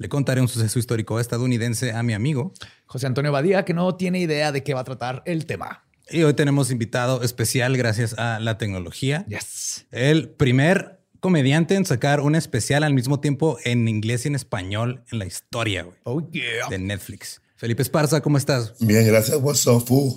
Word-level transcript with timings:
le 0.00 0.08
contaré 0.08 0.40
un 0.40 0.48
suceso 0.48 0.78
histórico 0.78 1.20
estadounidense 1.20 1.92
a 1.92 2.02
mi 2.02 2.14
amigo 2.14 2.54
José 2.86 3.06
Antonio 3.06 3.30
Badía, 3.32 3.66
que 3.66 3.74
no 3.74 3.94
tiene 3.96 4.18
idea 4.18 4.50
de 4.50 4.62
qué 4.64 4.72
va 4.72 4.80
a 4.80 4.84
tratar 4.84 5.22
el 5.26 5.44
tema. 5.44 5.84
Y 6.08 6.22
hoy 6.22 6.32
tenemos 6.32 6.70
invitado 6.70 7.22
especial 7.22 7.76
gracias 7.76 8.14
a 8.18 8.40
la 8.40 8.56
tecnología. 8.56 9.26
Yes. 9.28 9.86
El 9.90 10.30
primer 10.30 11.00
comediante 11.20 11.74
en 11.74 11.84
sacar 11.84 12.20
un 12.20 12.34
especial 12.34 12.82
al 12.82 12.94
mismo 12.94 13.20
tiempo 13.20 13.58
en 13.64 13.86
inglés 13.88 14.24
y 14.24 14.28
en 14.28 14.36
español 14.36 15.04
en 15.12 15.18
la 15.18 15.26
historia 15.26 15.86
Oh, 16.04 16.22
yeah. 16.30 16.68
de 16.70 16.78
Netflix. 16.78 17.42
Felipe 17.56 17.82
Esparza, 17.82 18.22
¿cómo 18.22 18.38
estás? 18.38 18.74
Bien, 18.80 19.06
gracias. 19.06 19.36
What's 19.38 19.66
up, 19.66 19.86
fool? 19.86 20.14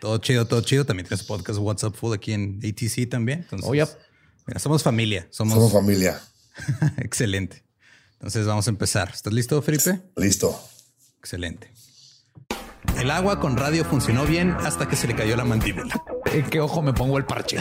Todo 0.00 0.18
chido, 0.18 0.46
todo 0.48 0.62
chido. 0.62 0.84
También 0.84 1.06
tienes 1.06 1.24
podcast 1.24 1.60
WhatsApp 1.60 1.94
Full 1.94 2.12
aquí 2.14 2.32
en 2.32 2.58
ATC 2.62 3.08
también. 3.08 3.40
Entonces, 3.42 3.68
Oh, 3.70 3.72
yep. 3.74 3.88
mira, 4.48 4.58
somos 4.58 4.82
familia. 4.82 5.28
Somos, 5.30 5.54
Somos 5.54 5.72
familia. 5.72 6.20
excelente. 6.98 7.62
Entonces 8.20 8.46
vamos 8.46 8.66
a 8.66 8.70
empezar. 8.70 9.10
¿Estás 9.14 9.32
listo, 9.32 9.60
Felipe? 9.62 9.98
Listo. 10.16 10.54
Excelente. 11.18 11.72
El 12.98 13.10
agua 13.10 13.40
con 13.40 13.56
radio 13.56 13.82
funcionó 13.82 14.26
bien 14.26 14.50
hasta 14.60 14.86
que 14.86 14.94
se 14.94 15.06
le 15.06 15.14
cayó 15.14 15.36
la 15.36 15.44
mandíbula. 15.44 16.02
¿En 16.26 16.44
qué 16.44 16.60
ojo 16.60 16.82
me 16.82 16.92
pongo 16.92 17.16
el 17.16 17.24
parche? 17.24 17.60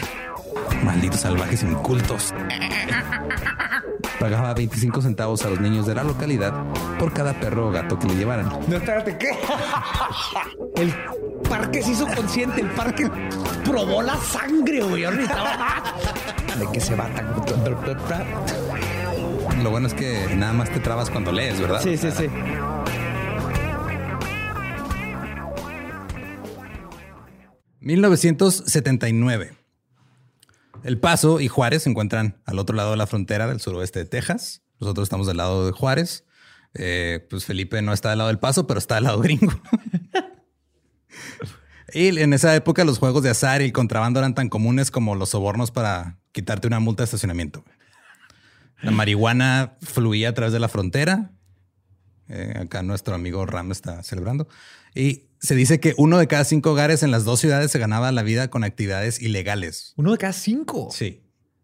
Malditos 0.84 1.22
salvajes 1.22 1.64
incultos. 1.64 2.34
Pagaba 4.20 4.54
25 4.54 5.02
centavos 5.02 5.46
a 5.46 5.50
los 5.50 5.62
niños 5.62 5.88
de 5.88 5.96
la 5.96 6.04
localidad 6.04 6.54
por 7.00 7.14
cada 7.14 7.40
perro 7.40 7.70
o 7.70 7.72
gato 7.72 7.98
que 7.98 8.08
le 8.08 8.16
llevaran. 8.16 8.50
No, 8.68 8.76
espérate, 8.76 9.18
¿qué? 9.18 9.32
El 10.76 10.94
parque 11.50 11.82
se 11.82 11.92
hizo 11.92 12.06
consciente, 12.06 12.62
el 12.62 12.70
parque 12.72 13.10
probó 13.66 14.02
la 14.02 14.18
sangre, 14.18 14.82
güey. 14.82 15.04
Ahorita. 15.04 15.94
¿De 16.58 16.68
qué 16.72 16.80
se 16.80 16.96
va 16.96 17.06
tan? 17.14 17.34
Lo 19.64 19.72
bueno 19.72 19.88
es 19.88 19.94
que 19.94 20.36
nada 20.36 20.54
más 20.54 20.70
te 20.70 20.80
trabas 20.80 21.10
cuando 21.10 21.34
lees, 21.34 21.60
¿verdad? 21.60 21.82
Sí, 21.82 21.98
sí, 21.98 22.10
sí. 22.12 22.28
...1979... 27.82 29.56
El 30.84 30.98
Paso 30.98 31.42
y 31.42 31.50
Juárez 31.50 31.84
se 31.84 31.90
encuentran 31.90 32.42
al 32.46 32.58
otro 32.58 32.76
lado 32.76 32.92
de 32.92 32.98
la 32.98 33.06
frontera 33.06 33.48
del 33.48 33.60
suroeste 33.60 34.00
de 34.00 34.06
Texas. 34.06 34.62
Nosotros 34.80 35.08
estamos 35.08 35.28
del 35.28 35.36
lado 35.36 35.66
de 35.66 35.74
Juárez. 35.74 36.24
Eh, 36.74 37.28
pues 37.30 37.44
Felipe 37.44 37.82
no 37.82 37.92
está 37.92 38.10
del 38.10 38.20
lado 38.20 38.30
del 38.30 38.40
Paso, 38.40 38.66
pero 38.66 38.78
está 38.78 38.96
del 38.96 39.04
lado 39.06 39.20
gringo. 39.20 39.52
y 41.94 42.18
en 42.18 42.32
esa 42.34 42.56
época 42.56 42.86
los 42.86 42.98
juegos 42.98 43.24
de 43.24 43.30
azar 43.30 43.62
y 43.62 43.66
el 43.66 43.74
contrabando 43.74 44.20
eran 44.20 44.36
tan 44.36 44.48
comunes 44.48 44.90
como 44.90 45.16
los 45.16 45.32
sobornos 45.32 45.72
para 45.72 46.18
quitarte 46.32 46.68
una 46.68 46.80
multa 46.80 47.04
de 47.04 47.06
estacionamiento. 47.06 47.66
La 48.82 48.92
marihuana 48.92 49.78
fluía 49.82 50.30
a 50.30 50.34
través 50.34 50.54
de 50.54 50.60
la 50.60 50.70
frontera. 50.70 51.32
Eh, 52.28 52.54
acá 52.62 52.84
nuestro 52.84 53.16
amigo 53.16 53.46
Ram 53.46 53.72
está 53.72 54.04
celebrando. 54.04 54.48
Y 54.96 55.30
se 55.40 55.56
dice 55.56 55.80
que 55.80 55.96
uno 55.98 56.18
de 56.18 56.28
cada 56.28 56.44
cinco 56.44 56.72
hogares 56.72 57.04
en 57.04 57.12
las 57.12 57.24
dos 57.26 57.40
ciudades 57.40 57.72
se 57.72 57.80
ganaba 57.80 58.12
la 58.12 58.24
vida 58.24 58.50
con 58.50 58.64
actividades 58.64 59.22
ilegales. 59.22 59.94
Uno 59.98 60.12
de 60.12 60.18
cada 60.18 60.34
cinco. 60.34 60.90
Sí. 60.92 61.24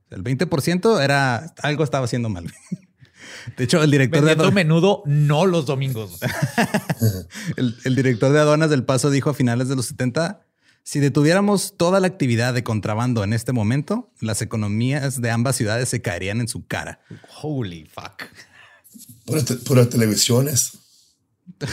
El 0.10 0.24
20% 0.24 1.02
era 1.02 1.54
algo 1.62 1.84
estaba 1.84 2.06
haciendo 2.06 2.30
mal. 2.30 2.52
De 3.58 3.64
hecho, 3.64 3.82
el 3.82 3.92
director 3.92 4.24
de 4.24 4.32
aduanas, 4.32 4.54
menudo, 4.54 5.04
no 5.06 5.46
los 5.46 5.66
domingos. 5.66 6.20
el, 7.58 7.76
el 7.84 7.96
director 7.96 8.32
de 8.32 8.40
aduanas 8.40 8.70
del 8.70 8.84
Paso 8.84 9.10
dijo 9.10 9.30
a 9.30 9.34
finales 9.34 9.68
de 9.68 9.76
los 9.76 9.88
70 9.88 10.42
Si 10.88 11.00
detuviéramos 11.00 11.74
toda 11.78 12.00
la 12.00 12.06
actividad 12.06 12.54
de 12.54 12.64
contrabando 12.64 13.24
en 13.24 13.34
este 13.34 13.52
momento, 13.54 14.12
las 14.22 14.44
economías 14.44 15.20
de 15.20 15.32
ambas 15.32 15.56
ciudades 15.56 15.90
se 15.90 16.00
caerían 16.04 16.42
en 16.42 16.48
su 16.48 16.68
cara. 16.68 17.00
Holy 17.42 17.86
fuck. 17.88 18.24
Puras, 19.26 19.46
te- 19.46 19.56
puras 19.56 19.90
televisiones. 19.90 20.78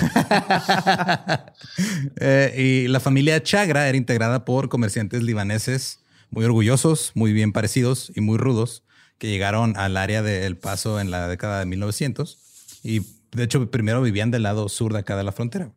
Eh, 2.21 2.85
y 2.85 2.89
la 2.89 3.01
familia 3.01 3.43
Chagra 3.43 3.89
era 3.89 3.97
integrada 3.97 4.45
por 4.45 4.69
comerciantes 4.69 5.23
libaneses 5.23 6.01
muy 6.31 6.45
orgullosos, 6.45 7.13
muy 7.15 7.33
bien 7.33 7.53
parecidos 7.53 8.13
y 8.15 8.21
muy 8.21 8.39
rudos, 8.39 8.83
que 9.19 9.29
llegaron 9.29 9.77
al 9.77 9.97
área 9.97 10.23
de 10.23 10.47
El 10.47 10.57
Paso 10.57 11.01
en 11.01 11.11
la 11.11 11.29
década 11.29 11.59
de 11.61 11.67
1900 11.67 12.39
y 12.83 13.01
de 13.33 13.45
hecho 13.45 13.71
primero 13.71 14.03
vivían 14.03 14.31
del 14.31 14.43
lado 14.45 14.69
sur 14.69 14.93
de 14.93 15.01
acá 15.01 15.17
de 15.17 15.25
la 15.25 15.33
frontera. 15.33 15.71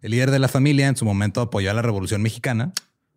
El 0.00 0.12
líder 0.12 0.30
de 0.30 0.38
la 0.38 0.48
familia 0.48 0.88
en 0.88 0.96
su 0.96 1.04
momento 1.04 1.40
apoyó 1.40 1.70
a 1.70 1.74
la 1.74 1.82
Revolución 1.82 2.22
Mexicana, 2.22 2.72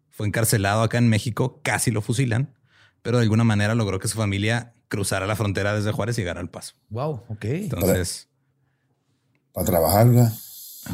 fue 0.10 0.28
encarcelado 0.28 0.82
acá 0.82 0.98
en 0.98 1.10
México, 1.10 1.62
casi 1.64 1.92
lo 1.92 2.02
fusilan, 2.02 2.54
pero 3.02 3.18
de 3.18 3.24
alguna 3.24 3.44
manera 3.44 3.76
logró 3.76 4.00
que 4.00 4.08
su 4.08 4.18
familia 4.18 4.74
cruzara 4.88 5.26
la 5.26 5.36
frontera 5.36 5.74
desde 5.74 5.92
Juárez 5.92 6.18
y 6.18 6.22
llegara 6.22 6.42
al 6.42 6.50
Paso. 6.50 6.76
Wow, 6.90 7.24
ok. 7.30 7.46
Entonces... 7.46 8.28
Para 9.54 9.66
trabajar, 9.66 10.08
¿verdad? 10.10 10.34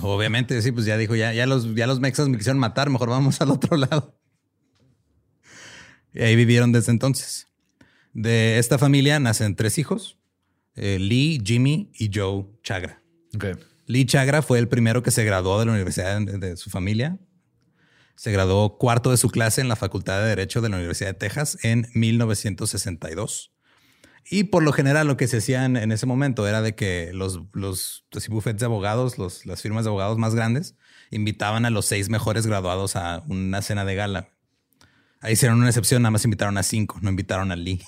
Obviamente, 0.02 0.62
sí, 0.62 0.72
pues 0.72 0.86
ya 0.86 0.98
dijo, 0.98 1.16
ya, 1.16 1.34
ya, 1.34 1.46
los, 1.46 1.74
ya 1.76 1.88
los 1.88 2.00
mexas 2.00 2.28
me 2.28 2.38
quisieron 2.38 2.60
matar, 2.60 2.90
mejor 2.90 3.10
vamos 3.10 3.42
al 3.42 3.52
otro 3.52 3.78
lado. 3.78 4.18
Y 6.14 6.22
ahí 6.22 6.36
vivieron 6.36 6.72
desde 6.72 6.92
entonces. 6.92 7.48
De 8.14 8.58
esta 8.58 8.78
familia 8.78 9.20
nacen 9.20 9.56
tres 9.56 9.78
hijos, 9.78 10.18
eh, 10.76 10.98
Lee, 11.00 11.42
Jimmy 11.44 11.92
y 11.94 12.10
Joe 12.14 12.46
Chagra. 12.64 13.02
Ok. 13.36 13.46
Lee 13.88 14.06
Chagra 14.06 14.42
fue 14.42 14.60
el 14.60 14.68
primero 14.68 15.02
que 15.02 15.12
se 15.12 15.24
graduó 15.24 15.60
de 15.60 15.66
la 15.66 15.72
universidad 15.72 16.20
de, 16.22 16.38
de 16.38 16.58
su 16.58 16.70
familia. 16.70 17.18
Se 18.16 18.32
graduó 18.32 18.78
cuarto 18.78 19.12
de 19.12 19.18
su 19.18 19.30
clase 19.30 19.62
en 19.62 19.70
la 19.70 19.78
Facultad 19.78 20.20
de 20.20 20.28
Derecho 20.28 20.60
de 20.60 20.70
la 20.70 20.76
Universidad 20.76 21.10
de 21.10 21.14
Texas 21.14 21.58
en 21.64 21.88
1962. 21.94 23.54
Y 24.30 24.46
por 24.46 24.62
lo 24.62 24.74
general 24.74 25.08
lo 25.08 25.16
que 25.16 25.28
se 25.28 25.38
hacía 25.38 25.64
en, 25.64 25.78
en 25.78 25.94
ese 25.94 26.06
momento 26.06 26.48
era 26.48 26.62
de 26.62 26.76
que 26.76 27.12
los, 27.14 27.40
los 27.54 28.06
así, 28.14 28.30
bufetes 28.30 28.60
de 28.60 28.66
abogados, 28.66 29.18
los, 29.18 29.46
las 29.46 29.62
firmas 29.62 29.86
de 29.86 29.90
abogados 29.90 30.18
más 30.18 30.36
grandes, 30.36 30.76
invitaban 31.12 31.66
a 31.66 31.70
los 31.70 31.86
seis 31.86 32.10
mejores 32.10 32.46
graduados 32.46 32.98
a 32.98 33.24
una 33.30 33.62
cena 33.62 33.86
de 33.86 33.96
gala. 33.96 34.30
Ahí 35.22 35.34
hicieron 35.34 35.60
una 35.60 35.70
excepción, 35.70 36.02
nada 36.02 36.12
más 36.12 36.26
invitaron 36.26 36.58
a 36.58 36.64
cinco, 36.64 37.00
no 37.02 37.10
invitaron 37.10 37.54
a 37.54 37.56
Lee. 37.56 37.82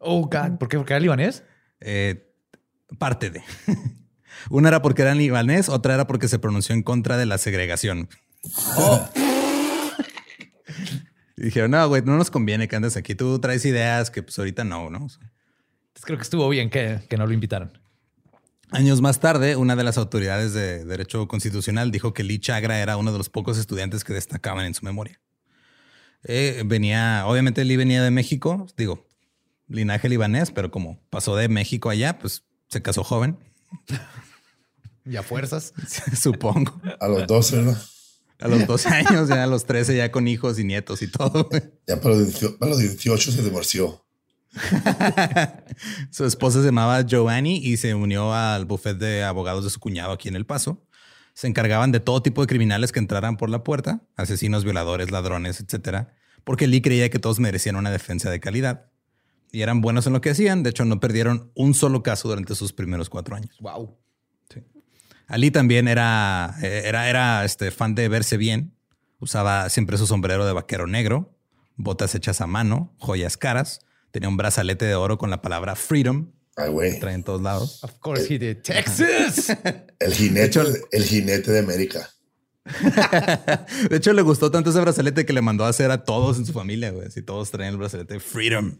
Oh, 0.00 0.22
God. 0.22 0.58
¿Por 0.58 0.68
qué? 0.68 0.76
¿Porque 0.76 0.92
era 0.92 1.00
libanés? 1.00 1.44
Eh, 1.80 2.30
parte 2.98 3.30
de. 3.30 3.42
Una 4.50 4.68
era 4.68 4.82
porque 4.82 5.02
era 5.02 5.14
libanés, 5.14 5.68
otra 5.68 5.94
era 5.94 6.06
porque 6.06 6.28
se 6.28 6.38
pronunció 6.38 6.74
en 6.74 6.82
contra 6.82 7.16
de 7.16 7.26
la 7.26 7.38
segregación. 7.38 8.08
Y 11.36 11.42
dijeron, 11.44 11.70
no, 11.70 11.88
güey, 11.88 12.02
no 12.02 12.16
nos 12.16 12.30
conviene 12.30 12.68
que 12.68 12.76
andes 12.76 12.96
aquí. 12.96 13.14
Tú 13.14 13.38
traes 13.38 13.64
ideas 13.64 14.10
que 14.10 14.22
pues 14.22 14.38
ahorita 14.38 14.64
no, 14.64 14.90
¿no? 14.90 14.98
Entonces 14.98 16.04
creo 16.04 16.18
que 16.18 16.24
estuvo 16.24 16.48
bien 16.48 16.70
que, 16.70 17.00
que 17.08 17.16
no 17.16 17.26
lo 17.26 17.32
invitaron. 17.32 17.78
Años 18.70 19.00
más 19.00 19.20
tarde, 19.20 19.56
una 19.56 19.76
de 19.76 19.84
las 19.84 19.98
autoridades 19.98 20.52
de 20.52 20.84
Derecho 20.84 21.28
Constitucional 21.28 21.90
dijo 21.90 22.12
que 22.12 22.24
Lee 22.24 22.40
Chagra 22.40 22.80
era 22.80 22.96
uno 22.96 23.12
de 23.12 23.18
los 23.18 23.28
pocos 23.28 23.56
estudiantes 23.58 24.02
que 24.02 24.12
destacaban 24.12 24.64
en 24.66 24.74
su 24.74 24.84
memoria. 24.84 25.20
Eh, 26.24 26.62
venía, 26.66 27.24
obviamente 27.26 27.64
Lee 27.64 27.76
venía 27.76 28.02
de 28.02 28.10
México, 28.10 28.66
digo, 28.76 29.06
linaje 29.68 30.08
libanés, 30.08 30.50
pero 30.50 30.70
como 30.70 30.98
pasó 31.10 31.36
de 31.36 31.48
México 31.48 31.90
allá, 31.90 32.18
pues 32.18 32.44
se 32.68 32.82
casó 32.82 33.04
joven, 33.04 33.38
Y 35.04 35.16
a 35.16 35.22
fuerzas. 35.22 35.72
supongo. 36.20 36.80
A 37.00 37.08
los 37.08 37.26
12, 37.26 37.56
¿verdad? 37.56 37.82
A 38.40 38.48
los 38.48 38.66
12 38.66 38.88
años, 38.88 39.28
ya 39.28 39.44
a 39.44 39.46
los 39.46 39.64
13, 39.64 39.96
ya 39.96 40.10
con 40.10 40.26
hijos 40.26 40.58
y 40.58 40.64
nietos 40.64 41.02
y 41.02 41.10
todo. 41.10 41.44
güey. 41.44 41.62
Ya 41.86 42.00
para 42.00 42.16
los 42.16 42.26
18, 42.26 42.58
para 42.58 42.70
los 42.70 42.78
18 42.78 43.32
se 43.32 43.42
divorció. 43.42 44.04
Su 46.10 46.24
esposa 46.24 46.60
se 46.60 46.66
llamaba 46.66 47.02
Giovanni 47.02 47.56
y 47.56 47.76
se 47.76 47.94
unió 47.94 48.34
al 48.34 48.64
bufete 48.66 49.04
de 49.04 49.24
abogados 49.24 49.64
de 49.64 49.70
su 49.70 49.80
cuñado 49.80 50.12
aquí 50.12 50.28
en 50.28 50.36
El 50.36 50.46
Paso. 50.46 50.84
Se 51.32 51.48
encargaban 51.48 51.90
de 51.90 52.00
todo 52.00 52.22
tipo 52.22 52.40
de 52.40 52.46
criminales 52.46 52.92
que 52.92 53.00
entraran 53.00 53.36
por 53.36 53.50
la 53.50 53.64
puerta, 53.64 54.02
asesinos, 54.16 54.64
violadores, 54.64 55.10
ladrones, 55.10 55.60
etcétera, 55.60 56.14
porque 56.44 56.68
Lee 56.68 56.80
creía 56.80 57.10
que 57.10 57.18
todos 57.18 57.40
merecían 57.40 57.76
una 57.76 57.90
defensa 57.90 58.30
de 58.30 58.38
calidad 58.38 58.90
y 59.50 59.62
eran 59.62 59.80
buenos 59.80 60.06
en 60.06 60.12
lo 60.12 60.20
que 60.20 60.30
hacían. 60.30 60.62
De 60.62 60.70
hecho, 60.70 60.84
no 60.84 61.00
perdieron 61.00 61.50
un 61.54 61.74
solo 61.74 62.02
caso 62.02 62.28
durante 62.28 62.54
sus 62.54 62.72
primeros 62.72 63.08
cuatro 63.08 63.34
años. 63.34 63.56
Wow. 63.60 63.96
Ali 65.26 65.50
también 65.50 65.88
era, 65.88 66.54
eh, 66.62 66.82
era, 66.84 67.08
era 67.08 67.44
este 67.44 67.70
fan 67.70 67.94
de 67.94 68.08
verse 68.08 68.36
bien. 68.36 68.74
Usaba 69.18 69.68
siempre 69.70 69.96
su 69.96 70.06
sombrero 70.06 70.44
de 70.44 70.52
vaquero 70.52 70.86
negro, 70.86 71.34
botas 71.76 72.14
hechas 72.14 72.40
a 72.40 72.46
mano, 72.46 72.94
joyas 72.98 73.36
caras. 73.36 73.80
Tenía 74.10 74.28
un 74.28 74.36
brazalete 74.36 74.84
de 74.84 74.94
oro 74.94 75.18
con 75.18 75.30
la 75.30 75.42
palabra 75.42 75.76
freedom. 75.76 76.30
Ay, 76.56 76.70
güey. 76.70 77.00
Trae 77.00 77.14
en 77.14 77.24
todos 77.24 77.42
lados. 77.42 77.82
Of 77.82 77.98
course 77.98 78.32
he 78.32 78.38
did. 78.38 78.58
Texas. 78.62 79.56
El 79.98 80.12
jinete, 80.12 80.60
el 80.92 81.04
jinete 81.04 81.50
de 81.50 81.58
América. 81.60 82.10
De 83.90 83.96
hecho, 83.96 84.12
le 84.12 84.22
gustó 84.22 84.50
tanto 84.50 84.70
ese 84.70 84.80
brazalete 84.80 85.26
que 85.26 85.32
le 85.32 85.42
mandó 85.42 85.64
a 85.64 85.68
hacer 85.68 85.90
a 85.90 86.04
todos 86.04 86.38
en 86.38 86.46
su 86.46 86.52
familia, 86.52 86.90
güey. 86.90 87.10
Si 87.10 87.22
todos 87.22 87.50
traen 87.50 87.70
el 87.70 87.76
brazalete 87.76 88.20
freedom. 88.20 88.76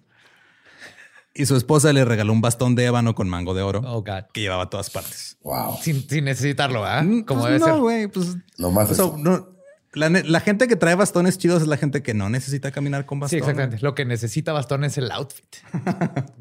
Y 1.35 1.47
su 1.47 1.57
esposa 1.57 1.93
le 1.93 2.05
regaló 2.05 2.33
un 2.33 2.41
bastón 2.41 2.75
de 2.77 2.85
ébano 2.85 3.15
con 3.17 3.29
mango 3.29 3.55
de 3.55 3.63
oro 3.63 3.81
Oh, 3.85 4.03
God. 4.03 4.27
que 4.33 4.41
llevaba 4.41 4.65
a 4.65 4.71
todas 4.71 4.89
partes. 4.91 5.37
Wow. 5.43 5.77
Sin, 5.83 6.09
sin 6.09 6.25
necesitarlo, 6.27 6.85
¿ah? 6.85 7.03
Mm, 7.03 7.23
Como 7.25 7.41
pues 7.41 7.53
debe 7.55 7.59
no, 7.59 7.67
ser. 7.67 7.81
güey, 7.81 8.07
pues 8.09 8.37
Nomás 8.57 8.91
o 8.91 8.95
sea, 8.95 9.05
eso. 9.07 9.17
no, 9.19 9.49
la, 9.95 10.41
gente 10.41 10.69
que 10.69 10.77
trae 10.77 10.95
bastones 10.95 11.37
chidos 11.39 11.63
es 11.63 11.69
la 11.69 11.77
gente 11.77 12.03
que 12.03 12.15
no 12.15 12.29
necesita 12.31 12.71
caminar 12.71 13.05
con 13.07 13.19
Sí, 13.19 13.23
bastón. 13.23 13.39
exactamente. 13.41 13.79
Lo 13.83 13.95
que 13.97 14.05
necesita 14.05 14.53
bastón 14.53 14.85
es 14.85 14.97
el 14.99 15.11
outfit. 15.11 15.57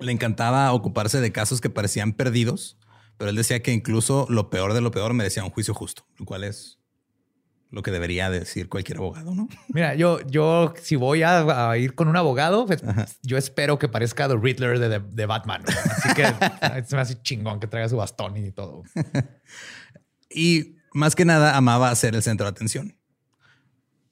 Le 0.00 0.12
encantaba 0.12 0.72
ocuparse 0.72 1.20
de 1.20 1.32
casos 1.32 1.60
que 1.60 1.70
parecían 1.70 2.12
perdidos, 2.12 2.76
pero 3.16 3.30
él 3.30 3.36
decía 3.36 3.62
que 3.62 3.72
incluso 3.72 4.26
lo 4.28 4.50
peor 4.50 4.72
de 4.74 4.80
lo 4.80 4.90
peor 4.90 5.14
merecía 5.14 5.44
un 5.44 5.50
juicio 5.50 5.72
justo, 5.74 6.04
lo 6.18 6.26
cual 6.26 6.44
es 6.44 6.78
lo 7.74 7.82
que 7.82 7.90
debería 7.90 8.30
decir 8.30 8.68
cualquier 8.68 8.98
abogado, 8.98 9.34
¿no? 9.34 9.48
Mira, 9.68 9.94
yo, 9.94 10.20
yo 10.26 10.72
si 10.80 10.96
voy 10.96 11.22
a, 11.22 11.70
a 11.70 11.76
ir 11.76 11.94
con 11.94 12.08
un 12.08 12.16
abogado, 12.16 12.66
pues, 12.66 12.82
yo 13.22 13.36
espero 13.36 13.78
que 13.78 13.88
parezca 13.88 14.28
The 14.28 14.36
Riddler 14.36 14.78
de, 14.78 14.88
de- 14.88 14.98
de 15.00 15.26
Batman. 15.26 15.62
¿no? 15.66 15.72
Así 15.90 16.08
que 16.14 16.24
se 16.86 16.94
me 16.96 17.02
hace 17.02 17.20
chingón 17.22 17.58
que 17.60 17.66
traiga 17.66 17.88
su 17.88 17.96
bastón 17.96 18.36
y 18.36 18.50
todo. 18.52 18.82
Y 20.30 20.76
más 20.92 21.14
que 21.14 21.24
nada 21.24 21.56
amaba 21.56 21.94
ser 21.94 22.14
el 22.14 22.22
centro 22.22 22.46
de 22.46 22.50
atención. 22.50 22.96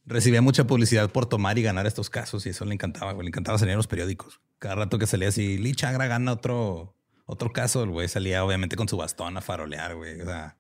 Recibía 0.04 0.42
mucha 0.42 0.64
publicidad 0.66 1.10
por 1.10 1.26
tomar 1.26 1.58
y 1.58 1.62
ganar 1.62 1.86
estos 1.86 2.10
casos 2.10 2.44
y 2.46 2.50
eso 2.50 2.64
le 2.64 2.74
encantaba. 2.74 3.12
Le 3.14 3.28
encantaba 3.28 3.58
salir 3.58 3.72
en 3.72 3.76
los 3.78 3.86
periódicos. 3.86 4.40
Cada 4.58 4.74
rato 4.76 4.98
que 4.98 5.06
salía 5.06 5.28
así, 5.28 5.58
Lee 5.58 5.74
Chagra 5.74 6.06
gana 6.06 6.32
otro, 6.32 6.96
otro 7.26 7.52
caso, 7.52 7.82
el 7.84 7.90
güey 7.90 8.08
salía 8.08 8.44
obviamente 8.44 8.76
con 8.76 8.88
su 8.88 8.96
bastón 8.96 9.36
a 9.36 9.40
farolear, 9.40 9.94
güey. 9.96 10.20
O 10.20 10.24
sea, 10.26 10.56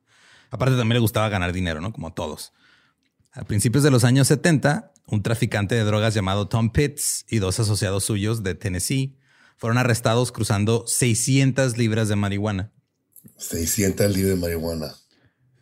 aparte 0.50 0.76
también 0.76 0.94
le 0.94 1.00
gustaba 1.00 1.28
ganar 1.28 1.52
dinero, 1.52 1.80
¿no? 1.80 1.92
Como 1.92 2.08
a 2.08 2.14
todos. 2.14 2.52
A 3.34 3.44
principios 3.44 3.82
de 3.82 3.90
los 3.90 4.04
años 4.04 4.28
70, 4.28 4.92
un 5.06 5.22
traficante 5.22 5.74
de 5.74 5.84
drogas 5.84 6.12
llamado 6.12 6.48
Tom 6.48 6.70
Pitts 6.70 7.24
y 7.30 7.38
dos 7.38 7.58
asociados 7.58 8.04
suyos 8.04 8.42
de 8.42 8.54
Tennessee 8.54 9.16
fueron 9.56 9.78
arrestados 9.78 10.32
cruzando 10.32 10.84
600 10.86 11.78
libras 11.78 12.08
de 12.08 12.16
marihuana. 12.16 12.72
600 13.38 14.14
libras 14.14 14.34
de 14.34 14.40
marihuana. 14.40 14.94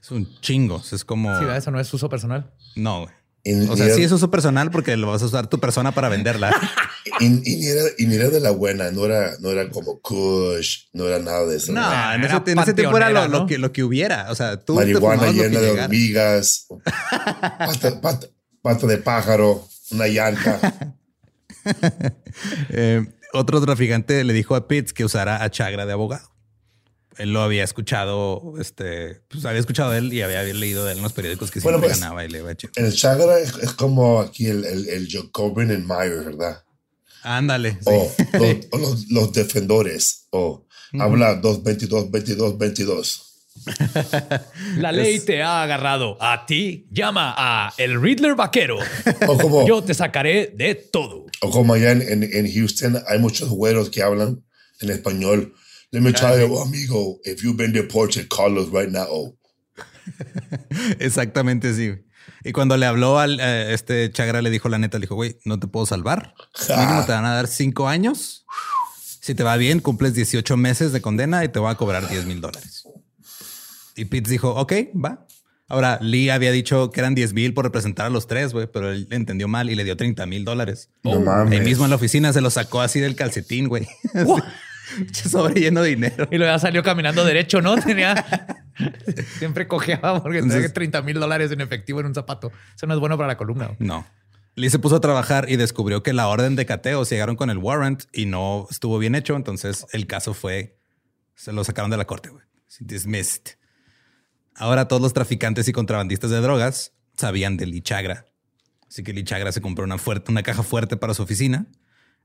Es 0.03 0.11
un 0.11 0.29
chingo. 0.41 0.83
Es 0.91 1.05
como... 1.05 1.39
Sí, 1.39 1.45
eso 1.55 1.71
no 1.71 1.79
es 1.79 1.95
uso 1.95 2.09
personal. 2.09 2.53
No, 2.75 3.07
O 3.71 3.77
sea, 3.77 3.87
era, 3.87 3.95
sí 3.95 4.03
es 4.03 4.13
uso 4.13 4.31
personal 4.31 4.71
porque 4.71 4.97
lo 4.97 5.07
vas 5.09 5.23
a 5.23 5.27
usar 5.27 5.47
tu 5.49 5.59
persona 5.59 5.93
para 5.93 6.09
venderla. 6.09 6.55
y- 7.21 7.27
y 7.27 7.57
ni 7.57 7.67
era, 7.67 7.83
y 7.99 8.07
ni 8.07 8.15
era 8.17 8.29
de 8.29 8.41
la 8.41 8.51
buena, 8.51 8.91
no 8.91 9.05
era, 9.07 9.33
no 9.41 9.51
era 9.51 9.71
como 9.71 10.01
Kush, 10.01 10.85
no 10.93 11.07
era 11.07 11.19
nada 11.19 11.47
de 11.47 11.57
eso. 11.57 11.73
No, 11.73 12.13
en 12.15 12.23
ese, 12.25 12.37
en 12.47 12.59
ese 12.59 12.75
tiempo 12.75 12.97
era 12.99 13.27
lo, 13.29 13.47
que, 13.47 13.59
lo 13.59 13.73
que 13.73 13.83
hubiera. 13.83 14.31
O 14.31 14.35
sea, 14.35 14.59
tú 14.59 14.75
te 14.75 14.81
Marihuana 14.81 15.17
fumabas 15.23 15.37
lo 15.37 15.43
que 15.43 15.49
llena 15.49 15.61
de 15.61 15.67
llegara. 15.69 15.85
hormigas, 15.87 16.67
pata, 17.59 18.01
pata- 18.01 18.27
pata 18.63 18.87
de 18.87 18.99
pájaro, 18.99 19.67
una 19.91 20.07
llanta. 20.07 20.95
Eh, 22.71 23.05
otro 23.33 23.61
traficante 23.61 24.25
le 24.25 24.33
dijo 24.33 24.55
a 24.55 24.67
Pitts 24.67 24.93
que 24.93 25.05
usara 25.05 25.43
a 25.43 25.51
Chagra 25.51 25.85
de 25.87 25.93
abogado. 25.93 26.29
Él 27.21 27.33
lo 27.33 27.43
había 27.43 27.65
escuchado, 27.65 28.55
este, 28.59 29.21
pues 29.29 29.45
había 29.45 29.61
escuchado 29.61 29.91
de 29.91 29.99
él 29.99 30.13
y 30.13 30.23
había 30.23 30.43
leído 30.43 30.85
de 30.85 30.93
él 30.93 30.99
en 30.99 31.03
los 31.05 31.13
periódicos 31.13 31.51
que 31.51 31.61
Bueno, 31.61 31.79
siempre 31.79 31.91
pues, 31.91 32.01
ganaba 32.01 32.25
y 32.25 32.29
le 32.29 32.39
iba. 32.39 32.51
El 32.51 32.95
Chagra 32.95 33.39
es, 33.39 33.55
es 33.63 33.73
como 33.73 34.21
aquí 34.21 34.47
el, 34.47 34.65
el, 34.65 34.89
el 34.89 35.09
Jacobin 35.09 35.71
en 35.71 35.87
Myers, 35.87 36.25
¿verdad? 36.25 36.65
Ándale. 37.23 37.73
sí. 37.73 37.79
O, 37.85 38.13
los, 38.39 38.57
o 38.71 38.79
los, 38.79 39.11
los 39.11 39.33
defensores. 39.33 40.27
O 40.31 40.67
habla 40.99 41.35
222, 41.37 42.11
22, 42.11 42.59
22. 42.59 43.27
La 44.79 44.93
ley 44.93 45.21
te 45.21 45.43
ha 45.43 45.63
agarrado. 45.63 46.17
A 46.21 46.47
ti 46.47 46.87
llama 46.91 47.35
a 47.37 47.73
el 47.77 48.01
Riddler 48.01 48.35
vaquero. 48.35 48.79
O 49.27 49.37
como, 49.37 49.67
Yo 49.69 49.83
te 49.83 49.95
sacaré 49.95 50.53
de 50.57 50.75
todo. 50.75 51.27
o 51.43 51.51
como 51.51 51.75
allá 51.75 51.93
en, 51.93 52.03
en, 52.03 52.23
en 52.23 52.53
Houston 52.53 53.03
hay 53.07 53.19
muchos 53.19 53.49
güeros 53.51 53.91
que 53.91 54.03
hablan 54.03 54.43
en 54.81 54.91
español. 54.91 55.55
Let 55.93 56.03
me 56.03 56.13
tell 56.13 56.39
you, 56.39 56.57
amigo, 56.59 57.19
if 57.25 57.43
you've 57.43 57.57
been 57.57 57.73
deported, 57.73 58.29
call 58.29 58.59
us 58.59 58.69
right 58.69 58.91
now. 58.91 59.07
Oh, 59.09 59.35
Exactamente, 61.01 61.75
sí. 61.75 61.95
Y 62.45 62.53
cuando 62.53 62.77
le 62.77 62.87
habló 62.87 63.19
al 63.19 63.41
eh, 63.41 63.75
este 63.75 64.11
Chagra, 64.13 64.41
le 64.41 64.51
dijo 64.51 64.69
la 64.69 64.79
neta, 64.79 64.99
le 64.99 65.03
dijo, 65.03 65.15
güey, 65.15 65.39
no 65.45 65.59
te 65.59 65.67
puedo 65.67 65.87
salvar. 65.87 66.35
Mínimo 66.69 67.05
te 67.05 67.13
van 67.13 67.25
a 67.25 67.35
dar 67.35 67.49
cinco 67.49 67.89
años. 67.89 68.47
Si 69.21 69.35
te 69.35 69.43
va 69.43 69.57
bien, 69.57 69.81
cumples 69.81 70.15
18 70.15 70.57
meses 70.57 70.93
de 70.93 71.01
condena 71.01 71.45
y 71.45 71.49
te 71.49 71.59
voy 71.59 71.71
a 71.71 71.75
cobrar 71.75 72.09
10 72.09 72.25
mil 72.25 72.41
dólares. 72.41 72.85
Y 73.97 74.07
Pitts 74.07 74.31
dijo, 74.31 74.51
ok, 74.55 74.73
va. 74.95 75.27
Ahora, 75.69 75.99
Lee 76.01 76.31
había 76.31 76.51
dicho 76.51 76.91
que 76.91 77.01
eran 77.01 77.15
10 77.15 77.33
mil 77.33 77.55
por 77.55 77.65
representar 77.65 78.07
a 78.07 78.11
los 78.11 78.27
tres, 78.27 78.53
güey, 78.53 78.67
pero 78.67 78.91
él 78.91 79.07
entendió 79.11 79.47
mal 79.47 79.71
y 79.71 79.75
le 79.75 79.85
dio 79.85 79.97
30 79.97 80.25
mil 80.27 80.45
dólares. 80.45 80.89
No 81.05 81.21
mames. 81.21 81.59
Ahí 81.59 81.65
mismo 81.65 81.85
en 81.85 81.91
la 81.91 81.97
oficina 81.97 82.33
se 82.33 82.41
lo 82.41 82.51
sacó 82.51 82.81
así 82.81 82.99
del 82.99 83.15
calcetín, 83.15 83.69
güey. 83.69 83.87
Sobre 85.13 85.61
lleno 85.61 85.83
de 85.83 85.91
dinero. 85.91 86.29
Y 86.31 86.37
luego 86.39 86.53
ya 86.53 86.59
salió 86.59 86.83
caminando 86.83 87.25
derecho, 87.25 87.61
¿no? 87.63 87.77
Tenía. 87.83 88.25
Siempre 89.39 89.67
cojeaba 89.69 90.23
porque 90.23 90.41
tenía 90.41 90.55
Entonces- 90.57 90.73
30 90.75 91.03
mil 91.03 91.21
dólares 91.21 91.51
en 91.53 91.61
efectivo 91.61 92.01
en 92.01 92.07
un 92.07 92.15
zapato. 92.15 92.51
Eso 92.75 92.87
no 92.87 92.95
es 92.95 93.01
bueno 93.01 93.17
para 93.17 93.29
la 93.29 93.37
columna. 93.37 93.71
No. 93.79 94.07
Lee 94.57 94.71
se 94.71 94.79
puso 94.79 94.97
a 94.97 95.01
trabajar 95.01 95.49
y 95.49 95.57
descubrió 95.57 96.03
que 96.03 96.13
la 96.13 96.27
orden 96.29 96.57
de 96.57 96.67
cateo 96.67 97.05
se 97.05 97.15
llegaron 97.15 97.37
con 97.37 97.51
el 97.51 97.59
warrant 97.59 98.05
y 98.13 98.27
no 98.27 98.67
estuvo 98.71 98.99
bien 98.99 99.15
hecho. 99.15 99.37
Entonces 99.37 99.87
el 99.93 100.07
caso 100.07 100.35
fue, 100.35 100.79
se 101.35 101.53
lo 101.53 101.63
sacaron 101.65 101.91
de 101.91 101.97
la 101.97 102.07
corte, 102.07 102.31
güey. 102.31 102.45
Dismissed. 102.81 103.57
Ahora 104.55 104.89
todos 104.89 105.01
los 105.03 105.13
traficantes 105.13 105.69
y 105.69 105.73
contrabandistas 105.73 106.31
de 106.31 106.41
drogas 106.41 106.93
sabían 107.17 107.57
de 107.57 107.67
Lee 107.67 107.81
Chagra. 107.83 108.27
Así 108.89 109.03
que 109.03 109.13
Lee 109.13 109.25
Chagra 109.25 109.53
se 109.53 109.61
compró 109.61 109.85
una, 109.85 109.99
fuerte, 109.99 110.31
una 110.33 110.43
caja 110.43 110.63
fuerte 110.63 110.97
para 110.97 111.15
su 111.15 111.23
oficina 111.23 111.67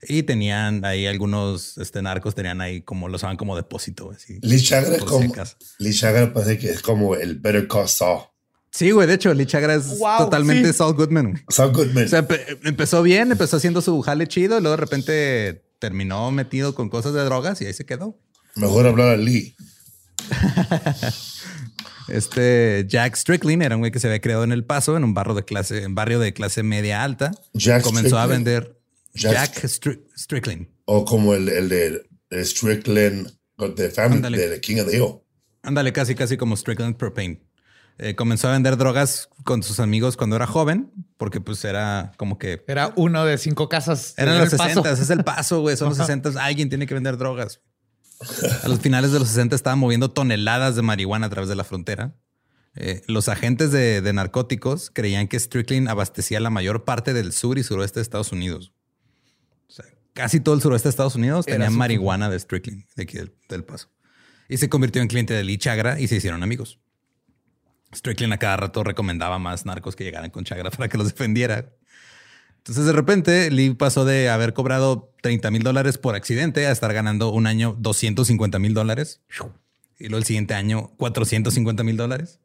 y 0.01 0.23
tenían 0.23 0.83
ahí 0.85 1.07
algunos 1.07 1.77
este, 1.77 2.01
narcos, 2.01 2.35
tenían 2.35 2.61
ahí 2.61 2.81
como 2.81 3.07
lo 3.09 3.15
usaban 3.15 3.37
como 3.37 3.55
depósito. 3.55 4.11
así. 4.11 4.39
Lee 4.41 4.61
Chagra 4.61 4.93
es 4.95 4.99
Por 4.99 5.09
si 5.09 5.13
como. 5.15 5.33
acaso. 5.33 5.55
Lee 5.79 5.93
Chagra 5.93 6.33
parece 6.33 6.57
que 6.59 6.69
es 6.69 6.81
como 6.81 7.15
el 7.15 7.35
Better 7.39 7.67
Call 7.67 7.87
Saul. 7.89 8.21
Sí, 8.71 8.91
güey. 8.91 9.07
De 9.07 9.13
hecho, 9.13 9.33
Lee 9.33 9.45
Chagra 9.45 9.73
es 9.75 9.97
Wow, 9.99 10.17
totalmente 10.19 10.67
sí. 10.73 10.77
Saul 10.77 10.93
Goodman. 10.95 11.43
Saul 11.49 11.71
Goodman. 11.71 12.05
O 12.05 12.07
sea, 12.07 12.27
empe- 12.27 12.59
empezó 12.65 13.01
bien, 13.03 13.31
empezó 13.31 13.57
haciendo 13.57 13.81
su 13.81 14.01
jale 14.01 14.27
chido 14.27 14.57
y 14.57 14.61
luego 14.61 14.75
de 14.75 14.81
repente 14.81 15.63
terminó 15.79 16.29
metido 16.31 16.75
con 16.75 16.89
cosas 16.89 17.13
de 17.13 17.23
drogas 17.23 17.61
y 17.61 17.65
ahí 17.65 17.73
se 17.73 17.85
quedó. 17.85 18.19
Mejor 18.55 18.85
hablar 18.87 19.09
a 19.09 19.17
Lee. 19.17 19.55
Este 22.07 22.85
Jack 22.87 23.15
Strickland 23.15 23.63
era 23.63 23.75
un 23.75 23.81
güey 23.81 23.91
que 23.91 23.99
se 23.99 24.07
había 24.07 24.21
creado 24.21 24.43
en 24.43 24.51
El 24.51 24.63
Paso, 24.63 24.95
en 24.95 25.03
un 25.03 25.13
barrio 25.15 25.33
de 25.33 25.43
clase, 25.43 25.81
en 25.83 25.95
barrio 25.95 26.19
de 26.19 26.33
clase 26.33 26.61
media 26.61 27.03
alta. 27.03 27.31
Jack 27.53 27.81
Comenzó 27.81 28.17
a 28.19 28.25
Strickland. 28.25 28.45
vender 28.45 28.74
Jack 29.15 29.33
Jack, 29.33 29.63
Stri- 29.65 30.03
Strickland. 30.15 30.67
O 30.85 31.03
como 31.05 31.33
el, 31.33 31.49
el 31.49 31.69
de 31.69 32.07
el 32.29 32.45
Strickland 32.45 33.31
de 33.75 33.89
Family, 33.89 34.37
de 34.37 34.59
King 34.61 34.81
of 34.81 34.89
the 34.89 34.97
Hill. 34.97 35.15
Ándale, 35.63 35.91
casi, 35.93 36.13
casi 36.15 36.37
como 36.37 36.55
Strickland 36.55 36.95
Propane. 36.97 37.41
Eh, 37.97 38.13
comenzó 38.15 38.49
a 38.49 38.51
vender 38.51 38.75
drogas 38.75 39.29
con 39.45 39.63
sus 39.63 39.79
amigos 39.79 40.17
cuando 40.17 40.35
era 40.35 40.45
joven, 40.45 40.91
porque 41.17 41.39
pues 41.39 41.63
era 41.63 42.11
como 42.17 42.37
que 42.37 42.61
Era 42.67 42.91
uno 42.97 43.23
de 43.25 43.37
cinco 43.37 43.69
casas. 43.69 44.13
Eran 44.17 44.35
en 44.35 44.41
los 44.41 44.51
El 44.51 44.57
Paso. 44.57 44.83
60, 44.83 44.91
es 45.03 45.09
el 45.09 45.23
paso, 45.23 45.61
güey. 45.61 45.77
Son 45.77 45.87
los 45.89 45.97
60. 45.97 46.31
Alguien 46.43 46.67
tiene 46.67 46.85
que 46.87 46.93
vender 46.93 47.17
drogas. 47.17 47.61
A 48.63 48.67
los 48.67 48.79
finales 48.81 49.11
de 49.11 49.19
los 49.19 49.29
60 49.29 49.55
estaban 49.55 49.79
moviendo 49.79 50.11
toneladas 50.11 50.75
de 50.75 50.81
marihuana 50.81 51.27
a 51.27 51.29
través 51.29 51.47
de 51.49 51.55
la 51.55 51.63
frontera. 51.63 52.15
Eh, 52.75 53.01
los 53.07 53.29
agentes 53.29 53.71
de, 53.71 54.01
de 54.01 54.13
narcóticos 54.13 54.91
creían 54.93 55.29
que 55.29 55.39
Strickland 55.39 55.87
abastecía 55.87 56.41
la 56.41 56.49
mayor 56.49 56.83
parte 56.83 57.13
del 57.13 57.31
sur 57.31 57.57
y 57.57 57.63
suroeste 57.63 57.99
de 57.99 58.03
Estados 58.03 58.33
Unidos. 58.33 58.73
O 59.67 59.71
sea, 59.71 59.85
casi 60.13 60.39
todo 60.39 60.55
el 60.55 60.61
suroeste 60.61 60.87
de 60.87 60.91
Estados 60.91 61.15
Unidos 61.15 61.45
tenía 61.45 61.69
marihuana 61.69 62.29
de 62.29 62.39
Strickland, 62.39 62.85
de 62.95 63.03
aquí 63.03 63.17
del, 63.17 63.33
del 63.49 63.63
paso. 63.63 63.89
Y 64.47 64.57
se 64.57 64.69
convirtió 64.69 65.01
en 65.01 65.07
cliente 65.07 65.33
de 65.33 65.43
Lee 65.43 65.57
Chagra 65.57 65.99
y 65.99 66.07
se 66.07 66.15
hicieron 66.15 66.43
amigos. 66.43 66.79
Strickland 67.93 68.33
a 68.33 68.37
cada 68.37 68.57
rato 68.57 68.83
recomendaba 68.83 69.39
más 69.39 69.65
narcos 69.65 69.95
que 69.95 70.03
llegaran 70.03 70.29
con 70.29 70.43
Chagra 70.43 70.69
para 70.71 70.89
que 70.89 70.97
los 70.97 71.07
defendiera. 71.07 71.73
Entonces 72.57 72.85
de 72.85 72.93
repente 72.93 73.51
Lee 73.51 73.75
pasó 73.75 74.05
de 74.05 74.29
haber 74.29 74.53
cobrado 74.53 75.13
30 75.21 75.51
mil 75.51 75.61
dólares 75.61 75.97
por 75.97 76.15
accidente 76.15 76.65
a 76.65 76.71
estar 76.71 76.91
ganando 76.93 77.29
un 77.29 77.45
año 77.45 77.75
250 77.79 78.57
mil 78.59 78.73
dólares. 78.73 79.21
Y 79.99 80.05
luego 80.05 80.17
el 80.17 80.25
siguiente 80.25 80.55
año 80.55 80.91
450 80.97 81.83
mil 81.83 81.95
dólares. 81.95 82.39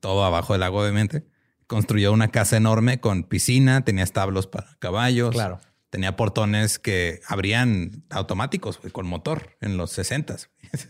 Todo 0.00 0.24
abajo 0.24 0.52
del 0.52 0.62
agua, 0.62 0.82
obviamente. 0.82 1.24
Construyó 1.66 2.12
una 2.12 2.28
casa 2.28 2.56
enorme 2.56 3.00
con 3.00 3.24
piscina, 3.24 3.84
tenía 3.84 4.04
establos 4.04 4.46
para 4.46 4.76
caballos. 4.78 5.30
Claro. 5.30 5.60
Tenía 5.92 6.16
portones 6.16 6.78
que 6.78 7.20
abrían 7.26 8.02
automáticos 8.08 8.80
con 8.92 9.06
motor 9.06 9.58
en 9.60 9.76
los 9.76 9.90
60 9.90 10.36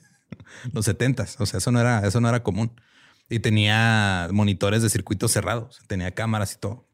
los 0.73 0.85
70 0.85 1.27
O 1.41 1.47
sea, 1.47 1.59
eso 1.59 1.73
no 1.73 1.81
era, 1.81 2.07
eso 2.07 2.21
no 2.21 2.29
era 2.29 2.45
común. 2.45 2.81
Y 3.29 3.41
tenía 3.41 4.29
monitores 4.31 4.81
de 4.81 4.89
circuitos 4.89 5.33
cerrados, 5.33 5.81
tenía 5.89 6.13
cámaras 6.13 6.55
y 6.55 6.61
todo. 6.61 6.89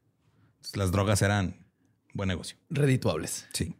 Entonces, 0.57 0.77
las 0.79 0.91
drogas 0.91 1.21
eran 1.21 1.67
buen 2.15 2.29
negocio. 2.29 2.57
Redituables. 2.71 3.47
Sí. 3.53 3.77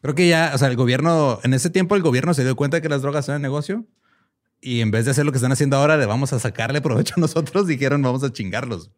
Creo 0.00 0.16
que 0.16 0.26
ya, 0.26 0.50
o 0.52 0.58
sea, 0.58 0.66
el 0.66 0.74
gobierno, 0.74 1.38
en 1.44 1.54
ese 1.54 1.70
tiempo 1.70 1.94
el 1.94 2.02
gobierno 2.02 2.34
se 2.34 2.42
dio 2.42 2.56
cuenta 2.56 2.78
de 2.78 2.82
que 2.82 2.88
las 2.88 3.02
drogas 3.02 3.28
eran 3.28 3.42
negocio 3.42 3.86
y 4.60 4.80
en 4.80 4.90
vez 4.90 5.04
de 5.04 5.12
hacer 5.12 5.24
lo 5.24 5.30
que 5.30 5.38
están 5.38 5.52
haciendo 5.52 5.76
ahora, 5.76 5.98
de 5.98 6.06
vamos 6.06 6.32
a 6.32 6.40
sacarle 6.40 6.80
provecho 6.80 7.14
a 7.16 7.20
nosotros, 7.20 7.64
dijeron 7.68 8.02
vamos 8.02 8.24
a 8.24 8.32
chingarlos. 8.32 8.90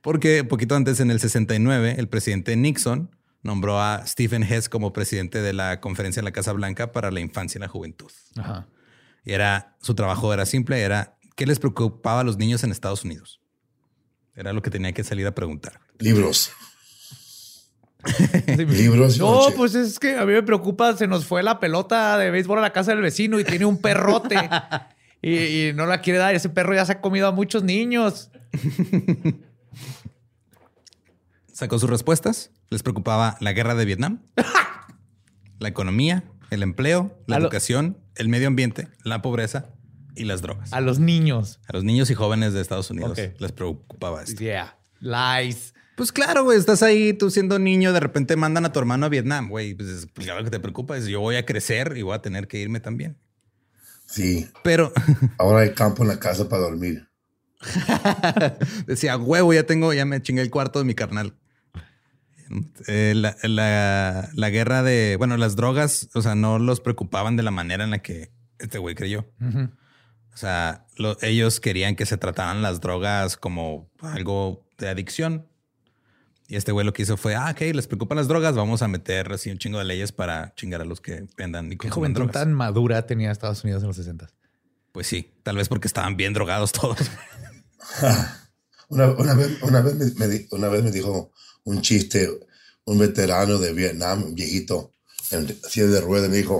Porque 0.00 0.44
poquito 0.44 0.76
antes, 0.76 1.00
en 1.00 1.10
el 1.10 1.18
69, 1.18 1.96
el 1.98 2.08
presidente 2.08 2.54
Nixon 2.54 3.10
nombró 3.42 3.80
a 3.80 4.06
Stephen 4.06 4.42
Hess 4.42 4.68
como 4.68 4.92
presidente 4.92 5.42
de 5.42 5.52
la 5.52 5.80
conferencia 5.80 6.20
en 6.20 6.24
la 6.24 6.32
Casa 6.32 6.52
Blanca 6.52 6.92
para 6.92 7.10
la 7.10 7.20
infancia 7.20 7.58
y 7.58 7.60
la 7.60 7.68
juventud. 7.68 8.10
Ajá. 8.36 8.66
Y 9.24 9.32
era, 9.32 9.76
su 9.80 9.94
trabajo 9.94 10.32
era 10.32 10.46
simple, 10.46 10.80
era 10.80 11.16
qué 11.36 11.46
les 11.46 11.58
preocupaba 11.58 12.20
a 12.20 12.24
los 12.24 12.38
niños 12.38 12.64
en 12.64 12.70
Estados 12.70 13.04
Unidos. 13.04 13.40
Era 14.34 14.52
lo 14.52 14.62
que 14.62 14.70
tenía 14.70 14.92
que 14.92 15.04
salir 15.04 15.26
a 15.26 15.34
preguntar. 15.34 15.80
Libros. 15.98 16.52
Libros. 18.56 19.18
No, 19.18 19.32
noche. 19.32 19.54
pues 19.56 19.74
es 19.74 19.98
que 19.98 20.16
a 20.16 20.24
mí 20.24 20.32
me 20.32 20.42
preocupa. 20.42 20.96
Se 20.96 21.06
nos 21.06 21.26
fue 21.26 21.42
la 21.42 21.60
pelota 21.60 22.16
de 22.16 22.30
béisbol 22.30 22.58
a 22.58 22.62
la 22.62 22.72
casa 22.72 22.92
del 22.92 23.02
vecino 23.02 23.38
y 23.38 23.44
tiene 23.44 23.66
un 23.66 23.78
perrote 23.78 24.36
y, 25.22 25.68
y 25.68 25.72
no 25.74 25.84
la 25.86 26.00
quiere 26.00 26.18
dar. 26.18 26.34
Ese 26.34 26.48
perro 26.48 26.74
ya 26.74 26.86
se 26.86 26.92
ha 26.92 27.00
comido 27.00 27.26
a 27.26 27.32
muchos 27.32 27.62
niños. 27.62 28.30
Sacó 31.52 31.78
sus 31.78 31.90
respuestas. 31.90 32.50
Les 32.70 32.82
preocupaba 32.82 33.36
la 33.40 33.52
guerra 33.52 33.74
de 33.74 33.84
Vietnam, 33.84 34.22
la 35.58 35.68
economía, 35.68 36.24
el 36.50 36.62
empleo, 36.62 37.18
la 37.26 37.36
A 37.36 37.38
lo- 37.40 37.46
educación, 37.46 37.98
el 38.14 38.28
medio 38.28 38.46
ambiente, 38.48 38.88
la 39.04 39.22
pobreza 39.22 39.70
y 40.14 40.24
las 40.24 40.40
drogas. 40.42 40.72
A 40.72 40.80
los 40.80 40.98
niños. 41.00 41.60
A 41.68 41.72
los 41.72 41.84
niños 41.84 42.10
y 42.10 42.14
jóvenes 42.14 42.52
de 42.52 42.60
Estados 42.60 42.90
Unidos 42.90 43.18
les 43.38 43.52
preocupaba 43.52 44.22
esto. 44.22 44.40
Yeah. 44.40 44.78
Lies. 45.00 45.74
Pues 45.96 46.12
claro, 46.12 46.44
güey, 46.44 46.58
estás 46.58 46.82
ahí, 46.82 47.12
tú 47.12 47.30
siendo 47.30 47.58
niño, 47.58 47.92
de 47.92 48.00
repente 48.00 48.34
mandan 48.36 48.64
a 48.64 48.72
tu 48.72 48.78
hermano 48.78 49.04
a 49.06 49.08
Vietnam, 49.08 49.48
güey. 49.48 49.74
Pues, 49.74 49.88
es- 49.88 50.06
pues, 50.14 50.26
claro 50.26 50.44
que 50.44 50.50
te 50.50 50.60
preocupa 50.60 50.96
es 50.96 51.06
yo 51.06 51.20
voy 51.20 51.36
a 51.36 51.44
crecer 51.44 51.94
y 51.96 52.02
voy 52.02 52.14
a 52.14 52.22
tener 52.22 52.46
que 52.48 52.58
irme 52.58 52.80
también. 52.80 53.18
Sí. 54.06 54.48
Pero 54.62 54.92
Ahora 55.38 55.60
hay 55.62 55.74
campo 55.74 56.02
en 56.02 56.08
la 56.08 56.18
casa 56.20 56.48
para 56.48 56.62
dormir. 56.62 57.08
decía, 58.86 59.16
huevo, 59.16 59.52
ya 59.52 59.64
tengo, 59.64 59.92
ya 59.92 60.04
me 60.04 60.22
chingué 60.22 60.42
el 60.42 60.50
cuarto 60.50 60.78
de 60.78 60.84
mi 60.84 60.94
carnal. 60.94 61.34
Eh, 62.86 63.12
la, 63.16 63.36
la- 63.44 64.28
la 64.34 64.50
guerra 64.50 64.82
de, 64.82 65.16
bueno, 65.16 65.36
las 65.36 65.54
drogas, 65.56 66.08
o 66.14 66.22
sea, 66.22 66.34
no 66.34 66.58
los 66.58 66.80
preocupaban 66.80 67.36
de 67.36 67.42
la 67.44 67.50
manera 67.50 67.84
en 67.84 67.90
la 67.90 67.98
que 68.00 68.32
este 68.58 68.78
güey 68.78 68.94
creyó. 68.94 69.26
O 70.32 70.36
sea, 70.36 70.86
lo- 70.96 71.16
ellos 71.22 71.60
querían 71.60 71.96
que 71.96 72.06
se 72.06 72.16
trataran 72.16 72.62
las 72.62 72.80
drogas 72.80 73.36
como 73.36 73.90
algo 74.00 74.66
de 74.78 74.88
adicción. 74.88 75.46
Y 76.48 76.56
este 76.56 76.72
güey 76.72 76.84
lo 76.84 76.92
que 76.92 77.02
hizo 77.02 77.16
fue, 77.16 77.36
ah, 77.36 77.50
ok, 77.52 77.60
les 77.74 77.86
preocupan 77.86 78.16
las 78.16 78.26
drogas, 78.26 78.56
vamos 78.56 78.82
a 78.82 78.88
meter 78.88 79.30
así 79.32 79.50
un 79.52 79.58
chingo 79.58 79.78
de 79.78 79.84
leyes 79.84 80.10
para 80.10 80.52
chingar 80.56 80.80
a 80.80 80.84
los 80.84 81.00
que 81.00 81.28
vendan 81.36 81.66
y 81.66 81.70
Qué 81.70 81.76
consumen 81.88 81.92
juventud 82.12 82.20
drogas. 82.22 82.32
tan 82.34 82.52
madura 82.52 83.06
tenía 83.06 83.30
Estados 83.30 83.62
Unidos 83.62 83.82
en 83.82 83.86
los 83.88 83.96
60. 83.96 84.26
Pues 84.90 85.06
sí, 85.06 85.32
tal 85.44 85.56
vez 85.56 85.68
porque 85.68 85.86
estaban 85.86 86.16
bien 86.16 86.32
drogados 86.32 86.72
todos. 86.72 86.98
Una, 88.90 89.08
una 89.08 89.34
vez, 89.34 89.62
una, 89.62 89.80
vez 89.80 89.94
me, 89.94 90.26
me 90.26 90.46
una 90.50 90.68
vez 90.68 90.82
me 90.82 90.90
dijo 90.90 91.32
un 91.64 91.80
chiste, 91.80 92.28
un 92.84 92.98
veterano 92.98 93.58
de 93.58 93.72
Vietnam, 93.72 94.24
un 94.24 94.34
viejito, 94.34 94.94
en 95.30 95.46
silla 95.68 95.86
de 95.86 96.00
ruedas, 96.00 96.28
me 96.28 96.38
dijo, 96.38 96.58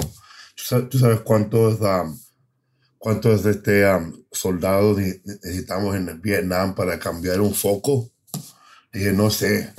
¿tú 0.89 0.99
sabes, 0.99 1.21
cuántos, 1.21 1.81
um, 1.81 2.19
cuántos 2.99 3.45
este, 3.47 3.85
um, 3.93 4.25
soldados 4.31 4.99
ne- 4.99 5.21
necesitamos 5.43 5.97
en 5.97 6.21
Vietnam 6.23 6.75
para 6.77 7.01
cambiar 7.01 7.41
un 7.41 7.53
foco? 7.53 8.13
Dije, 8.93 9.13
no 9.13 9.31
sé, 9.31 9.75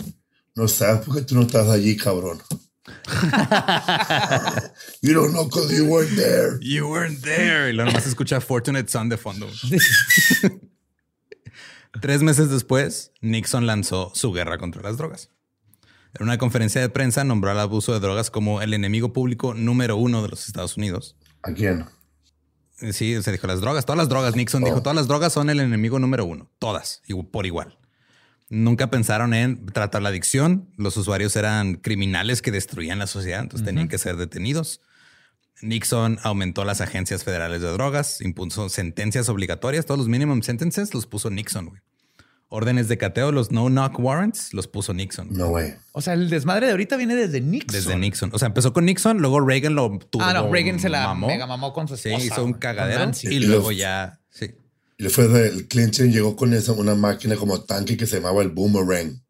no 0.55 0.67
sabes 0.67 1.05
porque 1.05 1.21
tú 1.21 1.35
no 1.35 1.43
estás 1.43 1.69
allí, 1.69 1.95
cabrón. 1.95 2.41
you 5.01 5.13
don't 5.13 5.31
know 5.31 5.45
because 5.45 5.71
you 5.73 5.85
weren't 5.85 6.15
there. 6.17 6.57
You 6.61 6.89
weren't 6.89 7.21
there. 7.21 7.69
Y 7.69 7.73
luego 7.73 7.91
nomás 7.91 8.03
se 8.03 8.09
escucha 8.09 8.41
Fortunate 8.41 8.89
Son 8.89 9.07
de 9.07 9.17
fondo. 9.17 9.47
Tres 11.99 12.21
meses 12.21 12.49
después, 12.49 13.11
Nixon 13.21 13.65
lanzó 13.67 14.11
su 14.15 14.31
guerra 14.31 14.57
contra 14.57 14.81
las 14.81 14.97
drogas. 14.97 15.29
En 16.13 16.23
una 16.23 16.37
conferencia 16.37 16.79
de 16.81 16.89
prensa 16.89 17.23
nombró 17.23 17.51
al 17.51 17.59
abuso 17.59 17.93
de 17.93 17.99
drogas 17.99 18.31
como 18.31 18.61
el 18.61 18.73
enemigo 18.73 19.13
público 19.13 19.53
número 19.53 19.97
uno 19.97 20.21
de 20.21 20.29
los 20.29 20.47
Estados 20.47 20.77
Unidos. 20.77 21.15
¿A 21.43 21.53
quién? 21.53 21.85
Sí, 22.75 23.21
se 23.21 23.31
dijo 23.31 23.45
las 23.47 23.61
drogas, 23.61 23.85
todas 23.85 23.97
las 23.97 24.09
drogas. 24.09 24.35
Nixon 24.35 24.63
dijo, 24.63 24.77
Oh. 24.77 24.81
todas 24.81 24.95
las 24.95 25.07
drogas 25.07 25.33
son 25.33 25.49
el 25.49 25.59
enemigo 25.59 25.99
número 25.99 26.25
uno, 26.25 26.49
todas, 26.59 27.01
y 27.07 27.13
por 27.23 27.45
igual. 27.45 27.77
Nunca 28.49 28.89
pensaron 28.89 29.33
en 29.33 29.65
tratar 29.67 30.01
la 30.01 30.09
adicción. 30.09 30.69
Los 30.75 30.97
usuarios 30.97 31.35
eran 31.35 31.75
criminales 31.75 32.41
que 32.41 32.51
destruían 32.51 32.99
la 32.99 33.07
sociedad, 33.07 33.41
entonces 33.41 33.65
tenían 33.65 33.87
que 33.87 33.97
ser 33.97 34.17
detenidos. 34.17 34.81
Nixon 35.61 36.19
aumentó 36.23 36.65
las 36.65 36.81
agencias 36.81 37.23
federales 37.23 37.61
de 37.61 37.69
drogas, 37.71 38.21
impuso 38.21 38.69
sentencias 38.69 39.29
obligatorias, 39.29 39.85
todos 39.85 39.99
los 39.99 40.07
minimum 40.07 40.41
sentences 40.41 40.93
los 40.93 41.05
puso 41.07 41.29
Nixon. 41.29 41.67
güey. 41.67 41.81
Órdenes 42.53 42.89
de 42.89 42.97
cateo, 42.97 43.31
los 43.31 43.51
no 43.51 43.69
knock 43.69 43.97
warrants, 43.97 44.53
los 44.53 44.67
puso 44.67 44.93
Nixon. 44.93 45.29
No 45.31 45.47
way. 45.47 45.75
O 45.93 46.01
sea, 46.01 46.13
el 46.15 46.29
desmadre 46.29 46.65
de 46.65 46.71
ahorita 46.73 46.97
viene 46.97 47.15
desde 47.15 47.39
Nixon. 47.39 47.71
Desde 47.71 47.95
Nixon. 47.95 48.29
O 48.33 48.39
sea, 48.39 48.47
empezó 48.47 48.73
con 48.73 48.83
Nixon, 48.85 49.19
luego 49.19 49.39
Reagan 49.39 49.73
lo 49.75 49.97
tuvo. 49.99 50.21
Ah, 50.23 50.33
no, 50.33 50.51
Reagan 50.51 50.77
se 50.77 50.89
la 50.89 51.13
mega 51.15 51.47
mamó 51.47 51.71
con 51.71 51.87
su 51.87 51.95
Sí, 51.95 52.09
esposa. 52.09 52.25
hizo 52.25 52.43
un 52.43 52.51
güey, 52.51 52.59
cagadero. 52.59 53.09
Y 53.23 53.27
Y 53.35 53.39
luego 53.39 53.71
ya, 53.71 54.19
sí. 54.29 54.51
Y 54.97 55.03
después 55.03 55.31
del 55.31 55.67
Clinton 55.69 56.11
llegó 56.11 56.35
con 56.35 56.53
esa, 56.53 56.73
una 56.73 56.93
máquina 56.93 57.37
como 57.37 57.61
tanque 57.61 57.95
que 57.95 58.05
se 58.05 58.17
llamaba 58.17 58.41
el 58.41 58.49
Boomerang, 58.49 59.23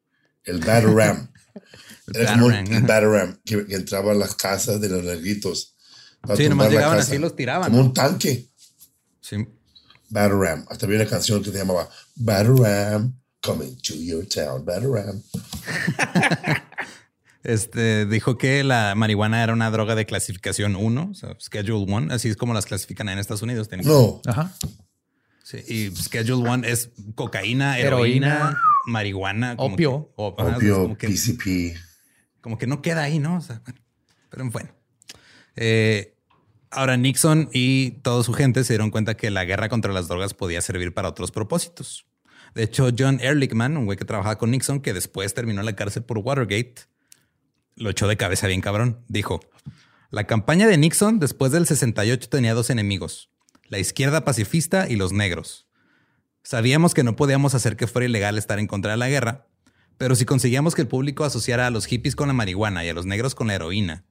el 0.45 0.59
Batarang. 0.59 1.31
Era 2.15 2.33
como 2.33 2.47
un 2.47 2.53
ajá. 2.53 2.79
Batarang 2.81 3.39
que, 3.45 3.67
que 3.67 3.75
entraba 3.75 4.13
a 4.13 4.15
las 4.15 4.33
casas 4.33 4.81
de 4.81 4.89
los 4.89 5.03
negritos. 5.03 5.70
Para 6.21 6.35
Sí, 6.35 6.47
nomás 6.49 6.69
llegaban 6.69 6.97
casa. 6.97 7.07
así 7.09 7.15
y 7.15 7.19
los 7.19 7.35
tiraban. 7.35 7.69
Como 7.71 7.81
un 7.83 7.93
tanque. 7.93 8.47
Sí. 9.21 9.47
Batarang. 10.09 10.65
Hasta 10.69 10.85
había 10.85 10.99
una 10.99 11.09
canción 11.09 11.41
que 11.43 11.51
se 11.51 11.57
llamaba 11.57 11.89
Batarang, 12.15 13.13
coming 13.41 13.75
to 13.81 13.93
your 13.95 14.25
town, 14.27 14.63
Batarang. 14.65 15.21
Este 17.43 18.05
dijo 18.05 18.37
que 18.37 18.63
la 18.63 18.93
marihuana 18.93 19.43
era 19.43 19.51
una 19.51 19.71
droga 19.71 19.95
de 19.95 20.05
clasificación 20.05 20.75
1, 20.75 21.07
o 21.09 21.13
sea, 21.15 21.35
Schedule 21.41 21.91
1, 21.91 22.13
así 22.13 22.29
es 22.29 22.37
como 22.37 22.53
las 22.53 22.67
clasifican 22.67 23.09
en 23.09 23.17
Estados 23.17 23.41
Unidos. 23.41 23.67
No, 23.83 24.21
Ajá. 24.27 24.53
Sí, 25.43 25.57
y 25.67 25.89
Schedule 25.95 26.47
1 26.47 26.67
es 26.67 26.91
cocaína, 27.15 27.79
heroína, 27.79 28.27
Heroína, 28.35 28.61
marihuana, 28.85 29.57
como 29.57 29.73
opio. 29.73 30.05
que- 30.15 30.21
opio, 30.21 30.81
como 30.83 30.97
que- 30.99 31.07
PCP. 31.07 31.75
como 32.41 32.57
que 32.59 32.67
no 32.67 32.83
queda 32.83 33.01
ahí, 33.01 33.17
¿no? 33.17 33.37
O 33.37 33.41
sea, 33.41 33.59
bueno, 33.65 33.81
pero 34.29 34.49
bueno. 34.51 34.69
Eh, 35.55 36.15
ahora 36.69 36.97
Nixon 36.97 37.49
y 37.53 37.91
toda 38.01 38.23
su 38.23 38.33
gente 38.33 38.63
se 38.63 38.73
dieron 38.73 38.91
cuenta 38.91 39.15
que 39.15 39.29
la 39.29 39.45
guerra 39.45 39.69
contra 39.69 39.93
las 39.93 40.07
drogas 40.07 40.33
podía 40.33 40.61
servir 40.61 40.93
para 40.93 41.09
otros 41.09 41.31
propósitos. 41.31 42.05
De 42.55 42.63
hecho, 42.63 42.89
John 42.97 43.19
Ehrlichman, 43.21 43.77
un 43.77 43.85
güey 43.85 43.97
que 43.97 44.05
trabajaba 44.05 44.37
con 44.37 44.51
Nixon, 44.51 44.81
que 44.81 44.93
después 44.93 45.33
terminó 45.33 45.61
en 45.61 45.65
la 45.65 45.75
cárcel 45.75 46.03
por 46.03 46.17
Watergate, 46.17 46.75
lo 47.75 47.89
echó 47.89 48.07
de 48.07 48.17
cabeza 48.17 48.47
bien 48.47 48.61
cabrón. 48.61 49.03
Dijo, 49.07 49.39
la 50.09 50.25
campaña 50.25 50.67
de 50.67 50.77
Nixon 50.77 51.19
después 51.19 51.51
del 51.51 51.65
68 51.65 52.29
tenía 52.29 52.53
dos 52.53 52.69
enemigos, 52.69 53.29
la 53.69 53.79
izquierda 53.79 54.25
pacifista 54.25 54.89
y 54.89 54.97
los 54.97 55.13
negros. 55.13 55.67
Sabíamos 56.43 56.93
que 56.93 57.03
no 57.03 57.15
podíamos 57.15 57.53
hacer 57.53 57.77
que 57.77 57.87
fuera 57.87 58.07
ilegal 58.07 58.37
estar 58.37 58.59
en 58.59 58.67
contra 58.67 58.91
de 58.91 58.97
la 58.97 59.09
guerra, 59.09 59.47
pero 59.97 60.15
si 60.15 60.25
conseguíamos 60.25 60.75
que 60.75 60.81
el 60.81 60.87
público 60.87 61.23
asociara 61.23 61.67
a 61.67 61.69
los 61.69 61.85
hippies 61.85 62.15
con 62.15 62.27
la 62.27 62.33
marihuana 62.33 62.83
y 62.83 62.89
a 62.89 62.93
los 62.93 63.05
negros 63.05 63.35
con 63.35 63.47
la 63.47 63.55
heroína, 63.55 64.03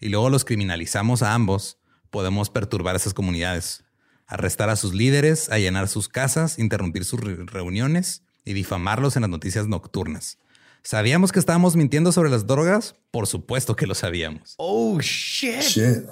y 0.00 0.08
luego 0.08 0.30
los 0.30 0.44
criminalizamos 0.44 1.22
a 1.22 1.34
ambos, 1.34 1.78
podemos 2.10 2.50
perturbar 2.50 2.96
esas 2.96 3.14
comunidades, 3.14 3.84
arrestar 4.26 4.70
a 4.70 4.76
sus 4.76 4.94
líderes, 4.94 5.50
allenar 5.50 5.88
sus 5.88 6.08
casas, 6.08 6.58
interrumpir 6.58 7.04
sus 7.04 7.20
re- 7.20 7.44
reuniones 7.46 8.22
y 8.44 8.52
difamarlos 8.52 9.16
en 9.16 9.22
las 9.22 9.30
noticias 9.30 9.66
nocturnas. 9.68 10.38
¿Sabíamos 10.82 11.32
que 11.32 11.38
estábamos 11.38 11.76
mintiendo 11.76 12.12
sobre 12.12 12.28
las 12.30 12.46
drogas? 12.46 12.96
Por 13.10 13.26
supuesto 13.26 13.74
que 13.74 13.86
lo 13.86 13.94
sabíamos. 13.94 14.54
Oh, 14.58 14.98
shit. 15.00 15.60
Shit. 15.60 16.04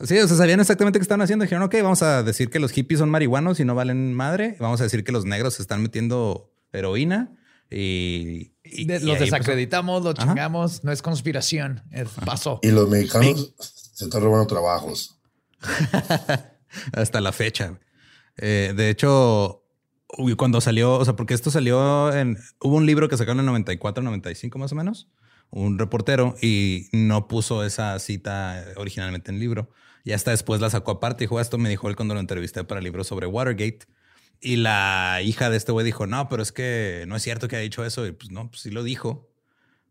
Sí, 0.00 0.18
o 0.18 0.26
sea, 0.26 0.36
sabían 0.36 0.58
exactamente 0.58 0.98
qué 0.98 1.02
estaban 1.02 1.22
haciendo. 1.22 1.44
Dijeron, 1.44 1.62
ok, 1.62 1.76
vamos 1.80 2.02
a 2.02 2.24
decir 2.24 2.50
que 2.50 2.58
los 2.58 2.72
hippies 2.72 2.98
son 2.98 3.08
marihuanos 3.10 3.60
y 3.60 3.64
no 3.64 3.76
valen 3.76 4.12
madre. 4.12 4.56
Vamos 4.58 4.80
a 4.80 4.84
decir 4.84 5.04
que 5.04 5.12
los 5.12 5.24
negros 5.24 5.54
se 5.54 5.62
están 5.62 5.80
metiendo 5.80 6.52
heroína 6.72 7.36
y... 7.74 8.52
y- 8.64 8.84
De- 8.84 8.96
y 8.96 9.00
los 9.00 9.02
ahí 9.02 9.10
empezó. 9.10 9.24
desacreditamos, 9.24 10.02
los 10.04 10.18
Ajá. 10.18 10.28
chingamos. 10.28 10.84
No 10.84 10.92
es 10.92 11.02
conspiración. 11.02 11.82
Es 11.90 12.08
pasó. 12.24 12.60
Y 12.62 12.68
los 12.70 12.88
mexicanos 12.88 13.54
se 13.94 14.04
están 14.04 14.22
robando 14.22 14.46
trabajos. 14.46 15.18
hasta 16.92 17.20
la 17.20 17.32
fecha. 17.32 17.78
Eh, 18.36 18.72
de 18.76 18.90
hecho, 18.90 19.62
cuando 20.36 20.60
salió, 20.60 20.94
o 20.94 21.04
sea, 21.04 21.16
porque 21.16 21.34
esto 21.34 21.50
salió 21.50 22.12
en, 22.14 22.38
hubo 22.60 22.76
un 22.76 22.86
libro 22.86 23.08
que 23.08 23.16
sacaron 23.16 23.38
en 23.38 23.40
el 23.44 23.46
94, 23.46 24.02
95 24.02 24.58
más 24.58 24.72
o 24.72 24.74
menos, 24.74 25.08
un 25.50 25.78
reportero 25.78 26.34
y 26.42 26.88
no 26.92 27.28
puso 27.28 27.64
esa 27.64 27.98
cita 27.98 28.64
originalmente 28.76 29.30
en 29.30 29.36
el 29.36 29.40
libro. 29.40 29.70
Y 30.04 30.12
hasta 30.12 30.32
después 30.32 30.60
la 30.60 30.68
sacó 30.68 30.90
aparte. 30.92 31.24
Dijo, 31.24 31.40
esto 31.40 31.56
me 31.58 31.68
dijo 31.70 31.88
él 31.88 31.96
cuando 31.96 32.14
lo 32.14 32.20
entrevisté 32.20 32.62
para 32.64 32.78
el 32.78 32.84
libro 32.84 33.04
sobre 33.04 33.26
Watergate. 33.26 33.80
Y 34.44 34.56
la 34.56 35.20
hija 35.24 35.48
de 35.48 35.56
este 35.56 35.72
güey 35.72 35.86
dijo, 35.86 36.06
no, 36.06 36.28
pero 36.28 36.42
es 36.42 36.52
que 36.52 37.06
no 37.08 37.16
es 37.16 37.22
cierto 37.22 37.48
que 37.48 37.56
haya 37.56 37.62
dicho 37.62 37.82
eso. 37.82 38.06
Y 38.06 38.12
pues 38.12 38.30
no, 38.30 38.50
pues 38.50 38.60
sí 38.60 38.70
lo 38.70 38.82
dijo. 38.82 39.30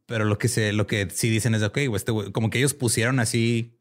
Pero 0.06 0.26
lo 0.26 0.38
que 0.38 0.48
se, 0.48 0.74
lo 0.74 0.86
que 0.86 1.10
sí 1.10 1.28
dicen 1.30 1.56
es, 1.56 1.64
ok, 1.64 1.78
este 1.96 2.12
güey, 2.12 2.32
como 2.32 2.52
que 2.52 2.60
ellos 2.60 2.76
pusieron 2.76 3.20
así 3.20 3.80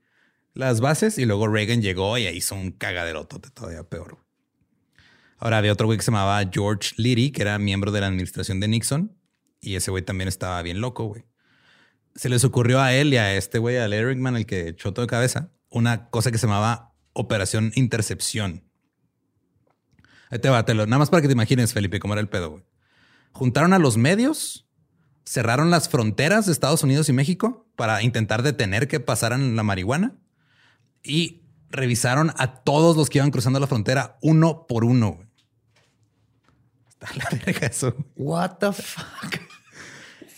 las 0.54 0.80
bases 0.80 1.18
y 1.18 1.26
luego 1.26 1.46
Reagan 1.46 1.82
llegó 1.82 2.16
y 2.16 2.26
hizo 2.26 2.54
un 2.54 2.72
cagaderotote 2.72 3.50
todavía 3.50 3.82
peor. 3.84 4.24
Ahora 5.36 5.58
había 5.58 5.74
otro 5.74 5.86
güey 5.86 5.98
que 5.98 6.04
se 6.04 6.10
llamaba 6.10 6.42
George 6.50 6.94
Liddy, 6.96 7.32
que 7.32 7.42
era 7.42 7.58
miembro 7.58 7.92
de 7.92 8.00
la 8.00 8.06
administración 8.06 8.58
de 8.58 8.68
Nixon 8.68 9.14
y 9.60 9.76
ese 9.76 9.90
güey 9.90 10.02
también 10.02 10.28
estaba 10.28 10.62
bien 10.62 10.80
loco, 10.80 11.04
güey. 11.04 11.24
Se 12.14 12.30
les 12.30 12.44
ocurrió 12.44 12.80
a 12.80 12.94
él 12.94 13.12
y 13.12 13.18
a 13.18 13.36
este 13.36 13.58
güey, 13.58 13.76
al 13.76 13.92
Erickman, 13.92 14.36
el 14.36 14.46
que 14.46 14.68
echó 14.68 14.94
todo 14.94 15.04
de 15.04 15.10
cabeza, 15.10 15.50
una 15.68 16.08
cosa 16.08 16.30
que 16.30 16.38
se 16.38 16.46
llamaba 16.46 16.94
Operación 17.12 17.72
Intercepción. 17.74 18.64
Ahí 20.32 20.40
te 20.40 20.48
va, 20.48 20.64
te 20.64 20.74
lo- 20.74 20.86
nada 20.86 20.98
más 20.98 21.10
para 21.10 21.20
que 21.20 21.28
te 21.28 21.34
imagines, 21.34 21.72
Felipe, 21.72 22.00
cómo 22.00 22.14
era 22.14 22.20
el 22.20 22.28
pedo, 22.28 22.50
güey. 22.50 22.64
Juntaron 23.32 23.72
a 23.72 23.78
los 23.78 23.96
medios, 23.96 24.66
cerraron 25.24 25.70
las 25.70 25.88
fronteras 25.88 26.46
de 26.46 26.52
Estados 26.52 26.82
Unidos 26.82 27.08
y 27.08 27.12
México 27.12 27.68
para 27.76 28.02
intentar 28.02 28.42
detener 28.42 28.88
que 28.88 28.98
pasaran 28.98 29.54
la 29.54 29.62
marihuana 29.62 30.16
y 31.04 31.42
revisaron 31.70 32.32
a 32.36 32.62
todos 32.62 32.96
los 32.96 33.08
que 33.08 33.18
iban 33.18 33.30
cruzando 33.30 33.60
la 33.60 33.66
frontera 33.68 34.18
uno 34.22 34.66
por 34.66 34.84
uno. 34.84 35.12
güey. 35.12 35.28
Está 36.88 37.14
la 37.16 37.38
verga 37.44 37.66
eso. 37.66 37.94
What 38.16 38.56
the 38.58 38.72
fuck? 38.72 39.36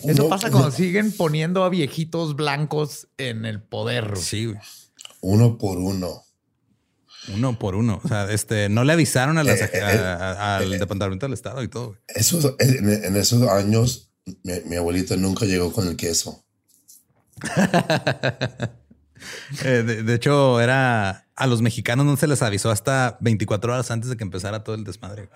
Eso 0.01 0.23
Uno- 0.25 0.29
pasa 0.29 0.51
cuando 0.51 0.71
siguen 0.71 1.13
poniendo 1.17 1.65
a 1.65 1.71
viejitos 1.71 2.37
blancos 2.37 3.09
en 3.17 3.47
el 3.47 3.63
poder. 3.63 4.11
güey. 4.11 4.21
Sí, 4.23 4.47
güey. 4.47 4.59
Uno 5.23 5.57
por 5.57 5.79
uno. 5.79 6.24
Uno 7.33 7.59
por 7.59 7.75
uno. 7.75 8.01
O 8.05 8.09
sea, 8.09 8.31
este 8.31 8.69
no 8.69 8.85
le 8.85 8.93
avisaron 8.93 9.39
a 9.39 9.45
las- 9.45 9.61
Eh, 9.63 9.71
eh, 9.73 9.81
a- 9.81 10.57
al 10.59 10.71
Departamento 10.79 11.27
del 11.27 11.33
Estado 11.33 11.63
y 11.63 11.69
todo. 11.69 11.97
Esos, 12.09 12.55
en, 12.59 12.89
en 13.05 13.17
esos 13.17 13.49
años, 13.49 14.11
mi, 14.43 14.53
mi 14.67 14.77
abuelita 14.77 15.17
nunca 15.17 15.47
llegó 15.47 15.73
con 15.73 15.87
el 15.89 15.97
queso. 15.97 16.45
Eh, 19.65 19.83
de, 19.87 20.03
de 20.03 20.15
hecho, 20.15 20.61
era 20.61 21.27
a 21.35 21.47
los 21.47 21.63
mexicanos 21.63 22.05
no 22.05 22.15
se 22.17 22.27
les 22.27 22.43
avisó 22.43 22.71
hasta 22.71 23.17
24 23.21 23.73
horas 23.73 23.91
antes 23.91 24.11
de 24.11 24.17
que 24.19 24.25
empezara 24.25 24.63
todo 24.65 24.75
el 24.75 24.85
desmadre. 24.85 25.31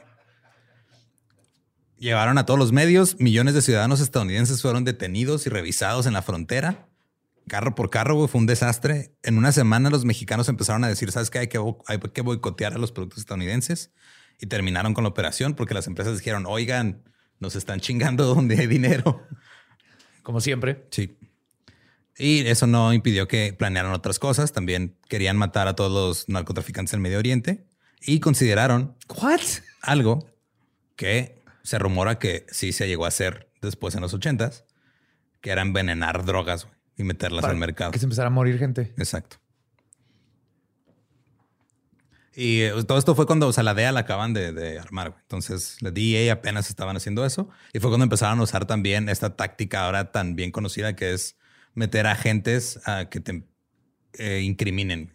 Llevaron 1.98 2.37
a 2.37 2.44
todos 2.44 2.59
los 2.59 2.70
medios, 2.70 3.18
millones 3.18 3.55
de 3.55 3.62
ciudadanos 3.62 4.01
estadounidenses 4.01 4.61
fueron 4.61 4.85
detenidos 4.85 5.46
y 5.46 5.51
revisados 5.51 6.05
en 6.07 6.12
la 6.12 6.20
frontera. 6.22 6.87
Carro 7.49 7.75
por 7.75 7.91
carro, 7.91 8.15
güey, 8.15 8.29
fue 8.29 8.41
un 8.41 8.47
desastre. 8.47 9.15
En 9.23 9.39
una 9.39 9.53
semana 9.53 9.91
los 9.91 10.05
mexicanos 10.05 10.49
empezaron 10.49 10.85
a 10.85 10.89
decir, 10.89 11.11
¿sabes 11.11 11.31
qué? 11.31 11.41
Hay 11.41 11.49
que, 11.49 11.59
hay 11.87 11.99
que 11.99 12.23
boicotear 12.23 12.75
a 12.75 12.79
los 12.79 12.93
productos 12.93 13.19
estadounidenses. 13.21 13.93
Y 14.41 14.47
terminaron 14.47 14.95
con 14.95 15.05
la 15.05 15.11
operación 15.11 15.55
porque 15.55 15.75
las 15.75 15.89
empresas 15.89 16.17
dijeron, 16.17 16.45
oigan, 16.47 17.03
nos 17.41 17.57
están 17.57 17.81
chingando 17.81 18.25
donde 18.35 18.59
hay 18.59 18.67
dinero. 18.67 19.27
Como 20.23 20.41
siempre. 20.41 20.87
Sí. 20.91 21.19
Y 22.17 22.47
eso 22.47 22.67
no 22.67 22.93
impidió 22.93 23.29
que 23.29 23.53
planearan 23.53 23.93
otras 23.93 24.19
cosas. 24.19 24.53
También 24.53 24.97
querían 25.09 25.37
matar 25.37 25.69
a 25.69 25.75
todos 25.75 25.91
los 25.91 26.29
narcotraficantes 26.29 26.93
del 26.93 27.01
Medio 27.01 27.19
Oriente 27.19 27.65
y 28.01 28.21
consideraron 28.21 28.97
What? 29.09 29.41
algo 29.83 30.31
que 30.97 31.43
se 31.63 31.79
rumora 31.79 32.19
que 32.19 32.47
sí 32.51 32.73
se 32.73 32.89
llegó 32.89 33.05
a 33.05 33.09
hacer 33.09 33.51
después 33.61 33.95
en 33.95 34.03
los 34.03 34.15
ochentas, 34.15 34.65
que 35.41 35.51
era 35.51 35.63
envenenar 35.63 36.25
drogas 36.25 36.65
güey, 36.65 36.78
y 36.99 37.05
meterlas 37.05 37.43
Para 37.43 37.53
al 37.53 37.59
mercado. 37.59 37.93
Que 37.93 37.99
se 37.99 38.05
empezara 38.05 38.27
a 38.27 38.31
morir 38.31 38.59
gente. 38.59 38.93
Exacto. 38.99 39.39
Y 42.35 42.61
eh, 42.61 42.85
todo 42.87 42.99
esto 42.99 43.15
fue 43.15 43.27
cuando 43.27 43.49
o 43.49 43.53
sea, 43.53 43.65
la 43.65 43.75
DEA 43.75 43.91
la 43.93 44.01
acaban 44.01 44.33
de, 44.33 44.53
de 44.53 44.79
armar. 44.79 45.11
güey. 45.11 45.23
Entonces, 45.23 45.77
la 45.81 45.91
DEA 45.91 46.33
apenas 46.33 46.69
estaban 46.69 46.97
haciendo 46.97 47.25
eso. 47.25 47.49
Y 47.73 47.81
fue 47.81 47.91
cuando 47.91 48.05
empezaron 48.05 48.39
a 48.41 48.43
usar 48.43 48.67
también 48.67 49.09
esta 49.09 49.35
táctica 49.35 49.87
ahora 49.87 50.13
tan 50.13 50.37
bien 50.37 50.51
conocida 50.51 50.95
que 50.95 51.13
es 51.15 51.37
meter 51.75 52.07
agentes 52.07 52.81
a 52.87 53.09
que 53.09 53.21
te 53.21 53.45
eh, 54.19 54.43
incriminen. 54.43 55.15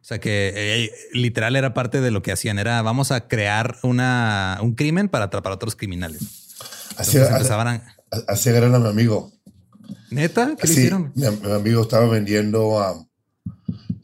O 0.00 0.04
sea 0.04 0.18
que 0.18 0.52
eh, 0.54 0.90
literal 1.12 1.56
era 1.56 1.74
parte 1.74 2.00
de 2.00 2.10
lo 2.10 2.22
que 2.22 2.32
hacían. 2.32 2.58
Era 2.58 2.80
vamos 2.82 3.12
a 3.12 3.28
crear 3.28 3.76
una, 3.82 4.58
un 4.62 4.74
crimen 4.74 5.08
para 5.08 5.26
atrapar 5.26 5.52
a 5.52 5.54
otros 5.56 5.76
criminales. 5.76 6.56
Así, 6.96 7.16
Entonces 7.16 7.36
empezaban 7.36 7.68
a... 7.68 7.96
así 8.28 8.48
agarran 8.48 8.74
a 8.74 8.78
mi 8.78 8.88
amigo. 8.88 9.32
¿Neta? 10.10 10.56
¿Qué 10.56 10.66
le 10.66 10.72
Sí, 10.74 10.80
hicieron? 10.80 11.12
Mi, 11.14 11.24
mi 11.28 11.52
amigo 11.52 11.82
estaba 11.82 12.06
vendiendo, 12.08 12.68
um, 12.68 13.06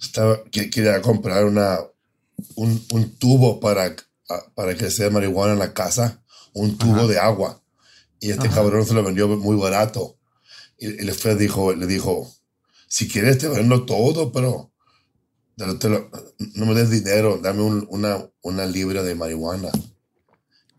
estaba, 0.00 0.42
que- 0.50 0.70
quería 0.70 1.00
comprar 1.02 1.44
una, 1.44 1.78
un, 2.54 2.84
un 2.92 3.16
tubo 3.18 3.60
para, 3.60 3.94
ah, 4.30 4.42
para 4.54 4.74
que 4.74 4.90
sea 4.90 5.10
marihuana 5.10 5.54
en 5.54 5.58
la 5.58 5.72
casa, 5.74 6.22
un 6.52 6.76
tubo 6.78 6.94
Ajá. 6.96 7.06
de 7.06 7.18
agua. 7.18 7.62
Y 8.20 8.30
este 8.30 8.48
cabrón 8.48 8.86
se 8.86 8.94
lo 8.94 9.02
vendió 9.04 9.28
muy 9.28 9.56
barato. 9.56 10.18
Y, 10.78 10.86
y 10.88 11.08
el 11.08 11.12
Fed 11.12 11.38
dijo, 11.38 11.74
le 11.74 11.86
dijo, 11.86 12.30
si 12.88 13.08
quieres 13.08 13.38
te 13.38 13.48
vendo 13.48 13.84
todo, 13.84 14.32
pero 14.32 14.72
te 15.56 15.66
lo- 15.66 15.78
te 15.78 15.88
lo- 15.88 16.10
no 16.54 16.66
me 16.66 16.74
des 16.74 16.90
dinero, 16.90 17.38
dame 17.42 17.62
un- 17.62 17.86
una, 17.90 18.26
una 18.42 18.66
libra 18.66 19.02
de 19.02 19.14
marihuana. 19.14 19.70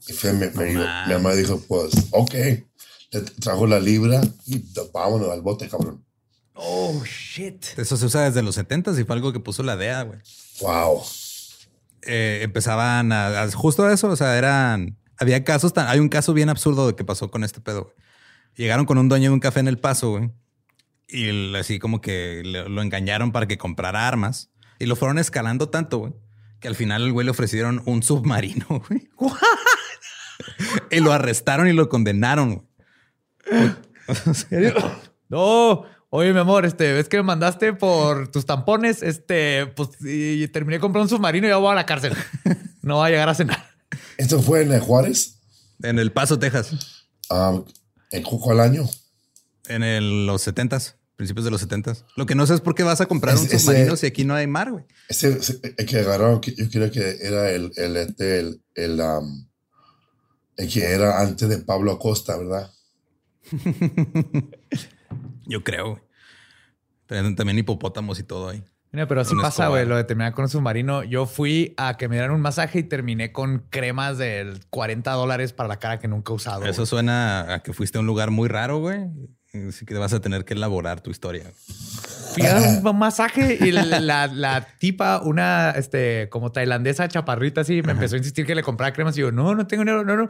Y 0.08 0.14
Fed 0.14 0.34
me, 0.34 0.50
me 0.52 0.66
dijo- 0.66 0.86
mi 1.08 1.14
mamá 1.14 1.34
dijo, 1.36 1.60
pues, 1.68 1.92
ok. 2.12 2.34
Le 3.12 3.22
trajo 3.22 3.66
la 3.68 3.80
libra 3.80 4.22
y 4.46 4.64
vámonos 4.94 5.30
al 5.30 5.42
bote, 5.42 5.70
cabrón. 5.70 6.04
Oh, 6.54 7.02
shit. 7.06 7.64
Eso 7.78 7.96
se 7.98 8.06
usa 8.06 8.24
desde 8.24 8.42
los 8.42 8.56
70 8.56 9.00
y 9.00 9.04
fue 9.04 9.16
algo 9.16 9.32
que 9.32 9.40
puso 9.40 9.64
la 9.64 9.78
DEA, 9.78 10.04
güey. 10.04 10.20
Wow. 10.62 11.04
eh, 12.02 12.40
empezaban 12.44 13.12
a, 13.12 13.44
a- 13.44 13.52
justo 13.52 13.90
eso. 13.90 14.10
O 14.10 14.16
sea, 14.16 14.38
eran, 14.38 14.98
había 15.18 15.44
casos, 15.44 15.74
tan- 15.74 15.88
hay 15.88 16.00
un 16.00 16.10
caso 16.10 16.34
bien 16.34 16.50
absurdo 16.50 16.88
de 16.88 16.96
que 16.96 17.04
pasó 17.06 17.30
con 17.32 17.44
este 17.44 17.62
pedo. 17.62 17.84
güey. 17.84 17.96
Llegaron 18.56 18.86
con 18.86 18.98
un 18.98 19.08
dueño 19.08 19.30
de 19.30 19.34
un 19.36 19.40
café 19.40 19.60
en 19.60 19.68
El 19.68 19.78
Paso, 19.78 20.10
güey. 20.12 20.32
Y 21.08 21.30
el- 21.30 21.56
así 21.56 21.80
como 21.80 22.02
que 22.02 22.42
le- 22.44 22.68
lo 22.68 22.82
engañaron 22.82 23.32
para 23.32 23.48
que 23.48 23.58
comprara 23.58 24.08
armas 24.08 24.50
y 24.80 24.86
lo 24.88 24.96
fueron 24.96 25.20
escalando 25.20 25.70
tanto, 25.70 26.00
güey, 26.00 26.14
que 26.60 26.68
al 26.68 26.76
final 26.76 27.04
el 27.04 27.14
güey 27.14 27.24
le 27.26 27.32
ofrecieron 27.32 27.82
un 27.86 28.02
submarino, 28.04 28.66
güey. 28.90 29.08
y 30.92 31.00
lo 31.00 31.12
arrestaron 31.14 31.68
y 31.68 31.74
lo 31.74 31.88
condenaron. 31.90 32.56
güey. 32.56 32.68
¿En 33.52 34.34
serio? 34.36 34.74
No. 35.30 35.84
Oye, 36.10 36.32
mi 36.32 36.40
amor, 36.40 36.66
este, 36.66 36.94
ves 36.94 37.10
que 37.10 37.18
me 37.18 37.24
mandaste 37.24 37.74
por 37.74 38.32
tus 38.32 38.46
tampones, 38.46 39.04
este, 39.04 39.68
pues, 39.76 39.90
y 40.02 40.48
terminé 40.48 40.80
comprando 40.80 41.04
un 41.04 41.10
submarino 41.10 41.48
y 41.48 41.50
ya 41.50 41.58
voy 41.58 41.72
a 41.72 41.76
la 41.76 41.86
cárcel. 41.86 42.14
No 42.82 43.00
va 43.00 43.08
a 43.08 43.10
llegar 43.10 43.28
a 43.28 43.36
cenar. 43.36 43.62
¿Esto 44.18 44.42
fue 44.42 44.62
en 44.62 44.80
Juárez? 44.80 45.42
En 45.84 46.00
El 46.00 46.12
Paso, 46.14 46.40
Texas, 46.40 46.72
Ah, 47.30 47.62
¿En 48.12 48.24
cu- 48.24 48.40
cuál 48.40 48.62
año? 48.62 48.86
en 49.68 49.84
el- 49.84 50.26
los 50.26 50.42
70 50.44 50.80
principios 51.18 51.44
de 51.44 51.52
los 51.52 51.60
70 51.60 51.94
Lo 52.16 52.26
que 52.26 52.36
no 52.36 52.48
sé 52.48 52.54
es 52.54 52.62
por 52.62 52.74
qué 52.74 52.84
vas 52.84 53.02
a 53.02 53.06
comprar 53.06 53.36
Es- 53.36 53.42
un 53.42 53.48
ese- 53.48 53.60
submarino 53.60 53.98
si 53.98 54.06
aquí 54.06 54.24
no 54.24 54.34
hay 54.34 54.48
mar, 54.48 54.72
güey. 54.72 54.86
Ese, 55.10 55.34
ese- 55.34 55.60
el 55.78 55.86
que 55.86 56.00
agarraron, 56.00 56.40
yo 56.42 56.70
creo 56.72 56.90
que 56.90 57.18
era 57.22 57.52
el, 57.52 57.74
el, 57.76 57.98
este, 57.98 58.40
el, 58.40 58.62
el, 58.76 59.02
um, 59.02 59.46
el 60.56 60.72
que 60.72 60.86
era 60.86 61.20
antes 61.20 61.50
de 61.50 61.58
Pablo 61.58 61.92
Acosta, 61.92 62.38
¿verdad? 62.38 62.72
Yo 65.46 65.64
creo, 65.64 66.02
también 67.08 67.58
hipopótamos 67.58 68.20
y 68.20 68.24
todo 68.24 68.50
ahí. 68.50 68.64
Mira, 68.92 69.08
pero 69.08 69.22
así 69.22 69.36
pasa, 69.42 69.68
güey, 69.68 69.86
lo 69.86 69.98
de 69.98 70.04
terminar 70.06 70.34
con 70.34 70.44
un 70.44 70.50
submarino. 70.50 71.04
Yo 71.04 71.26
fui 71.26 71.74
a 71.78 71.98
que 71.98 72.08
me 72.08 72.16
dieran 72.16 72.32
un 72.32 72.42
masaje 72.42 72.80
y 72.80 72.84
terminé 72.84 73.32
con 73.32 73.60
cremas 73.70 74.18
de 74.18 74.58
40 74.70 75.12
dólares 75.12 75.52
para 75.54 75.68
la 75.70 75.78
cara 75.78 76.00
que 76.00 76.08
nunca 76.08 76.32
he 76.32 76.36
usado. 76.36 76.66
Eso 76.66 76.86
suena 76.86 77.54
a 77.54 77.60
que 77.64 77.74
fuiste 77.74 77.98
a 77.98 78.02
un 78.02 78.08
lugar 78.08 78.32
muy 78.32 78.48
raro, 78.48 78.80
güey. 78.80 79.06
Así 79.68 79.86
que 79.86 79.94
vas 79.96 80.14
a 80.14 80.20
tener 80.22 80.46
que 80.46 80.54
elaborar 80.54 81.02
tu 81.02 81.10
historia. 81.12 81.44
Fui 82.34 82.46
a 82.46 82.56
un 82.84 82.84
masaje 82.98 83.58
y 83.62 83.72
la, 83.72 83.84
la- 83.86 84.28
la 84.28 84.68
tipa, 84.80 85.22
una 85.24 85.72
este, 85.72 86.30
como 86.30 86.52
tailandesa 86.52 87.08
chaparrita 87.08 87.62
así, 87.62 87.82
me 87.82 87.92
empezó 87.92 88.16
a 88.16 88.20
insistir 88.20 88.46
que 88.46 88.56
le 88.56 88.64
comprara 88.64 88.94
cremas 88.94 89.18
y 89.18 89.22
yo, 89.22 89.32
no, 89.32 89.54
no 89.54 89.68
tengo 89.68 89.82
dinero, 89.82 90.04
no, 90.06 90.16
no. 90.16 90.28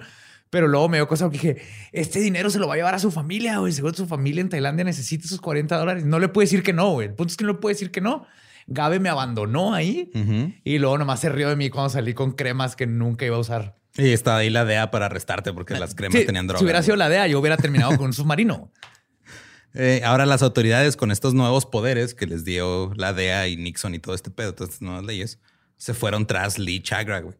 Pero 0.50 0.68
luego 0.68 0.88
me 0.90 0.98
dio 0.98 1.08
cosa 1.08 1.26
porque 1.26 1.38
dije, 1.54 1.62
este 1.92 2.20
dinero 2.20 2.50
se 2.50 2.60
lo 2.60 2.68
va 2.68 2.76
a 2.76 2.78
llevar 2.78 2.96
a 2.96 3.00
su 3.00 3.12
familia, 3.12 3.58
güey. 3.58 3.74
Seguro 3.74 3.94
su 3.94 4.08
familia 4.08 4.42
en 4.42 4.50
Tailandia 4.50 4.86
necesita 4.86 5.26
esos 5.26 5.42
40 5.42 5.78
dólares. 5.78 6.06
No 6.06 6.20
le 6.20 6.30
puede 6.30 6.46
decir 6.46 6.64
que 6.64 6.74
no, 6.74 6.92
güey. 6.92 7.08
El 7.10 7.14
punto 7.14 7.32
es 7.32 7.38
que 7.38 7.44
no 7.44 7.52
le 7.54 7.60
puede 7.60 7.76
decir 7.76 7.92
que 7.92 8.02
no. 8.02 8.26
Gabe 8.68 9.00
me 9.00 9.10
abandonó 9.10 9.74
ahí 9.74 10.12
y 10.64 10.78
luego 10.78 10.98
nomás 10.98 11.22
se 11.22 11.30
rió 11.30 11.48
de 11.50 11.56
mí 11.56 11.70
cuando 11.70 11.90
salí 11.90 12.14
con 12.14 12.34
cremas 12.34 12.76
que 12.76 12.86
nunca 12.86 13.26
iba 13.26 13.38
a 13.38 13.40
usar. 13.40 13.78
Y 13.98 14.10
estaba 14.10 14.38
ahí 14.38 14.50
la 14.50 14.66
DEA 14.66 14.92
para 14.92 15.08
arrestarte 15.08 15.54
porque 15.54 15.74
las 15.80 15.96
cremas 15.96 16.20
Sí, 16.20 16.26
tenían 16.26 16.48
droga. 16.48 16.60
Si 16.60 16.66
hubiera 16.66 16.84
sido 16.84 16.98
la 16.98 17.10
DEA, 17.10 17.28
yo 17.28 17.40
hubiera 17.40 17.58
terminado 17.58 17.96
con 17.98 18.08
un 18.08 18.14
submarino. 18.14 18.72
Eh, 19.74 20.02
ahora 20.04 20.26
las 20.26 20.44
autoridades 20.44 20.98
con 20.98 21.12
estos 21.12 21.34
nuevos 21.34 21.66
poderes 21.66 22.14
que 22.14 22.26
les 22.26 22.44
dio 22.46 22.92
la 22.96 23.14
DEA 23.14 23.48
y 23.48 23.58
Nixon 23.58 23.96
y 23.96 24.00
todo 24.00 24.16
este 24.16 24.32
pedo, 24.32 24.54
todas 24.54 24.74
estas 24.74 24.82
nuevas 24.82 25.06
leyes, 25.06 25.40
se 25.78 25.94
fueron 25.94 26.26
tras 26.26 26.58
Lee 26.58 26.82
Chagra, 26.82 27.20
güey. 27.20 27.36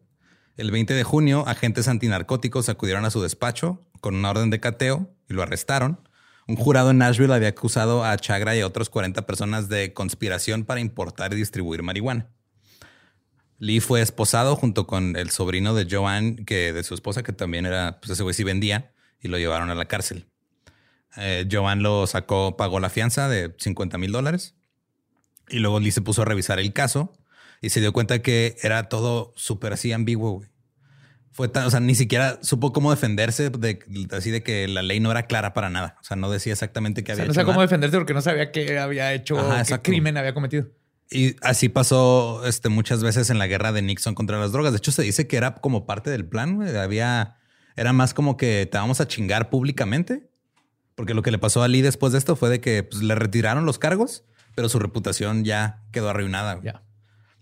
El 0.58 0.72
20 0.72 0.92
de 0.92 1.04
junio, 1.04 1.44
agentes 1.46 1.86
antinarcóticos 1.86 2.68
acudieron 2.68 3.04
a 3.04 3.12
su 3.12 3.22
despacho 3.22 3.86
con 4.00 4.16
una 4.16 4.30
orden 4.30 4.50
de 4.50 4.58
cateo 4.58 5.08
y 5.28 5.34
lo 5.34 5.42
arrestaron. 5.44 6.00
Un 6.48 6.56
jurado 6.56 6.90
en 6.90 6.98
Nashville 6.98 7.32
había 7.32 7.50
acusado 7.50 8.04
a 8.04 8.16
Chagra 8.16 8.56
y 8.56 8.60
a 8.60 8.66
otros 8.66 8.90
40 8.90 9.24
personas 9.24 9.68
de 9.68 9.92
conspiración 9.92 10.64
para 10.64 10.80
importar 10.80 11.32
y 11.32 11.36
distribuir 11.36 11.84
marihuana. 11.84 12.32
Lee 13.58 13.78
fue 13.78 14.02
esposado 14.02 14.56
junto 14.56 14.88
con 14.88 15.14
el 15.14 15.30
sobrino 15.30 15.74
de 15.74 15.86
Joanne, 15.88 16.44
que 16.44 16.72
de 16.72 16.82
su 16.82 16.94
esposa, 16.94 17.22
que 17.22 17.32
también 17.32 17.64
era, 17.64 18.00
pues 18.00 18.10
ese 18.10 18.24
güey 18.24 18.34
sí 18.34 18.42
vendía, 18.42 18.92
y 19.20 19.28
lo 19.28 19.38
llevaron 19.38 19.70
a 19.70 19.76
la 19.76 19.84
cárcel. 19.84 20.26
Eh, 21.16 21.46
Joan 21.48 21.84
lo 21.84 22.08
sacó, 22.08 22.56
pagó 22.56 22.80
la 22.80 22.90
fianza 22.90 23.28
de 23.28 23.54
50 23.58 23.96
mil 23.96 24.10
dólares. 24.10 24.56
Y 25.50 25.60
luego 25.60 25.78
Lee 25.78 25.92
se 25.92 26.02
puso 26.02 26.22
a 26.22 26.24
revisar 26.24 26.58
el 26.58 26.72
caso 26.72 27.12
y 27.60 27.70
se 27.70 27.80
dio 27.80 27.92
cuenta 27.92 28.20
que 28.20 28.56
era 28.62 28.88
todo 28.88 29.32
súper 29.36 29.72
así 29.72 29.92
ambiguo. 29.92 30.32
güey. 30.32 30.48
Fue 31.30 31.48
tan, 31.48 31.66
o 31.66 31.70
sea, 31.70 31.78
ni 31.78 31.94
siquiera 31.94 32.38
supo 32.42 32.72
cómo 32.72 32.90
defenderse 32.90 33.50
de 33.50 33.78
así 34.10 34.30
de 34.30 34.42
que 34.42 34.66
la 34.66 34.82
ley 34.82 34.98
no 34.98 35.10
era 35.10 35.26
clara 35.26 35.54
para 35.54 35.70
nada. 35.70 35.96
O 36.00 36.04
sea, 36.04 36.16
no 36.16 36.30
decía 36.30 36.52
exactamente 36.52 37.04
qué 37.04 37.12
O 37.12 37.14
había 37.14 37.22
sea, 37.22 37.26
no 37.26 37.32
hecho 37.32 37.40
sabía 37.40 37.52
cómo 37.52 37.62
defenderse 37.62 37.96
porque 37.96 38.14
no 38.14 38.22
sabía 38.22 38.50
qué 38.50 38.78
había 38.78 39.12
hecho, 39.12 39.38
Ajá, 39.38 39.64
qué 39.64 39.82
crimen 39.82 40.16
había 40.16 40.34
cometido. 40.34 40.68
Y 41.10 41.36
así 41.42 41.68
pasó 41.68 42.44
este, 42.44 42.68
muchas 42.68 43.02
veces 43.02 43.30
en 43.30 43.38
la 43.38 43.46
guerra 43.46 43.72
de 43.72 43.82
Nixon 43.82 44.14
contra 44.14 44.38
las 44.38 44.52
drogas. 44.52 44.72
De 44.72 44.78
hecho, 44.78 44.92
se 44.92 45.02
dice 45.02 45.26
que 45.26 45.36
era 45.36 45.54
como 45.54 45.86
parte 45.86 46.10
del 46.10 46.26
plan. 46.26 46.56
güey. 46.56 46.76
Había, 46.76 47.36
era 47.76 47.92
más 47.92 48.14
como 48.14 48.36
que 48.36 48.68
te 48.70 48.76
vamos 48.76 49.00
a 49.00 49.08
chingar 49.08 49.48
públicamente. 49.48 50.28
Porque 50.94 51.14
lo 51.14 51.22
que 51.22 51.30
le 51.30 51.38
pasó 51.38 51.62
a 51.62 51.68
Lee 51.68 51.80
después 51.80 52.12
de 52.12 52.18
esto 52.18 52.34
fue 52.34 52.50
de 52.50 52.60
que 52.60 52.82
pues, 52.82 53.02
le 53.02 53.14
retiraron 53.14 53.64
los 53.64 53.78
cargos, 53.78 54.24
pero 54.56 54.68
su 54.68 54.80
reputación 54.80 55.44
ya 55.44 55.84
quedó 55.92 56.10
arruinada. 56.10 56.60
Ya. 56.62 56.82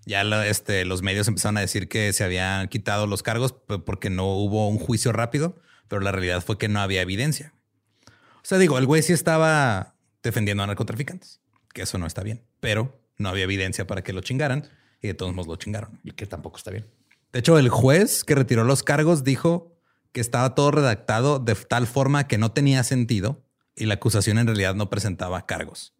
Ya 0.07 0.23
este, 0.45 0.85
los 0.85 1.03
medios 1.03 1.27
empezaron 1.27 1.57
a 1.59 1.61
decir 1.61 1.88
que 1.88 2.12
se 2.12 2.23
habían 2.23 2.69
quitado 2.69 3.09
los 3.09 3.25
cargos 3.25 3.53
porque 3.53 4.09
no 4.09 4.27
hubo 4.29 4.69
un 4.69 4.79
juicio 4.79 5.12
rápido, 5.12 5.61
pero 5.88 6.01
la 6.01 6.12
realidad 6.12 6.42
fue 6.45 6.59
que 6.59 6.69
no 6.69 6.81
había 6.81 7.03
evidencia. 7.03 7.53
O 8.37 8.45
sea, 8.45 8.59
digo, 8.59 8.79
el 8.79 8.87
güey 8.87 9.03
sí 9.03 9.12
estaba 9.12 9.97
defendiendo 10.23 10.62
a 10.62 10.69
narcotraficantes, 10.69 11.40
que 11.75 11.83
eso 11.83 11.99
no 11.99 12.07
está 12.07 12.23
bien, 12.23 12.45
pero 12.61 13.01
no 13.19 13.29
había 13.29 13.45
evidencia 13.45 13.88
para 13.88 14.03
que 14.03 14.12
lo 14.12 14.21
chingaran 14.21 14.69
y 15.03 15.09
de 15.09 15.14
todos 15.14 15.35
modos 15.35 15.49
lo 15.49 15.57
chingaron. 15.57 16.01
Y 16.05 16.12
que 16.12 16.27
tampoco 16.27 16.57
está 16.57 16.71
bien. 16.71 16.87
De 17.33 17.40
hecho, 17.40 17.59
el 17.59 17.69
juez 17.69 18.23
que 18.23 18.37
retiró 18.37 18.62
los 18.62 18.85
cargos 18.85 19.25
dijo 19.25 19.77
que 20.12 20.21
estaba 20.21 20.55
todo 20.55 20.71
redactado 20.71 21.40
de 21.40 21.57
tal 21.57 21.88
forma 21.88 22.29
que 22.29 22.38
no 22.38 22.53
tenía 22.53 22.85
sentido 22.85 23.45
y 23.75 23.87
la 23.87 23.95
acusación 23.95 24.38
en 24.38 24.47
realidad 24.47 24.77
no 24.77 24.88
presentaba 24.88 25.47
cargos. 25.47 25.95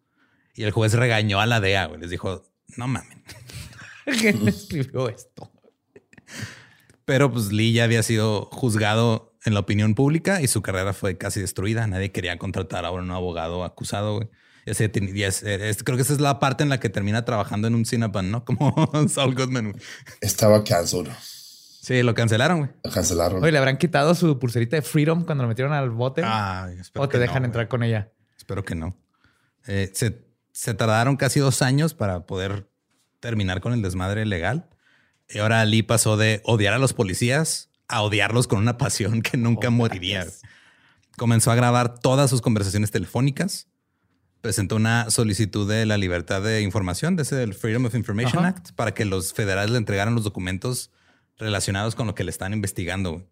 Y 0.55 0.63
el 0.63 0.71
juez 0.71 0.95
regañó 0.95 1.41
a 1.41 1.47
la 1.47 1.61
DEA, 1.61 1.87
güey. 1.87 2.01
Les 2.01 2.11
dijo, 2.11 2.45
no 2.77 2.87
mamen. 2.87 3.23
¿Quién 4.21 4.47
escribió 4.49 5.09
esto? 5.09 5.51
Pero 7.05 7.33
pues 7.33 7.53
Lee 7.53 7.73
ya 7.73 7.85
había 7.85 8.03
sido 8.03 8.47
juzgado 8.53 9.35
en 9.45 9.55
la 9.55 9.61
opinión 9.61 9.95
pública 9.95 10.41
y 10.43 10.49
su 10.49 10.61
carrera 10.63 10.93
fue 10.93 11.17
casi 11.17 11.41
destruida. 11.41 11.87
Nadie 11.87 12.11
quería 12.11 12.37
contratar 12.39 12.85
a 12.85 12.91
un 12.91 13.11
abogado 13.11 13.65
acusado. 13.65 14.17
güey. 14.17 14.29
Creo 14.65 15.97
que 15.97 16.03
esa 16.03 16.13
es 16.13 16.21
la 16.21 16.41
parte 16.41 16.65
en 16.65 16.69
la 16.69 16.81
que 16.81 16.89
termina 16.89 17.25
trabajando 17.25 17.69
en 17.69 17.77
un 17.77 17.85
Cinnabon, 17.87 18.31
¿no? 18.33 18.45
Como 18.45 18.75
Saul 19.09 19.35
Goodman. 19.37 19.71
güey. 19.73 19.85
Estaba 20.21 20.65
cancelled. 20.65 21.13
Sí, 21.21 22.03
lo 22.03 22.15
cancelaron, 22.15 22.59
güey. 22.59 22.71
Lo 22.83 22.91
cancelaron. 22.91 23.41
Oye, 23.41 23.53
¿le 23.53 23.59
habrán 23.59 23.77
quitado 23.79 24.17
su 24.17 24.41
pulserita 24.41 24.75
de 24.75 24.83
Freedom 24.83 25.25
cuando 25.25 25.45
lo 25.45 25.49
metieron 25.49 25.73
al 25.73 25.91
bote? 25.91 26.23
Espero 26.81 27.05
¿O 27.05 27.09
te 27.09 27.21
dejan 27.21 27.35
no, 27.37 27.41
güey. 27.43 27.47
entrar 27.51 27.69
con 27.69 27.85
ella? 27.85 28.11
Espero 28.37 28.65
que 28.65 28.75
no. 28.75 28.97
Eh, 29.69 29.93
se, 29.95 30.27
se 30.51 30.75
tardaron 30.75 31.17
casi 31.17 31.39
dos 31.39 31.63
años 31.63 31.95
para 31.95 32.27
poder 32.27 32.69
terminar 33.21 33.61
con 33.61 33.73
el 33.73 33.83
desmadre 33.83 34.25
legal. 34.27 34.69
Y 35.29 35.39
ahora 35.39 35.65
Lee 35.65 35.83
pasó 35.83 36.17
de 36.17 36.41
odiar 36.45 36.75
a 36.75 36.79
los 36.79 36.93
policías 36.93 37.71
a 37.89 38.03
odiarlos 38.03 38.47
con 38.47 38.59
una 38.59 38.79
pasión 38.79 39.23
que 39.23 39.37
nunca 39.37 39.69
Oh, 39.69 39.73
moriría. 39.73 40.23
gracias. 40.25 40.43
Comenzó 41.17 41.51
a 41.51 41.55
grabar 41.55 41.99
todas 41.99 42.29
sus 42.31 42.43
conversaciones 42.43 42.91
telefónicas. 42.91 43.69
Presentó 44.41 44.77
una 44.77 45.09
solicitud 45.11 45.69
de 45.69 45.87
la 45.87 45.97
libertad 45.97 46.43
de 46.43 46.63
información, 46.63 47.17
de 47.17 47.23
ese 47.23 47.37
del 47.37 47.55
Freedom 47.55 47.87
of 47.87 47.95
Information 47.95 48.41
Ajá. 48.41 48.49
Act, 48.49 48.73
para 48.73 48.93
que 48.95 49.05
los 49.05 49.33
federales 49.33 49.71
le 49.71 49.79
entregaran 49.79 50.15
los 50.15 50.25
documentos 50.25 50.91
relacionados 51.39 51.95
con 51.95 52.07
lo 52.07 52.15
que 52.15 52.23
le 52.25 52.31
están 52.31 52.53
investigando. 52.53 53.27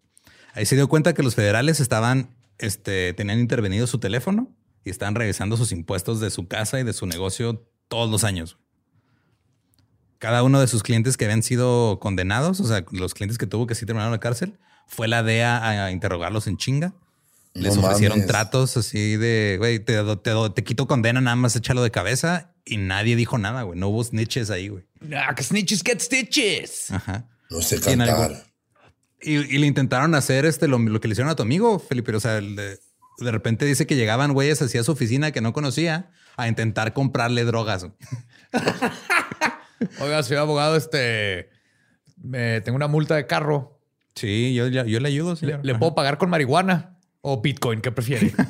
Ahí 0.53 0.65
se 0.65 0.75
dio 0.75 0.87
cuenta 0.87 1.13
que 1.13 1.23
los 1.23 1.35
federales 1.35 1.79
estaban, 1.79 2.35
este, 2.57 3.13
tenían 3.13 3.39
intervenido 3.39 3.87
su 3.87 3.99
teléfono 3.99 4.53
y 4.83 4.89
estaban 4.89 5.15
revisando 5.15 5.57
sus 5.57 5.71
impuestos 5.71 6.19
de 6.19 6.29
su 6.31 6.47
casa 6.47 6.79
y 6.79 6.83
de 6.83 6.93
su 6.93 7.05
negocio 7.05 7.67
todos 7.87 8.09
los 8.09 8.23
años. 8.23 8.57
Cada 10.19 10.43
uno 10.43 10.59
de 10.59 10.67
sus 10.67 10.81
clientes 10.83 11.17
que 11.17 11.25
habían 11.25 11.43
sido 11.43 11.99
condenados, 11.99 12.59
o 12.59 12.65
sea, 12.67 12.85
los 12.91 13.13
clientes 13.13 13.37
que 13.37 13.47
tuvo 13.47 13.67
que 13.67 13.75
sí 13.75 13.85
terminaron 13.85 14.11
la 14.11 14.19
cárcel, 14.19 14.57
fue 14.87 15.07
la 15.07 15.23
DEA 15.23 15.85
a 15.85 15.91
interrogarlos 15.91 16.47
en 16.47 16.57
chinga. 16.57 16.93
Les 17.53 17.75
No 17.75 17.83
ofrecieron 17.83 18.17
mames. 18.19 18.27
tratos 18.27 18.75
así 18.77 19.15
de, 19.17 19.55
güey, 19.57 19.79
te, 19.79 20.01
te, 20.17 20.31
te 20.53 20.63
quito 20.63 20.87
condena, 20.87 21.21
nada 21.21 21.35
más 21.37 21.55
échalo 21.55 21.83
de 21.83 21.91
cabeza. 21.91 22.51
Y 22.65 22.77
nadie 22.77 23.15
dijo 23.15 23.37
nada, 23.37 23.61
güey. 23.61 23.79
No 23.79 23.87
hubo 23.89 24.03
snitches 24.03 24.49
ahí, 24.49 24.67
güey. 24.69 24.83
Ah, 25.15 25.33
que 25.35 25.43
snitches 25.43 25.81
get 25.83 25.99
stitches. 26.01 26.91
Ajá. 26.91 27.27
No 27.49 27.61
sé 27.61 27.79
Y 27.85 27.89
en 27.91 28.01
algún- 28.01 28.19
cantar. 28.27 28.45
Y, 29.21 29.35
y 29.35 29.57
le 29.57 29.67
intentaron 29.67 30.13
hacer 30.15 30.45
este 30.45 30.67
lo, 30.67 30.77
lo 30.79 30.99
que 30.99 31.07
le 31.07 31.13
hicieron 31.13 31.31
a 31.31 31.35
tu 31.35 31.43
amigo, 31.43 31.79
Felipe. 31.79 32.13
O 32.15 32.19
sea, 32.19 32.37
el 32.37 32.55
de, 32.55 32.79
de 33.19 33.31
repente 33.31 33.65
dice 33.65 33.87
que 33.87 33.95
llegaban 33.95 34.33
güeyes 34.33 34.61
hacia 34.61 34.83
su 34.83 34.91
oficina 34.91 35.31
que 35.31 35.41
no 35.41 35.53
conocía 35.53 36.11
a 36.37 36.47
intentar 36.49 36.91
comprarle 36.93 37.45
drogas. 37.45 37.87
Oiga, 39.99 40.23
señor 40.23 40.41
abogado, 40.43 40.75
este. 40.75 41.49
me- 42.17 42.61
tengo 42.61 42.75
una 42.75 42.87
multa 42.87 43.15
de 43.15 43.27
carro. 43.27 43.79
Sí, 44.15 44.53
yo, 44.53 44.67
yo, 44.67 44.85
yo 44.85 44.99
le 44.99 45.07
ayudo, 45.09 45.31
¿Le, 45.31 45.35
señor. 45.37 45.59
le 45.65 45.71
Ajá. 45.73 45.79
puedo 45.79 45.95
pagar 45.95 46.17
con 46.17 46.29
marihuana 46.29 46.97
o 47.21 47.41
Bitcoin? 47.41 47.81
¿Qué 47.81 47.91
prefiere? 47.91 48.33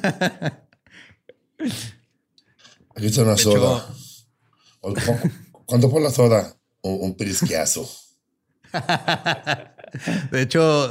Aquí 2.95 3.07
está 3.07 3.23
una 3.23 3.38
soda. 3.38 3.88
¿Cuánto 5.65 5.89
por 5.89 6.01
la 6.01 6.11
soda? 6.11 6.55
Un, 6.81 6.99
un. 7.01 7.17
De 10.31 10.41
hecho, 10.41 10.89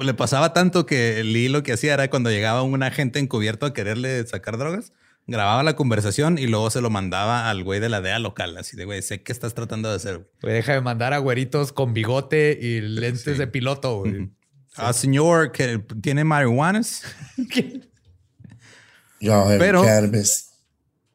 le 0.00 0.14
pasaba 0.14 0.52
tanto 0.52 0.86
que 0.86 1.22
Lee 1.24 1.48
lo 1.48 1.62
que 1.62 1.72
hacía 1.72 1.94
era 1.94 2.10
cuando 2.10 2.30
llegaba 2.30 2.62
un 2.62 2.82
agente 2.82 3.18
encubierto 3.18 3.66
a 3.66 3.72
quererle 3.72 4.26
sacar 4.26 4.58
drogas, 4.58 4.92
grababa 5.26 5.62
la 5.62 5.76
conversación 5.76 6.36
y 6.38 6.46
luego 6.46 6.70
se 6.70 6.80
lo 6.80 6.90
mandaba 6.90 7.48
al 7.50 7.62
güey 7.64 7.80
de 7.80 7.88
la 7.88 8.00
DEA 8.00 8.18
local. 8.18 8.56
Así 8.58 8.76
de, 8.76 8.84
güey, 8.84 9.02
sé 9.02 9.22
qué 9.22 9.32
estás 9.32 9.54
tratando 9.54 9.88
de 9.88 9.96
hacer. 9.96 10.28
güey. 10.42 10.54
Deja 10.54 10.72
de 10.74 10.80
mandar 10.80 11.12
a 11.12 11.18
güeritos 11.18 11.72
con 11.72 11.94
bigote 11.94 12.58
y 12.60 12.80
lentes 12.80 13.38
de 13.38 13.46
piloto. 13.46 13.98
güey. 14.00 14.30
Ah, 14.76 14.92
señor, 14.92 15.52
que 15.52 15.78
tiene 16.00 16.24
marihuanas. 16.24 17.02
Yo, 19.20 19.44
Pero- 19.58 19.82
cannabis. 19.84 20.48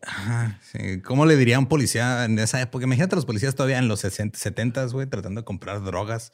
Ajá, 0.02 0.60
sí. 0.62 1.02
¿Cómo 1.02 1.26
le 1.26 1.36
diría 1.36 1.58
a 1.58 1.60
un 1.60 1.66
policía 1.68 2.24
en 2.26 2.40
esa 2.40 2.62
época? 2.62 2.86
Imagínate 2.86 3.16
a 3.16 3.18
los 3.18 3.26
policías 3.26 3.56
todavía 3.56 3.78
en 3.78 3.90
los 3.90 4.00
60, 4.02 4.40
70, 4.40 4.86
güey, 4.86 5.06
tratando 5.08 5.42
de 5.42 5.46
comprar 5.46 5.84
drogas. 5.84 6.32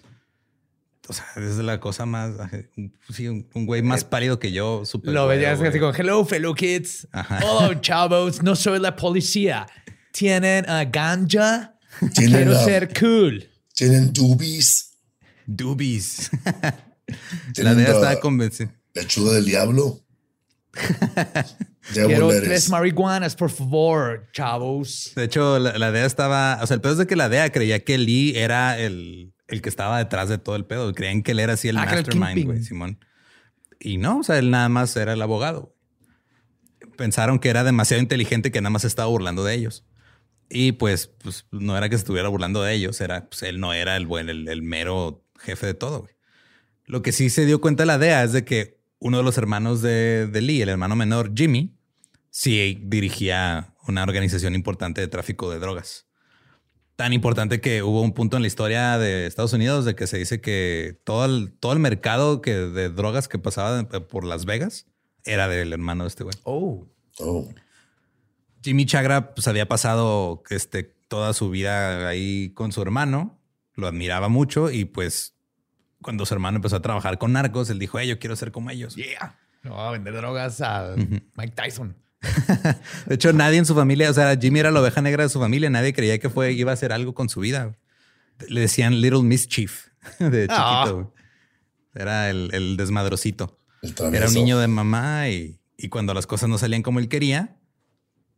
O 1.08 1.14
sea, 1.14 1.26
es 1.36 1.58
la 1.58 1.80
cosa 1.80 2.06
más. 2.06 2.32
Sí, 3.14 3.28
un, 3.28 3.48
un 3.54 3.66
güey 3.66 3.82
más 3.82 4.04
pálido 4.04 4.40
que 4.40 4.52
yo. 4.52 4.86
súper 4.86 5.14
Lo 5.14 5.28
veías 5.28 5.60
así 5.62 5.80
como, 5.80 5.94
hello, 5.94 6.26
fellow 6.26 6.56
kids. 6.56 7.08
Ajá. 7.12 7.40
Hola, 7.46 7.82
chavos. 7.82 8.42
No 8.42 8.56
soy 8.56 8.80
la 8.80 8.96
policía. 8.96 9.68
¿Tienen 10.12 10.66
uh, 10.70 10.90
ganja? 10.92 11.78
Tienen, 12.14 12.44
Quiero 12.44 12.64
ser 12.64 12.94
cool. 13.00 13.50
Tienen 13.74 14.14
doobies. 14.14 14.94
Doobies. 15.46 16.32
la 17.58 17.72
ah, 17.72 17.82
estaba 17.82 18.20
convencida. 18.20 18.74
lechuga 18.94 19.34
del 19.34 19.46
diablo. 19.46 20.00
Devil 21.94 22.08
Quiero 22.08 22.30
tres 22.30 22.70
marihuanas, 22.70 23.36
por 23.36 23.50
favor, 23.50 24.28
chavos. 24.32 25.12
De 25.16 25.26
hecho, 25.26 25.60
la, 25.60 25.78
la 25.78 25.92
DEA 25.92 26.06
estaba. 26.06 26.60
O 26.62 26.68
sea, 26.68 26.76
el 26.76 26.82
pedo 26.82 26.94
es 26.94 26.98
de 27.00 27.08
que 27.08 27.18
la 27.18 27.28
DEA 27.28 27.52
creía 27.52 27.84
que 27.84 27.98
Lee 27.98 28.34
era 28.38 28.80
el, 28.80 29.34
el 29.54 29.62
que 29.62 29.70
estaba 29.70 29.98
detrás 29.98 30.30
de 30.30 30.38
todo 30.38 30.56
el 30.56 30.66
pedo. 30.66 30.94
Creían 30.94 31.24
que 31.24 31.32
él 31.32 31.40
era 31.40 31.54
así 31.54 31.70
el 31.70 31.78
Ah, 31.78 31.86
mastermind, 31.86 32.46
güey, 32.46 32.64
Simón. 32.64 33.00
Y 33.80 33.98
no, 33.98 34.20
o 34.20 34.24
sea, 34.24 34.38
él 34.40 34.50
nada 34.52 34.70
más 34.70 34.96
era 34.96 35.14
el 35.14 35.22
abogado. 35.22 35.76
Pensaron 36.98 37.40
que 37.40 37.50
era 37.50 37.64
demasiado 37.64 38.02
inteligente 38.02 38.52
que 38.52 38.62
nada 38.62 38.70
más 38.70 38.84
estaba 38.86 39.08
burlando 39.08 39.44
de 39.44 39.56
ellos. 39.56 39.86
Y 40.50 40.74
pues, 40.74 41.08
pues 41.08 41.48
no 41.52 41.76
era 41.78 41.90
que 41.90 41.96
se 41.96 42.02
estuviera 42.02 42.28
burlando 42.30 42.62
de 42.62 42.74
ellos, 42.74 43.02
era, 43.02 43.28
pues 43.30 43.44
él 43.44 43.60
no 43.60 43.74
era 43.74 43.96
el 43.98 44.06
buen, 44.06 44.30
el, 44.30 44.48
el 44.48 44.62
mero 44.62 45.26
jefe 45.40 45.66
de 45.68 45.74
todo. 45.74 46.02
güey. 46.02 46.14
Lo 46.86 47.02
que 47.02 47.12
sí 47.12 47.30
se 47.30 47.46
dio 47.46 47.60
cuenta 47.62 47.86
la 47.86 47.98
DEA 47.98 48.24
es 48.24 48.34
de 48.34 48.46
que 48.46 48.80
uno 49.00 49.18
de 49.18 49.24
los 49.24 49.38
hermanos 49.38 49.82
de, 49.82 50.28
de 50.28 50.42
Lee, 50.42 50.62
el 50.62 50.70
hermano 50.70 50.96
menor, 50.96 51.32
Jimmy, 51.36 51.76
sí 52.30 52.80
dirigía 52.86 53.74
una 53.88 54.04
organización 54.04 54.54
importante 54.56 55.02
de 55.02 55.08
tráfico 55.08 55.50
de 55.50 55.60
drogas. 55.60 56.08
Tan 56.96 57.12
importante 57.12 57.60
que 57.60 57.82
hubo 57.82 58.02
un 58.02 58.14
punto 58.14 58.38
en 58.38 58.44
la 58.44 58.48
historia 58.48 58.98
de 58.98 59.26
Estados 59.26 59.54
Unidos 59.54 59.84
de 59.84 59.96
que 59.96 60.06
se 60.06 60.18
dice 60.18 60.42
que 60.42 61.00
todo 61.04 61.26
el, 61.26 61.52
todo 61.60 61.74
el 61.74 61.80
mercado 61.80 62.42
que, 62.42 62.54
de 62.54 62.90
drogas 62.90 63.28
que 63.28 63.40
pasaba 63.40 63.84
por 63.84 64.24
Las 64.26 64.46
Vegas 64.46 64.86
era 65.26 65.48
del 65.48 65.74
hermano 65.74 66.04
de 66.04 66.10
este 66.10 66.24
güey. 66.24 66.36
Oh. 66.44 66.88
Oh. 67.20 67.50
Jimmy 68.64 68.86
Chagra 68.86 69.34
pues, 69.34 69.48
había 69.48 69.68
pasado 69.68 70.44
este, 70.50 70.84
toda 70.84 71.34
su 71.34 71.50
vida 71.50 72.08
ahí 72.08 72.52
con 72.54 72.72
su 72.72 72.82
hermano, 72.82 73.40
lo 73.76 73.88
admiraba 73.88 74.30
mucho 74.30 74.70
y 74.70 74.86
pues 74.86 75.36
cuando 76.02 76.26
su 76.26 76.34
hermano 76.34 76.58
empezó 76.58 76.76
a 76.76 76.82
trabajar 76.82 77.18
con 77.18 77.34
narcos, 77.34 77.70
él 77.70 77.80
dijo, 77.80 77.98
hey, 77.98 78.08
yo 78.08 78.20
quiero 78.20 78.36
ser 78.36 78.52
como 78.52 78.70
ellos. 78.70 78.96
Yeah. 78.96 79.40
No, 79.64 79.80
a 79.80 79.92
vender 79.92 80.14
drogas 80.14 80.62
a 80.62 80.96
Mike 81.36 81.54
Tyson. 81.56 81.96
De 83.06 83.16
hecho, 83.16 83.34
nadie 83.34 83.58
en 83.58 83.66
su 83.66 83.76
familia, 83.76 84.10
o 84.10 84.14
sea, 84.14 84.38
Jimmy 84.38 84.60
era 84.60 84.72
la 84.72 84.82
oveja 84.82 85.02
negra 85.02 85.24
de 85.24 85.30
su 85.30 85.40
familia, 85.40 85.70
nadie 85.70 85.94
creía 85.94 86.18
que 86.20 86.30
fue, 86.30 86.54
iba 86.54 86.72
a 86.72 86.74
hacer 86.74 86.92
algo 86.94 87.14
con 87.14 87.30
su 87.30 87.40
vida. 87.42 87.76
Le 88.48 88.62
decían 88.62 89.02
Little 89.02 89.24
Mischief 89.24 89.88
de 90.20 90.48
chiquito. 90.48 91.14
Ah. 91.16 91.22
Era 91.96 92.30
el, 92.30 92.50
el 92.54 92.78
desmadrocito. 92.78 93.60
El. 93.82 93.94
Era 94.16 94.28
un 94.28 94.34
niño 94.34 94.58
de 94.58 94.68
mamá 94.68 95.30
y, 95.30 95.60
y 95.78 95.90
cuando 95.90 96.14
las 96.14 96.26
cosas 96.26 96.50
no 96.50 96.58
salían 96.58 96.82
como 96.82 97.00
él 97.00 97.08
quería, 97.10 97.58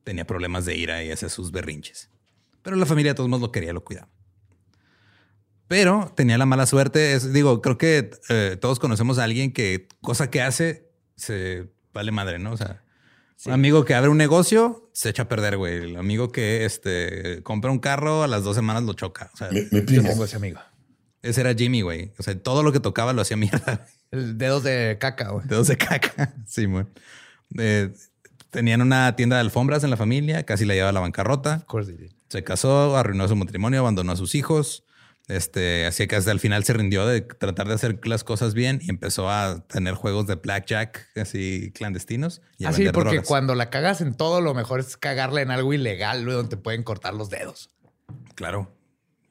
tenía 0.03 0.25
problemas 0.27 0.65
de 0.65 0.75
ira 0.75 1.03
y 1.03 1.11
hacía 1.11 1.29
sus 1.29 1.51
berrinches. 1.51 2.09
Pero 2.63 2.75
la 2.75 2.85
familia 2.85 3.11
de 3.11 3.15
todos 3.15 3.29
modos 3.29 3.41
lo 3.43 3.51
quería, 3.51 3.71
lo 3.73 3.83
cuidaba. 3.83 4.09
Pero 5.67 6.11
tenía 6.15 6.37
la 6.37 6.45
mala 6.45 6.65
suerte. 6.65 7.13
es- 7.13 7.31
digo, 7.33 7.61
creo 7.61 7.77
que 7.77 8.11
eh, 8.29 8.57
todos 8.59 8.79
conocemos 8.79 9.17
a 9.19 9.23
alguien 9.23 9.51
que 9.51 9.87
cosa 10.01 10.29
que 10.29 10.41
hace 10.41 10.91
se 11.15 11.69
vale 11.93 12.11
madre, 12.11 12.39
¿no? 12.39 12.51
O 12.51 12.57
sea, 12.57 12.83
un 13.45 13.51
amigo 13.53 13.85
que 13.85 13.93
abre 13.95 14.09
un 14.09 14.17
negocio 14.17 14.89
se 14.93 15.09
echa 15.09 15.23
a 15.23 15.27
perder, 15.27 15.57
güey. 15.57 15.75
El 15.75 15.97
amigo 15.97 16.31
que 16.31 16.65
este, 16.65 17.43
compra 17.43 17.71
un 17.71 17.79
carro 17.79 18.23
a 18.23 18.27
las 18.27 18.43
dos 18.43 18.55
semanas 18.55 18.83
lo 18.83 18.93
choca. 18.93 19.29
O 19.33 19.37
sea, 19.37 19.49
Mi, 19.51 19.61
mi 19.71 19.85
Yo 19.85 20.01
tengo 20.03 20.25
ese 20.25 20.37
amigo. 20.37 20.59
ese 21.21 21.41
era 21.41 21.53
Jimmy, 21.53 21.81
güey. 21.81 22.13
O 22.17 22.23
sea, 22.23 22.37
todo 22.41 22.63
lo 22.63 22.71
que 22.71 22.79
tocaba 22.79 23.13
lo 23.13 23.21
hacía 23.21 23.37
mierda. 23.37 23.85
El 24.11 24.37
dedos 24.37 24.63
de 24.63 24.97
caca, 24.99 25.29
güey. 25.29 25.45
Dedos 25.47 25.67
de 25.67 25.77
caca. 25.77 26.33
Sí, 26.47 26.65
güey. 26.65 26.85
Eh, 27.57 27.91
tenían 28.51 28.81
una 28.81 29.15
tienda 29.15 29.35
de 29.35 29.41
alfombras 29.41 29.83
en 29.83 29.89
la 29.89 29.97
familia, 29.97 30.43
casi 30.43 30.63
la 30.65 30.73
llevaba 30.73 30.91
a 30.91 30.93
la 30.93 30.99
bancarrota. 31.01 31.57
Of 31.57 31.65
course 31.65 31.91
he 31.91 31.97
did. 31.97 32.11
Se 32.29 32.43
casó, 32.43 32.95
arruinó 32.97 33.27
su 33.27 33.35
matrimonio, 33.35 33.81
abandonó 33.81 34.13
a 34.13 34.15
sus 34.15 34.33
hijos. 34.33 34.84
Este, 35.27 35.87
así 35.87 36.07
que 36.07 36.15
hasta 36.15 36.31
el 36.31 36.39
final 36.39 36.63
se 36.65 36.73
rindió 36.73 37.07
de 37.07 37.21
tratar 37.21 37.67
de 37.67 37.73
hacer 37.73 37.99
las 38.07 38.23
cosas 38.23 38.53
bien 38.53 38.79
y 38.83 38.91
empezó 38.91 39.29
a 39.29 39.65
tener 39.67 39.95
juegos 39.95 40.27
de 40.27 40.35
blackjack 40.35 41.07
así 41.15 41.71
clandestinos. 41.73 42.41
Y 42.59 42.65
a 42.65 42.69
Así, 42.69 42.79
vender 42.83 42.93
porque 42.93 43.09
drogas. 43.15 43.27
cuando 43.27 43.55
la 43.55 43.69
cagas 43.71 44.01
en 44.01 44.13
todo, 44.13 44.39
lo 44.41 44.53
mejor 44.53 44.79
es 44.79 44.97
cagarla 44.97 45.41
en 45.41 45.49
algo 45.49 45.73
ilegal, 45.73 46.25
donde 46.25 46.49
te 46.49 46.57
pueden 46.57 46.83
cortar 46.83 47.15
los 47.15 47.29
dedos. 47.31 47.69
Claro, 48.35 48.71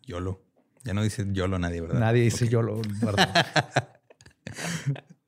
YOLO. 0.04 0.42
Ya 0.83 0.94
no 0.94 1.02
dice 1.02 1.24
YOLO 1.30 1.59
nadie, 1.59 1.80
¿verdad? 1.80 2.00
Nadie 2.00 2.22
dice 2.22 2.48
yo 2.48 2.61
lo 2.62 2.80
guardo. 3.00 3.22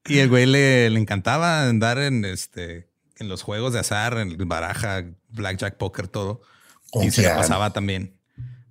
Y 0.08 0.18
el 0.18 0.28
güey 0.28 0.46
le, 0.46 0.88
le 0.90 1.00
encantaba 1.00 1.68
andar 1.68 1.98
en 1.98 2.24
este 2.24 2.88
en 3.18 3.28
los 3.28 3.42
juegos 3.42 3.72
de 3.72 3.80
azar, 3.80 4.18
en 4.18 4.36
baraja, 4.46 5.04
blackjack, 5.30 5.76
póker, 5.78 6.06
todo. 6.06 6.42
¿Con 6.90 7.04
y 7.04 7.10
se 7.10 7.22
la 7.22 7.34
pasaba 7.36 7.72
también. 7.72 8.15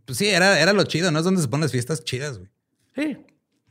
Pues 0.05 0.17
sí, 0.17 0.27
era, 0.27 0.59
era 0.59 0.73
lo 0.73 0.83
chido, 0.83 1.11
¿no? 1.11 1.19
Es 1.19 1.25
donde 1.25 1.41
se 1.41 1.47
ponen 1.47 1.63
las 1.63 1.71
fiestas 1.71 2.03
chidas, 2.03 2.37
güey. 2.37 2.49
Sí. 2.95 3.17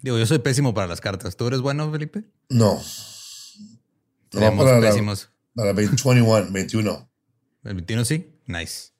Digo, 0.03 0.19
yo 0.19 0.27
soy 0.27 0.39
pésimo 0.41 0.75
para 0.75 0.87
las 0.87 1.01
cartas. 1.01 1.37
¿Tú 1.37 1.47
eres 1.47 1.61
bueno, 1.61 1.91
Felipe? 1.91 2.25
No. 2.51 2.81
No, 4.33 4.57
para 4.57 4.81
la, 4.81 4.89
pésimos. 4.91 5.31
para 5.55 5.73
21, 5.73 6.51
21. 6.51 7.11
¿El 7.65 7.75
21 7.75 8.05
sí? 8.05 8.33
Nice. 8.47 8.91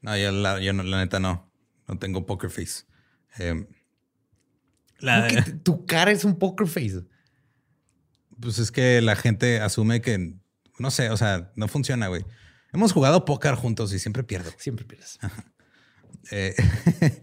No, 0.00 0.16
yo, 0.16 0.32
la, 0.32 0.60
yo 0.60 0.72
no, 0.72 0.82
la 0.82 0.98
neta 0.98 1.20
no. 1.20 1.50
No 1.86 1.98
tengo 1.98 2.26
poker 2.26 2.50
face. 2.50 2.84
Eh, 3.38 3.66
la- 4.98 5.28
¿Cómo 5.28 5.44
que 5.44 5.52
tu 5.52 5.86
cara 5.86 6.10
es 6.10 6.24
un 6.24 6.38
poker 6.38 6.66
face. 6.66 7.04
pues 8.40 8.58
es 8.58 8.72
que 8.72 9.00
la 9.02 9.14
gente 9.14 9.60
asume 9.60 10.00
que, 10.00 10.34
no 10.78 10.90
sé, 10.90 11.10
o 11.10 11.16
sea, 11.16 11.52
no 11.54 11.68
funciona, 11.68 12.08
güey. 12.08 12.24
Hemos 12.72 12.92
jugado 12.92 13.24
póker 13.26 13.54
juntos 13.54 13.92
y 13.92 13.98
siempre 13.98 14.24
pierdo. 14.24 14.50
Siempre 14.56 14.84
pierdes. 14.86 15.18
Eh, 16.30 16.54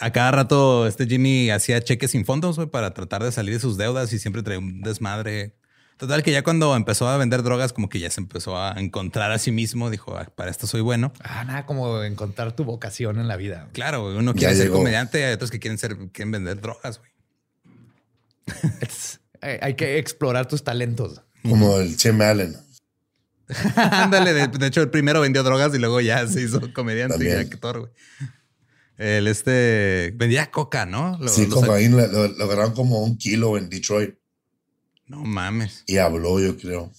a 0.00 0.10
cada 0.12 0.30
rato 0.32 0.86
este 0.86 1.06
Jimmy 1.06 1.50
hacía 1.50 1.82
cheques 1.82 2.10
sin 2.10 2.24
fondos 2.24 2.58
para 2.70 2.92
tratar 2.94 3.22
de 3.22 3.32
salir 3.32 3.54
de 3.54 3.60
sus 3.60 3.76
deudas 3.76 4.12
y 4.12 4.18
siempre 4.18 4.42
traía 4.42 4.58
un 4.58 4.80
desmadre. 4.82 5.54
Total 5.96 6.24
que 6.24 6.32
ya 6.32 6.42
cuando 6.42 6.74
empezó 6.74 7.08
a 7.08 7.16
vender 7.16 7.44
drogas 7.44 7.72
como 7.72 7.88
que 7.88 8.00
ya 8.00 8.10
se 8.10 8.20
empezó 8.20 8.58
a 8.58 8.72
encontrar 8.78 9.30
a 9.30 9.38
sí 9.38 9.52
mismo, 9.52 9.90
dijo, 9.90 10.16
"Ah, 10.16 10.28
para 10.34 10.50
esto 10.50 10.66
soy 10.66 10.80
bueno. 10.80 11.12
Ah, 11.20 11.44
nada 11.44 11.66
como 11.66 12.02
encontrar 12.02 12.56
tu 12.56 12.64
vocación 12.64 13.20
en 13.20 13.28
la 13.28 13.36
vida. 13.36 13.68
Claro, 13.72 14.02
güey, 14.02 14.16
uno 14.16 14.32
Ya 14.32 14.38
quiere 14.38 14.54
ser 14.56 14.64
llegó. 14.64 14.78
comediante, 14.78 15.24
hay 15.24 15.34
otros 15.34 15.52
que 15.52 15.60
quieren 15.60 15.78
ser 15.78 15.96
quieren 16.10 16.32
vender 16.32 16.60
drogas, 16.60 16.98
güey. 16.98 17.10
Hay, 19.60 19.74
que 19.74 19.98
explorar 19.98 20.48
tus 20.48 20.64
talentos. 20.64 21.20
Como 21.42 21.78
el 21.78 21.96
Tim 21.98 22.20
Allen. 22.22 22.56
Ándale, 23.76 24.32
de, 24.32 24.48
de 24.48 24.66
hecho 24.66 24.80
el 24.82 24.90
primero 24.90 25.20
vendió 25.20 25.42
drogas 25.42 25.74
y 25.74 25.78
luego 25.78 26.00
ya 26.00 26.26
se 26.26 26.42
hizo 26.42 26.72
comediante 26.72 27.24
y 27.24 27.30
actor, 27.30 27.80
güey. 27.80 27.92
El 28.96 29.26
este 29.26 30.12
vendía 30.16 30.50
coca, 30.50 30.86
¿no? 30.86 31.18
Lo- 31.20 31.28
Sí, 31.28 31.46
cocaína 31.48 32.06
lo, 32.06 32.28
lo 32.28 32.44
agarraron 32.44 32.74
como 32.74 33.02
un 33.02 33.18
kilo 33.18 33.58
en 33.58 33.68
Detroit. 33.68 34.14
No 35.06 35.24
mames. 35.24 35.82
Y 35.86 35.98
habló, 35.98 36.40
yo 36.40 36.56
creo. 36.56 36.90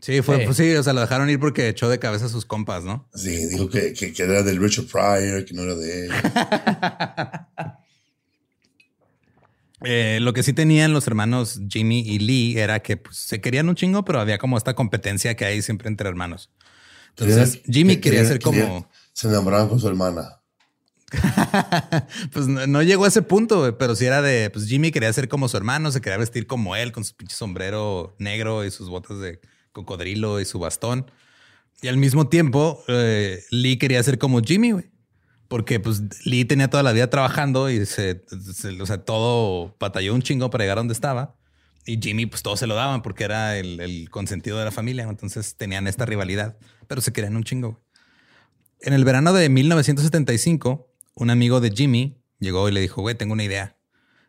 Sí, 0.00 0.20
fue, 0.22 0.38
Sí. 0.38 0.42
pues 0.44 0.56
sí, 0.58 0.74
o 0.76 0.82
sea, 0.82 0.92
lo 0.92 1.00
dejaron 1.00 1.28
ir 1.30 1.40
porque 1.40 1.68
echó 1.68 1.88
de 1.88 1.98
cabeza 1.98 2.26
a 2.26 2.28
sus 2.28 2.44
compas, 2.44 2.84
¿no? 2.84 3.08
Sí, 3.14 3.46
dijo 3.46 3.68
que, 3.68 3.92
que, 3.94 4.12
que 4.12 4.22
era 4.22 4.42
del 4.42 4.60
Richard 4.62 4.86
Pryor, 4.86 5.44
que 5.44 5.54
no 5.54 5.62
era 5.62 5.74
de 5.74 6.06
él. 6.06 6.12
Eh, 9.88 10.18
lo 10.20 10.32
que 10.32 10.42
sí 10.42 10.52
tenían 10.52 10.92
los 10.92 11.06
hermanos 11.06 11.60
Jimmy 11.68 12.00
y 12.00 12.18
Lee 12.18 12.58
era 12.58 12.80
que 12.80 12.96
pues, 12.96 13.16
se 13.16 13.40
querían 13.40 13.68
un 13.68 13.76
chingo, 13.76 14.04
pero 14.04 14.18
había 14.18 14.36
como 14.36 14.58
esta 14.58 14.74
competencia 14.74 15.36
que 15.36 15.44
hay 15.44 15.62
siempre 15.62 15.88
entre 15.88 16.08
hermanos. 16.08 16.50
Entonces, 17.10 17.62
Jimmy 17.70 17.94
que- 17.96 18.00
quería 18.02 18.24
ser 18.24 18.40
como... 18.40 18.90
Se 19.12 19.28
enamoraban 19.28 19.68
con 19.68 19.78
su 19.78 19.86
hermana. 19.86 20.40
pues 22.32 22.48
no, 22.48 22.66
no 22.66 22.82
llegó 22.82 23.04
a 23.04 23.08
ese 23.08 23.22
punto, 23.22 23.78
pero 23.78 23.94
sí 23.94 24.04
era 24.04 24.22
de, 24.22 24.50
pues 24.50 24.66
Jimmy 24.66 24.90
quería 24.90 25.12
ser 25.12 25.28
como 25.28 25.48
su 25.48 25.56
hermano, 25.56 25.92
se 25.92 26.00
quería 26.00 26.18
vestir 26.18 26.48
como 26.48 26.74
él, 26.74 26.90
con 26.90 27.04
su 27.04 27.14
pinche 27.14 27.36
sombrero 27.36 28.16
negro 28.18 28.64
y 28.64 28.72
sus 28.72 28.88
botas 28.88 29.20
de 29.20 29.40
cocodrilo 29.72 30.40
y 30.40 30.44
su 30.44 30.58
bastón. 30.58 31.10
Y 31.80 31.88
al 31.88 31.96
mismo 31.96 32.28
tiempo, 32.28 32.82
eh, 32.88 33.44
Lee 33.50 33.78
quería 33.78 34.02
ser 34.02 34.18
como 34.18 34.40
Jimmy, 34.40 34.72
güey. 34.72 34.90
Porque 35.48 35.78
pues 35.80 36.02
Lee 36.26 36.44
tenía 36.44 36.68
toda 36.68 36.82
la 36.82 36.92
vida 36.92 37.08
trabajando 37.08 37.70
y 37.70 37.86
se, 37.86 38.24
se- 38.54 38.80
o 38.82 38.86
sea, 38.86 39.04
todo 39.04 39.76
batalló 39.78 40.14
un 40.14 40.22
chingo 40.22 40.50
para 40.50 40.64
llegar 40.64 40.78
a 40.78 40.80
donde 40.80 40.94
estaba. 40.94 41.36
Y 41.84 42.00
Jimmy, 42.02 42.26
pues 42.26 42.42
todo 42.42 42.56
se 42.56 42.66
lo 42.66 42.74
daban 42.74 43.02
porque 43.02 43.22
era 43.24 43.56
el, 43.58 43.78
el 43.80 44.10
consentido 44.10 44.58
de 44.58 44.64
la 44.64 44.72
familia. 44.72 45.04
Entonces 45.08 45.54
tenían 45.56 45.86
esta 45.86 46.04
rivalidad, 46.04 46.56
pero 46.88 47.00
se 47.00 47.12
querían 47.12 47.36
un 47.36 47.44
chingo. 47.44 47.80
En 48.80 48.92
el 48.92 49.04
verano 49.04 49.32
de 49.32 49.48
1975, 49.48 50.92
un 51.14 51.30
amigo 51.30 51.60
de 51.60 51.70
Jimmy 51.70 52.18
llegó 52.40 52.68
y 52.68 52.72
le 52.72 52.80
dijo, 52.80 53.00
güey, 53.02 53.14
tengo 53.14 53.32
una 53.32 53.44
idea. 53.44 53.76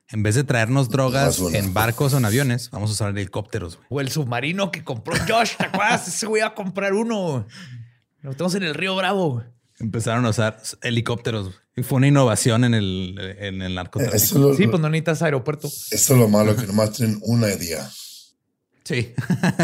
En 0.09 0.23
vez 0.23 0.35
de 0.35 0.43
traernos 0.45 0.87
drogas 0.89 1.39
en 1.53 1.73
barcos 1.73 2.13
o 2.13 2.17
en 2.17 2.25
aviones, 2.25 2.69
vamos 2.71 2.89
a 2.91 2.93
usar 2.93 3.09
helicópteros. 3.17 3.75
güey. 3.75 3.87
O 3.89 3.99
el 4.01 4.09
submarino 4.09 4.71
que 4.71 4.83
compró 4.83 5.15
Josh, 5.27 5.57
¿te 5.57 5.65
acuerdas? 5.65 6.07
Ese 6.07 6.27
güey 6.27 6.41
iba 6.41 6.49
a 6.49 6.53
comprar 6.55 6.93
uno. 6.93 7.45
Lo 8.21 8.31
tenemos 8.33 8.55
en 8.55 8.63
el 8.63 8.73
río 8.73 8.95
Bravo. 8.95 9.43
Empezaron 9.79 10.25
a 10.25 10.29
usar 10.29 10.61
helicópteros. 10.81 11.53
Y 11.75 11.83
fue 11.83 11.97
una 11.97 12.07
innovación 12.07 12.63
en 12.63 12.73
el, 12.73 13.35
en 13.39 13.61
el 13.61 13.75
narcotráfico. 13.75 14.39
Lo, 14.39 14.55
Sí, 14.55 14.67
pues 14.67 14.81
no 14.81 14.89
necesitas 14.89 15.21
aeropuerto. 15.21 15.67
eso 15.67 15.91
es 15.91 16.19
lo 16.19 16.27
malo, 16.27 16.55
que 16.55 16.65
nomás 16.65 16.93
tienen 16.93 17.19
una 17.23 17.53
idea. 17.53 17.87
Sí. 18.83 19.13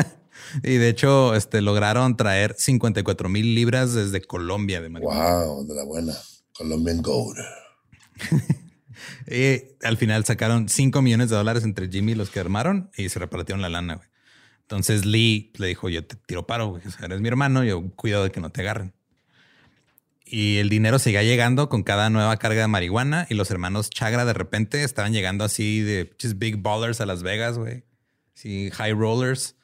y 0.64 0.76
de 0.76 0.90
hecho, 0.90 1.34
este, 1.34 1.62
lograron 1.62 2.16
traer 2.16 2.56
54 2.58 3.30
mil 3.30 3.56
libras 3.56 3.94
desde 3.94 4.22
Colombia 4.22 4.82
de 4.82 4.90
marihuana. 4.90 5.46
Wow, 5.46 5.68
de 5.68 5.74
la 5.74 5.84
buena. 5.84 6.14
Colombian 6.54 7.02
Gold. 7.02 7.38
Y 9.28 9.86
al 9.86 9.98
final 9.98 10.26
sacaron 10.26 10.70
5 10.70 11.02
millones 11.02 11.30
de 11.30 11.36
dólares 11.36 11.64
entre 11.64 11.90
Jimmy 11.90 12.14
y 12.14 12.16
los 12.16 12.30
que 12.30 12.40
armaron 12.40 12.92
y 12.96 13.10
se 13.10 13.20
repartieron 13.20 13.62
la 13.62 13.70
lana. 13.70 13.96
güey. 13.96 14.08
Entonces 14.62 15.06
Lee 15.06 15.52
le 15.58 15.68
dijo, 15.68 15.90
yo 15.90 16.06
te 16.06 16.16
tiro 16.16 16.48
paro, 16.48 16.68
güey. 16.68 16.84
O 16.86 16.92
sea, 16.92 17.06
eres 17.06 17.22
mi 17.22 17.28
hermano, 17.28 17.64
yo 17.64 17.92
cuido 17.96 18.24
de 18.24 18.32
que 18.32 18.40
no 18.40 18.52
te 18.52 18.62
agarren. 18.62 18.94
Y 20.26 20.58
el 20.58 20.70
dinero 20.70 21.00
seguía 21.00 21.24
llegando 21.24 21.70
con 21.70 21.84
cada 21.84 22.10
nueva 22.10 22.38
carga 22.38 22.62
de 22.62 22.68
marihuana 22.68 23.28
y 23.30 23.36
los 23.36 23.52
hermanos 23.52 23.90
Chagra 23.90 24.26
de 24.26 24.34
repente 24.34 24.84
estaban 24.84 25.14
llegando 25.14 25.44
así 25.44 25.82
de 25.82 26.12
big 26.36 26.58
ballers 26.58 27.02
a 27.02 27.06
Las 27.06 27.24
Vegas, 27.24 27.58
güey. 27.58 27.84
Sí, 28.34 28.72
high 28.72 28.94
rollers. 28.94 29.56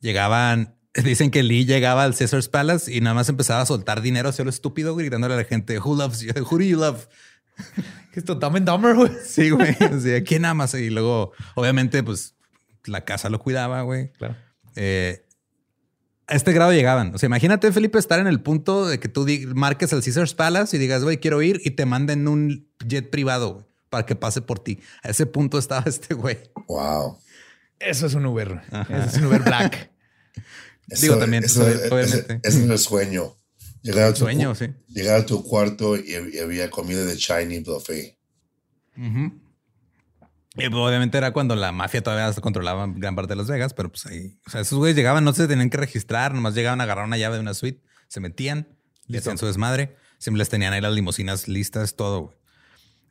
Llegaban, 0.00 0.76
dicen 1.04 1.30
que 1.30 1.42
Lee 1.42 1.66
llegaba 1.66 2.04
al 2.04 2.16
Caesar's 2.16 2.48
Palace 2.48 2.92
y 2.92 3.00
nada 3.00 3.14
más 3.14 3.28
empezaba 3.28 3.60
a 3.60 3.66
soltar 3.66 4.00
dinero 4.00 4.30
hacia 4.30 4.44
lo 4.44 4.50
estúpido, 4.50 4.96
gritándole 4.96 5.34
a 5.34 5.38
la 5.38 5.44
gente, 5.44 5.78
who 5.78 5.94
loves 5.94 6.20
you? 6.20 6.32
Who 6.50 6.58
do 6.58 6.64
you 6.64 6.78
love? 6.78 7.06
Que 8.12 8.20
esto 8.20 8.34
Dumb 8.36 8.56
and 8.56 8.66
Dumber, 8.66 8.94
güey. 8.94 9.12
Sí, 9.24 9.50
güey. 9.50 9.76
O 9.92 10.00
sea, 10.00 10.22
¿quién 10.24 10.44
amas? 10.46 10.72
Y 10.74 10.88
luego, 10.88 11.32
obviamente, 11.54 12.02
pues 12.02 12.34
la 12.84 13.04
casa 13.04 13.28
lo 13.28 13.38
cuidaba, 13.38 13.82
güey. 13.82 14.12
Claro. 14.12 14.36
Eh, 14.76 15.26
a 16.28 16.34
este 16.36 16.52
grado 16.52 16.72
llegaban. 16.72 17.14
O 17.14 17.18
sea, 17.18 17.26
imagínate, 17.26 17.72
Felipe, 17.72 17.98
estar 17.98 18.20
en 18.20 18.26
el 18.26 18.40
punto 18.40 18.86
de 18.86 19.00
que 19.00 19.08
tú 19.08 19.26
marques 19.54 19.92
el 19.92 20.02
Caesar's 20.02 20.34
Palace 20.34 20.76
y 20.76 20.78
digas, 20.80 21.02
güey, 21.02 21.18
quiero 21.18 21.42
ir 21.42 21.60
y 21.64 21.70
te 21.72 21.86
manden 21.86 22.28
un 22.28 22.68
jet 22.86 23.10
privado 23.10 23.66
para 23.90 24.04
que 24.06 24.14
pase 24.14 24.42
por 24.42 24.58
ti. 24.60 24.78
A 25.02 25.08
ese 25.10 25.24
punto 25.26 25.58
estaba 25.58 25.84
este 25.86 26.14
güey. 26.14 26.38
Wow. 26.68 27.18
Eso 27.80 28.06
es 28.06 28.14
un 28.14 28.26
Uber. 28.26 28.60
Eso 28.90 29.04
es 29.06 29.16
un 29.16 29.24
Uber 29.26 29.42
Black. 29.42 29.90
Eso- 30.88 31.02
Digo, 31.02 31.18
también, 31.18 31.44
eso- 31.44 31.62
obviamente. 31.62 32.40
Ese 32.42 32.64
es 32.64 32.70
el 32.70 32.78
sueño. 32.78 33.34
Llegar 33.82 34.04
a 34.08 34.12
tu, 34.12 34.20
Sueño, 34.20 34.54
sí. 34.54 34.66
llegar 34.88 35.20
a 35.20 35.24
tu 35.26 35.42
cuarto 35.44 35.96
y, 35.96 36.12
y 36.32 36.38
había 36.40 36.68
comida 36.70 37.04
de 37.04 37.16
Chinese 37.16 37.62
buffet. 37.70 38.16
Y, 40.58 40.68
pues, 40.68 40.74
obviamente 40.74 41.16
era 41.16 41.32
cuando 41.32 41.54
la 41.54 41.70
mafia 41.70 42.02
todavía 42.02 42.32
controlaba 42.40 42.86
gran 42.88 43.14
parte 43.14 43.32
de 43.32 43.36
Las 43.36 43.46
Vegas, 43.46 43.74
pero 43.74 43.90
pues 43.90 44.06
ahí, 44.06 44.38
o 44.44 44.50
sea, 44.50 44.60
esos 44.60 44.76
güeyes 44.76 44.96
llegaban, 44.96 45.22
no 45.22 45.32
se 45.32 45.46
tenían 45.46 45.70
que 45.70 45.76
registrar, 45.76 46.34
nomás 46.34 46.54
llegaban 46.54 46.80
a 46.80 46.84
agarrar 46.84 47.04
una 47.04 47.16
llave 47.16 47.36
de 47.36 47.42
una 47.42 47.54
suite, 47.54 47.80
se 48.08 48.18
metían, 48.18 48.76
le 49.06 49.18
hacían 49.18 49.38
su 49.38 49.46
desmadre, 49.46 49.96
siempre 50.18 50.38
les 50.38 50.48
tenían 50.48 50.72
ahí 50.72 50.80
las 50.80 50.92
limusinas 50.92 51.46
listas, 51.46 51.94
todo. 51.94 52.22
güey. 52.22 52.36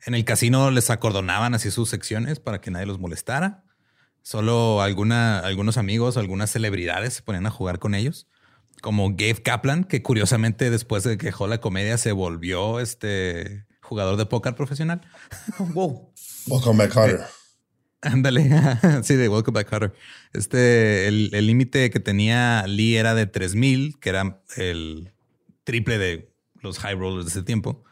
En 0.04 0.14
el 0.14 0.24
casino 0.24 0.70
les 0.70 0.90
acordonaban 0.90 1.54
así 1.54 1.70
sus 1.70 1.88
secciones 1.88 2.38
para 2.38 2.60
que 2.60 2.70
nadie 2.70 2.86
los 2.86 2.98
molestara. 2.98 3.64
Solo 4.22 4.82
alguna, 4.82 5.38
algunos 5.38 5.78
amigos, 5.78 6.18
algunas 6.18 6.50
celebridades 6.50 7.14
se 7.14 7.22
ponían 7.22 7.46
a 7.46 7.50
jugar 7.50 7.78
con 7.78 7.94
ellos, 7.94 8.28
como 8.82 9.10
Gabe 9.10 9.42
Kaplan, 9.42 9.84
que 9.84 10.02
curiosamente 10.02 10.70
después 10.70 11.02
de 11.02 11.16
que 11.16 11.26
dejó 11.26 11.46
la 11.46 11.60
comedia 11.60 11.96
se 11.96 12.12
volvió 12.12 12.78
este 12.78 13.66
jugador 13.80 14.16
de 14.16 14.26
póker 14.26 14.54
profesional. 14.54 15.00
wow. 15.58 16.12
Welcome 16.46 16.78
back, 16.78 16.92
Carter. 16.92 17.37
Ándale, 18.00 18.48
sí, 19.02 19.14
de 19.14 19.28
Welcome 19.28 19.56
Back 19.56 19.68
Carter. 19.68 19.92
Este, 20.32 21.08
el 21.08 21.30
el 21.32 21.46
límite 21.46 21.90
que 21.90 22.00
tenía 22.00 22.66
Lee 22.66 22.96
era 22.96 23.14
de 23.14 23.26
3000, 23.26 23.98
que 23.98 24.08
era 24.10 24.40
el 24.56 25.12
triple 25.64 25.98
de 25.98 26.30
los 26.60 26.78
high 26.78 26.94
rollers 26.94 27.24
de 27.26 27.30
ese 27.30 27.42
tiempo. 27.42 27.84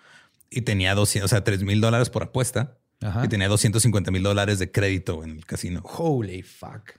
Y 0.48 0.62
tenía 0.62 0.94
200, 0.94 1.26
o 1.26 1.28
sea, 1.28 1.42
3 1.42 1.62
mil 1.62 1.80
dólares 1.80 2.08
por 2.08 2.22
apuesta. 2.22 2.78
Ajá. 3.02 3.24
Y 3.24 3.28
tenía 3.28 3.48
250 3.48 4.10
mil 4.10 4.22
dólares 4.22 4.58
de 4.58 4.70
crédito 4.70 5.24
en 5.24 5.30
el 5.32 5.44
casino. 5.44 5.82
Holy 5.84 6.42
fuck. 6.42 6.92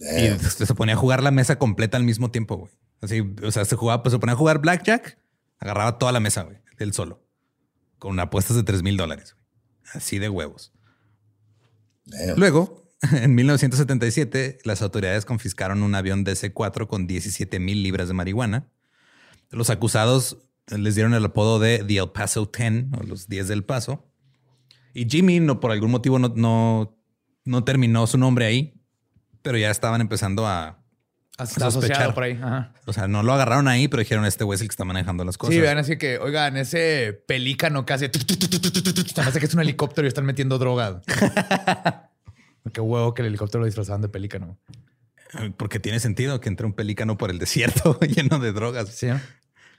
Y 0.00 0.38
se 0.38 0.74
ponía 0.74 0.94
a 0.94 0.98
jugar 0.98 1.22
la 1.22 1.30
mesa 1.30 1.58
completa 1.58 1.98
al 1.98 2.04
mismo 2.04 2.30
tiempo, 2.30 2.56
güey. 2.56 2.72
Así, 3.02 3.22
o 3.42 3.50
sea, 3.50 3.64
se 3.64 3.76
jugaba, 3.76 4.02
pues 4.02 4.12
se 4.12 4.18
ponía 4.18 4.34
a 4.34 4.36
jugar 4.36 4.60
blackjack, 4.60 5.18
agarraba 5.58 5.98
toda 5.98 6.12
la 6.12 6.20
mesa, 6.20 6.42
güey, 6.42 6.58
él 6.78 6.92
solo, 6.92 7.22
con 7.98 8.18
apuestas 8.20 8.56
de 8.56 8.62
3 8.62 8.82
mil 8.82 8.96
dólares, 8.96 9.34
güey. 9.34 9.46
así 9.94 10.18
de 10.18 10.28
huevos. 10.28 10.72
Luego, 12.36 12.90
en 13.12 13.34
1977, 13.34 14.58
las 14.64 14.82
autoridades 14.82 15.24
confiscaron 15.24 15.82
un 15.82 15.94
avión 15.94 16.24
DC-4 16.24 16.86
con 16.86 17.06
17 17.06 17.58
mil 17.58 17.82
libras 17.82 18.08
de 18.08 18.14
marihuana. 18.14 18.68
Los 19.50 19.70
acusados 19.70 20.38
les 20.68 20.94
dieron 20.94 21.14
el 21.14 21.24
apodo 21.24 21.58
de 21.58 21.84
The 21.84 21.98
El 21.98 22.10
Paso 22.10 22.50
10 22.56 22.86
o 22.98 23.02
los 23.04 23.28
10 23.28 23.48
del 23.48 23.64
Paso. 23.64 24.06
Y 24.94 25.08
Jimmy, 25.08 25.40
no, 25.40 25.60
por 25.60 25.70
algún 25.72 25.90
motivo, 25.90 26.18
no, 26.18 26.32
no, 26.36 26.98
no 27.44 27.64
terminó 27.64 28.06
su 28.06 28.18
nombre 28.18 28.46
ahí, 28.46 28.80
pero 29.42 29.58
ya 29.58 29.70
estaban 29.70 30.00
empezando 30.00 30.46
a. 30.46 30.79
Está 31.44 31.70
sospechar. 31.70 32.14
por 32.14 32.24
ahí. 32.24 32.40
O 32.86 32.92
sea, 32.92 33.08
no 33.08 33.22
lo 33.22 33.32
agarraron 33.32 33.68
ahí, 33.68 33.88
pero 33.88 34.00
dijeron 34.00 34.24
este 34.24 34.44
güey 34.44 34.56
es 34.56 34.60
el 34.62 34.68
que 34.68 34.72
está 34.72 34.84
manejando 34.84 35.24
las 35.24 35.38
cosas. 35.38 35.54
Sí, 35.54 35.60
vean 35.60 35.78
así 35.78 35.96
que, 35.96 36.18
oigan, 36.18 36.56
ese 36.56 37.22
pelícano 37.26 37.84
que 37.86 37.92
hace... 37.92 38.10
Parece 38.10 39.40
que 39.40 39.46
es 39.46 39.54
un 39.54 39.60
helicóptero 39.60 40.06
y 40.06 40.08
están 40.08 40.26
metiendo 40.26 40.58
droga. 40.58 41.02
Qué 42.72 42.80
huevo 42.80 43.14
que 43.14 43.22
el 43.22 43.28
helicóptero 43.28 43.60
lo 43.60 43.66
disfrazaban 43.66 44.02
de 44.02 44.08
pelícano. 44.08 44.58
Porque 45.56 45.78
tiene 45.78 46.00
sentido 46.00 46.40
que 46.40 46.48
entre 46.48 46.66
un 46.66 46.72
pelícano 46.72 47.16
por 47.16 47.30
el 47.30 47.38
desierto 47.38 47.98
lleno 48.00 48.38
de 48.38 48.52
drogas. 48.52 48.88
Sí. 48.90 49.08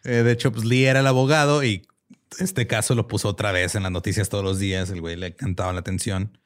Eh, 0.03 0.09
de 0.09 0.31
hecho, 0.31 0.51
pues 0.51 0.65
Lee 0.65 0.85
era 0.85 1.01
el 1.01 1.07
abogado 1.07 1.63
y 1.63 1.87
este 2.39 2.67
caso 2.67 2.95
lo 2.95 3.07
puso 3.07 3.27
otra 3.29 3.51
vez 3.51 3.75
en 3.75 3.83
las 3.83 3.91
noticias 3.91 4.29
todos 4.29 4.43
los 4.43 4.59
días. 4.59 4.89
El 4.89 5.01
güey 5.01 5.15
le 5.15 5.35
cantaba 5.35 5.73
la 5.73 5.79
atención. 5.81 6.37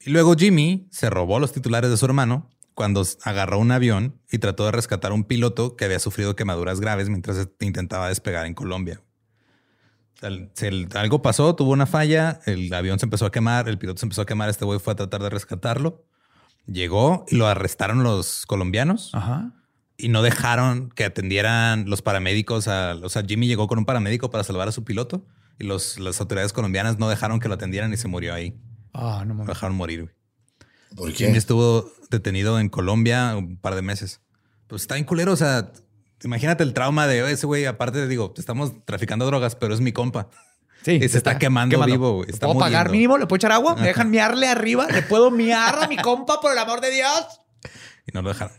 Y 0.00 0.10
luego 0.10 0.34
Jimmy 0.34 0.88
se 0.90 1.10
robó 1.10 1.38
los 1.38 1.52
titulares 1.52 1.90
de 1.90 1.96
su 1.96 2.06
hermano 2.06 2.48
cuando 2.80 3.04
agarró 3.24 3.58
un 3.58 3.72
avión 3.72 4.18
y 4.32 4.38
trató 4.38 4.64
de 4.64 4.72
rescatar 4.72 5.10
a 5.10 5.14
un 5.14 5.24
piloto 5.24 5.76
que 5.76 5.84
había 5.84 5.98
sufrido 5.98 6.34
quemaduras 6.34 6.80
graves 6.80 7.10
mientras 7.10 7.46
intentaba 7.60 8.08
despegar 8.08 8.46
en 8.46 8.54
Colombia. 8.54 9.02
El- 10.22 10.50
el- 10.62 10.88
algo 10.94 11.20
pasó, 11.20 11.54
tuvo 11.54 11.72
una 11.72 11.84
falla, 11.84 12.40
el 12.46 12.72
avión 12.72 12.98
se 12.98 13.04
empezó 13.04 13.26
a 13.26 13.30
quemar, 13.30 13.68
el 13.68 13.76
piloto 13.76 13.98
se 14.00 14.06
empezó 14.06 14.22
a 14.22 14.24
quemar, 14.24 14.48
este 14.48 14.64
güey 14.64 14.78
fue 14.78 14.94
a 14.94 14.96
tratar 14.96 15.22
de 15.22 15.28
rescatarlo. 15.28 16.06
Llegó 16.66 17.26
y 17.28 17.36
lo 17.36 17.46
arrestaron 17.48 18.02
los 18.02 18.46
colombianos 18.46 19.10
Ajá. 19.14 19.52
y 19.98 20.08
no 20.08 20.22
dejaron 20.22 20.88
que 20.88 21.04
atendieran 21.04 21.84
los 21.90 22.00
paramédicos. 22.00 22.66
A, 22.66 22.94
o 23.02 23.10
sea, 23.10 23.22
Jimmy 23.28 23.46
llegó 23.46 23.66
con 23.68 23.78
un 23.78 23.84
paramédico 23.84 24.30
para 24.30 24.42
salvar 24.42 24.68
a 24.68 24.72
su 24.72 24.84
piloto 24.84 25.26
y 25.58 25.64
los, 25.64 25.98
las 25.98 26.18
autoridades 26.18 26.54
colombianas 26.54 26.98
no 26.98 27.10
dejaron 27.10 27.40
que 27.40 27.48
lo 27.48 27.54
atendieran 27.56 27.92
y 27.92 27.98
se 27.98 28.08
murió 28.08 28.32
ahí. 28.32 28.58
Ah, 28.94 29.18
no 29.26 29.34
Lo 29.34 29.34
mames. 29.34 29.48
dejaron 29.48 29.76
morir. 29.76 30.14
¿Por 30.96 31.12
Jimmy 31.12 31.32
qué? 31.32 31.38
estuvo 31.38 31.90
detenido 32.10 32.58
en 32.58 32.68
Colombia 32.68 33.36
un 33.36 33.56
par 33.56 33.74
de 33.74 33.82
meses. 33.82 34.20
Pues 34.66 34.82
está 34.82 34.94
bien 34.94 35.04
culero. 35.04 35.32
O 35.32 35.36
sea, 35.36 35.72
imagínate 36.22 36.62
el 36.62 36.74
trauma 36.74 37.06
de 37.06 37.22
"Oye, 37.22 37.32
ese 37.32 37.46
güey. 37.46 37.64
Aparte, 37.66 38.06
digo, 38.08 38.34
estamos 38.36 38.72
traficando 38.84 39.26
drogas, 39.26 39.54
pero 39.56 39.74
es 39.74 39.80
mi 39.80 39.92
compa. 39.92 40.28
Sí, 40.82 40.92
Y 40.92 41.08
se 41.08 41.18
está 41.18 41.38
quemando 41.38 41.84
vivo, 41.84 42.14
güey. 42.14 42.26
¿Le 42.28 42.32
Está 42.32 42.46
¿Puedo 42.46 42.58
pagar 42.60 42.90
mínimo? 42.90 43.18
¿Le 43.18 43.26
puedo 43.26 43.36
echar 43.36 43.52
agua? 43.52 43.76
¿Me 43.76 43.88
dejan 43.88 44.10
miarle 44.10 44.46
arriba? 44.48 44.86
¿Le 44.88 45.02
puedo 45.02 45.30
miar 45.30 45.84
a 45.84 45.88
mi 45.88 45.96
compa 45.98 46.40
por 46.40 46.52
el 46.52 46.58
amor 46.58 46.80
de 46.80 46.90
Dios? 46.90 47.40
y 48.06 48.12
no 48.14 48.22
lo 48.22 48.30
dejaron. 48.30 48.56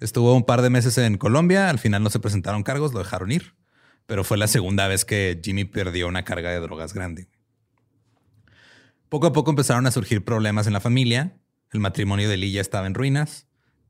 Estuvo 0.00 0.34
un 0.34 0.44
par 0.44 0.62
de 0.62 0.70
meses 0.70 0.96
en 0.96 1.18
Colombia. 1.18 1.68
Al 1.68 1.78
final 1.78 2.02
no 2.02 2.08
se 2.08 2.20
presentaron 2.20 2.62
cargos, 2.62 2.94
lo 2.94 3.00
dejaron 3.00 3.30
ir. 3.32 3.54
Pero 4.06 4.24
fue 4.24 4.38
la 4.38 4.48
segunda 4.48 4.88
vez 4.88 5.04
que 5.04 5.38
Jimmy 5.44 5.64
perdió 5.66 6.08
una 6.08 6.24
carga 6.24 6.50
de 6.50 6.58
drogas 6.60 6.94
grande. 6.94 7.28
Poco 9.10 9.26
a 9.26 9.32
poco 9.32 9.50
empezaron 9.50 9.88
a 9.88 9.90
surgir 9.90 10.24
problemas 10.24 10.68
en 10.68 10.72
la 10.72 10.80
familia. 10.80 11.36
El 11.72 11.80
matrimonio 11.80 12.28
de 12.28 12.36
Lee 12.36 12.52
ya 12.52 12.60
estaba 12.60 12.86
en 12.86 12.94
ruinas. 12.94 13.48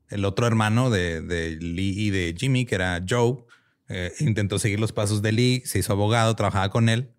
El 0.09 0.25
otro 0.25 0.47
hermano 0.47 0.89
de, 0.89 1.21
Lee 1.61 1.93
y 1.95 2.09
de 2.09 2.35
Jimmy, 2.37 2.65
que 2.65 2.73
era 2.73 3.01
Joe, 3.07 3.45
eh, 3.87 4.11
intentó 4.19 4.57
seguir 4.57 4.79
los 4.79 4.91
pasos 4.91 5.21
de 5.21 5.31
Lee, 5.31 5.61
se 5.63 5.77
hizo 5.77 5.93
abogado, 5.93 6.35
trabajaba 6.35 6.69
con 6.71 6.89
él, 6.89 7.11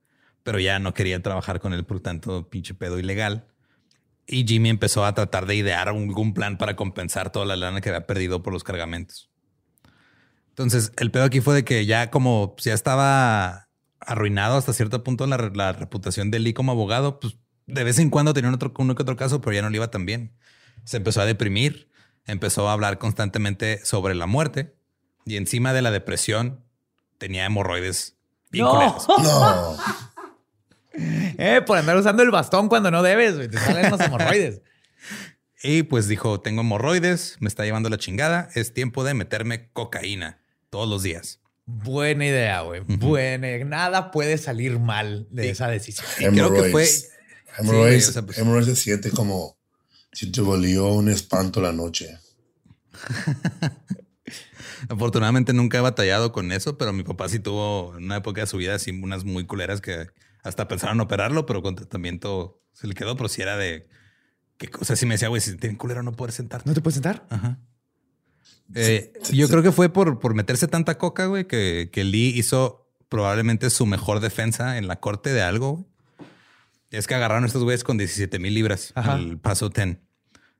pero 0.42 0.58
ya 0.58 0.80
no 0.80 0.94
quería 0.94 1.22
trabajar 1.22 1.60
con 1.60 1.72
él 1.72 1.84
por 1.84 2.00
tanto 2.00 2.50
pinche 2.50 2.74
pedo 2.74 2.98
ilegal. 2.98 3.46
Y 4.26 4.44
Jimmy 4.46 4.68
empezó 4.68 5.04
a 5.04 5.14
tratar 5.14 5.46
de 5.46 5.54
idear 5.54 5.88
algún 5.88 6.34
plan 6.34 6.58
para 6.58 6.74
compensar 6.74 7.30
toda 7.30 7.46
la 7.46 7.54
lana 7.54 7.80
que 7.80 7.88
había 7.88 8.06
perdido 8.06 8.42
por 8.42 8.52
los 8.52 8.64
cargamentos. 8.64 9.30
Entonces, 10.48 10.92
el 10.98 11.12
pedo 11.12 11.22
aquí 11.22 11.40
fue 11.40 11.54
de 11.54 11.64
que 11.64 11.86
ya 11.86 12.10
como 12.10 12.56
ya 12.58 12.74
estaba 12.74 13.68
arruinado 14.00 14.56
hasta 14.56 14.72
cierto 14.72 15.04
punto 15.04 15.24
la, 15.28 15.36
la 15.54 15.72
reputación 15.72 16.32
de 16.32 16.40
Lee 16.40 16.52
como 16.52 16.72
abogado, 16.72 17.20
pues 17.20 17.36
de 17.72 17.84
vez 17.84 17.98
en 17.98 18.10
cuando 18.10 18.34
tenía 18.34 18.50
otro, 18.50 18.72
uno 18.78 18.94
que 18.94 19.02
otro 19.02 19.16
caso, 19.16 19.40
pero 19.40 19.54
ya 19.54 19.62
no 19.62 19.70
le 19.70 19.76
iba 19.76 19.90
tan 19.90 20.06
bien. 20.06 20.32
Se 20.84 20.98
empezó 20.98 21.20
a 21.20 21.26
deprimir, 21.26 21.88
empezó 22.26 22.68
a 22.68 22.72
hablar 22.72 22.98
constantemente 22.98 23.84
sobre 23.84 24.14
la 24.14 24.26
muerte 24.26 24.74
y 25.24 25.36
encima 25.36 25.72
de 25.72 25.82
la 25.82 25.90
depresión 25.90 26.64
tenía 27.18 27.44
hemorroides 27.46 28.16
bien 28.50 28.66
culeros. 28.66 29.06
No. 29.22 29.76
Eh, 30.94 31.62
por 31.66 31.78
andar 31.78 31.96
usando 31.96 32.22
el 32.22 32.30
bastón 32.30 32.68
cuando 32.68 32.90
no 32.90 33.02
debes. 33.02 33.50
Te 33.50 33.58
salen 33.58 33.90
los 33.90 34.00
hemorroides. 34.00 34.60
Y 35.64 35.84
pues 35.84 36.08
dijo, 36.08 36.40
tengo 36.40 36.62
hemorroides, 36.62 37.36
me 37.38 37.46
está 37.46 37.64
llevando 37.64 37.88
la 37.88 37.96
chingada, 37.96 38.48
es 38.56 38.74
tiempo 38.74 39.04
de 39.04 39.14
meterme 39.14 39.70
cocaína 39.72 40.40
todos 40.70 40.88
los 40.88 41.04
días. 41.04 41.38
Buena 41.66 42.26
idea, 42.26 42.62
güey. 42.62 42.80
Buena. 42.80 43.64
Nada 43.64 44.10
puede 44.10 44.38
salir 44.38 44.80
mal 44.80 45.28
de 45.30 45.50
esa 45.50 45.68
decisión. 45.68 46.34
Y 46.34 46.36
creo 46.36 46.52
que 46.52 46.70
fue... 46.70 46.88
Hemorrhoids. 47.58 48.04
Sí, 48.04 48.10
o 48.10 48.12
sea, 48.12 48.22
pues- 48.22 48.38
hemorrhoids 48.38 48.66
se 48.68 48.76
siente 48.76 49.10
como 49.10 49.56
si 50.12 50.30
te 50.30 50.40
volvió 50.40 50.86
un 50.88 51.08
espanto 51.08 51.60
la 51.60 51.72
noche. 51.72 52.18
Afortunadamente 54.88 55.52
nunca 55.52 55.78
he 55.78 55.80
batallado 55.80 56.32
con 56.32 56.52
eso, 56.52 56.76
pero 56.76 56.92
mi 56.92 57.02
papá 57.04 57.28
sí 57.28 57.38
tuvo 57.38 57.96
en 57.96 58.04
una 58.04 58.16
época 58.16 58.40
de 58.42 58.46
su 58.46 58.56
vida 58.56 58.74
así 58.74 58.90
unas 58.90 59.24
muy 59.24 59.46
culeras 59.46 59.80
que 59.80 60.08
hasta 60.42 60.66
pensaron 60.68 61.00
operarlo, 61.00 61.46
pero 61.46 61.62
con 61.62 61.76
tratamiento 61.76 62.60
se 62.72 62.86
le 62.86 62.94
quedó, 62.94 63.16
pero 63.16 63.28
si 63.28 63.42
era 63.42 63.56
de... 63.56 63.88
Que, 64.58 64.70
o 64.80 64.84
sea, 64.84 64.96
si 64.96 65.06
me 65.06 65.14
decía, 65.14 65.28
güey, 65.28 65.40
si 65.40 65.56
tienen 65.56 65.76
culero 65.76 66.02
no 66.02 66.12
puedes 66.12 66.34
sentar. 66.34 66.66
¿No 66.66 66.74
te 66.74 66.80
puedes 66.80 66.94
sentar? 66.94 67.26
Ajá. 67.30 67.60
Eh, 68.74 69.12
yo 69.32 69.48
creo 69.48 69.62
que 69.62 69.72
fue 69.72 69.88
por, 69.88 70.18
por 70.18 70.34
meterse 70.34 70.66
tanta 70.66 70.98
coca, 70.98 71.26
güey, 71.26 71.46
que, 71.46 71.90
que 71.92 72.04
Lee 72.04 72.32
hizo 72.36 72.90
probablemente 73.08 73.70
su 73.70 73.86
mejor 73.86 74.20
defensa 74.20 74.78
en 74.78 74.88
la 74.88 74.98
corte 74.98 75.32
de 75.32 75.42
algo. 75.42 75.72
güey. 75.74 75.86
Es 76.92 77.06
que 77.06 77.14
agarraron 77.14 77.44
a 77.44 77.46
estos 77.46 77.64
güeyes 77.64 77.84
con 77.84 77.98
17 77.98 78.38
mil 78.38 78.54
libras 78.54 78.92
Ajá. 78.94 79.14
al 79.14 79.38
paso 79.38 79.70
10 79.70 79.98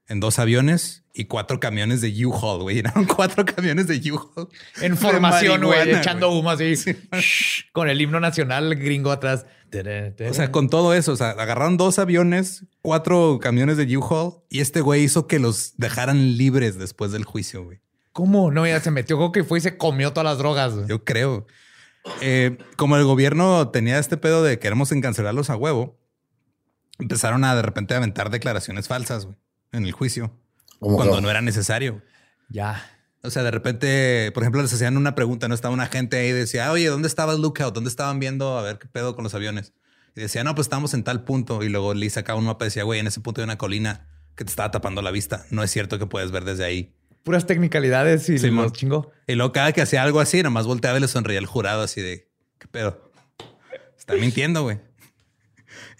en 0.09 0.21
dos 0.21 0.39
aviones 0.39 1.05
y 1.15 1.27
cuatro 1.27 1.61
camiones 1.61 2.01
de 2.01 2.27
U-Haul, 2.27 2.63
güey. 2.63 2.77
Llenaron 2.83 3.05
cuatro 3.05 3.45
camiones 3.45 3.87
de 3.87 4.13
U-Haul. 4.13 4.49
En 4.81 4.97
formación, 4.97 5.63
güey, 5.63 5.91
echando 5.91 6.31
humo 6.31 6.51
así. 6.51 6.75
Shh, 7.13 7.71
con 7.73 7.89
el 7.89 8.01
himno 8.01 8.21
nacional 8.21 8.75
gringo 8.75 9.11
atrás. 9.11 9.47
O 10.29 10.35
sea, 10.35 10.53
con 10.53 10.69
todo 10.69 10.93
eso, 10.93 11.13
o 11.13 11.17
sea, 11.17 11.31
agarraron 11.31 11.79
dos 11.79 11.99
aviones, 11.99 12.67
cuatro 12.83 13.39
camiones 13.41 13.79
de 13.79 13.97
U-Haul 13.97 14.43
y 14.51 14.61
este 14.61 14.83
güey 14.83 15.05
hizo 15.05 15.27
que 15.27 15.39
los 15.39 15.79
dejaran 15.79 16.37
libres 16.37 16.79
después 16.79 17.13
del 17.13 17.25
juicio, 17.25 17.65
güey. 17.65 17.81
¿Cómo? 18.13 18.51
No, 18.51 18.67
ya 18.67 18.81
se 18.81 18.91
metió 18.91 19.17
como 19.17 19.33
que 19.33 19.45
fue 19.45 19.59
y 19.59 19.63
se 19.63 19.79
comió 19.79 20.13
todas 20.13 20.27
las 20.27 20.39
drogas. 20.39 20.75
Yo 20.87 21.05
creo. 21.05 21.47
Eh, 22.21 22.59
como 22.77 22.99
el 22.99 23.05
gobierno 23.05 23.71
tenía 23.71 23.99
este 23.99 24.19
pedo 24.19 24.43
de 24.43 24.59
queremos 24.59 24.93
encancelarlos 24.93 25.49
a 25.49 25.57
huevo, 25.57 25.97
empezaron 27.03 27.45
a 27.45 27.55
de 27.55 27.63
repente 27.63 27.95
a 27.95 27.99
aventar 27.99 28.31
declaraciones 28.31 28.89
falsas 28.89 29.27
güey, 29.27 29.37
en 29.73 29.85
el 29.85 29.93
juicio 29.93 30.37
cuando 30.79 31.21
no 31.21 31.31
era 31.31 31.41
necesario. 31.41 32.03
Ya. 32.49 32.85
O 33.23 33.31
sea, 33.31 33.43
de 33.45 33.53
repente, 33.53 34.33
por 34.33 34.43
ejemplo, 34.43 34.63
les 34.63 34.73
hacían 34.73 34.97
una 34.97 35.15
pregunta, 35.15 35.47
no 35.47 35.55
estaba 35.55 35.73
una 35.73 35.87
gente 35.87 36.19
ahí 36.19 36.29
y 36.29 36.33
decía, 36.33 36.73
oye, 36.73 36.89
¿dónde 36.89 37.07
estaba 37.07 37.33
el 37.33 37.41
lookout? 37.41 37.73
¿Dónde 37.73 37.89
estaban 37.89 38.19
viendo 38.19 38.59
a 38.59 38.63
ver 38.63 38.79
qué 38.79 38.89
pedo 38.89 39.15
con 39.15 39.23
los 39.23 39.35
aviones? 39.35 39.73
Y 40.17 40.21
decía, 40.21 40.43
no, 40.45 40.55
pues 40.55 40.67
estamos 40.67 40.93
en 40.95 41.05
tal 41.05 41.25
punto. 41.25 41.63
Y 41.63 41.69
luego 41.69 41.95
Lee 41.95 42.11
sacaba 42.11 42.39
un 42.39 42.47
mapa 42.47 42.65
y 42.65 42.69
decía, 42.69 42.83
güey, 42.83 43.01
en 43.01 43.07
ese 43.07 43.21
punto 43.21 43.41
hay 43.41 43.45
una 43.45 43.59
colina 43.59 44.09
que 44.35 44.45
te 44.45 44.51
estaba 44.51 44.71
tapando 44.71 45.03
la 45.03 45.11
vista. 45.11 45.47
No 45.51 45.63
es 45.63 45.71
cierto 45.71 45.99
que 45.99 46.07
puedes 46.07 46.33
ver 46.33 46.45
desde 46.45 46.65
ahí. 46.65 46.95
Puras 47.23 47.47
technicalidades 47.47 48.29
y 48.29 48.39
Simón. 48.39 48.65
los 48.65 48.73
chingó. 48.73 49.13
Y 49.29 49.37
luego 49.37 49.53
cada 49.53 49.73
que 49.73 49.83
hacía 49.83 50.03
algo 50.03 50.19
así, 50.19 50.43
nomás 50.43 50.67
volteaba 50.67 50.99
y 50.99 51.01
le 51.01 51.09
sonreía 51.09 51.39
al 51.39 51.47
jurado 51.47 51.83
así 51.83 52.01
de, 52.01 52.29
¿qué 52.59 52.67
pedo? 52.67 53.13
Está 53.97 54.15
mintiendo, 54.15 54.65
güey. 54.65 54.81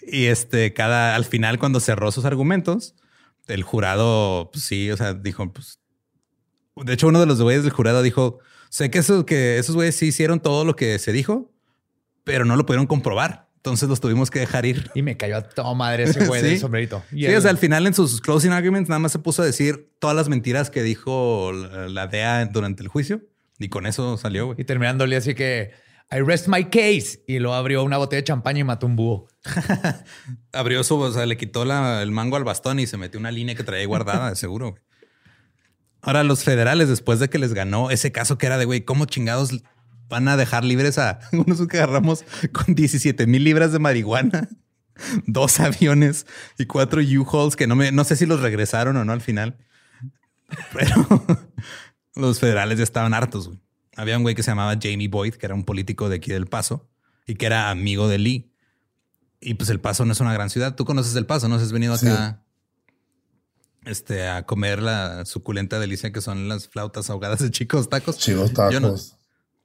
Y 0.07 0.25
este, 0.25 0.73
cada, 0.73 1.15
al 1.15 1.25
final, 1.25 1.59
cuando 1.59 1.79
cerró 1.79 2.11
sus 2.11 2.25
argumentos, 2.25 2.95
el 3.47 3.63
jurado, 3.63 4.49
pues 4.51 4.65
sí, 4.65 4.89
o 4.91 4.97
sea, 4.97 5.13
dijo, 5.13 5.51
pues, 5.51 5.79
de 6.75 6.93
hecho, 6.93 7.07
uno 7.07 7.19
de 7.19 7.25
los 7.25 7.41
güeyes 7.41 7.63
del 7.63 7.71
jurado 7.71 8.01
dijo, 8.01 8.39
sé 8.69 8.89
que, 8.89 8.99
eso, 8.99 9.25
que 9.25 9.57
esos 9.57 9.75
güeyes 9.75 9.95
sí 9.95 10.07
hicieron 10.07 10.39
todo 10.39 10.65
lo 10.65 10.75
que 10.75 10.97
se 10.99 11.11
dijo, 11.11 11.51
pero 12.23 12.45
no 12.45 12.55
lo 12.55 12.65
pudieron 12.65 12.87
comprobar. 12.87 13.49
Entonces 13.57 13.87
los 13.87 14.01
tuvimos 14.01 14.29
que 14.29 14.39
dejar 14.39 14.65
ir. 14.65 14.91
Y 14.93 15.01
me 15.03 15.15
cayó 15.15 15.37
a 15.37 15.41
toda 15.41 15.73
madre 15.73 16.03
ese 16.03 16.25
güey 16.25 16.41
Sí. 16.43 16.47
del 16.49 16.59
sombrerito. 16.59 17.01
Y 17.13 17.19
Sí, 17.21 17.25
él- 17.27 17.37
o 17.37 17.41
sea, 17.41 17.51
al 17.51 17.57
final 17.57 17.87
en 17.87 17.93
sus 17.93 18.19
closing 18.19 18.51
arguments 18.51 18.89
nada 18.89 18.99
más 18.99 19.11
se 19.13 19.19
puso 19.19 19.41
a 19.41 19.45
decir 19.45 19.89
todas 19.99 20.15
las 20.17 20.27
mentiras 20.27 20.69
que 20.69 20.83
dijo 20.83 21.51
la 21.53 22.07
DEA 22.07 22.45
durante 22.47 22.83
el 22.83 22.89
juicio 22.89 23.21
y 23.59 23.69
con 23.69 23.85
eso 23.85 24.17
salió, 24.17 24.47
güey. 24.47 24.59
Y 24.59 24.65
terminándole 24.65 25.15
así 25.15 25.33
que 25.33 25.71
I 26.11 26.19
rest 26.19 26.47
my 26.47 26.65
case. 26.65 27.23
Y 27.27 27.39
lo 27.39 27.53
abrió 27.53 27.83
una 27.83 27.97
botella 27.97 28.21
de 28.21 28.25
champaña 28.25 28.59
y 28.59 28.63
mató 28.63 28.85
un 28.85 28.95
búho. 28.95 29.27
Abrió 30.51 30.83
su, 30.83 30.97
o 30.99 31.11
sea, 31.11 31.25
le 31.25 31.37
quitó 31.37 31.65
la- 31.65 32.01
el 32.03 32.11
mango 32.11 32.35
al 32.37 32.43
bastón 32.43 32.79
y 32.79 32.87
se 32.87 32.97
metió 32.97 33.19
una 33.19 33.31
línea 33.31 33.55
que 33.55 33.63
traía 33.63 33.85
guardada, 33.87 34.35
seguro. 34.35 34.75
Ahora, 36.01 36.23
los 36.23 36.43
federales, 36.43 36.89
después 36.89 37.19
de 37.19 37.29
que 37.29 37.39
les 37.39 37.53
ganó 37.53 37.89
ese 37.89 38.11
caso 38.11 38.37
que 38.37 38.45
era 38.45 38.57
de, 38.57 38.65
güey, 38.65 38.81
¿cómo 38.81 39.05
chingados 39.05 39.63
van 40.09 40.27
a 40.27 40.37
dejar 40.37 40.63
libres 40.65 40.97
a 40.99 41.19
unos 41.31 41.65
que 41.67 41.77
agarramos 41.77 42.23
con 42.51 42.75
17 42.75 43.25
mil 43.25 43.43
libras 43.43 43.71
de 43.71 43.79
marihuana? 43.79 44.49
Dos 45.25 45.59
aviones 45.59 46.27
y 46.59 46.65
cuatro 46.65 47.01
U-Hauls 47.01 47.55
que 47.55 47.65
no 47.65 47.75
me, 47.75 47.91
no 47.91 48.03
sé 48.03 48.15
si 48.15 48.27
los 48.27 48.41
regresaron 48.41 48.95
o 48.97 49.03
no 49.05 49.11
al 49.13 49.21
final. 49.21 49.57
Pero 50.71 51.25
los 52.15 52.39
federales 52.39 52.77
ya 52.77 52.83
estaban 52.83 53.15
hartos. 53.15 53.47
güey. 53.47 53.59
Había 53.95 54.17
un 54.17 54.23
güey 54.23 54.35
que 54.35 54.43
se 54.43 54.51
llamaba 54.51 54.73
Jamie 54.81 55.07
Boyd, 55.07 55.35
que 55.35 55.45
era 55.45 55.55
un 55.55 55.63
político 55.63 56.09
de 56.09 56.15
aquí 56.17 56.31
del 56.31 56.47
Paso 56.47 56.89
y 57.27 57.35
que 57.35 57.45
era 57.45 57.69
amigo 57.69 58.07
de 58.07 58.17
Lee. 58.17 58.53
Y 59.39 59.53
pues 59.55 59.69
El 59.69 59.79
Paso 59.79 60.05
no 60.05 60.13
es 60.13 60.19
una 60.19 60.33
gran 60.33 60.49
ciudad. 60.49 60.75
Tú 60.75 60.85
conoces 60.85 61.15
El 61.15 61.25
Paso, 61.25 61.47
¿no? 61.49 61.55
Has 61.55 61.71
venido 61.71 61.95
Sí. 61.97 62.07
acá 62.07 62.43
este, 63.85 64.27
a 64.27 64.45
comer 64.45 64.81
la 64.81 65.25
suculenta 65.25 65.79
delicia 65.79 66.11
que 66.13 66.21
son 66.21 66.47
las 66.47 66.69
flautas 66.69 67.09
ahogadas 67.09 67.39
de 67.39 67.51
chicos 67.51 67.89
tacos. 67.89 68.17
Chicos 68.17 68.51
Yo 68.71 68.79
no- 68.79 68.87
tacos. 68.89 69.17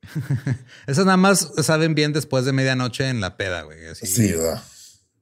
Esas 0.87 1.05
nada 1.07 1.17
más 1.17 1.53
saben 1.63 1.95
bien 1.95 2.13
después 2.13 2.45
de 2.45 2.53
medianoche 2.53 3.09
en 3.09 3.21
la 3.21 3.37
peda, 3.37 3.63
güey. 3.63 3.87
Así. 3.87 4.07
Sí, 4.07 4.33
¿verdad? 4.33 4.63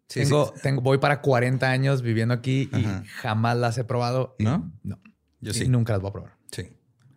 Sí, 0.08 0.20
tengo, 0.20 0.52
sí. 0.54 0.60
tengo, 0.62 0.80
voy 0.82 0.98
para 0.98 1.20
40 1.20 1.68
años 1.70 2.02
viviendo 2.02 2.32
aquí 2.34 2.70
y 2.72 2.84
Ajá. 2.84 3.02
jamás 3.20 3.56
las 3.56 3.76
he 3.78 3.84
probado. 3.84 4.36
¿No? 4.38 4.72
No. 4.82 5.00
Yo 5.40 5.50
Y 5.50 5.54
sí. 5.54 5.68
nunca 5.68 5.92
las 5.94 6.00
voy 6.02 6.10
a 6.10 6.12
probar. 6.12 6.36
Sí. 6.52 6.68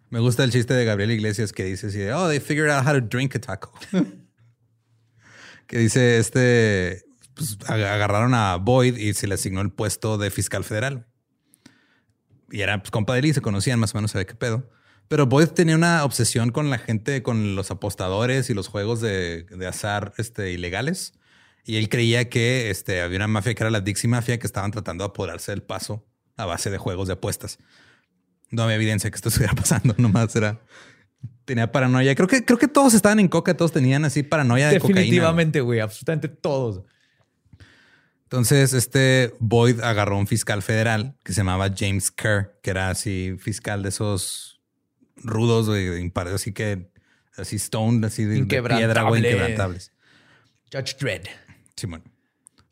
Me 0.09 0.19
gusta 0.19 0.43
el 0.43 0.51
chiste 0.51 0.73
de 0.73 0.85
Gabriel 0.85 1.11
Iglesias 1.11 1.51
que 1.53 1.63
dice 1.65 1.87
así 1.87 2.01
oh, 2.07 2.27
they 2.27 2.39
figured 2.39 2.69
out 2.71 2.85
how 2.85 2.93
to 2.93 3.01
drink 3.01 3.35
a 3.35 3.39
taco. 3.39 3.71
que 5.67 5.77
dice 5.77 6.17
este, 6.17 7.03
pues 7.35 7.59
ag- 7.59 7.85
agarraron 7.85 8.33
a 8.33 8.55
Boyd 8.55 8.97
y 8.97 9.13
se 9.13 9.27
le 9.27 9.35
asignó 9.35 9.61
el 9.61 9.71
puesto 9.71 10.17
de 10.17 10.31
fiscal 10.31 10.63
federal. 10.63 11.05
Y 12.51 12.61
era 12.61 12.79
pues, 12.79 12.89
compa 12.89 13.13
de 13.13 13.21
Lee, 13.21 13.33
se 13.33 13.41
conocían 13.41 13.79
más 13.79 13.93
o 13.93 13.97
menos, 13.97 14.11
sabe 14.11 14.25
qué 14.25 14.33
pedo. 14.35 14.69
Pero 15.07 15.25
Boyd 15.27 15.47
tenía 15.49 15.75
una 15.75 16.03
obsesión 16.03 16.51
con 16.51 16.69
la 16.69 16.77
gente, 16.79 17.21
con 17.23 17.55
los 17.55 17.71
apostadores 17.71 18.49
y 18.49 18.53
los 18.53 18.67
juegos 18.67 19.01
de, 19.01 19.43
de 19.43 19.67
azar 19.67 20.13
este, 20.17 20.51
ilegales. 20.51 21.13
Y 21.65 21.77
él 21.77 21.89
creía 21.89 22.29
que 22.29 22.69
este, 22.71 23.01
había 23.01 23.17
una 23.17 23.27
mafia 23.27 23.53
que 23.53 23.63
era 23.63 23.69
la 23.69 23.81
Dixie 23.81 24.09
Mafia 24.09 24.39
que 24.39 24.47
estaban 24.47 24.71
tratando 24.71 25.03
de 25.03 25.09
apoderarse 25.09 25.51
del 25.51 25.61
paso 25.61 26.05
a 26.37 26.45
base 26.45 26.69
de 26.71 26.77
juegos 26.77 27.07
de 27.07 27.13
apuestas. 27.13 27.59
No 28.51 28.63
había 28.63 28.75
evidencia 28.75 29.09
que 29.09 29.15
esto 29.15 29.29
estuviera 29.29 29.53
pasando, 29.53 29.95
nomás 29.97 30.35
era. 30.35 30.59
Tenía 31.45 31.71
paranoia. 31.71 32.13
Creo 32.15 32.27
que, 32.27 32.45
creo 32.45 32.59
que 32.59 32.67
todos 32.67 32.93
estaban 32.93 33.19
en 33.19 33.27
coca, 33.27 33.57
todos 33.57 33.71
tenían 33.71 34.05
así 34.05 34.23
paranoia 34.23 34.69
de 34.69 34.79
cocaína. 34.79 34.99
Definitivamente, 35.01 35.61
güey. 35.61 35.79
Absolutamente 35.79 36.27
todos. 36.27 36.83
Entonces, 38.23 38.73
este 38.73 39.33
Boyd 39.39 39.79
agarró 39.81 40.15
un 40.19 40.27
fiscal 40.27 40.61
federal 40.61 41.17
que 41.23 41.33
se 41.33 41.39
llamaba 41.39 41.73
James 41.75 42.11
Kerr, 42.11 42.59
que 42.61 42.69
era 42.69 42.91
así 42.91 43.35
fiscal 43.39 43.81
de 43.81 43.89
esos 43.89 44.61
rudos, 45.15 45.67
güey, 45.67 46.11
así 46.31 46.53
que 46.53 46.91
así 47.35 47.55
stone, 47.55 48.05
así 48.05 48.25
de, 48.25 48.45
piedra, 48.45 48.75
güey, 48.75 48.83
Inquebrantable. 48.83 49.19
inquebrantables. 49.19 49.93
Judge 50.71 50.95
Dredd. 50.99 51.25
Simón. 51.75 52.03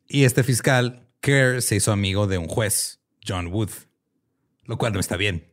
Y 0.07 0.25
este 0.25 0.43
fiscal, 0.43 1.07
Kerr, 1.21 1.63
se 1.63 1.75
hizo 1.75 1.91
amigo 1.91 2.27
de 2.27 2.37
un 2.37 2.47
juez, 2.47 2.99
John 3.27 3.47
Wood, 3.47 3.71
lo 4.65 4.77
cual 4.77 4.93
no 4.93 4.99
está 4.99 5.17
bien. 5.17 5.46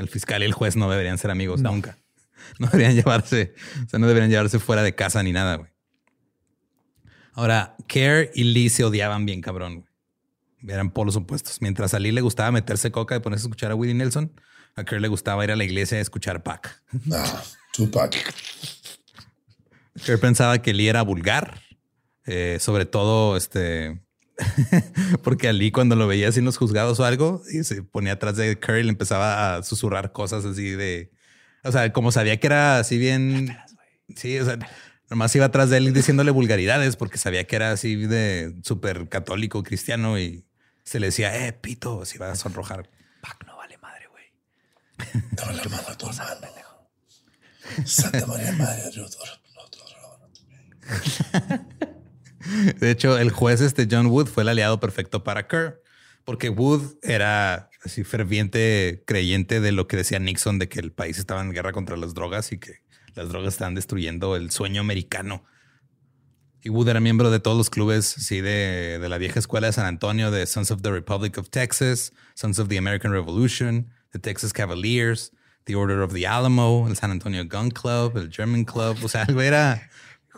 El 0.00 0.08
fiscal 0.08 0.42
y 0.42 0.46
el 0.46 0.52
juez 0.52 0.76
no 0.76 0.90
deberían 0.90 1.18
ser 1.18 1.30
amigos 1.30 1.60
No. 1.60 1.70
nunca. 1.72 1.96
No 2.58 2.66
deberían 2.68 2.94
llevarse, 2.96 3.54
o 3.86 3.88
sea, 3.88 3.98
no 3.98 4.06
deberían 4.08 4.30
llevarse 4.30 4.58
fuera 4.58 4.82
de 4.82 4.94
casa 4.94 5.22
ni 5.22 5.30
nada, 5.32 5.56
güey. 5.56 5.70
Ahora, 7.34 7.76
Kerr 7.86 8.30
y 8.34 8.44
Lee 8.44 8.70
se 8.70 8.82
odiaban 8.84 9.24
bien, 9.26 9.40
cabrón. 9.40 9.84
güey. 10.62 10.74
Eran 10.74 10.90
polos 10.90 11.16
opuestos. 11.16 11.60
Mientras 11.62 11.94
a 11.94 11.98
Lee 11.98 12.12
le 12.12 12.20
gustaba 12.22 12.50
meterse 12.50 12.90
coca 12.90 13.14
y 13.16 13.20
ponerse 13.20 13.44
a 13.44 13.46
escuchar 13.46 13.70
a 13.70 13.74
Willie 13.74 13.94
Nelson, 13.94 14.32
a 14.74 14.84
Kerr 14.84 15.00
le 15.00 15.08
gustaba 15.08 15.44
ir 15.44 15.50
a 15.52 15.56
la 15.56 15.64
iglesia 15.64 15.98
a 15.98 16.00
escuchar 16.00 16.42
Pac. 16.42 16.82
Ah, 17.12 17.42
Tupac. 17.72 18.16
Kerr 20.04 20.18
pensaba 20.18 20.60
que 20.62 20.72
Lee 20.74 20.88
era 20.88 21.02
vulgar, 21.02 21.60
eh, 22.26 22.58
sobre 22.60 22.84
todo 22.84 23.36
este, 23.36 24.00
porque 25.22 25.48
a 25.48 25.52
Lee 25.52 25.72
cuando 25.72 25.96
lo 25.96 26.06
veía 26.06 26.28
así 26.28 26.38
en 26.38 26.44
los 26.44 26.56
juzgados 26.56 27.00
o 27.00 27.04
algo, 27.04 27.42
y 27.52 27.64
se 27.64 27.82
ponía 27.82 28.14
atrás 28.14 28.36
de 28.36 28.58
Kerr 28.58 28.78
y 28.78 28.82
le 28.84 28.90
empezaba 28.90 29.56
a 29.56 29.62
susurrar 29.62 30.12
cosas 30.12 30.44
así 30.44 30.70
de, 30.70 31.12
o 31.64 31.72
sea, 31.72 31.92
como 31.92 32.12
sabía 32.12 32.38
que 32.38 32.46
era 32.46 32.78
así 32.78 32.98
bien, 32.98 33.56
sí, 34.16 34.38
o 34.38 34.44
sea, 34.44 34.58
nomás 35.08 35.34
iba 35.36 35.46
atrás 35.46 35.70
de 35.70 35.78
él 35.78 35.92
diciéndole 35.92 36.30
vulgaridades 36.30 36.96
porque 36.96 37.18
sabía 37.18 37.44
que 37.46 37.56
era 37.56 37.72
así 37.72 37.96
de 37.96 38.54
súper 38.62 39.08
católico, 39.08 39.62
cristiano 39.62 40.18
y 40.18 40.46
se 40.84 41.00
le 41.00 41.06
decía, 41.06 41.46
eh, 41.46 41.52
pito, 41.52 42.04
se 42.04 42.16
iba 42.16 42.30
a 42.30 42.36
sonrojar. 42.36 42.90
Pac 43.20 43.44
no 43.46 43.56
vale 43.56 43.78
madre, 43.78 44.06
güey. 44.08 44.24
La 45.36 45.46
mano 45.68 45.88
a 45.88 45.96
tu 45.96 46.08
hermano. 46.08 46.60
Santa 47.84 48.26
María 48.26 48.52
Madre 48.52 48.90
Dios. 48.90 49.16
De 52.80 52.90
hecho, 52.90 53.18
el 53.18 53.30
juez 53.30 53.60
este 53.60 53.86
John 53.90 54.06
Wood 54.06 54.26
fue 54.26 54.42
el 54.42 54.48
aliado 54.48 54.80
perfecto 54.80 55.22
para 55.24 55.46
Kerr, 55.46 55.82
porque 56.24 56.48
Wood 56.48 56.98
era 57.02 57.70
así 57.84 58.04
ferviente 58.04 59.02
creyente 59.06 59.60
de 59.60 59.72
lo 59.72 59.86
que 59.86 59.96
decía 59.96 60.18
Nixon 60.18 60.58
de 60.58 60.68
que 60.68 60.80
el 60.80 60.92
país 60.92 61.18
estaba 61.18 61.40
en 61.40 61.52
guerra 61.52 61.72
contra 61.72 61.96
las 61.96 62.14
drogas 62.14 62.52
y 62.52 62.58
que 62.58 62.82
las 63.14 63.28
drogas 63.28 63.54
estaban 63.54 63.74
destruyendo 63.74 64.36
el 64.36 64.50
sueño 64.50 64.80
americano. 64.80 65.44
Y 66.62 66.68
Wood 66.68 66.88
era 66.88 67.00
miembro 67.00 67.30
de 67.30 67.40
todos 67.40 67.56
los 67.56 67.70
clubes 67.70 68.04
sí, 68.04 68.40
de, 68.42 68.98
de 69.00 69.08
la 69.08 69.16
vieja 69.16 69.38
escuela 69.38 69.66
de 69.68 69.72
San 69.72 69.86
Antonio, 69.86 70.30
de 70.30 70.46
Sons 70.46 70.70
of 70.70 70.82
the 70.82 70.90
Republic 70.90 71.38
of 71.38 71.48
Texas, 71.48 72.12
Sons 72.34 72.58
of 72.58 72.68
the 72.68 72.76
American 72.76 73.12
Revolution, 73.12 73.88
the 74.12 74.18
Texas 74.18 74.52
Cavaliers, 74.52 75.32
the 75.64 75.74
Order 75.74 76.02
of 76.02 76.12
the 76.12 76.26
Alamo, 76.26 76.86
el 76.86 76.96
San 76.96 77.10
Antonio 77.10 77.44
Gun 77.46 77.70
Club, 77.70 78.16
el 78.16 78.30
German 78.30 78.64
Club. 78.64 78.98
O 79.02 79.08
sea, 79.08 79.22
algo 79.22 79.40
era 79.40 79.88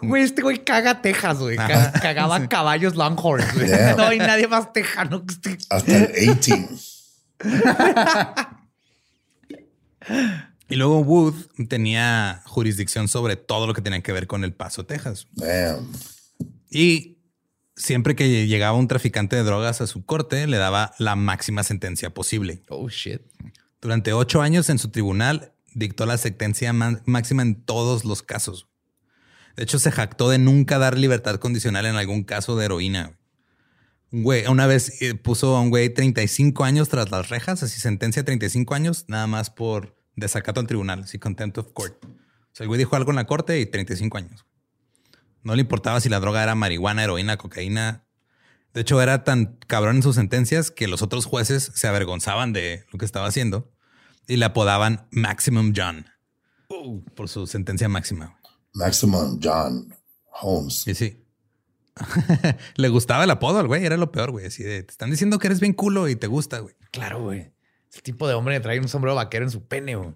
Güey, 0.02 0.22
este 0.24 0.42
güey 0.42 0.64
caga 0.64 1.00
Texas, 1.00 1.38
güey. 1.38 1.56
Ca- 1.56 1.92
Cagaba 1.92 2.48
caballos 2.48 2.96
Longhorns, 2.96 3.54
güey. 3.54 3.66
Yeah. 3.68 3.94
No 3.96 4.04
hay 4.08 4.18
nadie 4.18 4.48
más 4.48 4.72
tejano 4.72 5.24
que 5.24 5.32
este. 5.34 5.58
Hasta 5.70 5.96
el 5.96 6.12
18. 6.12 6.68
Y 10.68 10.76
luego 10.76 11.00
Wood 11.00 11.34
tenía 11.68 12.40
jurisdicción 12.46 13.06
sobre 13.08 13.36
todo 13.36 13.66
lo 13.66 13.74
que 13.74 13.82
tenía 13.82 14.00
que 14.02 14.12
ver 14.12 14.26
con 14.26 14.42
El 14.42 14.54
Paso, 14.54 14.86
Texas. 14.86 15.28
Damn. 15.32 15.86
Y 16.70 17.18
siempre 17.76 18.16
que 18.16 18.46
llegaba 18.46 18.76
un 18.78 18.88
traficante 18.88 19.36
de 19.36 19.42
drogas 19.42 19.80
a 19.82 19.86
su 19.86 20.04
corte, 20.06 20.46
le 20.46 20.56
daba 20.56 20.94
la 20.98 21.14
máxima 21.14 21.62
sentencia 21.62 22.14
posible. 22.14 22.62
Oh, 22.68 22.88
shit. 22.88 23.20
Durante 23.82 24.12
ocho 24.14 24.40
años 24.40 24.70
en 24.70 24.78
su 24.78 24.88
tribunal, 24.90 25.52
dictó 25.74 26.06
la 26.06 26.16
sentencia 26.16 26.72
ma- 26.72 27.00
máxima 27.04 27.42
en 27.42 27.62
todos 27.62 28.04
los 28.06 28.22
casos. 28.22 28.66
De 29.56 29.64
hecho, 29.64 29.78
se 29.78 29.92
jactó 29.92 30.30
de 30.30 30.38
nunca 30.38 30.78
dar 30.78 30.96
libertad 30.96 31.36
condicional 31.36 31.86
en 31.86 31.96
algún 31.96 32.24
caso 32.24 32.56
de 32.56 32.64
heroína. 32.64 33.18
Un 34.10 34.22
güey, 34.22 34.46
una 34.46 34.66
vez 34.66 35.00
eh, 35.00 35.14
puso 35.14 35.56
a 35.56 35.60
un 35.60 35.70
güey 35.70 35.88
35 35.88 36.64
años 36.64 36.88
tras 36.88 37.10
las 37.10 37.28
rejas, 37.28 37.62
así 37.62 37.80
sentencia 37.80 38.24
35 38.24 38.74
años, 38.74 39.06
nada 39.08 39.26
más 39.26 39.50
por 39.50 39.96
desacato 40.16 40.60
al 40.60 40.66
tribunal, 40.66 41.04
así 41.04 41.18
contempt 41.18 41.58
of 41.58 41.72
court. 41.72 42.04
O 42.04 42.54
sea, 42.54 42.64
el 42.64 42.68
güey 42.68 42.78
dijo 42.78 42.96
algo 42.96 43.10
en 43.10 43.16
la 43.16 43.26
corte 43.26 43.58
y 43.58 43.66
35 43.66 44.18
años. 44.18 44.44
No 45.42 45.54
le 45.54 45.62
importaba 45.62 46.00
si 46.00 46.08
la 46.08 46.20
droga 46.20 46.42
era 46.42 46.54
marihuana, 46.54 47.04
heroína, 47.04 47.36
cocaína. 47.36 48.04
De 48.74 48.82
hecho, 48.82 49.00
era 49.02 49.24
tan 49.24 49.58
cabrón 49.66 49.96
en 49.96 50.02
sus 50.02 50.16
sentencias 50.16 50.70
que 50.70 50.88
los 50.88 51.02
otros 51.02 51.26
jueces 51.26 51.72
se 51.74 51.88
avergonzaban 51.88 52.52
de 52.52 52.84
lo 52.92 52.98
que 52.98 53.04
estaba 53.04 53.26
haciendo 53.26 53.72
y 54.28 54.36
le 54.36 54.44
apodaban 54.44 55.08
Maximum 55.10 55.72
John 55.76 56.06
por 57.14 57.28
su 57.28 57.46
sentencia 57.46 57.88
máxima. 57.88 58.38
Maximum 58.74 59.38
John 59.42 59.94
Holmes. 60.40 60.86
Y 60.86 60.94
sí. 60.94 61.18
le 62.76 62.88
gustaba 62.88 63.24
el 63.24 63.30
apodo 63.30 63.58
al 63.58 63.66
güey, 63.66 63.84
era 63.84 63.96
lo 63.96 64.10
peor, 64.12 64.30
güey. 64.30 64.46
Así 64.46 64.62
de, 64.62 64.82
te 64.82 64.92
están 64.92 65.10
diciendo 65.10 65.38
que 65.38 65.48
eres 65.48 65.60
bien 65.60 65.72
culo 65.74 66.08
y 66.08 66.16
te 66.16 66.26
gusta, 66.26 66.60
güey. 66.60 66.74
Claro, 66.90 67.22
güey. 67.22 67.52
Es 67.90 67.96
el 67.96 68.02
tipo 68.02 68.26
de 68.26 68.34
hombre 68.34 68.54
que 68.56 68.60
trae 68.60 68.80
un 68.80 68.88
sombrero 68.88 69.14
vaquero 69.14 69.44
en 69.44 69.50
su 69.50 69.66
pene, 69.66 69.96
güey. 69.96 70.12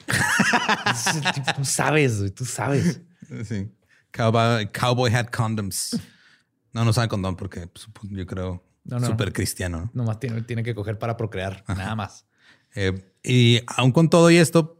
Tipo- 1.34 1.54
tú 1.56 1.64
sabes, 1.64 2.18
güey. 2.18 2.30
Tú 2.30 2.44
sabes. 2.44 3.00
Sí. 3.44 3.68
Cowboy, 4.12 4.70
cowboy 4.70 5.12
hat 5.12 5.30
condoms. 5.34 5.98
No, 6.72 6.84
no 6.84 6.92
sabe 6.92 7.08
condón 7.08 7.34
porque 7.34 7.66
pues, 7.66 7.88
yo 8.02 8.24
creo 8.24 8.64
No, 8.84 9.00
no. 9.00 9.06
súper 9.08 9.32
cristiano. 9.32 9.90
¿no? 9.92 10.04
Nomás 10.04 10.20
tiene, 10.20 10.42
tiene 10.42 10.62
que 10.62 10.76
coger 10.76 10.96
para 10.96 11.16
procrear. 11.16 11.64
Nada 11.66 11.96
más. 11.96 12.24
Eh, 12.76 12.92
y 13.24 13.60
aún 13.66 13.90
con 13.90 14.08
todo 14.08 14.30
y 14.30 14.36
esto, 14.36 14.75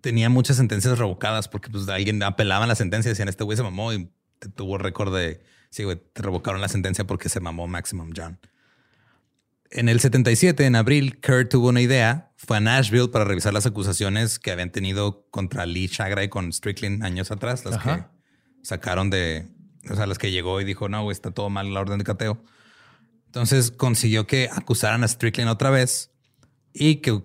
tenía 0.00 0.28
muchas 0.28 0.56
sentencias 0.56 0.98
revocadas 0.98 1.48
porque 1.48 1.70
pues 1.70 1.88
alguien 1.88 2.22
apelaban 2.22 2.68
la 2.68 2.74
sentencia 2.74 3.08
y 3.08 3.12
decían, 3.12 3.28
este 3.28 3.44
güey 3.44 3.56
se 3.56 3.62
mamó 3.62 3.92
y 3.92 4.10
te 4.38 4.48
tuvo 4.48 4.78
récord 4.78 5.14
de, 5.14 5.42
sí, 5.70 5.84
güey, 5.84 6.00
te 6.12 6.22
revocaron 6.22 6.60
la 6.60 6.68
sentencia 6.68 7.06
porque 7.06 7.28
se 7.28 7.40
mamó 7.40 7.66
Maximum 7.66 8.12
John. 8.16 8.38
En 9.70 9.88
el 9.88 10.00
77, 10.00 10.66
en 10.66 10.74
abril, 10.74 11.20
Kurt 11.20 11.50
tuvo 11.50 11.68
una 11.68 11.80
idea, 11.80 12.32
fue 12.36 12.56
a 12.56 12.60
Nashville 12.60 13.08
para 13.08 13.24
revisar 13.24 13.52
las 13.52 13.66
acusaciones 13.66 14.40
que 14.40 14.50
habían 14.50 14.72
tenido 14.72 15.28
contra 15.30 15.64
Lee 15.64 15.88
Chagra 15.88 16.24
y 16.24 16.28
con 16.28 16.52
Strickland 16.52 17.04
años 17.04 17.30
atrás, 17.30 17.64
las 17.64 17.76
Ajá. 17.76 17.96
que 17.96 18.66
sacaron 18.66 19.10
de, 19.10 19.48
o 19.88 19.94
sea, 19.94 20.06
las 20.06 20.18
que 20.18 20.32
llegó 20.32 20.60
y 20.60 20.64
dijo, 20.64 20.88
no, 20.88 21.02
güey, 21.04 21.12
está 21.12 21.30
todo 21.30 21.50
mal 21.50 21.72
la 21.72 21.80
orden 21.80 21.98
de 21.98 22.04
cateo. 22.04 22.42
Entonces 23.26 23.70
consiguió 23.70 24.26
que 24.26 24.50
acusaran 24.52 25.04
a 25.04 25.08
Strickland 25.08 25.50
otra 25.50 25.70
vez 25.70 26.10
y 26.72 26.96
que 26.96 27.22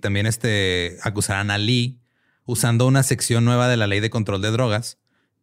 también 0.00 0.24
este, 0.24 0.96
acusaran 1.02 1.50
a 1.50 1.58
Lee 1.58 2.00
usando 2.44 2.86
una 2.86 3.02
sección 3.02 3.44
nueva 3.44 3.68
de 3.68 3.76
la 3.76 3.86
ley 3.86 4.00
de 4.00 4.10
control 4.10 4.42
de 4.42 4.50
drogas 4.50 4.98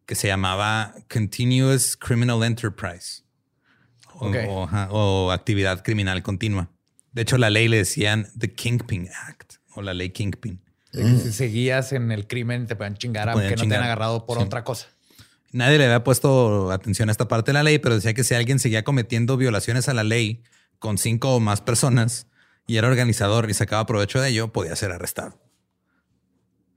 que 0.06 0.14
se 0.14 0.28
llamaba 0.28 0.94
Continuous 1.08 1.96
Criminal 1.96 2.42
Enterprise 2.42 3.22
o, 4.14 5.30
actividad 5.32 5.82
criminal 5.82 6.22
continua. 6.22 6.70
De 7.12 7.22
hecho, 7.22 7.38
la 7.38 7.50
ley 7.50 7.68
le 7.68 7.78
decían 7.78 8.28
The 8.38 8.52
Kingpin 8.52 9.08
Act 9.28 9.54
o 9.74 9.82
la 9.82 9.94
ley 9.94 10.10
Kingpin. 10.10 10.60
Si 10.92 11.32
seguías 11.32 11.92
en 11.92 12.12
el 12.12 12.26
crimen, 12.26 12.66
te 12.66 12.76
puedan 12.76 12.96
chingar 12.96 13.28
Te 13.28 13.32
podían 13.32 13.50
aunque 13.50 13.64
no 13.64 13.68
te 13.68 13.76
han 13.76 13.82
agarrado 13.84 14.26
por 14.26 14.38
Sí. 14.38 14.44
otra 14.44 14.62
cosa. 14.62 14.88
Nadie 15.50 15.78
le 15.78 15.84
había 15.84 16.04
puesto 16.04 16.70
atención 16.70 17.08
a 17.08 17.12
esta 17.12 17.28
parte 17.28 17.50
de 17.50 17.54
la 17.54 17.62
ley, 17.62 17.78
pero 17.78 17.94
decía 17.94 18.14
que 18.14 18.24
si 18.24 18.34
alguien 18.34 18.58
seguía 18.58 18.84
cometiendo 18.84 19.36
violaciones 19.36 19.88
a 19.88 19.94
la 19.94 20.04
ley 20.04 20.42
con 20.78 20.98
cinco 20.98 21.34
o 21.34 21.40
más 21.40 21.60
personas 21.60 22.26
y 22.66 22.76
era 22.76 22.88
organizador 22.88 23.50
y 23.50 23.54
sacaba 23.54 23.86
provecho 23.86 24.20
de 24.20 24.30
ello, 24.30 24.52
podía 24.52 24.76
ser 24.76 24.92
arrestado. 24.92 25.38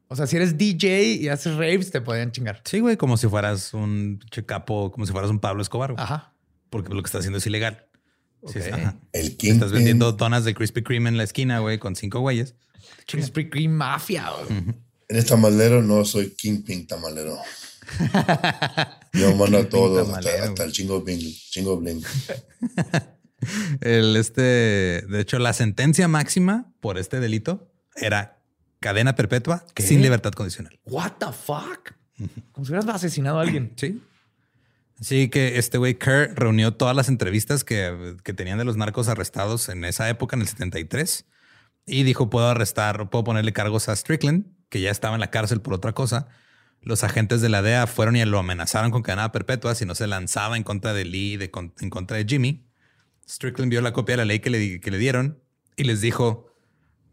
O 0.07 0.15
sea, 0.15 0.27
si 0.27 0.35
eres 0.35 0.57
DJ 0.57 1.13
y 1.15 1.29
haces 1.29 1.55
raves, 1.55 1.89
te 1.91 1.99
podían 2.01 2.31
chingar. 2.31 2.61
Sí, 2.63 2.79
güey, 2.79 2.95
como 2.97 3.17
si 3.17 3.27
fueras 3.27 3.73
un 3.73 4.19
che 4.29 4.45
capo, 4.45 4.91
como 4.91 5.05
si 5.05 5.11
fueras 5.11 5.31
un 5.31 5.39
Pablo 5.39 5.61
Escobar, 5.61 5.93
güey. 5.93 6.03
Ajá. 6.03 6.33
porque 6.69 6.93
lo 6.93 7.01
que 7.01 7.07
está 7.07 7.17
haciendo 7.19 7.37
es 7.39 7.47
ilegal. 7.47 7.85
Sí, 8.47 8.59
Ok. 8.59 8.65
ajá. 8.73 8.95
El 9.13 9.25
Estás 9.27 9.37
Kingpin. 9.37 9.71
vendiendo 9.71 10.11
donas 10.11 10.45
de 10.45 10.53
Krispy 10.53 10.83
Kreme 10.83 11.09
en 11.09 11.17
la 11.17 11.23
esquina, 11.23 11.59
güey, 11.59 11.79
con 11.79 11.95
cinco 11.95 12.19
güeyes. 12.19 12.53
Krispy 13.07 13.49
Kreme 13.49 13.69
Mafia. 13.75 14.29
güey. 14.47 14.59
En 15.07 15.17
el 15.17 15.25
tamalero 15.25 15.81
no 15.81 16.03
soy 16.05 16.31
Kingpin 16.35 16.85
tamalero. 16.87 17.37
Yo 19.13 19.35
mando 19.35 19.59
a 19.59 19.69
todos, 19.69 20.09
hasta 20.09 20.63
el 20.63 20.71
chingo 20.71 21.01
bling. 21.01 21.19
Chingo 21.49 21.77
bling. 21.77 22.03
El 23.81 24.15
este, 24.15 24.41
de 24.41 25.19
hecho, 25.19 25.37
la 25.39 25.53
sentencia 25.53 26.07
máxima 26.07 26.73
por 26.79 26.97
este 26.97 27.19
delito 27.19 27.71
era 27.95 28.34
cadena 28.85 29.15
perpetua 29.15 29.65
sin 29.75 30.03
libertad 30.03 30.31
condicional. 30.33 30.79
What 30.85 31.13
the 31.17 31.31
fuck? 31.33 31.93
Como 32.51 32.65
si 32.65 32.71
hubieras 32.71 32.87
asesinado 32.87 33.39
a 33.39 33.41
alguien. 33.41 33.73
Sí. 33.77 33.99
Sí, 35.01 35.27
que 35.27 35.57
este 35.57 35.79
güey 35.79 35.95
Kerr 35.95 36.35
reunió 36.35 36.75
todas 36.75 36.95
las 36.95 37.09
entrevistas 37.09 37.63
que, 37.63 38.15
que 38.23 38.33
tenían 38.33 38.59
de 38.59 38.63
los 38.63 38.77
narcos 38.77 39.07
arrestados 39.07 39.69
en 39.69 39.85
esa 39.85 40.07
época, 40.07 40.35
en 40.35 40.43
el 40.43 40.47
73, 40.47 41.25
y 41.87 42.03
dijo, 42.03 42.29
puedo 42.29 42.47
arrestar, 42.47 43.09
puedo 43.09 43.23
ponerle 43.23 43.53
cargos 43.53 43.89
a 43.89 43.95
Strickland, 43.95 44.45
que 44.69 44.79
ya 44.81 44.91
estaba 44.91 45.15
en 45.15 45.19
la 45.19 45.31
cárcel 45.31 45.61
por 45.61 45.73
otra 45.73 45.93
cosa. 45.93 46.27
Los 46.81 47.03
agentes 47.03 47.41
de 47.41 47.49
la 47.49 47.63
DEA 47.63 47.87
fueron 47.87 48.15
y 48.15 48.23
lo 48.23 48.37
amenazaron 48.37 48.91
con 48.91 49.01
cadena 49.01 49.31
perpetua 49.31 49.73
si 49.73 49.85
no 49.85 49.95
se 49.95 50.05
lanzaba 50.05 50.57
en 50.57 50.63
contra 50.63 50.93
de 50.93 51.05
Lee, 51.05 51.37
de, 51.37 51.49
en 51.81 51.89
contra 51.89 52.17
de 52.17 52.25
Jimmy. 52.25 52.67
Strickland 53.27 53.71
vio 53.71 53.81
la 53.81 53.93
copia 53.93 54.13
de 54.13 54.17
la 54.17 54.25
ley 54.25 54.41
que 54.41 54.51
le, 54.51 54.79
que 54.79 54.91
le 54.91 54.99
dieron 54.99 55.41
y 55.75 55.85
les 55.85 56.01
dijo, 56.01 56.44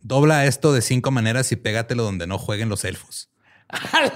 dobla 0.02 0.46
esto 0.46 0.72
de 0.72 0.82
cinco 0.82 1.10
maneras 1.10 1.50
y 1.52 1.56
pégatelo 1.56 2.02
donde 2.02 2.26
no 2.26 2.38
jueguen 2.38 2.68
los 2.68 2.84
elfos. 2.84 3.30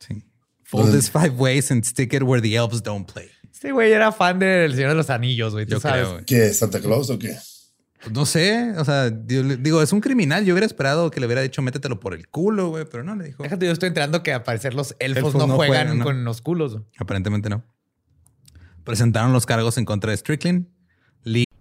Sí. 0.00 0.24
Fold 0.64 0.92
this 0.92 1.10
five 1.10 1.30
ways 1.30 1.70
and 1.70 1.84
stick 1.84 2.12
it 2.12 2.22
where 2.22 2.40
the 2.40 2.54
elves 2.54 2.82
don't 2.82 3.10
play. 3.10 3.28
Este 3.52 3.72
güey 3.72 3.92
era 3.92 4.12
fan 4.12 4.38
del 4.38 4.74
Señor 4.74 4.90
de 4.90 4.94
los 4.96 5.10
Anillos, 5.10 5.52
güey. 5.52 5.66
Tú 5.66 5.72
Yo 5.72 5.80
sabes. 5.80 6.00
creo. 6.02 6.12
güey. 6.14 6.24
¿Qué? 6.24 6.52
¿Santa 6.52 6.80
Claus 6.80 7.10
o 7.10 7.18
qué? 7.18 7.36
Pues 8.00 8.12
no 8.14 8.24
sé, 8.26 8.72
o 8.78 8.84
sea, 8.84 9.10
yo 9.26 9.42
le- 9.42 9.56
digo, 9.56 9.82
es 9.82 9.92
un 9.92 10.00
criminal. 10.00 10.44
Yo 10.44 10.54
hubiera 10.54 10.66
esperado 10.66 11.10
que 11.10 11.18
le 11.18 11.26
hubiera 11.26 11.42
dicho 11.42 11.62
métetelo 11.62 11.98
por 11.98 12.14
el 12.14 12.28
culo, 12.28 12.68
güey, 12.68 12.84
pero 12.88 13.02
no 13.02 13.16
le 13.16 13.24
dijo. 13.24 13.42
Déjate, 13.42 13.66
yo 13.66 13.72
estoy 13.72 13.88
enterando 13.88 14.22
que 14.22 14.32
al 14.32 14.44
parecer 14.44 14.74
los 14.74 14.94
elfos, 15.00 15.16
Elfos 15.18 15.34
no, 15.34 15.46
no 15.48 15.56
juegan, 15.56 15.76
juegan, 15.88 15.98
¿no? 15.98 16.04
con 16.04 16.24
los 16.24 16.40
culos. 16.40 16.78
Aparentemente 16.98 17.48
no. 17.48 17.64
Presentaron 18.84 19.32
los 19.32 19.46
cargos 19.46 19.76
en 19.78 19.84
contra 19.84 20.12
de 20.12 20.16
Strickland. 20.16 20.68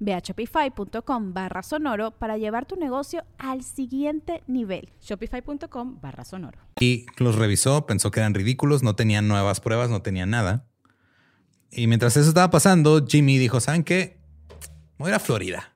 Ve 0.00 0.14
a 0.14 0.18
shopify.com 0.18 1.32
barra 1.32 1.62
sonoro 1.62 2.10
para 2.12 2.36
llevar 2.36 2.66
tu 2.66 2.76
negocio 2.76 3.24
al 3.38 3.62
siguiente 3.62 4.42
nivel. 4.46 4.90
Shopify.com 5.00 6.00
barra 6.00 6.24
sonoro. 6.24 6.58
Y 6.80 7.06
los 7.18 7.36
revisó, 7.36 7.86
pensó 7.86 8.10
que 8.10 8.20
eran 8.20 8.34
ridículos, 8.34 8.82
no 8.82 8.94
tenían 8.94 9.28
nuevas 9.28 9.60
pruebas, 9.60 9.90
no 9.90 10.02
tenían 10.02 10.30
nada. 10.30 10.66
Y 11.70 11.86
mientras 11.86 12.16
eso 12.16 12.28
estaba 12.28 12.50
pasando, 12.50 13.04
Jimmy 13.06 13.38
dijo, 13.38 13.60
¿saben 13.60 13.84
qué? 13.84 14.18
Voy 14.98 15.08
a 15.08 15.10
ir 15.10 15.14
a 15.16 15.20
Florida. 15.20 15.74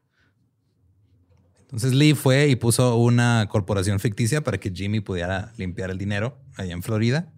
Entonces 1.61 1.93
Lee 1.93 2.15
fue 2.15 2.49
y 2.49 2.57
puso 2.57 2.97
una 2.97 3.47
corporación 3.51 4.01
ficticia 4.01 4.43
para 4.43 4.59
que 4.59 4.71
Jimmy 4.71 5.01
pudiera 5.01 5.53
limpiar 5.59 5.91
el 5.91 5.99
dinero 5.99 6.39
allá 6.57 6.73
en 6.73 6.83
Florida. 6.83 7.33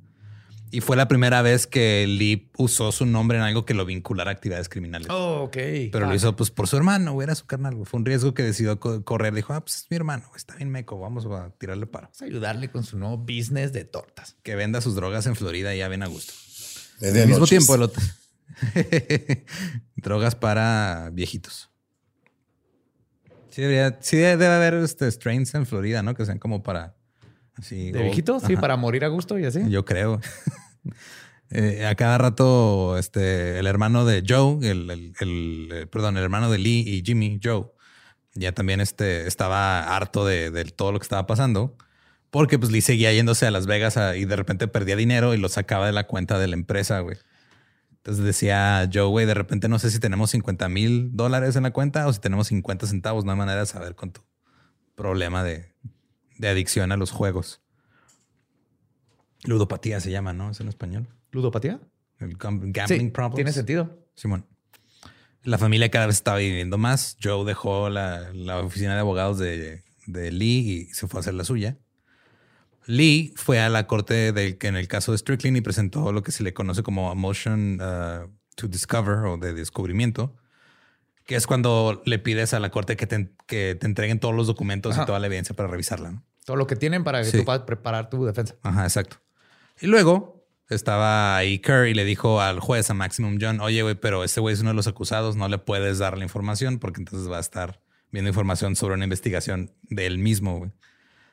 Y 0.72 0.80
fue 0.82 0.96
la 0.96 1.08
primera 1.08 1.42
vez 1.42 1.66
que 1.66 2.06
Lee 2.06 2.50
usó 2.56 2.92
su 2.92 3.04
nombre 3.04 3.38
en 3.38 3.42
algo 3.44 3.64
que 3.64 3.74
lo 3.74 3.84
vinculara 3.84 4.30
a 4.30 4.34
actividades 4.34 4.68
criminales. 4.68 5.08
Oh, 5.10 5.42
ok. 5.42 5.56
Pero 5.90 6.06
lo 6.06 6.14
hizo 6.14 6.36
pues 6.36 6.50
por 6.52 6.68
su 6.68 6.76
hermano, 6.76 7.12
güey, 7.12 7.24
era 7.24 7.34
su 7.34 7.44
carnal. 7.46 7.74
güey. 7.74 7.86
Fue 7.86 7.98
un 7.98 8.06
riesgo 8.06 8.34
que 8.34 8.44
decidió 8.44 8.78
co- 8.78 9.02
correr. 9.04 9.34
Dijo, 9.34 9.52
ah, 9.52 9.60
pues 9.60 9.76
es 9.78 9.86
mi 9.90 9.96
hermano, 9.96 10.24
güey, 10.28 10.36
está 10.38 10.54
bien 10.54 10.70
meco, 10.70 10.98
vamos 11.00 11.26
a 11.26 11.50
tirarle 11.58 11.86
paro. 11.86 12.06
Vamos 12.06 12.22
a 12.22 12.24
ayudarle 12.26 12.70
con 12.70 12.84
su 12.84 12.96
nuevo 12.98 13.18
business 13.18 13.72
de 13.72 13.84
tortas. 13.84 14.36
Que 14.44 14.54
venda 14.54 14.80
sus 14.80 14.94
drogas 14.94 15.26
en 15.26 15.34
Florida 15.34 15.74
y 15.74 15.78
ya 15.78 15.88
bien 15.88 16.04
a 16.04 16.06
gusto. 16.06 16.32
Es 17.00 17.14
Al 17.14 17.26
mismo 17.26 17.38
noches. 17.40 17.50
tiempo, 17.58 17.74
el 17.74 17.82
otro. 17.82 18.02
drogas 19.96 20.34
para 20.34 21.10
viejitos. 21.12 21.70
Sí, 23.50 23.62
debería, 23.62 23.98
sí 24.00 24.16
debe 24.18 24.46
haber 24.46 24.74
este, 24.74 25.10
strains 25.10 25.54
en 25.54 25.66
Florida, 25.66 26.02
¿no? 26.02 26.14
Que 26.14 26.24
sean 26.24 26.38
como 26.38 26.62
para 26.62 26.94
así. 27.56 27.90
¿De 27.92 27.98
old. 27.98 28.04
viejitos? 28.06 28.42
Sí, 28.44 28.56
para 28.56 28.76
morir 28.76 29.04
a 29.04 29.08
gusto 29.08 29.38
y 29.38 29.44
así. 29.44 29.60
Yo 29.68 29.84
creo. 29.84 30.20
Eh, 31.52 31.84
a 31.84 31.96
cada 31.96 32.16
rato, 32.16 32.96
este, 32.96 33.58
el 33.58 33.66
hermano 33.66 34.04
de 34.04 34.22
Joe, 34.26 34.58
el, 34.70 34.88
el- 34.88 35.12
el, 35.18 35.68
eh, 35.72 35.86
perdón, 35.88 36.16
el 36.16 36.22
hermano 36.22 36.48
de 36.48 36.58
Lee 36.58 36.84
y 36.86 37.02
Jimmy, 37.04 37.40
Joe, 37.42 37.64
ya 38.34 38.52
también 38.52 38.80
este, 38.80 39.26
estaba 39.26 39.96
harto 39.96 40.24
de, 40.24 40.52
de 40.52 40.64
todo 40.66 40.92
lo 40.92 41.00
que 41.00 41.02
estaba 41.02 41.26
pasando, 41.26 41.76
porque 42.30 42.56
pues 42.56 42.70
Lee 42.70 42.82
seguía 42.82 43.12
yéndose 43.12 43.48
a 43.48 43.50
Las 43.50 43.66
Vegas 43.66 43.96
a- 43.96 44.16
y 44.16 44.26
de 44.26 44.36
repente 44.36 44.68
perdía 44.68 44.94
dinero 44.94 45.34
y 45.34 45.38
lo 45.38 45.48
sacaba 45.48 45.86
de 45.86 45.92
la 45.92 46.06
cuenta 46.06 46.38
de 46.38 46.46
la 46.46 46.54
empresa, 46.54 47.00
güey. 47.00 47.16
Entonces 47.96 48.24
decía 48.24 48.88
Joe, 48.92 49.06
güey, 49.08 49.26
de 49.26 49.34
repente 49.34 49.68
no 49.68 49.80
sé 49.80 49.90
si 49.90 49.98
tenemos 49.98 50.30
50 50.30 50.68
mil 50.68 51.10
dólares 51.16 51.56
en 51.56 51.64
la 51.64 51.72
cuenta 51.72 52.06
o 52.06 52.12
si 52.12 52.20
tenemos 52.20 52.46
50 52.46 52.86
centavos, 52.86 53.24
no 53.24 53.32
hay 53.32 53.38
manera 53.38 53.58
de 53.58 53.66
saber 53.66 53.96
con 53.96 54.12
tu 54.12 54.22
problema 54.94 55.42
de, 55.42 55.69
de 56.40 56.48
adicción 56.48 56.90
a 56.90 56.96
los 56.96 57.10
juegos. 57.10 57.60
Ludopatía 59.44 60.00
se 60.00 60.10
llama, 60.10 60.32
¿no? 60.32 60.50
Es 60.50 60.60
en 60.60 60.68
español. 60.68 61.08
¿Ludopatía? 61.32 61.80
El 62.18 62.36
gambling 62.36 62.74
Sí, 62.86 63.10
problems. 63.10 63.34
tiene 63.36 63.52
sentido. 63.52 63.98
Simón. 64.14 64.46
La 65.42 65.56
familia 65.56 65.90
cada 65.90 66.06
vez 66.06 66.16
estaba 66.16 66.38
viviendo 66.38 66.76
más. 66.76 67.16
Joe 67.22 67.44
dejó 67.46 67.88
la, 67.88 68.30
la 68.34 68.58
oficina 68.60 68.94
de 68.94 69.00
abogados 69.00 69.38
de, 69.38 69.82
de 70.06 70.30
Lee 70.32 70.86
y 70.88 70.94
se 70.94 71.06
fue 71.08 71.18
a 71.18 71.22
hacer 71.22 71.34
la 71.34 71.44
suya. 71.44 71.78
Lee 72.86 73.32
fue 73.36 73.60
a 73.60 73.68
la 73.68 73.86
corte 73.86 74.32
del, 74.32 74.58
que 74.58 74.66
en 74.66 74.76
el 74.76 74.88
caso 74.88 75.12
de 75.12 75.18
Strickland 75.18 75.56
y 75.56 75.60
presentó 75.62 76.12
lo 76.12 76.22
que 76.22 76.32
se 76.32 76.42
le 76.42 76.52
conoce 76.52 76.82
como 76.82 77.10
a 77.10 77.14
motion 77.14 77.80
uh, 77.80 78.28
to 78.56 78.68
discover 78.68 79.18
o 79.26 79.36
de 79.38 79.54
descubrimiento, 79.54 80.36
que 81.24 81.36
es 81.36 81.46
cuando 81.46 82.02
le 82.04 82.18
pides 82.18 82.52
a 82.52 82.60
la 82.60 82.70
corte 82.70 82.96
que 82.96 83.06
te, 83.06 83.30
que 83.46 83.76
te 83.76 83.86
entreguen 83.86 84.18
todos 84.20 84.34
los 84.34 84.46
documentos 84.46 84.94
Ajá. 84.94 85.04
y 85.04 85.06
toda 85.06 85.20
la 85.20 85.26
evidencia 85.28 85.54
para 85.54 85.68
revisarla. 85.68 86.10
¿no? 86.10 86.24
Todo 86.50 86.56
lo 86.56 86.66
que 86.66 86.74
tienen 86.74 87.04
para 87.04 87.20
que 87.22 87.26
Sí. 87.30 87.38
tú 87.38 87.44
puedas 87.44 87.62
preparar 87.62 88.10
tu 88.10 88.24
defensa. 88.24 88.56
Ajá, 88.64 88.82
exacto. 88.82 89.18
Y 89.80 89.86
luego 89.86 90.44
estaba 90.68 91.36
ahí 91.36 91.60
Kerr 91.60 91.86
y 91.86 91.94
le 91.94 92.04
dijo 92.04 92.40
al 92.40 92.58
juez, 92.58 92.90
a 92.90 92.94
Maximum 92.94 93.38
John, 93.40 93.60
oye, 93.60 93.82
güey, 93.82 93.94
pero 93.94 94.24
este 94.24 94.40
güey 94.40 94.54
es 94.54 94.60
uno 94.60 94.70
de 94.70 94.74
los 94.74 94.88
acusados, 94.88 95.36
no 95.36 95.46
le 95.46 95.58
puedes 95.58 95.98
dar 95.98 96.18
la 96.18 96.24
información 96.24 96.80
porque 96.80 97.00
entonces 97.00 97.30
va 97.30 97.36
a 97.36 97.40
estar 97.40 97.80
viendo 98.10 98.30
información 98.30 98.74
sobre 98.74 98.94
una 98.94 99.04
investigación 99.04 99.70
de 99.82 100.06
él 100.06 100.18
mismo, 100.18 100.58
güey. 100.58 100.72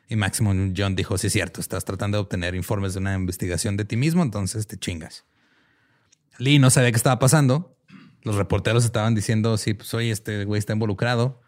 Y 0.08 0.18
Maximum 0.18 0.76
John 0.78 0.96
dijo, 0.96 1.18
sí 1.18 1.26
es 1.26 1.34
cierto, 1.34 1.62
estás 1.62 1.84
tratando 1.84 2.20
de 2.20 2.22
obtener 2.22 2.54
informes 2.54 2.94
de 2.94 3.00
una 3.00 3.16
investigación 3.16 3.76
de 3.76 3.86
ti 3.86 3.98
mismo, 3.98 4.22
entonces 4.22 4.68
te 4.68 4.78
chingas. 4.78 5.26
Lee 6.38 6.60
no 6.60 6.70
sabía 6.70 6.92
qué 6.92 6.98
estaba 6.98 7.18
pasando. 7.18 7.76
Los 8.22 8.36
reporteros 8.36 8.86
estaban 8.86 9.16
diciendo, 9.16 9.58
sí, 9.58 9.74
pues 9.74 9.92
oye, 9.96 10.12
este 10.12 10.46
güey 10.46 10.60
está 10.60 10.74
involucrado. 10.74 11.42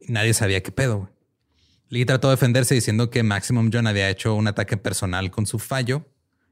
Y 0.00 0.12
nadie 0.12 0.32
sabía 0.32 0.62
qué 0.62 0.72
pedo, 0.72 0.96
güey. 1.00 1.11
Lee 1.92 2.06
trató 2.06 2.28
de 2.28 2.36
defenderse 2.36 2.74
diciendo 2.74 3.10
que 3.10 3.22
Maximum 3.22 3.68
John 3.70 3.86
había 3.86 4.08
hecho 4.08 4.34
un 4.34 4.48
ataque 4.48 4.78
personal 4.78 5.30
con 5.30 5.44
su 5.44 5.58
fallo 5.58 6.06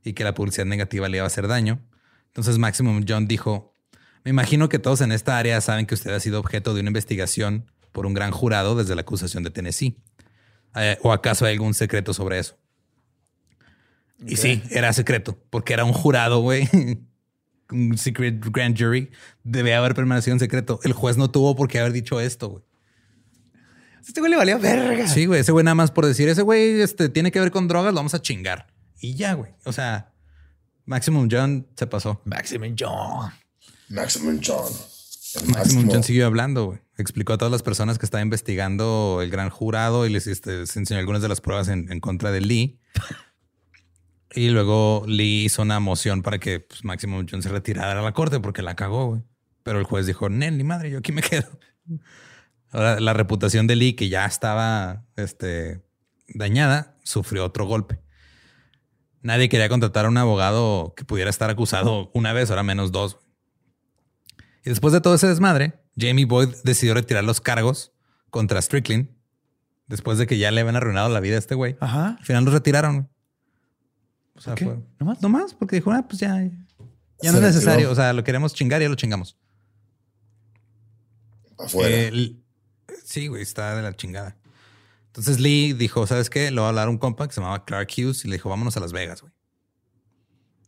y 0.04 0.12
que 0.12 0.22
la 0.22 0.34
publicidad 0.34 0.66
negativa 0.66 1.08
le 1.08 1.16
iba 1.16 1.24
a 1.24 1.28
hacer 1.28 1.48
daño. 1.48 1.80
Entonces 2.26 2.58
Maximum 2.58 3.06
John 3.08 3.26
dijo, 3.26 3.74
me 4.22 4.32
imagino 4.32 4.68
que 4.68 4.78
todos 4.78 5.00
en 5.00 5.12
esta 5.12 5.38
área 5.38 5.58
saben 5.62 5.86
que 5.86 5.94
usted 5.94 6.12
ha 6.12 6.20
sido 6.20 6.38
objeto 6.40 6.74
de 6.74 6.80
una 6.80 6.90
investigación 6.90 7.64
por 7.90 8.04
un 8.04 8.12
gran 8.12 8.32
jurado 8.32 8.74
desde 8.74 8.94
la 8.94 9.00
acusación 9.00 9.42
de 9.42 9.48
Tennessee. 9.48 9.96
Eh, 10.76 10.98
¿O 11.00 11.10
acaso 11.10 11.46
hay 11.46 11.54
algún 11.54 11.72
secreto 11.72 12.12
sobre 12.12 12.38
eso? 12.38 12.58
Y 14.26 14.36
sí, 14.36 14.62
era 14.68 14.92
secreto, 14.92 15.42
porque 15.48 15.72
era 15.72 15.86
un 15.86 15.94
jurado, 15.94 16.40
güey. 16.40 16.68
un 17.70 17.96
secret 17.96 18.44
grand 18.44 18.78
jury. 18.78 19.10
Debe 19.42 19.74
haber 19.74 19.94
permanecido 19.94 20.34
en 20.34 20.40
secreto. 20.40 20.80
El 20.82 20.92
juez 20.92 21.16
no 21.16 21.30
tuvo 21.30 21.56
por 21.56 21.66
qué 21.66 21.78
haber 21.78 21.92
dicho 21.92 22.20
esto, 22.20 22.50
güey. 22.50 22.64
Este 24.06 24.20
güey 24.20 24.30
le 24.30 24.36
valía 24.36 24.58
verga. 24.58 25.06
Sí, 25.06 25.26
güey, 25.26 25.40
ese 25.40 25.52
güey 25.52 25.64
nada 25.64 25.74
más 25.74 25.90
por 25.90 26.06
decir, 26.06 26.28
ese 26.28 26.42
güey 26.42 26.80
este, 26.80 27.08
tiene 27.08 27.30
que 27.30 27.40
ver 27.40 27.50
con 27.50 27.68
drogas, 27.68 27.92
lo 27.92 27.98
vamos 27.98 28.14
a 28.14 28.22
chingar. 28.22 28.66
Y 29.00 29.14
ya, 29.14 29.34
güey. 29.34 29.52
O 29.64 29.72
sea, 29.72 30.12
Maximum 30.84 31.28
John 31.30 31.66
se 31.76 31.86
pasó. 31.86 32.20
Maximum 32.24 32.74
John. 32.78 33.32
Maximum 33.88 34.40
John. 34.44 34.72
Maximum. 35.46 35.88
John 35.90 36.02
siguió 36.02 36.26
hablando, 36.26 36.66
güey. 36.66 36.78
Explicó 36.98 37.32
a 37.32 37.38
todas 37.38 37.52
las 37.52 37.62
personas 37.62 37.98
que 37.98 38.04
estaba 38.04 38.22
investigando 38.22 39.20
el 39.22 39.30
gran 39.30 39.48
jurado 39.48 40.06
y 40.06 40.10
les, 40.10 40.26
este, 40.26 40.58
les 40.58 40.76
enseñó 40.76 41.00
algunas 41.00 41.22
de 41.22 41.28
las 41.28 41.40
pruebas 41.40 41.68
en, 41.68 41.90
en 41.90 42.00
contra 42.00 42.30
de 42.30 42.40
Lee. 42.40 42.80
Y 44.34 44.50
luego 44.50 45.04
Lee 45.06 45.44
hizo 45.44 45.62
una 45.62 45.80
moción 45.80 46.22
para 46.22 46.38
que 46.38 46.60
pues, 46.60 46.84
Maximum 46.84 47.26
John 47.30 47.42
se 47.42 47.48
retirara 47.48 47.94
de 47.94 48.02
la 48.02 48.12
corte 48.12 48.38
porque 48.40 48.62
la 48.62 48.76
cagó, 48.76 49.06
güey. 49.06 49.22
Pero 49.62 49.78
el 49.78 49.84
juez 49.84 50.06
dijo, 50.06 50.28
Nen, 50.28 50.58
ni 50.58 50.64
madre, 50.64 50.90
yo 50.90 50.98
aquí 50.98 51.12
me 51.12 51.22
quedo. 51.22 51.48
Ahora, 52.72 53.00
la 53.00 53.12
reputación 53.12 53.66
de 53.66 53.76
Lee, 53.76 53.94
que 53.94 54.08
ya 54.08 54.24
estaba 54.26 55.04
este, 55.16 55.82
dañada, 56.28 56.96
sufrió 57.04 57.44
otro 57.44 57.66
golpe. 57.66 58.00
Nadie 59.22 59.48
quería 59.48 59.68
contratar 59.68 60.06
a 60.06 60.08
un 60.08 60.16
abogado 60.16 60.94
que 60.96 61.04
pudiera 61.04 61.28
estar 61.30 61.50
acusado 61.50 62.10
una 62.14 62.32
vez, 62.32 62.48
ahora 62.50 62.62
menos 62.62 62.92
dos. 62.92 63.18
Y 64.64 64.70
después 64.70 64.92
de 64.92 65.00
todo 65.00 65.14
ese 65.14 65.26
desmadre, 65.26 65.80
Jamie 65.98 66.24
Boyd 66.26 66.48
decidió 66.64 66.94
retirar 66.94 67.24
los 67.24 67.40
cargos 67.40 67.92
contra 68.30 68.62
Strickland. 68.62 69.10
Después 69.88 70.18
de 70.18 70.26
que 70.28 70.38
ya 70.38 70.50
le 70.52 70.60
habían 70.60 70.76
arruinado 70.76 71.08
la 71.08 71.18
vida 71.20 71.34
a 71.34 71.38
este 71.40 71.56
güey. 71.56 71.76
Ajá. 71.80 72.16
Al 72.18 72.24
final 72.24 72.44
los 72.44 72.54
retiraron. 72.54 73.10
O 74.36 74.40
sea, 74.40 74.54
¿Por 74.54 74.58
qué? 74.58 74.64
fue- 74.66 74.78
¿No 75.00 75.06
más? 75.06 75.20
No 75.20 75.28
más, 75.28 75.52
porque 75.54 75.76
dijo, 75.76 75.90
ah, 75.90 76.06
pues 76.08 76.20
ya, 76.20 76.28
ya 76.28 76.42
no 76.44 76.48
es 76.48 77.32
retiró. 77.32 77.40
necesario. 77.40 77.90
O 77.90 77.94
sea, 77.96 78.12
lo 78.12 78.22
queremos 78.22 78.54
chingar, 78.54 78.80
ya 78.80 78.88
lo 78.88 78.94
chingamos. 78.94 79.36
Afuera. 81.58 82.10
Sí, 83.10 83.26
güey, 83.26 83.42
está 83.42 83.74
de 83.74 83.82
la 83.82 83.94
chingada. 83.94 84.36
Entonces 85.06 85.40
Lee 85.40 85.72
dijo, 85.72 86.06
¿sabes 86.06 86.30
qué? 86.30 86.50
Le 86.50 86.56
voy 86.60 86.66
a 86.66 86.68
hablar 86.68 86.86
a 86.86 86.90
un 86.90 86.98
compa 86.98 87.26
que 87.26 87.34
se 87.34 87.40
llamaba 87.40 87.64
Clark 87.64 87.88
Hughes 87.96 88.24
y 88.24 88.28
le 88.28 88.34
dijo, 88.36 88.48
vámonos 88.48 88.76
a 88.76 88.80
Las 88.80 88.92
Vegas, 88.92 89.22
güey. 89.22 89.32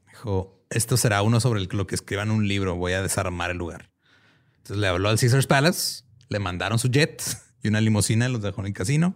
Dijo, 0.08 0.64
esto 0.70 0.96
será 0.96 1.22
uno 1.22 1.40
sobre 1.40 1.60
el- 1.60 1.68
lo 1.72 1.86
que 1.86 1.94
escriban 1.94 2.30
un 2.30 2.48
libro, 2.48 2.76
voy 2.76 2.92
a 2.92 3.02
desarmar 3.02 3.50
el 3.50 3.58
lugar. 3.58 3.90
Entonces 4.58 4.78
le 4.78 4.88
habló 4.88 5.08
al 5.08 5.18
Caesars 5.18 5.46
Palace, 5.46 6.04
le 6.28 6.38
mandaron 6.38 6.78
su 6.78 6.88
jet 6.88 7.22
y 7.62 7.68
una 7.68 7.80
limusina, 7.80 8.28
los 8.28 8.42
dejó 8.42 8.60
en 8.62 8.68
el 8.68 8.72
casino, 8.72 9.14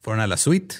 fueron 0.00 0.20
a 0.20 0.26
la 0.26 0.36
suite 0.36 0.76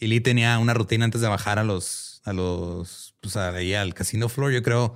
y 0.00 0.06
Lee 0.08 0.20
tenía 0.20 0.58
una 0.58 0.74
rutina 0.74 1.04
antes 1.04 1.20
de 1.20 1.28
bajar 1.28 1.58
a 1.58 1.64
los, 1.64 2.20
a 2.24 2.32
los, 2.32 3.14
pues 3.20 3.36
ahí 3.36 3.74
al 3.74 3.94
casino 3.94 4.28
floor, 4.28 4.52
yo 4.52 4.62
creo 4.62 4.94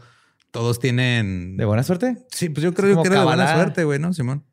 todos 0.51 0.78
tienen... 0.80 1.57
¿De 1.57 1.64
buena 1.64 1.82
suerte? 1.82 2.26
Sí, 2.30 2.51
pues 2.51 2.62
yo 2.62 2.74
creo 2.74 3.03
que 3.03 3.09
era 3.09 3.20
de 3.20 3.24
buena 3.24 3.55
suerte, 3.55 3.84
güey, 3.84 3.99
¿no, 3.99 4.12
Simón? 4.12 4.45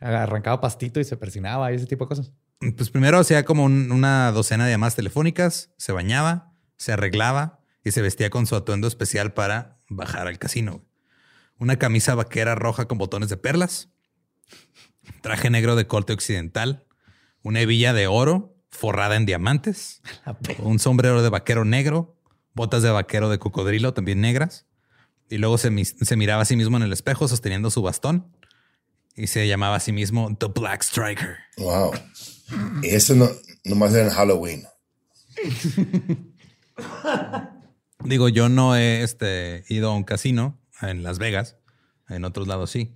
Arrancaba 0.00 0.60
pastito 0.60 1.00
y 1.00 1.04
se 1.04 1.16
persinaba 1.16 1.72
y 1.72 1.76
ese 1.76 1.86
tipo 1.86 2.04
de 2.04 2.08
cosas. 2.08 2.32
Pues 2.76 2.90
primero 2.90 3.18
hacía 3.18 3.44
como 3.44 3.64
un- 3.64 3.90
una 3.92 4.30
docena 4.32 4.64
de 4.66 4.72
llamadas 4.72 4.96
telefónicas, 4.96 5.70
se 5.76 5.92
bañaba, 5.92 6.52
se 6.76 6.92
arreglaba 6.92 7.60
y 7.84 7.90
se 7.92 8.02
vestía 8.02 8.30
con 8.30 8.46
su 8.46 8.56
atuendo 8.56 8.86
especial 8.88 9.32
para 9.32 9.78
bajar 9.88 10.26
al 10.28 10.38
casino. 10.38 10.84
Una 11.58 11.76
camisa 11.76 12.14
vaquera 12.14 12.54
roja 12.54 12.86
con 12.86 12.98
botones 12.98 13.28
de 13.28 13.36
perlas, 13.36 13.88
traje 15.22 15.50
negro 15.50 15.76
de 15.76 15.86
corte 15.86 16.12
occidental, 16.12 16.86
una 17.42 17.60
hebilla 17.60 17.92
de 17.92 18.06
oro 18.06 18.56
forrada 18.70 19.16
en 19.16 19.26
diamantes, 19.26 20.02
un 20.58 20.78
sombrero 20.78 21.22
de 21.22 21.28
vaquero 21.30 21.64
negro, 21.64 22.16
botas 22.54 22.82
de 22.82 22.90
vaquero 22.90 23.28
de 23.30 23.38
cocodrilo 23.38 23.94
también 23.94 24.20
negras, 24.20 24.66
y 25.30 25.38
luego 25.38 25.58
se 25.58 25.70
miraba 26.16 26.42
a 26.42 26.44
sí 26.44 26.56
mismo 26.56 26.76
en 26.76 26.82
el 26.82 26.92
espejo 26.92 27.28
sosteniendo 27.28 27.70
su 27.70 27.82
bastón 27.82 28.32
y 29.18 29.26
se 29.26 29.46
llamaba 29.48 29.76
a 29.76 29.80
sí 29.80 29.92
mismo 29.92 30.34
The 30.38 30.46
Black 30.46 30.82
Striker. 30.82 31.36
Wow. 31.56 31.92
Eso 32.82 33.14
no, 33.14 33.28
nomás 33.64 33.92
era 33.92 34.04
en 34.04 34.10
Halloween. 34.10 34.64
Digo, 38.04 38.28
yo 38.28 38.48
no 38.48 38.76
he 38.76 39.02
este, 39.02 39.64
ido 39.68 39.90
a 39.90 39.94
un 39.94 40.04
casino 40.04 40.58
en 40.80 41.02
Las 41.02 41.18
Vegas, 41.18 41.56
en 42.08 42.24
otros 42.24 42.46
lados 42.46 42.70
sí, 42.70 42.94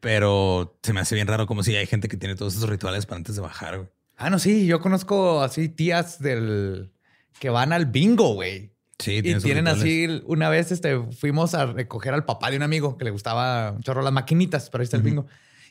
pero 0.00 0.78
se 0.82 0.92
me 0.92 1.00
hace 1.00 1.16
bien 1.16 1.26
raro 1.26 1.46
como 1.46 1.64
si 1.64 1.74
hay 1.74 1.86
gente 1.86 2.06
que 2.08 2.16
tiene 2.16 2.36
todos 2.36 2.54
esos 2.54 2.70
rituales 2.70 3.06
para 3.06 3.16
antes 3.16 3.34
de 3.34 3.42
bajar. 3.42 3.76
güey. 3.78 3.88
Ah, 4.16 4.30
no, 4.30 4.38
sí, 4.38 4.66
yo 4.66 4.80
conozco 4.80 5.42
así 5.42 5.68
tías 5.68 6.20
del 6.20 6.92
que 7.40 7.50
van 7.50 7.72
al 7.72 7.86
bingo, 7.86 8.34
güey. 8.34 8.72
Sí, 8.98 9.16
Y 9.22 9.34
tienen 9.40 9.68
así, 9.68 10.22
una 10.24 10.48
vez 10.48 10.72
este, 10.72 10.98
fuimos 11.12 11.54
a 11.54 11.66
recoger 11.66 12.14
al 12.14 12.24
papá 12.24 12.50
de 12.50 12.56
un 12.56 12.62
amigo 12.62 12.96
que 12.96 13.04
le 13.04 13.10
gustaba 13.10 13.72
un 13.72 13.82
chorro 13.82 14.00
las 14.00 14.12
maquinitas, 14.12 14.70
pero 14.70 14.80
ahí 14.80 14.84
está 14.86 14.96
el 14.96 15.02
bingo. 15.02 15.26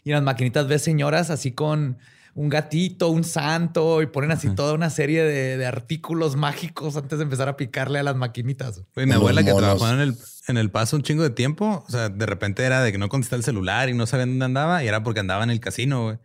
Y 0.06 0.12
en 0.12 0.16
las 0.16 0.24
maquinitas 0.24 0.68
ves 0.68 0.82
señoras 0.84 1.30
así 1.30 1.52
con 1.52 1.98
un 2.36 2.50
gatito, 2.50 3.10
un 3.10 3.24
santo, 3.24 4.02
y 4.02 4.08
ponen 4.08 4.32
así 4.32 4.50
toda 4.56 4.74
una 4.74 4.90
serie 4.90 5.24
de, 5.24 5.58
de 5.58 5.66
artículos 5.66 6.36
mágicos 6.36 6.96
antes 6.98 7.18
de 7.18 7.24
empezar 7.24 7.48
a 7.50 7.58
picarle 7.58 8.00
a 8.00 8.04
las 8.04 8.16
maquinitas. 8.16 8.82
Mi 8.96 9.12
abuela 9.14 9.44
que 9.44 9.54
trabajó 9.54 9.90
en 9.90 10.00
el, 10.02 10.16
en 10.48 10.58
el 10.58 10.70
paso 10.70 10.96
un 10.98 11.02
chingo 11.04 11.24
de 11.24 11.30
tiempo, 11.32 11.84
o 11.88 11.90
sea, 11.90 12.10
de 12.10 12.26
repente 12.26 12.64
era 12.64 12.82
de 12.84 12.92
que 12.92 12.98
no 12.98 13.10
contestaba 13.10 13.38
el 13.40 13.44
celular 13.44 13.90
y 13.90 13.94
no 13.94 14.06
sabía 14.06 14.26
dónde 14.26 14.46
andaba, 14.46 14.84
y 14.84 14.88
era 14.88 15.02
porque 15.02 15.22
andaba 15.22 15.44
en 15.44 15.50
el 15.50 15.60
casino, 15.60 16.04
güey, 16.04 16.18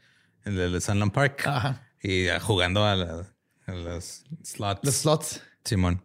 en 0.44 0.58
el 0.58 0.72
de 0.72 0.80
Sunland 0.80 1.12
Park, 1.12 1.46
Ajá. 1.46 1.88
y 2.02 2.26
ah, 2.28 2.40
jugando 2.40 2.84
a, 2.84 2.96
la- 2.96 3.26
a 3.66 3.72
las 3.72 4.24
slots. 4.44 4.80
Los 4.84 4.94
slots. 4.96 5.40
Simón, 5.64 6.02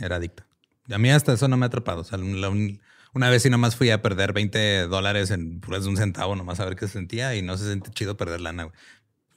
era 0.00 0.16
adicto. 0.16 0.44
A 0.90 0.96
mí 0.98 1.10
hasta 1.10 1.34
eso 1.34 1.46
no 1.46 1.56
me 1.58 1.66
ha 1.66 1.68
atrapado. 1.68 2.00
O 2.00 2.04
sea, 2.04 2.16
la 2.18 2.48
un- 2.48 2.80
una 3.14 3.28
vez 3.30 3.42
sí 3.42 3.50
nomás 3.50 3.76
fui 3.76 3.90
a 3.90 4.00
perder 4.02 4.32
20 4.32 4.82
dólares 4.86 5.30
en 5.30 5.60
puras 5.60 5.84
de 5.84 5.90
un 5.90 5.96
centavo, 5.96 6.34
nomás 6.36 6.60
a 6.60 6.64
ver 6.64 6.76
qué 6.76 6.86
se 6.86 6.94
sentía 6.94 7.34
y 7.36 7.42
no 7.42 7.56
se 7.58 7.64
siente 7.66 7.90
chido 7.90 8.16
perder 8.16 8.40
lana, 8.40 8.64
güey. 8.64 8.74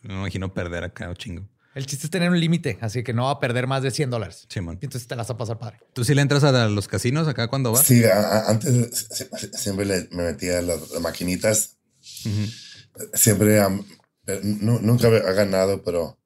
No 0.03 0.13
me 0.15 0.19
imagino 0.21 0.53
perder 0.53 0.83
acá 0.83 1.09
o 1.09 1.13
chingo. 1.15 1.47
El 1.73 1.85
chiste 1.87 2.07
es 2.07 2.11
tener 2.11 2.29
un 2.29 2.39
límite, 2.39 2.77
así 2.79 3.03
que 3.03 3.11
no 3.11 3.25
va 3.25 3.31
a 3.31 3.39
perder 3.41 3.67
más 3.67 3.83
de 3.83 3.91
100 3.91 4.09
dólares. 4.09 4.45
Simón. 4.49 4.77
Y 4.81 4.85
entonces 4.85 5.07
te 5.09 5.15
las 5.17 5.29
va 5.29 5.33
a 5.33 5.37
pasar 5.37 5.59
padre. 5.59 5.79
¿Tú 5.93 6.05
sí 6.05 6.15
le 6.15 6.21
entras 6.21 6.43
a 6.45 6.69
los 6.69 6.87
casinos 6.87 7.27
acá 7.27 7.47
cuando 7.49 7.73
vas? 7.73 7.85
Sí, 7.85 8.03
a- 8.05 8.17
a- 8.17 8.49
antes 8.49 9.07
siempre 9.55 9.85
le- 9.85 10.07
me 10.11 10.23
metía 10.23 10.59
a 10.59 10.61
las, 10.61 10.89
las 10.91 11.01
maquinitas. 11.01 11.75
Siempre, 13.13 13.57
eh, 13.57 14.39
nu- 14.43 14.79
nunca 14.81 15.07
había 15.07 15.19
ganado, 15.33 15.83
pero 15.83 16.17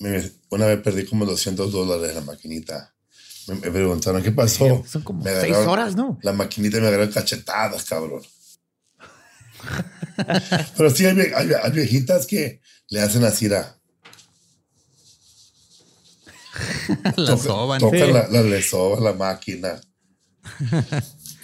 me- 0.00 0.30
una 0.50 0.66
vez 0.66 0.80
perdí 0.82 1.04
como 1.06 1.24
200 1.26 1.70
dólares 1.70 2.08
en 2.10 2.14
la 2.16 2.20
maquinita. 2.32 2.94
Me, 3.48 3.54
me 3.56 3.70
preguntaron, 3.70 4.22
¿qué 4.22 4.30
pasó? 4.32 4.84
Son 4.86 5.02
como 5.02 5.24
Me 5.24 5.30
seis 5.40 5.54
agarraron- 5.54 5.68
horas, 5.68 5.96
¿no? 5.96 6.18
La 6.22 6.32
maquinita 6.32 6.80
me 6.80 6.86
agarró 6.88 7.10
cachetadas, 7.10 7.84
cabrón. 7.84 8.22
pero 10.76 10.90
sí, 10.90 11.06
hay, 11.06 11.14
vie- 11.14 11.32
hay- 11.34 11.50
hay 11.62 11.70
viejitas 11.72 12.26
que 12.26 12.60
le 12.90 13.00
hacen 13.00 13.24
así, 13.24 13.48
la, 13.48 13.76
la 17.16 17.36
soban. 17.36 17.80
tocan 17.80 18.00
Sí. 18.00 18.12
la, 18.12 18.28
la, 18.28 18.42
le 18.42 18.62
soban 18.62 19.04
la 19.04 19.12
máquina. 19.12 19.80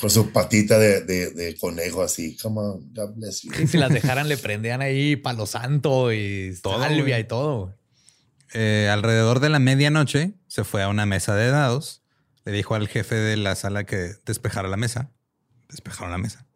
Con 0.00 0.10
su 0.10 0.30
patita 0.32 0.78
de, 0.78 1.02
de, 1.02 1.30
de 1.30 1.56
conejo 1.56 2.02
así. 2.02 2.36
Come 2.38 2.60
on, 2.60 2.92
God 2.94 3.14
bless 3.16 3.42
you. 3.42 3.52
Y 3.62 3.66
si 3.66 3.76
las 3.78 3.90
dejaran, 3.92 4.28
le 4.28 4.36
prendían 4.36 4.80
ahí 4.82 5.16
palo 5.16 5.46
santo 5.46 6.12
y 6.12 6.54
Todo, 6.62 6.80
salvia 6.80 7.18
y 7.18 7.24
todo. 7.24 7.74
Eh, 8.52 8.88
alrededor 8.92 9.40
de 9.40 9.48
la 9.48 9.58
medianoche 9.58 10.34
se 10.46 10.64
fue 10.64 10.82
a 10.82 10.88
una 10.88 11.06
mesa 11.06 11.34
de 11.34 11.48
dados. 11.50 12.02
Le 12.44 12.52
dijo 12.52 12.74
al 12.74 12.88
jefe 12.88 13.14
de 13.14 13.36
la 13.36 13.54
sala 13.54 13.84
que 13.84 14.12
despejara 14.26 14.68
la 14.68 14.76
mesa. 14.76 15.10
Despejaron 15.68 16.10
la 16.12 16.18
mesa. 16.18 16.46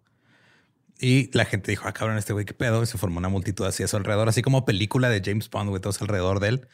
Y 1.00 1.30
la 1.36 1.44
gente 1.44 1.70
dijo, 1.70 1.86
ah, 1.86 1.92
cabrón, 1.92 2.18
este 2.18 2.32
güey, 2.32 2.44
qué 2.44 2.54
pedo. 2.54 2.82
Y 2.82 2.86
se 2.86 2.98
formó 2.98 3.18
una 3.18 3.28
multitud 3.28 3.64
así 3.66 3.82
a 3.82 3.88
su 3.88 3.96
alrededor, 3.96 4.28
así 4.28 4.42
como 4.42 4.64
película 4.64 5.08
de 5.08 5.22
James 5.24 5.48
Bond, 5.48 5.70
güey, 5.70 5.80
todos 5.80 6.00
alrededor 6.02 6.40
de 6.40 6.48
él. 6.48 6.68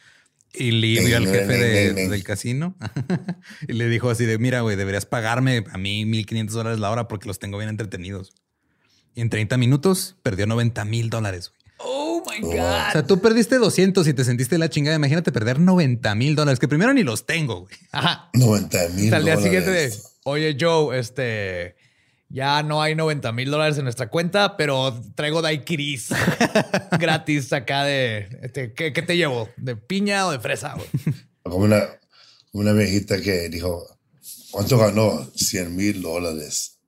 Y 0.53 0.71
Lee 0.71 0.99
vio 1.05 1.17
al 1.17 1.27
jefe 1.27 1.57
de- 1.57 2.07
del 2.07 2.23
casino 2.23 2.75
y 3.67 3.73
le 3.73 3.87
dijo 3.89 4.09
así 4.09 4.25
de, 4.25 4.37
mira, 4.37 4.61
güey, 4.61 4.75
deberías 4.77 5.05
pagarme 5.05 5.65
a 5.71 5.77
mí 5.77 6.05
1.500 6.05 6.49
dólares 6.51 6.79
la 6.79 6.91
hora 6.91 7.07
porque 7.07 7.27
los 7.27 7.39
tengo 7.39 7.57
bien 7.57 7.69
entretenidos. 7.69 8.33
Y 9.15 9.21
en 9.21 9.29
30 9.29 9.57
minutos 9.57 10.15
perdió 10.23 10.47
90 10.47 10.85
mil 10.85 11.09
dólares, 11.09 11.51
my 12.29 12.39
God. 12.41 12.87
O 12.89 12.91
sea, 12.91 13.03
tú 13.05 13.19
perdiste 13.19 13.57
200 13.57 14.07
y 14.07 14.13
te 14.13 14.23
sentiste 14.23 14.57
la 14.57 14.69
chingada. 14.69 14.95
Imagínate 14.95 15.31
perder 15.31 15.59
90 15.59 16.15
mil 16.15 16.35
dólares, 16.35 16.59
que 16.59 16.67
primero 16.67 16.93
ni 16.93 17.03
los 17.03 17.25
tengo, 17.25 17.61
güey. 17.61 17.75
Ajá. 17.91 18.29
90 18.33 18.89
mil 18.89 19.13
Al 19.13 19.25
día 19.25 19.37
siguiente 19.37 19.69
de, 19.69 19.93
oye 20.23 20.57
Joe, 20.59 20.97
este, 20.99 21.75
ya 22.29 22.63
no 22.63 22.81
hay 22.81 22.95
90 22.95 23.31
mil 23.31 23.51
dólares 23.51 23.77
en 23.77 23.83
nuestra 23.83 24.09
cuenta, 24.09 24.57
pero 24.57 24.99
traigo 25.15 25.41
daiquiris 25.41 26.09
gratis 26.99 27.53
acá 27.53 27.83
de, 27.83 28.27
este, 28.41 28.73
¿qué, 28.73 28.93
qué 28.93 29.01
te 29.01 29.17
llevo? 29.17 29.49
¿De 29.57 29.75
piña 29.75 30.27
o 30.27 30.31
de 30.31 30.39
fresa? 30.39 30.73
güey? 30.73 30.87
Como 31.43 31.57
una, 31.57 31.83
una 32.53 32.73
viejita 32.73 33.21
que 33.21 33.49
dijo, 33.49 33.85
¿cuánto 34.51 34.77
ganó? 34.77 35.29
100 35.35 35.75
mil 35.75 36.01
dólares. 36.01 36.79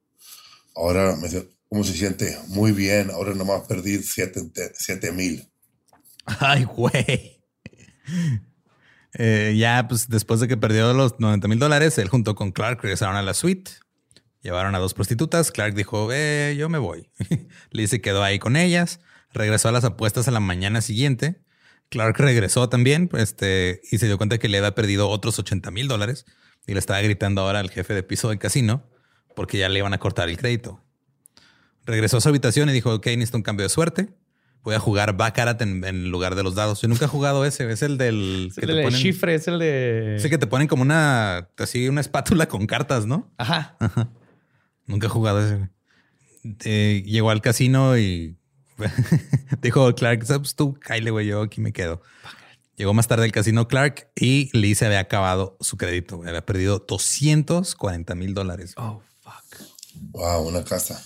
Ahora 0.76 1.16
me 1.16 1.24
dice, 1.28 1.48
¿cómo 1.70 1.84
se 1.84 1.94
siente? 1.94 2.38
Muy 2.48 2.72
bien. 2.72 3.12
Ahora 3.12 3.34
nomás 3.34 3.68
perdí 3.68 4.00
7 4.02 5.12
mil. 5.12 5.50
Ay, 6.26 6.64
güey. 6.64 7.42
Eh, 9.20 9.56
ya, 9.58 9.88
pues 9.88 10.10
después 10.10 10.40
de 10.40 10.48
que 10.48 10.58
perdió 10.58 10.94
los 10.94 11.20
90 11.20 11.48
mil 11.48 11.60
dólares, 11.60 11.98
él 11.98 12.08
junto 12.08 12.36
con 12.36 12.52
Clark 12.52 12.82
regresaron 12.82 13.16
a 13.16 13.22
la 13.22 13.34
suite. 13.34 13.72
Llevaron 14.42 14.76
a 14.76 14.80
dos 14.80 14.94
prostitutas. 14.94 15.52
Clark 15.52 15.74
dijo, 15.74 16.10
eh, 16.12 16.56
yo 16.58 16.70
me 16.70 16.78
voy. 16.78 17.10
Lee 17.72 17.88
se 17.88 18.02
quedó 18.02 18.24
ahí 18.24 18.40
con 18.40 18.56
ellas. 18.56 19.00
Regresó 19.34 19.70
a 19.70 19.72
las 19.72 19.84
apuestas 19.84 20.28
a 20.28 20.32
la 20.32 20.40
mañana 20.40 20.82
siguiente. 20.82 21.42
Clark 21.90 22.18
regresó 22.18 22.70
también 22.70 23.10
este, 23.18 23.82
y 23.92 23.98
se 23.98 24.08
dio 24.08 24.18
cuenta 24.18 24.38
que 24.38 24.50
le 24.50 24.58
había 24.58 24.76
perdido 24.76 25.10
otros 25.10 25.40
80 25.40 25.72
mil 25.72 25.88
dólares 25.88 26.26
y 26.66 26.74
le 26.74 26.80
estaba 26.80 27.02
gritando 27.02 27.42
ahora 27.42 27.60
al 27.60 27.70
jefe 27.70 27.94
de 27.94 28.04
piso 28.04 28.30
del 28.30 28.40
casino 28.40 28.90
porque 29.36 29.58
ya 29.58 29.70
le 29.70 29.80
iban 29.80 29.94
a 29.94 30.00
cortar 30.00 30.30
el 30.30 30.38
crédito. 30.38 30.84
Regresó 31.88 32.18
a 32.18 32.22
su 32.22 32.30
habitación 32.30 32.70
y 32.70 32.74
dijo, 32.74 32.94
ok, 32.94 33.06
necesito 33.08 33.38
un 33.38 33.44
cambio 33.44 33.64
de 33.64 33.70
suerte. 33.70 34.10
Voy 34.62 34.76
a 34.76 34.80
jugar 34.80 35.16
Baccarat 35.16 35.62
en, 35.62 35.84
en 35.86 36.12
lugar 36.12 36.36
de 36.36 36.44
los 36.44 36.54
dados. 36.54 36.82
Yo 36.82 36.90
nunca 36.90 37.06
he 37.06 37.08
jugado 37.08 37.46
ese. 37.46 37.72
Es 37.72 37.82
el 37.82 37.98
del... 37.98 38.50
Es 38.52 38.58
el 38.58 38.68
de 38.76 38.90
chifre, 38.92 39.36
es 39.36 39.48
el 39.48 39.58
de... 39.60 40.18
Ese 40.18 40.30
que 40.30 40.38
te 40.38 40.46
ponen 40.48 40.68
como 40.68 40.82
una... 40.82 41.50
Así 41.58 41.88
una 41.88 42.02
espátula 42.02 42.48
con 42.50 42.68
cartas, 42.68 43.06
¿no? 43.06 43.32
Ajá. 43.38 43.78
Nunca 44.86 45.08
he 45.08 45.10
jugado 45.10 45.44
ese. 45.44 45.56
güey. 45.56 45.70
Eh, 46.66 47.04
llegó 47.06 47.30
al 47.30 47.42
casino 47.42 47.98
y 47.98 48.38
dijo 49.62 49.94
Clark, 49.96 50.26
pues 50.26 50.56
tú, 50.56 50.78
Kyle, 50.80 51.10
güey, 51.12 51.28
yo 51.28 51.42
aquí 51.42 51.62
me 51.62 51.72
quedo. 51.74 52.02
Llegó 52.76 52.94
más 52.94 53.08
tarde 53.08 53.26
al 53.26 53.32
casino 53.32 53.68
Clark 53.68 54.12
y 54.16 54.50
Lee 54.56 54.76
se 54.76 54.86
había 54.86 55.00
acabado 55.00 55.58
su 55.62 55.78
crédito. 55.78 56.18
güey. 56.18 56.30
Había 56.30 56.46
perdido 56.46 56.80
240 56.88 58.16
mil 58.16 58.34
dólares. 58.34 58.74
Oh, 58.78 59.02
fuck. 59.22 59.62
Wow, 60.12 60.48
una 60.48 60.64
casa. 60.64 61.04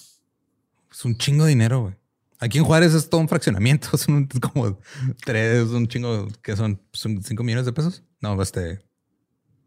Es 0.92 1.06
un 1.06 1.18
chingo 1.18 1.46
de 1.46 1.50
dinero, 1.50 1.82
güey. 1.82 1.96
Aquí 2.40 2.58
en 2.58 2.64
Juárez 2.64 2.94
es 2.94 3.10
todo 3.10 3.22
un 3.22 3.30
fraccionamiento. 3.30 3.98
Son 3.98 4.28
como 4.42 4.80
tres, 5.24 5.68
un 5.70 5.88
chingo 5.88 6.28
que 6.42 6.56
son, 6.56 6.82
son 6.92 7.24
cinco 7.24 7.44
millones 7.44 7.66
de 7.66 7.74
pesos. 7.74 8.04
No, 8.20 8.40
este 8.42 8.82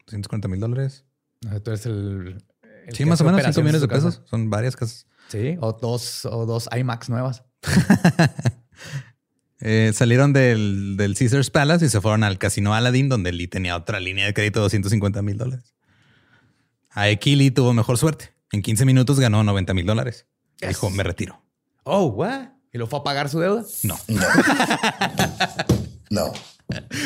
240 0.07 0.47
mil 0.47 0.59
dólares. 0.59 1.05
Tú 1.63 1.71
eres 1.71 1.85
el... 1.85 2.43
el 2.87 2.95
Sí, 2.95 3.05
más 3.05 3.21
o 3.21 3.23
menos 3.23 3.41
cinco 3.43 3.61
millones 3.61 3.81
de 3.81 3.87
casa. 3.87 4.09
pesos. 4.09 4.23
Son 4.29 4.49
varias 4.49 4.75
casas. 4.75 5.07
Sí, 5.29 5.57
o 5.61 5.73
dos, 5.73 6.25
o 6.25 6.45
dos 6.45 6.69
IMAX 6.77 7.09
nuevas. 7.09 7.43
Eh, 9.61 9.91
salieron 9.93 10.33
del, 10.33 10.95
del 10.97 11.15
Caesars 11.15 11.49
Palace 11.49 11.85
y 11.85 11.89
se 11.89 12.01
fueron 12.01 12.23
al 12.23 12.37
Casino 12.37 12.75
Aladdin, 12.75 13.07
donde 13.07 13.31
Lee 13.31 13.47
tenía 13.47 13.77
otra 13.77 14.01
línea 14.01 14.25
de 14.25 14.33
crédito 14.33 14.59
de 14.59 14.63
250 14.65 15.21
mil 15.21 15.37
dólares. 15.37 15.73
Aquí 16.91 17.35
Lee 17.35 17.51
tuvo 17.51 17.73
mejor 17.73 17.97
suerte. 17.97 18.35
En 18.51 18.61
15 18.61 18.85
minutos 18.85 19.19
ganó 19.19 19.43
90 19.43 19.73
mil 19.73 19.85
dólares. 19.85 20.27
Dijo, 20.61 20.89
me 20.89 21.03
retiro. 21.03 21.41
Oh, 21.83 22.05
what? 22.07 22.49
¿Y 22.73 22.77
lo 22.77 22.87
fue 22.87 22.99
a 22.99 23.03
pagar 23.03 23.29
su 23.29 23.39
deuda? 23.39 23.63
No. 23.83 23.97
No. 26.09 26.31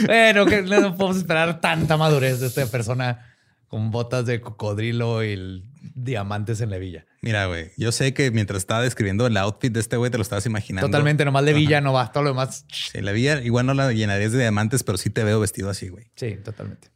Bueno, 0.05 0.45
que 0.45 0.61
no 0.61 0.95
podemos 0.95 1.17
esperar 1.17 1.61
tanta 1.61 1.97
madurez 1.97 2.39
de 2.39 2.47
esta 2.47 2.65
persona 2.67 3.25
con 3.67 3.91
botas 3.91 4.25
de 4.25 4.41
cocodrilo 4.41 5.23
y 5.23 5.31
el- 5.33 5.63
diamantes 5.95 6.61
en 6.61 6.69
la 6.69 6.77
villa. 6.77 7.05
Mira, 7.21 7.45
güey, 7.47 7.71
yo 7.77 7.91
sé 7.91 8.13
que 8.13 8.31
mientras 8.31 8.59
estaba 8.59 8.81
describiendo 8.81 9.27
el 9.27 9.35
outfit 9.37 9.71
de 9.73 9.79
este 9.81 9.97
güey, 9.97 10.09
te 10.11 10.17
lo 10.17 10.21
estabas 10.21 10.45
imaginando. 10.45 10.87
Totalmente, 10.87 11.25
nomás 11.25 11.43
de 11.45 11.53
villa 11.53 11.81
no 11.81 11.91
va, 11.93 12.11
todo 12.11 12.23
lo 12.23 12.29
demás. 12.29 12.65
Sí, 12.71 13.01
la 13.01 13.11
villa 13.11 13.41
igual 13.41 13.65
no 13.65 13.73
la 13.73 13.91
llenarías 13.91 14.31
de 14.31 14.39
diamantes, 14.39 14.83
pero 14.83 14.97
sí 14.97 15.09
te 15.09 15.23
veo 15.23 15.39
vestido 15.39 15.69
así, 15.69 15.89
güey. 15.89 16.05
Sí, 16.15 16.37
totalmente. 16.43 16.89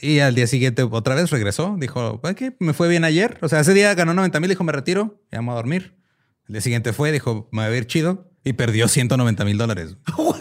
Y 0.00 0.18
al 0.20 0.34
día 0.34 0.46
siguiente 0.46 0.82
otra 0.82 1.14
vez 1.14 1.30
regresó. 1.30 1.76
Dijo, 1.78 2.20
"Ay, 2.22 2.34
que 2.34 2.56
me 2.58 2.72
fue 2.72 2.88
bien 2.88 3.04
ayer. 3.04 3.38
O 3.42 3.48
sea, 3.48 3.60
ese 3.60 3.74
día 3.74 3.94
ganó 3.94 4.14
90 4.14 4.40
mil, 4.40 4.48
dijo, 4.48 4.64
me 4.64 4.72
retiro, 4.72 5.22
ya 5.30 5.38
vamos 5.38 5.52
a 5.52 5.56
dormir. 5.56 5.96
El 6.48 6.54
día 6.54 6.60
siguiente 6.60 6.92
fue, 6.92 7.12
dijo, 7.12 7.48
me 7.52 7.62
va 7.62 7.68
a 7.68 7.76
ir 7.76 7.86
chido. 7.86 8.30
Y 8.46 8.52
perdió 8.52 8.88
190 8.88 9.44
mil 9.46 9.56
dólares. 9.56 9.96
¿Cómo 10.14 10.34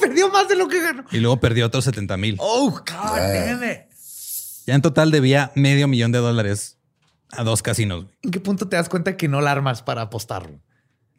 perdió 0.00 0.28
más 0.28 0.48
de 0.48 0.56
lo 0.56 0.66
que 0.66 0.82
ganó? 0.82 1.04
Y 1.12 1.18
luego 1.18 1.38
perdió 1.38 1.66
otros 1.66 1.84
70 1.84 2.16
mil. 2.16 2.36
Oh, 2.40 2.70
God 2.70 3.16
damn 3.16 3.62
it. 3.62 3.82
Ya 4.66 4.74
en 4.74 4.82
total 4.82 5.10
debía 5.10 5.52
medio 5.54 5.86
millón 5.86 6.10
de 6.10 6.18
dólares 6.18 6.78
a 7.30 7.44
dos 7.44 7.62
casinos. 7.62 8.06
¿En 8.22 8.30
qué 8.30 8.40
punto 8.40 8.68
te 8.68 8.76
das 8.76 8.88
cuenta 8.88 9.16
que 9.16 9.28
no 9.28 9.40
la 9.40 9.52
armas 9.52 9.82
para 9.82 10.02
apostar? 10.02 10.50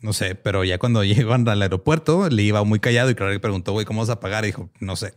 No 0.01 0.13
sé, 0.13 0.35
pero 0.35 0.63
ya 0.63 0.77
cuando 0.77 1.03
llegan 1.05 1.47
al 1.47 1.61
aeropuerto, 1.61 2.29
le 2.29 2.43
iba 2.43 2.63
muy 2.63 2.79
callado 2.79 3.09
y 3.09 3.15
claro 3.15 3.31
que 3.31 3.39
preguntó, 3.39 3.71
güey, 3.71 3.85
¿cómo 3.85 4.01
vas 4.01 4.09
a 4.09 4.19
pagar? 4.19 4.43
Y 4.43 4.47
dijo, 4.47 4.69
no 4.79 4.95
sé. 4.95 5.13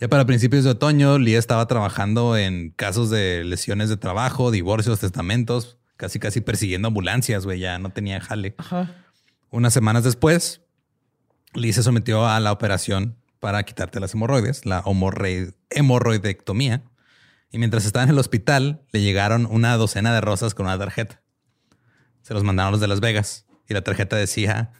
Ya 0.00 0.08
para 0.08 0.26
principios 0.26 0.64
de 0.64 0.70
otoño, 0.70 1.18
Lee 1.18 1.34
estaba 1.34 1.66
trabajando 1.66 2.36
en 2.36 2.70
casos 2.70 3.10
de 3.10 3.44
lesiones 3.44 3.88
de 3.88 3.96
trabajo, 3.96 4.50
divorcios, 4.50 5.00
testamentos, 5.00 5.78
casi 5.96 6.18
casi 6.18 6.40
persiguiendo 6.40 6.88
ambulancias, 6.88 7.44
güey, 7.44 7.60
ya 7.60 7.78
no 7.78 7.90
tenía 7.90 8.20
jale. 8.20 8.56
Unas 9.50 9.72
semanas 9.72 10.02
después, 10.04 10.62
Lee 11.54 11.72
se 11.72 11.82
sometió 11.82 12.26
a 12.26 12.40
la 12.40 12.50
operación 12.50 13.16
para 13.38 13.62
quitarte 13.62 14.00
las 14.00 14.14
hemorroides, 14.14 14.66
la 14.66 14.82
hemorroidectomía. 15.70 16.82
Y 17.50 17.58
mientras 17.58 17.84
estaba 17.84 18.02
en 18.02 18.10
el 18.10 18.18
hospital, 18.18 18.82
le 18.90 19.00
llegaron 19.00 19.46
una 19.48 19.76
docena 19.76 20.12
de 20.12 20.20
rosas 20.20 20.54
con 20.54 20.66
una 20.66 20.78
tarjeta. 20.78 21.22
Se 22.22 22.34
los 22.34 22.42
mandaron 22.42 22.72
los 22.72 22.80
de 22.80 22.88
Las 22.88 23.00
Vegas. 23.00 23.46
Y 23.68 23.74
la 23.74 23.82
tarjeta 23.82 24.16
decía, 24.16 24.72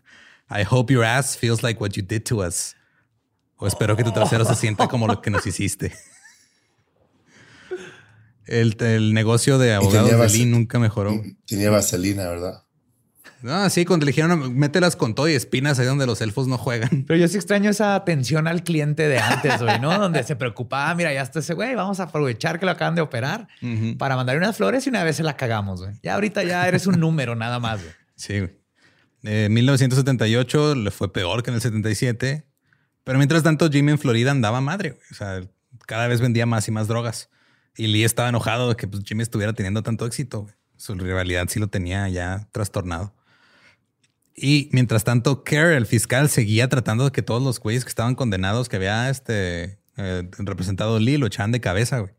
I 0.51 0.65
hope 0.69 0.93
your 0.93 1.05
ass 1.05 1.37
feels 1.37 1.63
like 1.63 1.81
what 1.81 1.91
you 1.91 2.03
did 2.03 2.23
to 2.25 2.39
us. 2.39 2.75
O 3.57 3.67
espero 3.67 3.97
que 3.97 4.05
tu 4.05 4.13
trasero 4.13 4.45
se 4.45 4.55
sienta 4.55 4.89
como 4.89 5.07
lo 5.07 5.21
que 5.21 5.31
nos 5.31 5.47
hiciste. 5.47 5.93
El, 8.47 8.77
el 8.81 9.15
negocio 9.15 9.59
de 9.59 9.75
abogados 9.75 10.11
de 10.11 10.29
Lee 10.39 10.45
nunca 10.47 10.79
mejoró. 10.79 11.23
Tenía 11.47 11.71
vaselina, 11.71 12.29
¿verdad? 12.29 12.63
No, 13.41 13.69
sí, 13.69 13.85
cuando 13.85 14.07
le 14.07 14.13
dijeron 14.13 14.57
mételas 14.57 14.97
con 14.97 15.15
todo 15.15 15.29
y 15.29 15.35
espinas 15.35 15.79
ahí 15.79 15.85
donde 15.87 16.07
los 16.07 16.21
elfos 16.23 16.47
no 16.47 16.57
juegan. 16.57 17.05
Pero 17.07 17.19
yo 17.21 17.29
sí 17.29 17.37
extraño 17.37 17.69
esa 17.69 17.95
atención 17.95 18.49
al 18.49 18.65
cliente 18.65 19.07
de 19.07 19.19
antes, 19.19 19.61
güey, 19.61 19.79
¿no? 19.81 19.99
Donde 19.99 20.23
se 20.25 20.35
preocupaba, 20.35 20.91
"Ah, 20.91 20.95
mira, 20.95 21.13
ya 21.13 21.21
está 21.21 21.41
ese 21.41 21.53
güey, 21.53 21.75
vamos 21.75 22.01
a 22.01 22.05
aprovechar 22.05 22.59
que 22.59 22.65
lo 22.65 22.73
acaban 22.73 22.95
de 22.95 23.03
operar 23.03 23.47
para 23.99 24.17
mandarle 24.17 24.39
unas 24.39 24.57
flores 24.57 24.87
y 24.87 24.91
una 24.91 25.05
vez 25.05 25.17
se 25.17 25.23
la 25.23 25.37
cagamos, 25.37 25.83
güey. 25.83 25.93
Ya 26.03 26.15
ahorita 26.15 26.43
ya 26.43 26.67
eres 26.67 26.87
un 26.87 26.99
número 26.99 27.35
nada 27.37 27.59
más, 27.59 27.83
güey. 27.83 27.93
Sí, 28.17 28.39
güey. 28.41 28.51
Eh, 29.25 29.49
1978 29.51 30.75
le 30.75 30.91
fue 30.91 31.13
peor 31.13 31.43
que 31.43 31.51
en 31.51 31.57
el 31.57 31.61
77. 31.63 32.47
Pero 33.05 33.19
mientras 33.19 33.43
tanto, 33.43 33.71
Jimmy 33.71 33.93
en 33.93 33.99
Florida 33.99 34.31
andaba 34.31 34.61
madre. 34.61 34.99
O 35.11 35.15
sea, 35.15 35.43
cada 35.87 36.09
vez 36.09 36.21
vendía 36.21 36.47
más 36.47 36.67
y 36.69 36.71
más 36.71 36.89
drogas. 36.89 37.29
Y 37.77 37.87
Lee 37.89 38.05
estaba 38.05 38.29
enojado 38.29 38.71
de 38.71 38.77
que 38.77 38.87
pues, 38.89 39.03
Jimmy 39.05 39.23
estuviera 39.23 39.53
teniendo 39.53 39.83
tanto 39.83 40.07
éxito. 40.07 40.47
Su 40.77 40.95
rivalidad 40.95 41.47
sí 41.49 41.61
lo 41.61 41.69
tenía 41.69 42.09
ya 42.09 42.49
trastornado. 42.53 43.15
Y 44.37 44.69
mientras 44.73 45.05
tanto, 45.05 45.45
Kerr, 45.45 45.73
el 45.73 45.87
fiscal, 45.87 46.29
seguía 46.29 46.69
tratando 46.69 47.05
de 47.05 47.13
que 47.13 47.23
todos 47.23 47.43
los 47.43 47.61
güeyes 47.61 47.85
que 47.85 47.89
estaban 47.89 48.15
condenados, 48.17 48.69
que 48.69 48.77
había 48.77 49.09
este 49.09 49.79
eh, 49.97 50.29
representado 50.39 50.99
Lee, 50.99 51.19
lo 51.19 51.27
echaban 51.27 51.53
de 51.53 51.61
cabeza, 51.61 51.99
güey. 52.01 52.13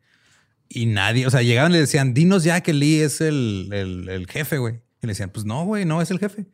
Y 0.70 0.86
nadie, 0.86 1.28
o 1.28 1.30
sea, 1.30 1.42
llegaban 1.42 1.72
y 1.72 1.74
le 1.76 1.80
decían, 1.82 2.14
dinos 2.14 2.44
ya 2.44 2.62
que 2.62 2.74
Lee 2.74 3.02
es 3.02 3.22
el, 3.22 3.70
el- 3.74 4.10
el 4.10 4.28
jefe, 4.28 4.58
güey. 4.58 4.76
Y 5.02 5.08
le 5.08 5.12
decían, 5.12 5.30
pues 5.30 5.46
no, 5.46 5.66
güey, 5.66 5.86
no 5.86 6.02
es 6.02 6.10
el 6.10 6.20
jefe. 6.20 6.46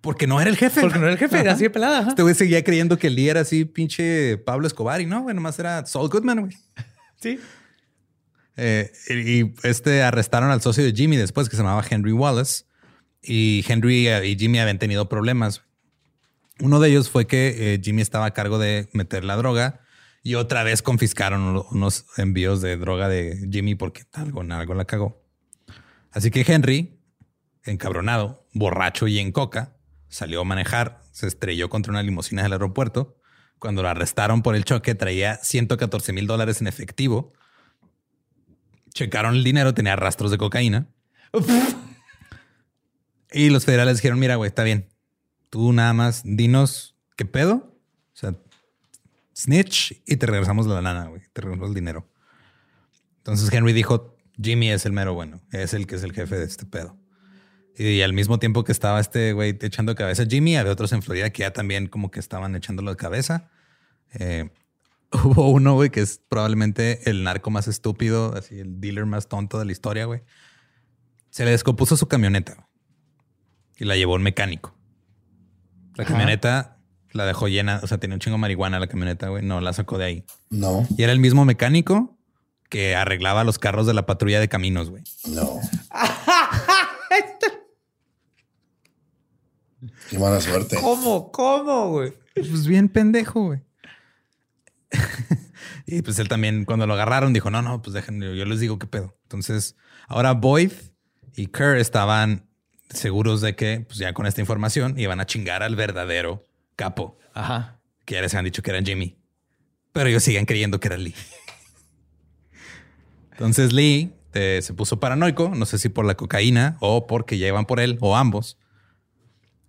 Porque 0.00 0.26
no 0.26 0.40
era 0.40 0.48
el 0.50 0.56
jefe. 0.56 0.80
Porque 0.80 0.98
no 0.98 1.04
era 1.04 1.12
el 1.12 1.18
jefe, 1.18 1.38
era 1.40 1.52
así 1.52 1.64
de 1.64 1.70
pelada. 1.70 2.08
Este 2.08 2.22
güey 2.22 2.34
seguía 2.34 2.64
creyendo 2.64 2.98
que 2.98 3.10
Lee 3.10 3.28
era 3.28 3.40
así, 3.40 3.64
pinche 3.66 4.38
Pablo 4.38 4.66
Escobar, 4.66 5.00
y 5.00 5.06
no, 5.06 5.22
güey, 5.22 5.34
nomás 5.34 5.58
era 5.58 5.84
Saul 5.86 6.08
Goodman, 6.08 6.40
güey. 6.40 6.56
Sí. 7.20 7.38
Eh, 8.56 8.90
y 9.10 9.52
este 9.66 10.02
arrestaron 10.02 10.50
al 10.50 10.60
socio 10.60 10.84
de 10.84 10.92
Jimmy 10.92 11.16
después, 11.16 11.48
que 11.48 11.56
se 11.56 11.62
llamaba 11.62 11.84
Henry 11.88 12.12
Wallace. 12.12 12.64
Y 13.22 13.64
Henry 13.68 14.08
eh, 14.08 14.26
y 14.26 14.36
Jimmy 14.38 14.58
habían 14.58 14.78
tenido 14.78 15.08
problemas. 15.08 15.62
Uno 16.60 16.80
de 16.80 16.88
ellos 16.90 17.08
fue 17.10 17.26
que 17.26 17.74
eh, 17.74 17.80
Jimmy 17.82 18.02
estaba 18.02 18.26
a 18.26 18.30
cargo 18.32 18.58
de 18.58 18.88
meter 18.92 19.24
la 19.24 19.36
droga 19.36 19.80
y 20.22 20.34
otra 20.34 20.62
vez 20.62 20.82
confiscaron 20.82 21.40
uno- 21.42 21.66
unos 21.70 22.04
envíos 22.18 22.60
de 22.60 22.76
droga 22.76 23.08
de 23.08 23.48
Jimmy 23.50 23.74
porque 23.74 24.02
algo, 24.12 24.42
algo 24.42 24.74
la 24.74 24.84
cagó. 24.84 25.22
Así 26.10 26.30
que 26.30 26.44
Henry, 26.46 26.98
encabronado, 27.64 28.46
borracho 28.52 29.06
y 29.08 29.18
en 29.18 29.32
coca, 29.32 29.76
salió 30.10 30.42
a 30.42 30.44
manejar, 30.44 31.00
se 31.12 31.26
estrelló 31.26 31.70
contra 31.70 31.90
una 31.90 32.02
limusina 32.02 32.42
del 32.42 32.52
aeropuerto. 32.52 33.16
Cuando 33.58 33.82
lo 33.82 33.88
arrestaron 33.88 34.42
por 34.42 34.56
el 34.56 34.64
choque, 34.64 34.94
traía 34.94 35.36
114 35.36 36.12
mil 36.12 36.26
dólares 36.26 36.60
en 36.60 36.66
efectivo. 36.66 37.32
Checaron 38.92 39.36
el 39.36 39.44
dinero, 39.44 39.72
tenía 39.72 39.96
rastros 39.96 40.30
de 40.30 40.38
cocaína. 40.38 40.88
y 43.32 43.50
los 43.50 43.64
federales 43.64 43.98
dijeron, 43.98 44.18
mira, 44.18 44.36
güey, 44.36 44.48
está 44.48 44.64
bien. 44.64 44.88
Tú 45.48 45.72
nada 45.72 45.92
más 45.92 46.22
dinos 46.24 46.96
qué 47.16 47.24
pedo. 47.24 47.78
O 48.12 48.16
sea, 48.16 48.34
snitch 49.36 50.02
y 50.06 50.16
te 50.16 50.26
regresamos 50.26 50.66
la 50.66 50.80
lana, 50.80 51.06
güey. 51.06 51.22
Te 51.32 51.40
regresamos 51.40 51.68
el 51.68 51.74
dinero. 51.74 52.10
Entonces 53.18 53.52
Henry 53.52 53.72
dijo, 53.72 54.16
Jimmy 54.42 54.70
es 54.70 54.86
el 54.86 54.92
mero 54.92 55.14
bueno. 55.14 55.40
Es 55.52 55.74
el 55.74 55.86
que 55.86 55.96
es 55.96 56.02
el 56.02 56.12
jefe 56.12 56.36
de 56.36 56.44
este 56.44 56.66
pedo. 56.66 56.99
Y 57.82 58.02
al 58.02 58.12
mismo 58.12 58.38
tiempo 58.38 58.62
que 58.62 58.72
estaba 58.72 59.00
este 59.00 59.32
güey 59.32 59.56
echando 59.62 59.94
cabeza 59.94 60.24
a 60.24 60.26
Jimmy, 60.26 60.54
había 60.56 60.70
otros 60.70 60.92
en 60.92 61.00
Florida 61.02 61.30
que 61.30 61.40
ya 61.44 61.52
también 61.54 61.86
como 61.86 62.10
que 62.10 62.20
estaban 62.20 62.54
echándolo 62.54 62.90
de 62.90 62.96
cabeza. 62.98 63.48
Eh, 64.12 64.50
hubo 65.24 65.48
uno, 65.48 65.72
güey, 65.72 65.88
que 65.88 66.00
es 66.02 66.20
probablemente 66.28 67.08
el 67.08 67.24
narco 67.24 67.50
más 67.50 67.68
estúpido, 67.68 68.34
así 68.36 68.58
el 68.60 68.82
dealer 68.82 69.06
más 69.06 69.28
tonto 69.28 69.58
de 69.58 69.64
la 69.64 69.72
historia, 69.72 70.04
güey. 70.04 70.20
Se 71.30 71.46
le 71.46 71.52
descompuso 71.52 71.96
su 71.96 72.06
camioneta 72.06 72.68
y 73.78 73.86
la 73.86 73.96
llevó 73.96 74.14
un 74.14 74.22
mecánico. 74.24 74.76
La 75.94 76.04
Ajá. 76.04 76.12
camioneta 76.12 76.76
la 77.12 77.24
dejó 77.24 77.48
llena, 77.48 77.80
o 77.82 77.86
sea, 77.86 77.96
tenía 77.96 78.14
un 78.14 78.20
chingo 78.20 78.36
de 78.36 78.42
marihuana 78.42 78.78
la 78.78 78.88
camioneta, 78.88 79.28
güey. 79.28 79.42
No, 79.42 79.62
la 79.62 79.72
sacó 79.72 79.96
de 79.96 80.04
ahí. 80.04 80.24
No, 80.50 80.86
Y 80.98 81.02
era 81.02 81.12
el 81.12 81.18
mismo 81.18 81.46
mecánico 81.46 82.18
que 82.68 82.94
arreglaba 82.94 83.42
los 83.42 83.58
carros 83.58 83.86
de 83.86 83.94
la 83.94 84.04
patrulla 84.04 84.38
de 84.38 84.48
caminos, 84.50 84.90
güey. 84.90 85.02
no. 85.28 85.60
Qué 90.10 90.18
mala 90.18 90.40
suerte. 90.40 90.76
¿Cómo? 90.80 91.30
¿Cómo, 91.30 91.90
güey? 91.90 92.12
Pues 92.34 92.66
bien 92.66 92.88
pendejo, 92.88 93.44
güey. 93.44 93.60
y 95.86 96.02
pues 96.02 96.18
él 96.18 96.28
también, 96.28 96.64
cuando 96.64 96.88
lo 96.88 96.94
agarraron, 96.94 97.32
dijo, 97.32 97.48
no, 97.48 97.62
no, 97.62 97.80
pues 97.80 97.94
déjenme, 97.94 98.36
yo 98.36 98.44
les 98.44 98.58
digo 98.58 98.78
qué 98.78 98.88
pedo. 98.88 99.16
Entonces, 99.22 99.76
ahora 100.08 100.32
Boyd 100.32 100.72
y 101.36 101.46
Kerr 101.46 101.76
estaban 101.76 102.48
seguros 102.88 103.40
de 103.40 103.54
que, 103.54 103.84
pues 103.86 103.98
ya 103.98 104.12
con 104.12 104.26
esta 104.26 104.40
información, 104.40 104.98
iban 104.98 105.20
a 105.20 105.26
chingar 105.26 105.62
al 105.62 105.76
verdadero 105.76 106.42
capo, 106.74 107.16
Ajá. 107.32 107.80
que 108.04 108.16
ya 108.16 108.22
les 108.22 108.34
han 108.34 108.44
dicho 108.44 108.62
que 108.62 108.70
era 108.70 108.82
Jimmy. 108.82 109.16
Pero 109.92 110.08
ellos 110.08 110.24
siguen 110.24 110.44
creyendo 110.44 110.80
que 110.80 110.88
era 110.88 110.96
Lee. 110.96 111.14
Entonces 113.30 113.72
Lee 113.72 114.12
eh, 114.34 114.58
se 114.60 114.74
puso 114.74 114.98
paranoico, 114.98 115.52
no 115.54 115.66
sé 115.66 115.78
si 115.78 115.88
por 115.88 116.04
la 116.04 116.16
cocaína 116.16 116.78
o 116.80 117.06
porque 117.06 117.38
ya 117.38 117.46
iban 117.46 117.64
por 117.64 117.78
él 117.78 117.96
o 118.00 118.16
ambos. 118.16 118.58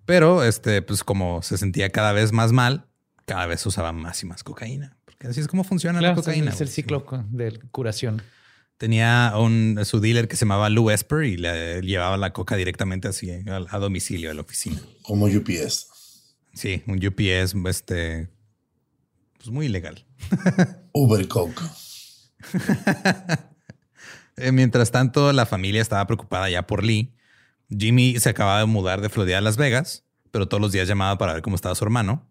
Pero 0.06 0.44
este, 0.44 0.82
pues 0.82 1.04
como 1.04 1.42
se 1.42 1.58
sentía 1.58 1.90
cada 1.92 2.12
vez 2.12 2.32
más 2.32 2.52
mal, 2.52 2.88
cada 3.26 3.46
vez 3.46 3.66
usaba 3.66 3.92
más 3.92 4.22
y 4.24 4.26
más 4.26 4.44
cocaína. 4.44 4.98
Porque 5.06 5.28
así 5.28 5.40
es 5.40 5.48
como 5.48 5.64
funciona 5.64 6.00
Claro, 6.00 6.16
la 6.16 6.22
cocaína. 6.22 6.52
es 6.52 6.62
el 6.62 6.70
ciclo 6.70 7.06
de 7.30 7.60
curación. 7.72 8.22
Tenía 8.78 9.34
un, 9.38 9.80
su 9.86 10.00
dealer 10.00 10.28
que 10.28 10.36
se 10.36 10.46
llamaba 10.46 10.70
Lou 10.70 10.90
Esper 10.90 11.24
y 11.24 11.38
le 11.38 11.82
llevaba 11.82 12.18
la 12.18 12.34
coca 12.34 12.56
directamente 12.56 13.08
así 13.08 13.30
a, 13.30 13.62
a 13.70 13.78
domicilio, 13.80 14.32
a 14.32 14.34
la 14.34 14.42
oficina. 14.42 14.82
Como 15.04 15.28
UPS. 15.28 15.88
Sí, 16.54 16.82
un 16.88 16.98
UPS, 17.06 17.56
este, 17.70 18.28
pues 19.38 19.50
muy 19.50 19.68
ilegal. 19.68 20.04
Uber 20.94 21.28
Coke. 21.28 21.62
Eh, 24.38 24.52
mientras 24.52 24.92
tanto, 24.92 25.32
la 25.34 25.46
familia 25.46 25.82
estaba 25.82 26.06
preocupada 26.08 26.50
ya 26.50 26.66
por 26.66 26.84
Lee. 26.84 27.14
Jimmy 27.76 28.20
se 28.20 28.30
acababa 28.30 28.60
de 28.60 28.66
mudar 28.66 29.02
de 29.02 29.10
Florida 29.10 29.38
a 29.38 29.42
Las 29.42 29.58
Vegas, 29.58 30.06
pero 30.32 30.48
todos 30.48 30.62
los 30.62 30.72
días 30.72 30.88
llamaba 30.88 31.18
para 31.18 31.34
ver 31.34 31.42
cómo 31.42 31.56
estaba 31.56 31.76
su 31.76 31.84
hermano. 31.84 32.28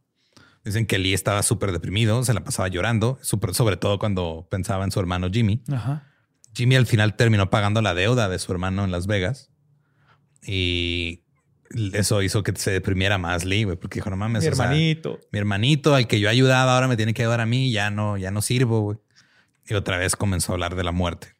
Dicen 0.65 0.87
que 0.87 0.99
Lee 0.99 1.15
estaba 1.15 1.43
súper 1.43 1.73
deprimido, 1.73 2.23
se 2.25 2.35
la 2.35 2.45
pasaba 2.45 2.69
llorando, 2.69 3.19
sobre 3.23 3.77
todo 3.79 3.99
cuando 3.99 4.47
pensaba 4.51 4.85
en 4.85 4.91
su 4.91 5.01
hermano 5.01 5.29
Jimmy. 5.33 5.63
Ajá. 5.73 6.07
Jimmy 6.55 6.77
al 6.77 6.87
final 6.87 7.17
terminó 7.17 7.49
pagando 7.49 7.81
la 7.81 7.95
deuda 7.95 8.29
de 8.29 8.39
su 8.39 8.53
hermano 8.53 8.85
en 8.85 8.91
Las 8.91 9.07
Vegas 9.07 9.51
y 10.43 11.23
eso 11.93 12.23
hizo 12.23 12.43
que 12.43 12.53
se 12.57 12.73
deprimiera 12.73 13.17
más 13.19 13.45
Lee, 13.45 13.65
porque 13.67 13.99
dijo, 13.99 14.11
no 14.11 14.17
mames, 14.17 14.43
Mi 14.43 14.49
o 14.49 14.55
sea, 14.55 14.65
hermanito. 14.67 15.21
mi 15.33 15.39
hermanito 15.39 15.95
al 15.95 16.07
que 16.07 16.19
yo 16.21 16.29
ayudaba 16.29 16.75
ahora 16.75 16.89
me 16.89 16.97
tiene 16.97 17.15
que 17.15 17.23
ayudar 17.23 17.41
a 17.41 17.47
mí, 17.47 17.71
ya 17.71 17.91
no, 17.91 18.17
ya 18.19 18.31
no 18.31 18.43
sirvo, 18.43 18.81
güey. 18.81 18.99
y 19.67 19.75
otra 19.75 19.97
vez 19.97 20.17
comenzó 20.17 20.53
a 20.53 20.55
hablar 20.55 20.75
de 20.75 20.85
la 20.85 20.93
muerte. 20.93 21.37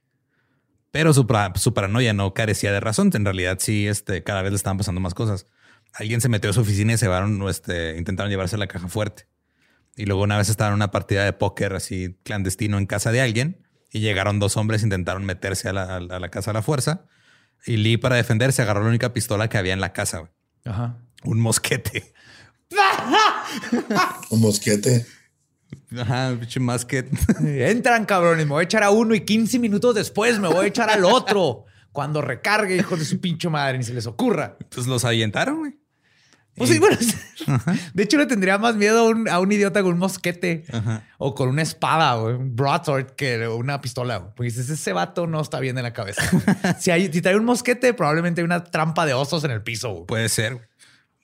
Pero 0.91 1.13
su, 1.15 1.27
su 1.57 1.75
paranoia 1.75 2.13
no 2.13 2.35
carecía 2.35 2.73
de 2.73 2.81
razón. 2.81 3.11
En 3.15 3.25
realidad, 3.25 3.59
sí, 3.61 3.87
este, 3.87 4.23
cada 4.25 4.43
vez 4.43 4.51
le 4.53 4.57
estaban 4.57 4.77
pasando 4.79 5.01
más 5.01 5.15
cosas. 5.15 5.47
Alguien 5.93 6.21
se 6.21 6.29
metió 6.29 6.51
a 6.51 6.53
su 6.53 6.61
oficina 6.61 6.93
y 6.93 6.99
se 6.99 7.07
llevaron, 7.07 7.49
este, 7.49 7.97
intentaron 7.97 8.31
llevarse 8.31 8.57
la 8.57 8.67
caja 8.67 8.89
fuerte. 8.89 9.27
Y 9.97 10.07
luego 10.07 10.23
una 10.23 10.37
vez 10.39 10.49
estaban 10.49 10.73
en 10.73 10.77
una 10.77 10.91
partida 10.91 11.25
de 11.25 11.33
póker 11.33 11.75
así 11.75 12.17
clandestino 12.25 12.79
en 12.79 12.87
casa 12.87 13.13
de 13.13 13.21
alguien 13.21 13.67
y 13.93 14.01
llegaron 14.01 14.39
dos 14.39 14.57
hombres, 14.57 14.83
intentaron 14.83 15.25
meterse 15.25 15.69
a 15.69 15.73
la, 15.73 15.97
a 15.97 16.01
la- 16.01 16.29
casa 16.31 16.51
a 16.53 16.55
la 16.55 16.63
fuerza. 16.63 17.07
Y 17.67 17.77
Lee, 17.77 17.97
para 17.97 18.17
defenderse, 18.17 18.63
agarró 18.63 18.83
la 18.83 18.89
única 18.89 19.13
pistola 19.13 19.49
que 19.49 19.59
había 19.59 19.73
en 19.73 19.81
la 19.81 19.93
casa. 19.93 20.31
Ajá. 20.65 20.97
un 21.25 21.41
mosquete. 21.41 22.13
Un 24.31 24.41
mosquete. 24.41 25.07
Ajá, 25.99 26.37
pinche 26.39 26.61
musket. 26.61 27.09
Entran, 27.45 28.05
cabrones. 28.05 28.47
Me 28.47 28.53
voy 28.53 28.61
a 28.61 28.65
echar 28.65 28.83
a 28.83 28.91
uno 28.91 29.15
y 29.15 29.21
15 29.21 29.59
minutos 29.59 29.95
después 29.95 30.39
me 30.39 30.49
voy 30.49 30.65
a 30.67 30.69
echar 30.69 30.91
al 30.91 31.05
otro. 31.05 31.65
Cuando 31.93 32.23
recargue, 32.23 32.77
hijos 32.77 32.99
de 32.99 33.05
su 33.05 33.21
pinche 33.21 33.49
madre, 33.49 33.79
ni 33.79 33.85
se 33.85 33.93
les 33.93 34.07
ocurra. 34.07 34.57
Pues 34.73 34.87
los 34.87 35.05
ahuyentaron, 35.05 35.59
güey. 35.59 35.81
Pues 36.55 36.71
sí, 36.71 36.79
bueno. 36.79 36.97
De 37.95 38.03
hecho, 38.03 38.19
le 38.19 38.27
tendría 38.27 38.59
más 38.59 38.77
miedo 38.77 39.01
a 39.01 39.09
un, 39.09 39.29
a 39.29 39.41
un 39.41 39.51
idiota 39.51 39.83
con 39.83 39.95
un 39.95 39.99
mosquete 39.99 40.65
o 41.19 41.35
con 41.35 41.49
una 41.49 41.63
espada 41.63 42.17
o 42.17 42.37
un 42.37 42.55
broadsword 42.55 43.13
que 43.13 43.49
una 43.49 43.81
pistola. 43.81 44.19
güey. 44.19 44.33
Porque 44.37 44.51
dices, 44.51 44.69
ese 44.69 44.93
vato 44.93 45.27
no 45.27 45.41
está 45.41 45.59
bien 45.59 45.75
de 45.77 45.83
la 45.83 45.93
cabeza. 45.93 46.23
si, 46.79 46.91
hay, 46.91 47.11
si 47.13 47.23
trae 47.23 47.37
un 47.37 47.45
mosquete, 47.45 47.95
probablemente 47.95 48.41
hay 48.41 48.45
una 48.45 48.63
trampa 48.65 49.07
de 49.07 49.15
osos 49.15 49.43
en 49.45 49.53
el 49.53 49.63
piso. 49.63 49.91
güey. 49.91 50.07
Puede 50.07 50.29
ser. 50.29 50.69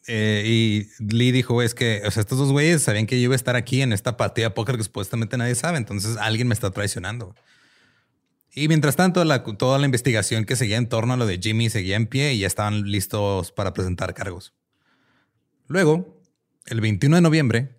Eh, 0.09 0.45
y 0.47 1.05
Lee 1.05 1.33
dijo, 1.33 1.63
es 1.63 1.75
que, 1.75 2.03
o 2.07 2.11
sea, 2.11 2.21
estos 2.21 2.39
dos 2.39 2.53
güeyes 2.53 2.83
sabían 2.83 3.07
que 3.07 3.19
yo 3.19 3.25
iba 3.25 3.35
a 3.35 3.37
estar 3.37 3.57
aquí 3.57 3.83
en 3.83 3.93
esta 3.93 4.17
partida 4.17 4.47
de 4.47 4.51
póker 4.51 4.77
que 4.77 4.85
supuestamente 4.85 5.37
nadie 5.37 5.55
sabe. 5.55 5.79
Entonces 5.79 6.17
alguien 6.17 6.49
me 6.49 6.55
está 6.55 6.71
traicionando. 6.71 7.35
Y 8.55 8.69
mientras 8.69 8.97
tanto, 8.97 9.23
toda 9.57 9.79
la 9.79 9.85
investigación 9.85 10.45
que 10.45 10.57
seguía 10.57 10.79
en 10.79 10.89
torno 10.89 11.13
a 11.13 11.17
lo 11.17 11.27
de 11.27 11.39
Jimmy 11.39 11.69
seguía 11.69 11.97
en 11.97 12.07
pie 12.07 12.33
y 12.33 12.39
ya 12.39 12.47
estaban 12.47 12.85
listos 12.85 13.53
para 13.53 13.75
presentar 13.75 14.15
cargos. 14.15 14.55
Luego, 15.67 16.23
el 16.65 16.81
21 16.81 17.17
de 17.17 17.23
noviembre, 17.23 17.77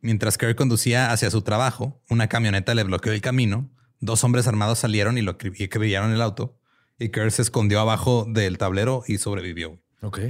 mientras 0.00 0.38
Kerr 0.38 0.54
conducía 0.54 1.10
hacia 1.10 1.30
su 1.30 1.42
trabajo, 1.42 2.00
una 2.08 2.28
camioneta 2.28 2.74
le 2.74 2.84
bloqueó 2.84 3.12
el 3.12 3.20
camino. 3.20 3.70
Dos 3.98 4.22
hombres 4.22 4.46
armados 4.46 4.78
salieron 4.78 5.18
y 5.18 5.22
lo 5.22 5.36
y 5.54 5.64
acribillaron 5.64 6.12
el 6.12 6.22
auto. 6.22 6.56
Y 7.00 7.08
Kerr 7.08 7.32
se 7.32 7.42
escondió 7.42 7.80
abajo 7.80 8.24
del 8.28 8.58
tablero 8.58 9.02
y 9.08 9.18
sobrevivió. 9.18 9.80
Ok. 10.02 10.20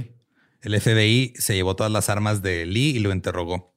El 0.63 0.79
FBI 0.79 1.33
se 1.37 1.53
llevó 1.55 1.75
todas 1.75 1.91
las 1.91 2.09
armas 2.09 2.41
de 2.41 2.65
Lee 2.65 2.95
y 2.95 2.99
lo 2.99 3.11
interrogó. 3.11 3.75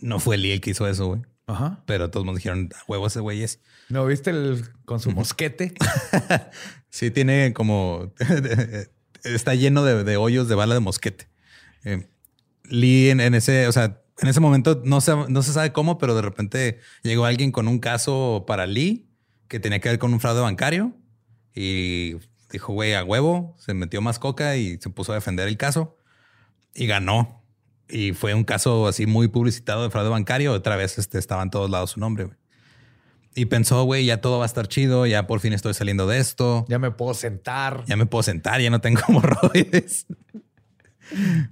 No 0.00 0.18
fue 0.18 0.36
Lee 0.36 0.52
el 0.52 0.60
que 0.60 0.70
hizo 0.70 0.86
eso, 0.88 1.06
güey. 1.06 1.22
Ajá. 1.46 1.82
Pero 1.86 2.10
todos 2.10 2.26
nos 2.26 2.36
dijeron, 2.36 2.70
"A 2.74 2.84
huevo 2.86 3.06
ese 3.06 3.20
güey 3.20 3.42
es. 3.42 3.60
¿No 3.88 4.04
viste 4.06 4.30
el 4.30 4.64
con 4.84 5.00
su 5.00 5.10
mosquete? 5.12 5.74
Sí, 6.92 7.12
tiene 7.12 7.52
como... 7.52 8.12
está 9.22 9.54
lleno 9.54 9.84
de, 9.84 10.02
de 10.02 10.16
hoyos 10.16 10.48
de 10.48 10.56
bala 10.56 10.74
de 10.74 10.80
mosquete. 10.80 11.28
Eh, 11.84 12.08
Lee 12.64 13.10
en, 13.10 13.20
en 13.20 13.36
ese, 13.36 13.68
o 13.68 13.72
sea, 13.72 14.02
en 14.18 14.28
ese 14.28 14.40
momento 14.40 14.82
no 14.84 15.00
se, 15.00 15.14
no 15.28 15.42
se 15.42 15.52
sabe 15.52 15.72
cómo, 15.72 15.98
pero 15.98 16.16
de 16.16 16.22
repente 16.22 16.80
llegó 17.04 17.26
alguien 17.26 17.52
con 17.52 17.68
un 17.68 17.78
caso 17.78 18.44
para 18.44 18.66
Lee 18.66 19.08
que 19.46 19.60
tenía 19.60 19.78
que 19.78 19.88
ver 19.88 20.00
con 20.00 20.12
un 20.12 20.18
fraude 20.18 20.40
bancario 20.40 20.96
y 21.54 22.16
dijo, 22.50 22.72
güey, 22.72 22.94
a 22.94 23.04
huevo, 23.04 23.54
se 23.58 23.74
metió 23.74 24.00
más 24.00 24.18
coca 24.18 24.56
y 24.56 24.78
se 24.78 24.90
puso 24.90 25.12
a 25.12 25.16
defender 25.16 25.48
el 25.48 25.56
caso 25.56 25.96
y 26.74 26.86
ganó. 26.86 27.42
Y 27.88 28.12
fue 28.12 28.34
un 28.34 28.44
caso 28.44 28.86
así 28.86 29.06
muy 29.06 29.28
publicitado 29.28 29.82
de 29.82 29.90
fraude 29.90 30.10
bancario. 30.10 30.52
Otra 30.52 30.76
vez 30.76 30.98
este, 30.98 31.18
estaba 31.18 31.42
en 31.42 31.50
todos 31.50 31.70
lados 31.70 31.90
su 31.90 32.00
nombre. 32.00 32.28
Y 33.34 33.46
pensó, 33.46 33.84
güey, 33.84 34.04
ya 34.06 34.20
todo 34.20 34.38
va 34.38 34.44
a 34.44 34.46
estar 34.46 34.66
chido, 34.66 35.06
ya 35.06 35.26
por 35.26 35.40
fin 35.40 35.52
estoy 35.52 35.74
saliendo 35.74 36.06
de 36.06 36.18
esto. 36.18 36.64
Ya 36.68 36.78
me 36.78 36.90
puedo 36.90 37.14
sentar. 37.14 37.84
Ya 37.86 37.96
me 37.96 38.06
puedo 38.06 38.22
sentar, 38.22 38.60
ya 38.60 38.70
no 38.70 38.80
tengo 38.80 39.00
hemorroides. 39.08 40.06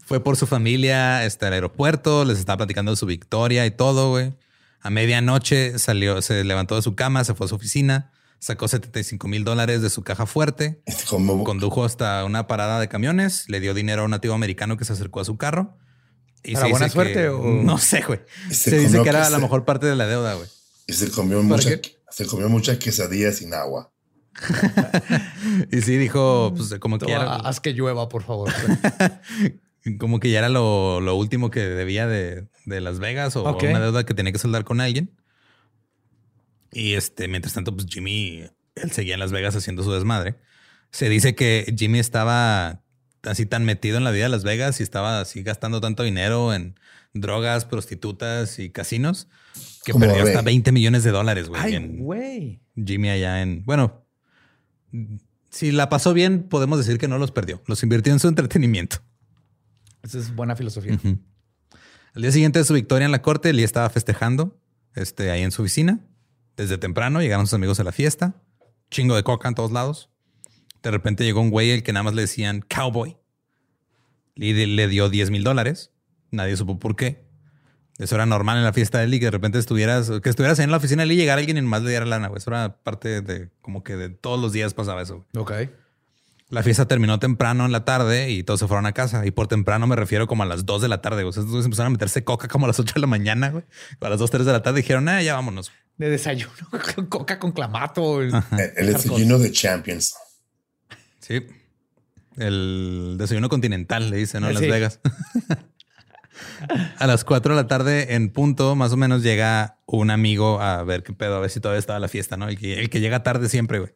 Fue 0.04 0.22
por 0.22 0.36
su 0.36 0.46
familia 0.46 1.24
este, 1.24 1.46
al 1.46 1.52
aeropuerto, 1.52 2.24
les 2.24 2.38
estaba 2.38 2.58
platicando 2.58 2.92
de 2.92 2.96
su 2.96 3.06
victoria 3.06 3.66
y 3.66 3.70
todo, 3.70 4.10
güey. 4.10 4.34
A 4.80 4.90
medianoche 4.90 5.78
salió, 5.78 6.22
se 6.22 6.44
levantó 6.44 6.76
de 6.76 6.82
su 6.82 6.94
cama, 6.94 7.24
se 7.24 7.34
fue 7.34 7.46
a 7.46 7.48
su 7.48 7.56
oficina, 7.56 8.12
sacó 8.38 8.68
75 8.68 9.26
mil 9.28 9.44
dólares 9.44 9.82
de 9.82 9.90
su 9.90 10.02
caja 10.02 10.26
fuerte, 10.26 10.80
Este, 10.86 11.04
Como, 11.06 11.42
condujo 11.44 11.84
hasta 11.84 12.24
una 12.24 12.46
parada 12.46 12.78
de 12.80 12.88
camiones, 12.88 13.44
le 13.48 13.60
dio 13.60 13.74
dinero 13.74 14.02
a 14.02 14.04
un 14.04 14.10
nativo 14.12 14.34
americano 14.34 14.76
que 14.76 14.84
se 14.84 14.92
acercó 14.92 15.20
a 15.20 15.24
su 15.24 15.36
carro. 15.36 15.76
Y 16.44 16.54
¿Para 16.54 16.66
se 16.66 16.70
buena 16.70 16.86
dice 16.86 16.94
suerte 16.94 17.14
que- 17.14 17.28
o- 17.28 17.42
No 17.64 17.78
sé, 17.78 18.02
güey. 18.06 18.20
Se 18.50 18.70
Se 18.70 18.78
dice 18.78 19.02
que 19.02 19.08
era 19.08 19.24
que 19.24 19.30
la 19.30 19.36
se- 19.36 19.42
mejor 19.42 19.64
parte 19.64 19.86
de 19.86 19.96
la 19.96 20.06
deuda, 20.06 20.34
güey. 20.34 20.48
y 20.86 20.92
se 20.92 21.10
comió 21.10 21.36
¿Para 21.38 21.48
mucha, 21.62 21.70
se 22.10 22.26
comió 22.26 22.48
muchas 22.48 22.78
quesadillas 22.78 23.36
sin 23.36 23.52
agua. 23.54 23.90
Y 25.72 25.80
sí 25.82 25.96
dijo, 25.96 26.52
pues 26.56 26.74
como 26.80 26.98
que 26.98 27.06
ya 27.06 27.16
era- 27.16 27.36
Haz 27.36 27.60
que 27.60 27.72
llueva, 27.72 28.08
por 28.08 28.22
favor. 28.22 28.52
como 29.98 30.20
que 30.20 30.30
ya 30.30 30.38
era 30.40 30.48
lo, 30.48 31.00
lo 31.00 31.14
último 31.16 31.50
que 31.50 31.60
debía 31.60 32.06
de, 32.06 32.46
de 32.66 32.80
Las 32.80 32.98
Vegas 32.98 33.36
o 33.36 33.44
Ok. 33.44 33.64
una 33.64 33.80
deuda 33.80 34.04
que 34.04 34.14
tenía 34.14 34.32
que 34.32 34.38
saldar 34.38 34.64
con 34.64 34.80
alguien. 34.80 35.10
Y 36.72 36.94
este, 36.94 37.28
mientras 37.28 37.54
tanto, 37.54 37.74
pues 37.74 37.86
Jimmy, 37.88 38.44
él 38.74 38.90
seguía 38.92 39.14
en 39.14 39.20
Las 39.20 39.32
Vegas 39.32 39.56
haciendo 39.56 39.82
su 39.82 39.92
desmadre. 39.92 40.36
Se 40.90 41.08
dice 41.08 41.34
que 41.34 41.74
Jimmy 41.76 41.98
estaba 41.98 42.82
así 43.22 43.46
tan 43.46 43.64
metido 43.64 43.98
en 43.98 44.04
la 44.04 44.10
vida 44.10 44.24
de 44.24 44.30
Las 44.30 44.44
Vegas 44.44 44.80
y 44.80 44.82
estaba 44.82 45.20
así 45.20 45.42
gastando 45.42 45.80
tanto 45.80 46.02
dinero 46.02 46.54
en 46.54 46.78
drogas, 47.14 47.64
prostitutas 47.64 48.58
y 48.58 48.70
casinos 48.70 49.28
que 49.84 49.92
Como 49.92 50.06
perdió 50.06 50.22
hasta 50.22 50.42
Rey. 50.42 50.54
20 50.54 50.72
millones 50.72 51.04
de 51.04 51.10
dólares, 51.10 51.48
güey. 51.48 51.60
Ay, 51.60 51.96
güey. 51.98 52.60
Jimmy 52.76 53.10
allá 53.10 53.42
en, 53.42 53.64
bueno, 53.64 54.06
si 55.50 55.72
la 55.72 55.88
pasó 55.88 56.14
bien, 56.14 56.44
podemos 56.44 56.78
decir 56.78 56.98
que 56.98 57.08
no 57.08 57.18
los 57.18 57.32
perdió. 57.32 57.62
Los 57.66 57.82
invirtió 57.82 58.12
en 58.12 58.20
su 58.20 58.28
entretenimiento. 58.28 58.98
Esa 60.02 60.18
es 60.18 60.34
buena 60.34 60.56
filosofía. 60.56 60.98
Al 62.14 62.22
día 62.22 62.32
siguiente 62.32 62.58
de 62.58 62.64
su 62.64 62.74
victoria 62.74 63.06
en 63.06 63.12
la 63.12 63.22
corte, 63.22 63.52
Lee 63.52 63.64
estaba 63.64 63.88
festejando 63.90 64.60
este, 64.94 65.30
ahí 65.30 65.42
en 65.42 65.50
su 65.50 65.62
oficina. 65.62 66.00
Desde 66.58 66.76
temprano 66.76 67.22
llegaron 67.22 67.46
sus 67.46 67.54
amigos 67.54 67.80
a 67.80 67.84
la 67.84 67.92
fiesta. 67.92 68.34
Chingo 68.90 69.16
de 69.16 69.22
coca 69.22 69.48
en 69.48 69.54
todos 69.54 69.72
lados. 69.72 70.10
De 70.82 70.90
repente 70.90 71.24
llegó 71.24 71.40
un 71.40 71.50
güey 71.50 71.70
el 71.70 71.82
que 71.82 71.92
nada 71.94 72.02
más 72.02 72.14
le 72.14 72.22
decían 72.22 72.60
cowboy. 72.68 73.16
De- 74.36 74.66
le 74.66 74.88
dio 74.88 75.08
10 75.08 75.30
mil 75.30 75.44
dólares. 75.44 75.92
Nadie 76.30 76.56
supo 76.56 76.78
por 76.78 76.96
qué. 76.96 77.26
Eso 77.98 78.14
era 78.14 78.26
normal 78.26 78.58
en 78.58 78.64
la 78.64 78.72
fiesta 78.72 78.98
de 78.98 79.08
Lee, 79.08 79.18
que 79.18 79.24
de 79.24 79.30
repente 79.32 79.58
estuvieras, 79.58 80.10
que 80.22 80.28
estuvieras 80.28 80.58
en 80.60 80.70
la 80.70 80.76
oficina 80.76 81.02
de 81.02 81.06
Lee 81.06 81.14
y 81.14 81.16
llegara 81.18 81.40
alguien 81.40 81.56
y 81.56 81.62
más 81.62 81.82
le 81.82 81.90
diera 81.90 82.06
lana. 82.06 82.30
Eso 82.36 82.50
era 82.50 82.76
parte 82.82 83.22
de 83.22 83.50
como 83.60 83.82
que 83.82 83.96
de 83.96 84.08
todos 84.10 84.40
los 84.40 84.52
días 84.52 84.74
pasaba 84.74 85.02
eso. 85.02 85.24
güey. 85.32 85.42
Ok. 85.66 85.70
La 86.50 86.62
fiesta 86.62 86.86
terminó 86.86 87.18
temprano 87.18 87.66
en 87.66 87.72
la 87.72 87.84
tarde 87.84 88.30
y 88.30 88.42
todos 88.42 88.60
se 88.60 88.66
fueron 88.68 88.86
a 88.86 88.92
casa. 88.92 89.26
Y 89.26 89.32
por 89.32 89.48
temprano 89.48 89.86
me 89.86 89.96
refiero 89.96 90.26
como 90.26 90.44
a 90.44 90.46
las 90.46 90.64
2 90.64 90.80
de 90.82 90.88
la 90.88 91.02
tarde. 91.02 91.24
O 91.24 91.32
sea, 91.32 91.42
empezaron 91.42 91.88
a 91.88 91.90
meterse 91.90 92.24
coca 92.24 92.48
como 92.48 92.66
a 92.66 92.68
las 92.68 92.78
8 92.80 92.94
de 92.94 93.00
la 93.00 93.06
mañana. 93.06 93.50
Güey. 93.50 93.64
A 94.00 94.08
las 94.08 94.18
2, 94.18 94.30
3 94.30 94.46
de 94.46 94.52
la 94.52 94.62
tarde 94.62 94.78
dijeron, 94.80 95.08
eh, 95.08 95.24
ya 95.24 95.34
vámonos. 95.34 95.70
De 95.98 96.08
desayuno, 96.08 96.54
coca 97.08 97.38
con 97.38 97.52
clamato. 97.52 98.22
El, 98.22 98.32
el 98.76 98.92
desayuno 98.92 99.38
de 99.38 99.52
Champions. 99.52 100.14
Sí. 101.20 101.44
El 102.36 103.16
desayuno 103.18 103.48
continental, 103.48 104.10
le 104.10 104.16
dicen, 104.16 104.42
¿no? 104.42 104.48
En 104.48 104.54
Las. 104.54 104.62
Vegas. 104.62 105.00
a 106.98 107.06
las 107.06 107.24
4 107.24 107.54
de 107.54 107.62
la 107.62 107.66
tarde, 107.66 108.14
en 108.14 108.30
punto, 108.30 108.76
más 108.76 108.92
o 108.92 108.96
menos, 108.96 109.22
llega 109.22 109.78
un 109.86 110.10
amigo 110.10 110.60
a 110.60 110.82
ver 110.84 111.02
qué 111.02 111.12
pedo, 111.12 111.36
a 111.36 111.40
ver 111.40 111.50
si 111.50 111.60
todavía 111.60 111.80
estaba 111.80 111.98
la 111.98 112.08
fiesta, 112.08 112.36
¿no? 112.36 112.48
El 112.48 112.58
que, 112.58 112.80
el 112.80 112.90
que 112.90 113.00
llega 113.00 113.22
tarde 113.22 113.48
siempre, 113.48 113.80
güey. 113.80 113.92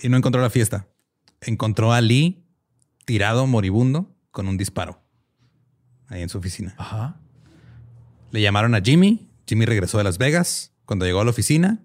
Y 0.00 0.08
no 0.08 0.16
encontró 0.16 0.40
la 0.42 0.50
fiesta. 0.50 0.88
Encontró 1.40 1.92
a 1.92 2.00
Lee 2.00 2.44
tirado, 3.04 3.46
moribundo, 3.46 4.14
con 4.30 4.48
un 4.48 4.56
disparo. 4.56 5.02
Ahí 6.08 6.22
en 6.22 6.28
su 6.28 6.38
oficina. 6.38 6.74
Ajá. 6.76 7.20
Le 8.30 8.40
llamaron 8.40 8.74
a 8.74 8.80
Jimmy. 8.80 9.28
Jimmy 9.46 9.64
regresó 9.64 9.98
de 9.98 10.04
Las 10.04 10.18
Vegas. 10.18 10.69
Cuando 10.90 11.06
llegó 11.06 11.20
a 11.20 11.24
la 11.24 11.30
oficina, 11.30 11.78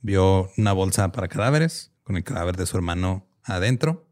vio 0.00 0.48
una 0.56 0.72
bolsa 0.72 1.10
para 1.10 1.26
cadáveres 1.26 1.90
con 2.04 2.14
el 2.16 2.22
cadáver 2.22 2.56
de 2.56 2.66
su 2.66 2.76
hermano 2.76 3.26
adentro. 3.42 4.06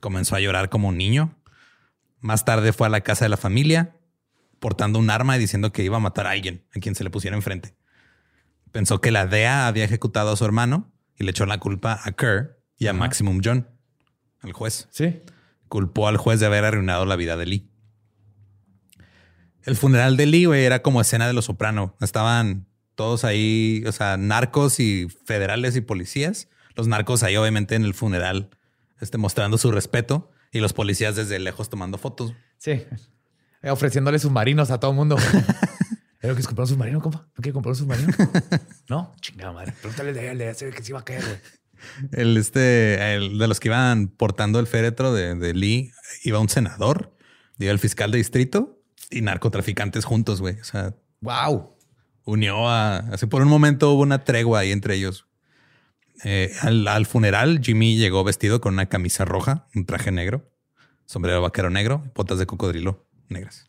Comenzó 0.00 0.34
a 0.34 0.40
llorar 0.40 0.70
como 0.70 0.88
un 0.88 0.96
niño. 0.96 1.36
Más 2.18 2.46
tarde 2.46 2.72
fue 2.72 2.86
a 2.86 2.90
la 2.90 3.02
casa 3.02 3.26
de 3.26 3.28
la 3.28 3.36
familia 3.36 3.94
portando 4.60 4.98
un 4.98 5.10
arma 5.10 5.36
y 5.36 5.40
diciendo 5.40 5.72
que 5.72 5.84
iba 5.84 5.98
a 5.98 6.00
matar 6.00 6.26
a 6.26 6.30
alguien 6.30 6.64
a 6.74 6.80
quien 6.80 6.94
se 6.94 7.04
le 7.04 7.10
pusiera 7.10 7.36
enfrente. 7.36 7.76
Pensó 8.70 9.02
que 9.02 9.10
la 9.10 9.26
DEA 9.26 9.66
había 9.66 9.84
ejecutado 9.84 10.30
a 10.32 10.36
su 10.38 10.44
hermano 10.46 10.90
y 11.18 11.24
le 11.24 11.32
echó 11.32 11.44
la 11.44 11.58
culpa 11.58 12.00
a 12.02 12.12
Kerr 12.12 12.62
y 12.78 12.86
a 12.86 12.94
Maximum 12.94 13.42
John, 13.44 13.68
al 14.40 14.54
juez 14.54 14.88
Sí. 14.90 15.20
culpó 15.68 16.08
al 16.08 16.16
juez 16.16 16.40
de 16.40 16.46
haber 16.46 16.64
arruinado 16.64 17.04
la 17.04 17.16
vida 17.16 17.36
de 17.36 17.44
Lee. 17.44 17.70
El 19.64 19.76
funeral 19.76 20.16
de 20.16 20.24
Lee, 20.24 20.46
güey, 20.46 20.64
era 20.64 20.80
como 20.80 21.02
escena 21.02 21.26
de 21.26 21.34
Los 21.34 21.44
Soprano. 21.44 21.94
Estaban 22.00 22.71
todos 22.94 23.24
ahí, 23.24 23.82
o 23.86 23.92
sea, 23.92 24.16
narcos 24.16 24.80
y 24.80 25.08
federales 25.24 25.76
y 25.76 25.80
policías. 25.80 26.48
Los 26.74 26.88
narcos 26.88 27.22
ahí, 27.22 27.36
obviamente, 27.36 27.74
en 27.74 27.84
el 27.84 27.94
funeral, 27.94 28.50
este, 29.00 29.18
mostrando 29.18 29.58
su 29.58 29.70
respeto 29.72 30.30
y 30.52 30.60
los 30.60 30.72
policías 30.72 31.16
desde 31.16 31.38
lejos 31.38 31.68
tomando 31.68 31.98
fotos. 31.98 32.34
Sí. 32.58 32.82
Eh, 33.62 33.70
Ofreciéndole 33.70 34.18
submarinos 34.18 34.70
a 34.70 34.80
todo 34.80 34.92
mundo. 34.92 35.16
¿No 36.22 36.28
quieres 36.28 36.46
comprar 36.46 36.64
un 36.64 36.68
submarino, 36.68 37.00
compa? 37.00 37.26
¿No 37.36 37.42
quieres 37.42 37.54
comprar 37.54 37.72
un 37.72 37.76
submarino? 37.76 38.12
no, 38.88 39.12
chingada 39.20 39.52
madre. 39.52 39.72
Pregúntale 39.80 40.12
de 40.12 40.30
él, 40.30 40.38
de 40.38 40.50
ese 40.50 40.70
que 40.70 40.82
se 40.82 40.92
iba 40.92 41.00
a 41.00 41.04
caer, 41.04 41.24
güey. 41.24 41.36
El 42.12 42.36
este, 42.36 43.14
el 43.16 43.38
de 43.38 43.48
los 43.48 43.58
que 43.58 43.68
iban 43.68 44.06
portando 44.06 44.60
el 44.60 44.68
féretro 44.68 45.12
de, 45.12 45.34
de 45.34 45.52
Lee, 45.52 45.90
iba 46.22 46.38
un 46.38 46.48
senador, 46.48 47.16
iba 47.58 47.72
el 47.72 47.80
fiscal 47.80 48.12
de 48.12 48.18
distrito 48.18 48.80
y 49.10 49.22
narcotraficantes 49.22 50.04
juntos, 50.04 50.40
güey. 50.40 50.60
O 50.60 50.64
sea, 50.64 50.94
Wow. 51.22 51.76
Unió 52.24 52.68
a. 52.68 52.98
Así 52.98 53.26
por 53.26 53.42
un 53.42 53.48
momento 53.48 53.92
hubo 53.92 54.02
una 54.02 54.24
tregua 54.24 54.60
ahí 54.60 54.72
entre 54.72 54.94
ellos. 54.96 55.26
Eh, 56.24 56.54
al, 56.60 56.86
al 56.86 57.06
funeral, 57.06 57.60
Jimmy 57.62 57.96
llegó 57.96 58.22
vestido 58.22 58.60
con 58.60 58.74
una 58.74 58.86
camisa 58.86 59.24
roja, 59.24 59.66
un 59.74 59.86
traje 59.86 60.12
negro, 60.12 60.50
sombrero 61.06 61.42
vaquero 61.42 61.70
negro, 61.70 62.04
botas 62.14 62.38
de 62.38 62.46
cocodrilo 62.46 63.06
negras. 63.28 63.68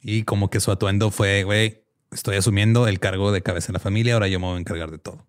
Y 0.00 0.24
como 0.24 0.50
que 0.50 0.60
su 0.60 0.70
atuendo 0.70 1.10
fue, 1.10 1.44
güey, 1.44 1.84
estoy 2.10 2.36
asumiendo 2.36 2.86
el 2.86 3.00
cargo 3.00 3.32
de 3.32 3.42
cabeza 3.42 3.68
de 3.68 3.74
la 3.74 3.78
familia, 3.78 4.14
ahora 4.14 4.28
yo 4.28 4.38
me 4.38 4.46
voy 4.46 4.56
a 4.56 4.60
encargar 4.60 4.90
de 4.90 4.98
todo. 4.98 5.26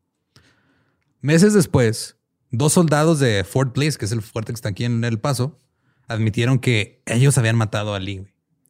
Meses 1.22 1.54
después, 1.54 2.18
dos 2.52 2.74
soldados 2.74 3.20
de 3.20 3.44
Fort 3.44 3.76
Bliss, 3.76 3.98
que 3.98 4.06
es 4.06 4.12
el 4.12 4.22
fuerte 4.22 4.52
que 4.52 4.56
está 4.56 4.70
aquí 4.70 4.86
en 4.86 5.04
El 5.04 5.20
Paso, 5.20 5.60
admitieron 6.08 6.60
que 6.60 7.02
ellos 7.06 7.38
habían 7.38 7.56
matado 7.56 7.94
a 7.94 8.00
Lee. 8.00 8.28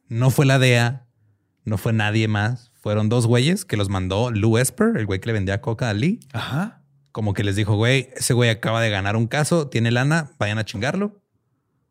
No 0.08 0.30
fue 0.30 0.46
la 0.46 0.58
DEA, 0.58 1.06
no 1.64 1.78
fue 1.78 1.92
nadie 1.92 2.28
más. 2.28 2.70
Fueron 2.84 3.08
dos 3.08 3.26
güeyes 3.26 3.64
que 3.64 3.78
los 3.78 3.88
mandó 3.88 4.30
Lou 4.30 4.58
Esper, 4.58 4.98
el 4.98 5.06
güey 5.06 5.18
que 5.18 5.28
le 5.28 5.32
vendía 5.32 5.62
coca 5.62 5.88
a 5.88 5.94
Lee. 5.94 6.20
Ajá. 6.34 6.82
Como 7.12 7.32
que 7.32 7.42
les 7.42 7.56
dijo, 7.56 7.76
güey, 7.76 8.10
ese 8.14 8.34
güey 8.34 8.50
acaba 8.50 8.82
de 8.82 8.90
ganar 8.90 9.16
un 9.16 9.26
caso, 9.26 9.68
tiene 9.68 9.90
lana, 9.90 10.32
vayan 10.38 10.58
a 10.58 10.66
chingarlo. 10.66 11.18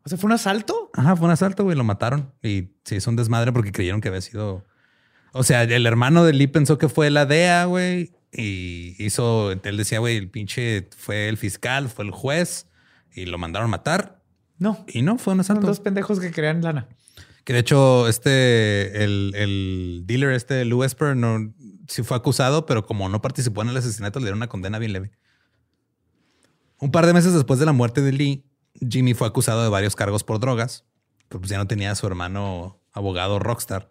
O 0.04 0.08
sea, 0.08 0.16
¿fue 0.18 0.28
un 0.28 0.34
asalto? 0.34 0.92
Ajá, 0.94 1.16
fue 1.16 1.26
un 1.26 1.32
asalto, 1.32 1.64
güey, 1.64 1.76
lo 1.76 1.82
mataron. 1.82 2.32
Y 2.44 2.76
se 2.84 2.94
hizo 2.94 3.10
un 3.10 3.16
desmadre 3.16 3.50
porque 3.52 3.72
creyeron 3.72 4.00
que 4.00 4.06
había 4.06 4.20
sido... 4.20 4.64
O 5.32 5.42
sea, 5.42 5.64
el 5.64 5.84
hermano 5.84 6.24
de 6.24 6.32
Lee 6.32 6.46
pensó 6.46 6.78
que 6.78 6.88
fue 6.88 7.10
la 7.10 7.26
DEA, 7.26 7.64
güey. 7.64 8.12
Y 8.32 8.94
hizo... 9.04 9.50
Él 9.50 9.76
decía, 9.76 9.98
güey, 9.98 10.16
el 10.16 10.30
pinche 10.30 10.88
fue 10.96 11.28
el 11.28 11.38
fiscal, 11.38 11.88
fue 11.88 12.04
el 12.04 12.12
juez. 12.12 12.68
Y 13.12 13.26
lo 13.26 13.36
mandaron 13.36 13.66
a 13.66 13.70
matar. 13.72 14.22
No. 14.58 14.84
Y 14.86 15.02
no, 15.02 15.18
fue 15.18 15.32
un 15.32 15.38
Son 15.42 15.56
asalto. 15.56 15.66
dos 15.66 15.80
pendejos 15.80 16.20
que 16.20 16.30
crean 16.30 16.62
lana. 16.62 16.86
Que 17.44 17.52
de 17.52 17.58
hecho, 17.58 18.08
este, 18.08 19.04
el, 19.04 19.32
el 19.36 20.02
dealer, 20.06 20.32
este 20.32 20.64
Lou 20.64 20.82
Esper, 20.82 21.14
no, 21.14 21.52
sí 21.88 22.02
fue 22.02 22.16
acusado, 22.16 22.64
pero 22.66 22.86
como 22.86 23.08
no 23.10 23.20
participó 23.20 23.62
en 23.62 23.68
el 23.68 23.76
asesinato, 23.76 24.18
le 24.18 24.24
dieron 24.24 24.38
una 24.38 24.48
condena 24.48 24.78
bien 24.78 24.92
leve. 24.94 25.12
Un 26.78 26.90
par 26.90 27.06
de 27.06 27.12
meses 27.12 27.32
después 27.34 27.58
de 27.60 27.66
la 27.66 27.72
muerte 27.72 28.00
de 28.02 28.12
Lee, 28.12 28.44
Jimmy 28.88 29.14
fue 29.14 29.26
acusado 29.28 29.62
de 29.62 29.68
varios 29.68 29.94
cargos 29.96 30.24
por 30.24 30.40
drogas, 30.40 30.84
pero 31.28 31.40
pues 31.40 31.50
ya 31.50 31.58
no 31.58 31.66
tenía 31.66 31.90
a 31.90 31.94
su 31.94 32.06
hermano 32.06 32.80
abogado 32.92 33.38
rockstar. 33.38 33.90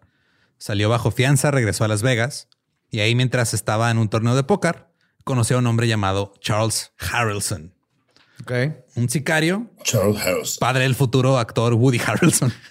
Salió 0.58 0.88
bajo 0.88 1.10
fianza, 1.10 1.50
regresó 1.50 1.84
a 1.84 1.88
Las 1.88 2.02
Vegas 2.02 2.48
y 2.90 3.00
ahí 3.00 3.14
mientras 3.14 3.54
estaba 3.54 3.90
en 3.90 3.98
un 3.98 4.08
torneo 4.08 4.34
de 4.36 4.44
póker, 4.44 4.86
conoció 5.24 5.56
a 5.56 5.58
un 5.60 5.66
hombre 5.66 5.88
llamado 5.88 6.34
Charles 6.40 6.92
Harrelson, 6.98 7.72
Ok. 8.42 8.52
un 8.96 9.08
sicario, 9.08 9.70
Charles 9.82 10.20
Harris. 10.20 10.58
padre 10.58 10.82
del 10.84 10.94
futuro 10.94 11.38
actor 11.38 11.72
Woody 11.74 12.00
Harrelson. 12.04 12.52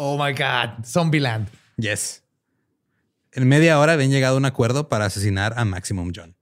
Oh 0.00 0.16
my 0.16 0.32
God. 0.32 0.84
Zombieland. 0.84 1.48
Yes. 1.76 2.22
En 3.32 3.48
media 3.48 3.80
hora 3.80 3.94
habían 3.94 4.10
llegado 4.10 4.36
a 4.36 4.38
un 4.38 4.44
acuerdo 4.44 4.88
para 4.88 5.06
asesinar 5.06 5.54
a 5.56 5.64
Maximum 5.64 6.12
John. 6.14 6.36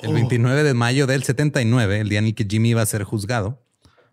El 0.00 0.12
29 0.12 0.62
de 0.62 0.74
mayo 0.74 1.06
del 1.06 1.22
79, 1.22 2.00
el 2.00 2.10
día 2.10 2.18
en 2.18 2.26
el 2.26 2.34
que 2.34 2.44
Jimmy 2.44 2.70
iba 2.70 2.82
a 2.82 2.86
ser 2.86 3.04
juzgado, 3.04 3.64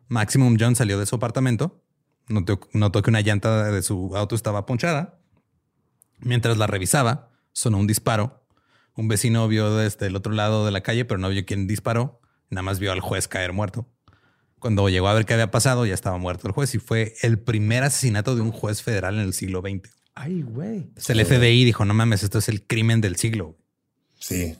Maximum 0.07 0.55
John 0.57 0.77
salió 0.77 0.97
de 0.97 1.05
su 1.05 1.17
apartamento, 1.17 1.83
notó, 2.29 2.61
notó 2.71 3.01
que 3.01 3.09
una 3.09 3.19
llanta 3.19 3.71
de 3.71 3.81
su 3.81 4.15
auto 4.15 4.35
estaba 4.35 4.65
ponchada. 4.65 5.19
Mientras 6.19 6.57
la 6.57 6.67
revisaba, 6.67 7.31
sonó 7.51 7.77
un 7.77 7.87
disparo. 7.87 8.47
Un 8.95 9.09
vecino 9.09 9.49
vio 9.49 9.75
desde 9.75 10.07
el 10.07 10.15
otro 10.15 10.31
lado 10.31 10.65
de 10.65 10.71
la 10.71 10.81
calle, 10.81 11.03
pero 11.03 11.17
no 11.17 11.27
vio 11.27 11.45
quién 11.45 11.67
disparó. 11.67 12.21
Nada 12.49 12.63
más 12.63 12.79
vio 12.79 12.93
al 12.93 13.01
juez 13.01 13.27
caer 13.27 13.51
muerto. 13.51 13.85
Cuando 14.67 14.89
llegó 14.89 15.07
a 15.07 15.13
ver 15.13 15.25
qué 15.25 15.33
había 15.33 15.49
pasado, 15.49 15.85
ya 15.85 15.93
estaba 15.93 16.17
muerto 16.17 16.45
el 16.49 16.53
juez 16.53 16.75
y 16.75 16.79
fue 16.79 17.13
el 17.21 17.39
primer 17.39 17.83
asesinato 17.83 18.35
de 18.35 18.41
un 18.41 18.51
juez 18.51 18.81
federal 18.83 19.15
en 19.15 19.21
el 19.21 19.31
siglo 19.33 19.61
XX. 19.61 19.89
Ay, 20.13 20.41
güey. 20.41 20.79
Entonces, 20.79 21.09
el 21.11 21.25
FBI 21.25 21.63
dijo, 21.63 21.85
no 21.85 21.93
mames, 21.93 22.21
esto 22.23 22.39
es 22.39 22.49
el 22.49 22.63
crimen 22.67 22.99
del 22.99 23.15
siglo. 23.15 23.55
Sí. 24.19 24.57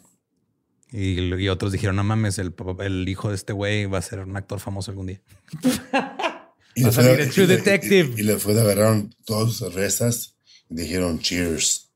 Y, 0.94 1.20
y 1.36 1.50
otros 1.50 1.74
dijeron, 1.74 1.98
no 1.98 2.06
mames, 2.06 2.40
el, 2.40 2.54
papá- 2.54 2.86
el 2.86 3.10
hijo 3.10 3.28
de 3.28 3.36
este 3.36 3.52
güey 3.52 3.86
va 3.86 3.98
a 3.98 4.02
ser 4.02 4.20
un 4.20 4.38
actor 4.38 4.62
famoso 4.62 4.92
algún 4.92 5.08
día. 5.08 5.22
Y 6.74 6.84
le, 6.86 6.92
fue, 6.94 7.22
el 7.22 7.30
True 7.30 7.44
y 7.44 7.48
le- 7.48 7.58
Detective. 7.58 8.14
y- 8.16 8.22
y 8.22 8.24
le 8.24 8.38
fue 8.38 8.54
de 8.54 8.62
agarraron 8.62 9.14
todas 9.26 9.56
sus 9.56 9.74
restas 9.74 10.36
y 10.70 10.76
dijeron 10.76 11.20
cheers. 11.20 11.90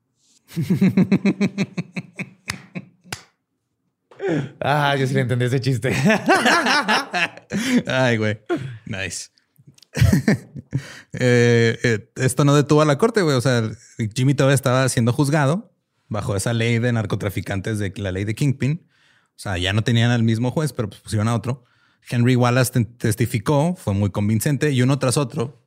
Ah, 4.59 4.95
yo 4.97 5.07
sí 5.07 5.13
le 5.13 5.21
entendí 5.21 5.45
ese 5.45 5.59
chiste. 5.59 5.93
Ay, 7.87 8.17
güey. 8.17 8.39
Nice. 8.85 9.29
Eh, 11.13 11.77
eh, 11.83 12.09
esto 12.15 12.45
no 12.45 12.55
detuvo 12.55 12.81
a 12.81 12.85
la 12.85 12.97
corte, 12.97 13.21
güey. 13.21 13.35
O 13.35 13.41
sea, 13.41 13.69
Jimmy 14.15 14.33
todavía 14.33 14.55
estaba 14.55 14.87
siendo 14.87 15.11
juzgado 15.11 15.73
bajo 16.07 16.37
esa 16.37 16.53
ley 16.53 16.79
de 16.79 16.93
narcotraficantes 16.93 17.77
de 17.77 17.91
la 17.97 18.13
ley 18.13 18.23
de 18.23 18.33
Kingpin. 18.35 18.87
O 19.31 19.33
sea, 19.35 19.57
ya 19.57 19.73
no 19.73 19.83
tenían 19.83 20.11
al 20.11 20.23
mismo 20.23 20.51
juez, 20.51 20.71
pero 20.71 20.89
pues 20.89 21.01
pusieron 21.01 21.27
a 21.27 21.35
otro. 21.35 21.65
Henry 22.09 22.37
Wallace 22.37 22.71
te- 22.71 22.85
testificó, 22.85 23.75
fue 23.75 23.93
muy 23.93 24.11
convincente 24.11 24.71
y 24.71 24.81
uno 24.81 24.97
tras 24.97 25.17
otro 25.17 25.61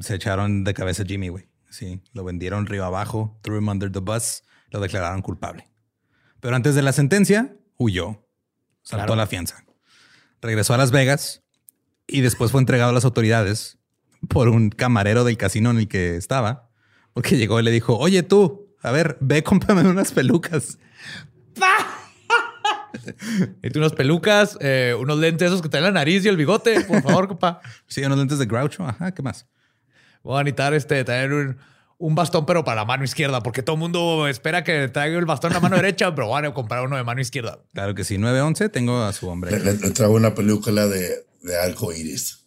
se 0.00 0.14
echaron 0.14 0.64
de 0.64 0.72
cabeza 0.72 1.02
a 1.02 1.06
Jimmy, 1.06 1.28
güey. 1.28 1.46
Sí, 1.68 2.00
lo 2.14 2.24
vendieron 2.24 2.64
río 2.66 2.86
abajo, 2.86 3.38
threw 3.42 3.58
him 3.58 3.68
under 3.68 3.92
the 3.92 4.00
bus, 4.00 4.44
lo 4.70 4.80
declararon 4.80 5.20
culpable. 5.20 5.68
Pero 6.42 6.56
antes 6.56 6.74
de 6.74 6.82
la 6.82 6.92
sentencia, 6.92 7.54
huyó, 7.78 8.26
saltó 8.82 9.06
Claro. 9.06 9.12
a 9.12 9.16
la 9.16 9.26
fianza. 9.28 9.64
Regresó 10.40 10.74
a 10.74 10.76
Las 10.76 10.90
Vegas 10.90 11.44
y 12.08 12.20
después 12.20 12.50
fue 12.50 12.60
entregado 12.60 12.90
a 12.90 12.92
las 12.92 13.04
autoridades 13.04 13.78
por 14.28 14.48
un 14.48 14.70
camarero 14.70 15.22
del 15.22 15.36
casino 15.36 15.70
en 15.70 15.78
el 15.78 15.86
que 15.86 16.16
estaba, 16.16 16.68
porque 17.12 17.36
llegó 17.36 17.60
y 17.60 17.62
le 17.62 17.70
dijo, 17.70 17.96
oye 17.96 18.24
tú, 18.24 18.74
a 18.82 18.90
ver, 18.90 19.18
ve, 19.20 19.44
cómprame 19.44 19.82
unas 19.88 20.10
pelucas. 20.10 20.78
Y 23.62 23.70
tú 23.70 23.78
unas 23.78 23.92
pelucas, 23.92 24.56
eh, 24.60 24.94
unos 24.98 25.18
lentes 25.18 25.46
esos 25.46 25.62
que 25.62 25.68
te 25.68 25.78
dan 25.78 25.84
la 25.84 25.90
nariz 25.92 26.24
y 26.24 26.28
el 26.28 26.36
bigote, 26.36 26.82
por 26.82 27.02
favor, 27.02 27.28
compa. 27.28 27.60
Sí, 27.86 28.02
unos 28.04 28.18
lentes 28.18 28.38
de 28.38 28.46
Groucho, 28.46 28.86
ajá, 28.86 29.12
¿qué 29.12 29.22
más? 29.22 29.46
Voy 30.22 30.40
a 30.40 30.44
necesitar 30.44 30.74
este, 30.74 31.02
tener 31.04 31.32
un, 31.32 31.58
un 32.02 32.14
bastón, 32.14 32.44
pero 32.46 32.64
para 32.64 32.80
la 32.80 32.84
mano 32.84 33.04
izquierda, 33.04 33.42
porque 33.42 33.62
todo 33.62 33.74
el 33.76 33.80
mundo 33.80 34.26
espera 34.26 34.64
que 34.64 34.88
traiga 34.88 35.18
el 35.18 35.24
bastón 35.24 35.50
en 35.52 35.54
la 35.54 35.60
mano 35.60 35.76
derecha, 35.76 36.14
pero 36.14 36.28
van 36.28 36.44
a 36.46 36.52
comprar 36.52 36.84
uno 36.84 36.96
de 36.96 37.04
mano 37.04 37.20
izquierda. 37.20 37.60
Claro 37.74 37.94
que 37.94 38.02
sí, 38.04 38.18
911, 38.18 38.68
tengo 38.70 39.02
a 39.02 39.12
su 39.12 39.28
hombre. 39.28 39.58
le- 39.58 39.74
le 39.74 39.90
traigo 39.90 40.14
una 40.14 40.34
película 40.34 40.86
de, 40.88 41.24
de 41.42 41.56
arco 41.58 41.92
iris. 41.92 42.44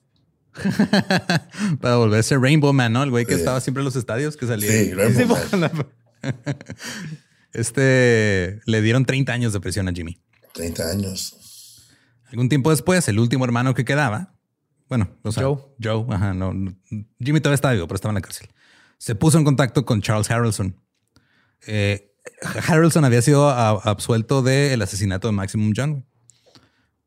Para 1.82 1.96
volverse 1.98 2.38
Rainbow 2.38 2.74
Man, 2.74 2.94
¿no? 2.94 3.04
El 3.04 3.12
güey 3.12 3.26
que 3.26 3.34
Sí. 3.34 3.40
estaba 3.40 3.60
siempre 3.62 3.82
en 3.82 3.86
los 3.86 3.96
estadios 3.96 4.36
que 4.38 4.46
salía. 4.48 4.72
Sí, 4.72 4.94
Rainbow 4.94 5.38
Man. 5.58 5.72
Este 7.54 8.60
le 8.66 8.82
dieron 8.82 9.06
30 9.06 9.32
años 9.32 9.54
de 9.54 9.60
prisión 9.62 9.88
a 9.88 9.94
Jimmy. 9.94 10.20
30 10.54 10.90
años. 10.92 11.88
Algún 12.30 12.50
tiempo 12.50 12.70
después, 12.72 13.08
el 13.08 13.20
último 13.20 13.46
hermano 13.46 13.74
que 13.74 13.86
quedaba, 13.86 14.34
bueno, 14.90 15.10
o 15.24 15.32
sea, 15.32 15.44
Joe. 15.44 15.58
Joe, 15.82 16.06
ajá, 16.14 16.34
no, 16.34 16.54
no, 16.54 16.76
Jimmy 17.20 17.40
todavía 17.40 17.56
estaba 17.56 17.74
vivo, 17.74 17.88
pero 17.88 17.96
estaba 17.96 18.12
en 18.12 18.16
la 18.16 18.22
cárcel. 18.22 18.50
Se 18.98 19.16
puso 19.16 19.38
en 19.38 19.44
contacto 19.44 19.86
con 19.86 20.02
Charles 20.02 20.30
Harrelson. 20.32 20.76
Eh, 21.68 22.12
Harrelson 22.68 23.06
había 23.06 23.22
sido 23.22 23.50
absuelto 23.50 24.42
del 24.42 24.82
asesinato 24.82 25.28
de 25.28 25.34
Maximum 25.34 25.74
John. 25.76 26.06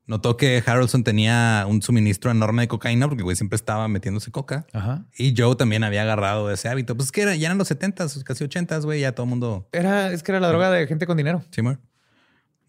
Notó 0.07 0.39
que 0.39 0.63
Harrelson 0.65 1.05
tenía 1.05 1.67
un 1.69 1.83
suministro 1.83 2.31
enorme 2.31 2.63
de 2.63 2.69
cocaína 2.69 3.09
porque 3.09 3.23
güey 3.23 3.37
siempre 3.37 3.57
estaba 3.57 3.89
metiéndose 3.89 4.31
coca. 4.31 4.67
Ajá. 4.73 5.05
Y 5.19 5.35
Joe 5.37 5.55
también 5.57 5.85
había 5.85 6.01
agarrado 6.03 6.51
ese 6.51 6.69
hábito. 6.71 6.97
Pues 6.97 7.07
es 7.09 7.13
que 7.13 7.21
era- 7.23 7.37
ya 7.37 7.49
eran 7.49 7.59
los 7.59 7.69
70s, 7.71 8.23
casi 8.25 8.43
80s, 8.45 8.85
güey, 8.87 9.01
ya 9.01 9.13
todo 9.13 9.25
el 9.25 9.31
mundo 9.31 9.69
Era, 9.71 10.11
es 10.13 10.23
que 10.23 10.33
era 10.33 10.41
la 10.41 10.49
droga 10.49 10.71
de 10.71 10.87
gente 10.87 11.07
con 11.07 11.19
dinero. 11.19 11.45
Sí. 11.51 11.61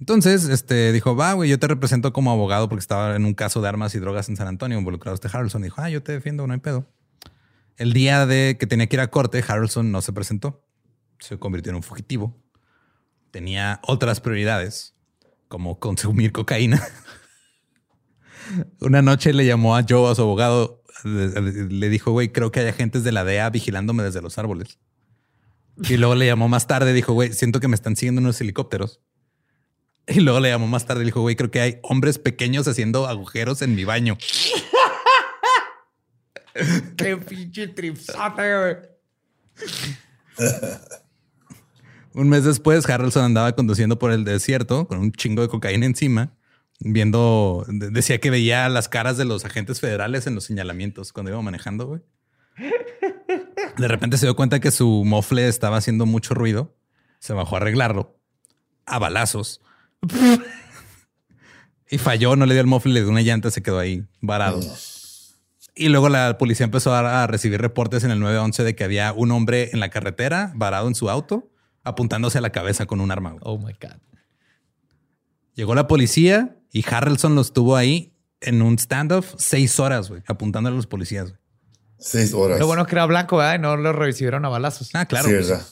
Entonces, 0.01 0.49
este 0.49 0.91
dijo, 0.91 1.15
va, 1.15 1.31
güey, 1.33 1.49
yo 1.49 1.59
te 1.59 1.67
represento 1.67 2.11
como 2.13 2.31
abogado 2.31 2.67
porque 2.67 2.81
estaba 2.81 3.15
en 3.15 3.23
un 3.25 3.33
caso 3.33 3.61
de 3.61 3.69
armas 3.69 3.95
y 3.95 3.99
drogas 3.99 4.27
en 4.29 4.35
San 4.37 4.47
Antonio 4.47 4.77
involucrado 4.77 5.15
este 5.15 5.29
Harrelson. 5.31 5.61
Dijo, 5.61 5.81
ah, 5.81 5.89
yo 5.89 6.03
te 6.03 6.11
defiendo, 6.13 6.45
no 6.47 6.53
hay 6.53 6.59
pedo. 6.59 6.87
El 7.79 7.93
día 7.93 8.25
de 8.25 8.57
que 8.59 8.67
tenía 8.67 8.87
que 8.87 8.97
ir 8.97 8.99
a 8.99 9.09
corte, 9.09 9.41
Harrelson 9.47 9.89
no 9.89 10.01
se 10.01 10.11
presentó. 10.11 10.65
Se 11.19 11.39
convirtió 11.39 11.69
en 11.69 11.77
un 11.77 11.83
fugitivo. 11.83 12.37
Tenía 13.31 13.79
otras 13.83 14.19
prioridades, 14.19 14.95
como 15.47 15.79
consumir 15.79 16.33
cocaína. 16.33 16.85
Una 18.81 19.01
noche 19.01 19.31
le 19.31 19.45
llamó 19.45 19.77
a 19.77 19.85
Joe, 19.87 20.11
a 20.11 20.15
su 20.15 20.23
abogado, 20.23 20.83
le 21.05 21.87
dijo, 21.87 22.11
güey, 22.11 22.33
creo 22.33 22.51
que 22.51 22.59
hay 22.59 22.67
agentes 22.67 23.05
de 23.05 23.13
la 23.13 23.23
DEA 23.23 23.49
vigilándome 23.49 24.03
desde 24.03 24.21
los 24.21 24.37
árboles. 24.37 24.77
Y 25.87 25.95
luego 25.95 26.15
le 26.15 26.25
llamó 26.25 26.49
más 26.49 26.67
tarde, 26.67 26.91
dijo, 26.91 27.13
güey, 27.13 27.31
siento 27.31 27.61
que 27.61 27.69
me 27.69 27.75
están 27.75 27.95
siguiendo 27.95 28.19
unos 28.19 28.41
helicópteros. 28.41 28.99
Y 30.05 30.19
luego 30.19 30.41
le 30.41 30.49
llamó 30.49 30.67
más 30.67 30.85
tarde 30.85 31.05
dijo, 31.05 31.21
güey, 31.21 31.37
creo 31.37 31.49
que 31.49 31.61
hay 31.61 31.79
hombres 31.83 32.19
pequeños 32.19 32.67
haciendo 32.67 33.07
agujeros 33.07 33.61
en 33.61 33.75
mi 33.75 33.85
baño. 33.85 34.17
Qué 36.97 37.17
pinche 37.17 37.67
tripsote, 37.67 38.17
güey. 38.59 38.75
Un 42.13 42.27
mes 42.29 42.43
después, 42.43 42.89
Harrelson 42.89 43.23
andaba 43.23 43.51
conduciendo 43.55 43.99
por 43.99 44.11
el 44.11 44.23
desierto 44.25 44.87
con 44.87 44.99
un 44.99 45.11
chingo 45.11 45.41
de 45.41 45.47
cocaína 45.47 45.85
encima, 45.85 46.33
viendo, 46.79 47.65
de- 47.67 47.91
decía 47.91 48.19
que 48.19 48.29
veía 48.29 48.67
las 48.69 48.89
caras 48.89 49.17
de 49.17 49.25
los 49.25 49.45
agentes 49.45 49.79
federales 49.79 50.25
en 50.27 50.35
los 50.35 50.43
señalamientos 50.45 51.13
cuando 51.13 51.31
iba 51.31 51.41
manejando, 51.41 51.85
güey. 51.87 52.01
De 53.77 53.87
repente 53.87 54.17
se 54.17 54.25
dio 54.25 54.35
cuenta 54.35 54.59
que 54.59 54.71
su 54.71 55.03
mofle 55.05 55.47
estaba 55.47 55.77
haciendo 55.77 56.05
mucho 56.05 56.33
ruido. 56.33 56.75
Se 57.19 57.33
bajó 57.33 57.55
a 57.55 57.59
arreglarlo 57.59 58.17
a 58.85 58.97
balazos 58.99 59.61
y 61.89 61.97
falló. 61.99 62.35
No 62.35 62.45
le 62.45 62.53
dio 62.55 62.61
el 62.61 62.67
mofle, 62.67 62.93
le 62.93 63.01
dio 63.01 63.09
una 63.09 63.21
llanta, 63.21 63.51
se 63.51 63.61
quedó 63.61 63.77
ahí 63.79 64.05
varado. 64.19 64.59
Y 65.79 65.87
luego 65.89 66.09
la 66.09 66.37
policía 66.37 66.65
empezó 66.65 66.93
a, 66.93 67.23
a 67.23 67.27
recibir 67.27 67.61
reportes 67.61 68.03
en 68.03 68.11
el 68.11 68.19
911 68.19 68.63
de 68.63 68.75
que 68.75 68.83
había 68.83 69.13
un 69.13 69.31
hombre 69.31 69.69
en 69.71 69.79
la 69.79 69.89
carretera 69.89 70.51
varado 70.55 70.87
en 70.87 70.95
su 70.95 71.09
auto 71.09 71.49
apuntándose 71.83 72.37
a 72.37 72.41
la 72.41 72.51
cabeza 72.51 72.85
con 72.85 72.99
un 72.99 73.11
arma. 73.11 73.31
güey. 73.31 73.41
Oh 73.43 73.57
my 73.57 73.73
God. 73.81 73.97
Llegó 75.55 75.75
la 75.75 75.87
policía 75.87 76.57
y 76.71 76.83
Harrelson 76.87 77.35
los 77.35 77.53
tuvo 77.53 77.75
ahí 77.75 78.13
en 78.41 78.61
un 78.61 78.77
standoff 78.77 79.33
seis 79.37 79.79
horas, 79.79 80.09
güey, 80.09 80.21
apuntándole 80.27 80.73
a 80.73 80.77
los 80.77 80.87
policías. 80.87 81.29
güey. 81.29 81.41
Seis 81.97 82.33
horas. 82.33 82.59
Lo 82.59 82.67
bueno 82.67 82.83
es 82.83 82.87
que 82.87 82.95
era 82.95 83.05
blanco, 83.05 83.37
¿verdad? 83.37 83.55
Y 83.55 83.59
no 83.59 83.75
lo 83.75 83.91
recibieron 83.93 84.45
a 84.45 84.49
balazos. 84.49 84.89
Ah, 84.93 85.05
claro. 85.05 85.27
Sí, 85.27 85.33
pues, 85.33 85.49
¿verdad? 85.49 85.65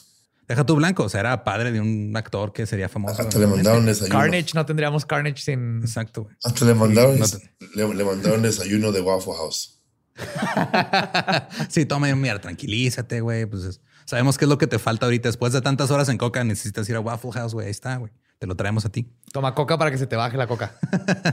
Deja 0.48 0.64
tu 0.64 0.76
blanco. 0.76 1.04
O 1.04 1.08
sea, 1.08 1.20
era 1.20 1.44
padre 1.44 1.72
de 1.72 1.80
un 1.80 2.14
actor 2.16 2.52
que 2.52 2.66
sería 2.66 2.88
famoso. 2.88 3.20
Hasta 3.20 3.38
le 3.38 3.46
mandaron 3.46 3.86
desayuno. 3.86 4.18
Carnage, 4.18 4.48
no 4.54 4.64
tendríamos 4.66 5.06
Carnage 5.06 5.38
sin. 5.42 5.80
Exacto, 5.82 6.24
güey. 6.24 6.36
Hasta 6.44 6.64
le 6.64 6.74
mandaron, 6.74 7.18
No 7.18 7.26
le, 7.74 7.94
le 7.94 8.04
mandaron 8.04 8.42
desayuno 8.42 8.92
de 8.92 9.00
Waffle 9.00 9.34
House. 9.34 9.77
Sí, 11.68 11.86
toma, 11.86 12.14
mira, 12.14 12.40
tranquilízate, 12.40 13.20
güey. 13.20 13.46
Pues 13.46 13.64
es- 13.64 13.80
sabemos 14.04 14.38
qué 14.38 14.44
es 14.44 14.48
lo 14.48 14.58
que 14.58 14.66
te 14.66 14.78
falta 14.78 15.06
ahorita. 15.06 15.28
Después 15.28 15.52
de 15.52 15.60
tantas 15.60 15.90
horas 15.90 16.08
en 16.08 16.18
coca, 16.18 16.42
necesitas 16.44 16.88
ir 16.88 16.96
a 16.96 17.00
Waffle 17.00 17.32
House, 17.32 17.54
güey. 17.54 17.66
Ahí 17.66 17.70
está, 17.70 17.96
güey. 17.96 18.12
Te 18.38 18.46
lo 18.46 18.54
traemos 18.54 18.84
a 18.84 18.90
ti. 18.90 19.10
Toma 19.32 19.54
coca 19.54 19.78
para 19.78 19.90
que 19.90 19.98
se 19.98 20.06
te 20.06 20.14
baje 20.16 20.36
la 20.36 20.46
coca. 20.46 20.74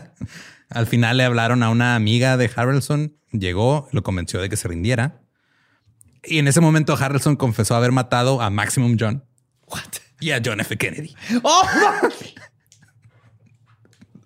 Al 0.69 0.87
final 0.87 1.17
le 1.17 1.23
hablaron 1.23 1.61
a 1.61 1.69
una 1.69 1.95
amiga 1.95 2.35
de 2.37 2.49
Harrelson, 2.55 3.15
llegó, 3.31 3.87
lo 3.91 4.01
convenció 4.01 4.41
de 4.41 4.49
que 4.49 4.57
se 4.57 4.67
rindiera. 4.67 5.21
Y 6.23 6.39
en 6.39 6.47
ese 6.47 6.61
momento 6.61 6.97
Harrelson 6.99 7.35
confesó 7.35 7.75
haber 7.75 7.91
matado 7.91 8.41
a 8.41 8.49
Maximum 8.49 8.97
John. 8.99 9.23
Y 10.19 10.31
a 10.31 10.41
John 10.43 10.59
F. 10.61 10.75
Kennedy. 10.77 11.15
¡Oh! 11.43 11.61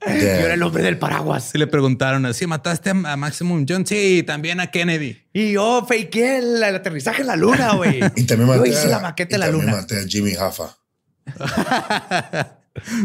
Yo 0.06 0.12
era 0.14 0.54
el 0.54 0.64
hombre 0.64 0.82
del 0.84 0.98
paraguas. 0.98 1.52
Y 1.54 1.58
le 1.58 1.68
preguntaron, 1.68 2.34
¿sí 2.34 2.48
mataste 2.48 2.90
a 2.92 2.94
a 2.94 3.18
Maximum 3.18 3.66
John? 3.68 3.86
Sí, 3.86 4.24
también 4.26 4.60
a 4.62 4.68
Kennedy. 4.72 5.18
Y 5.34 5.52
yo 5.54 5.86
fakeé 5.88 6.38
el, 6.38 6.64
el 6.64 6.76
aterrizaje 6.76 7.22
en 7.22 7.28
la 7.28 7.36
luna, 7.36 7.74
güey. 7.76 8.00
Y 8.16 8.24
también 8.24 8.50
Yo 8.50 8.58
maté, 8.58 8.70
hice 8.70 8.86
a, 8.88 8.90
la 8.90 9.00
maqueta 9.00 9.30
y 9.32 9.34
de 9.34 9.38
la 9.40 9.46
también 9.48 9.66
luna. 9.68 9.78
maté 9.82 9.98
a 10.00 10.04
Jimmy 10.08 10.36
Hoffa. 10.36 10.76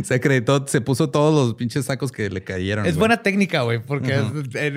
Se 0.04 0.14
acreditó, 0.14 0.64
se 0.68 0.80
puso 0.80 1.10
todos 1.10 1.34
los 1.48 1.54
pinches 1.56 1.86
sacos 1.86 2.12
que 2.12 2.30
le 2.30 2.44
cayeron. 2.44 2.86
Es 2.86 2.96
buena 2.96 3.22
técnica, 3.22 3.62
güey, 3.62 3.80
porque 3.82 4.14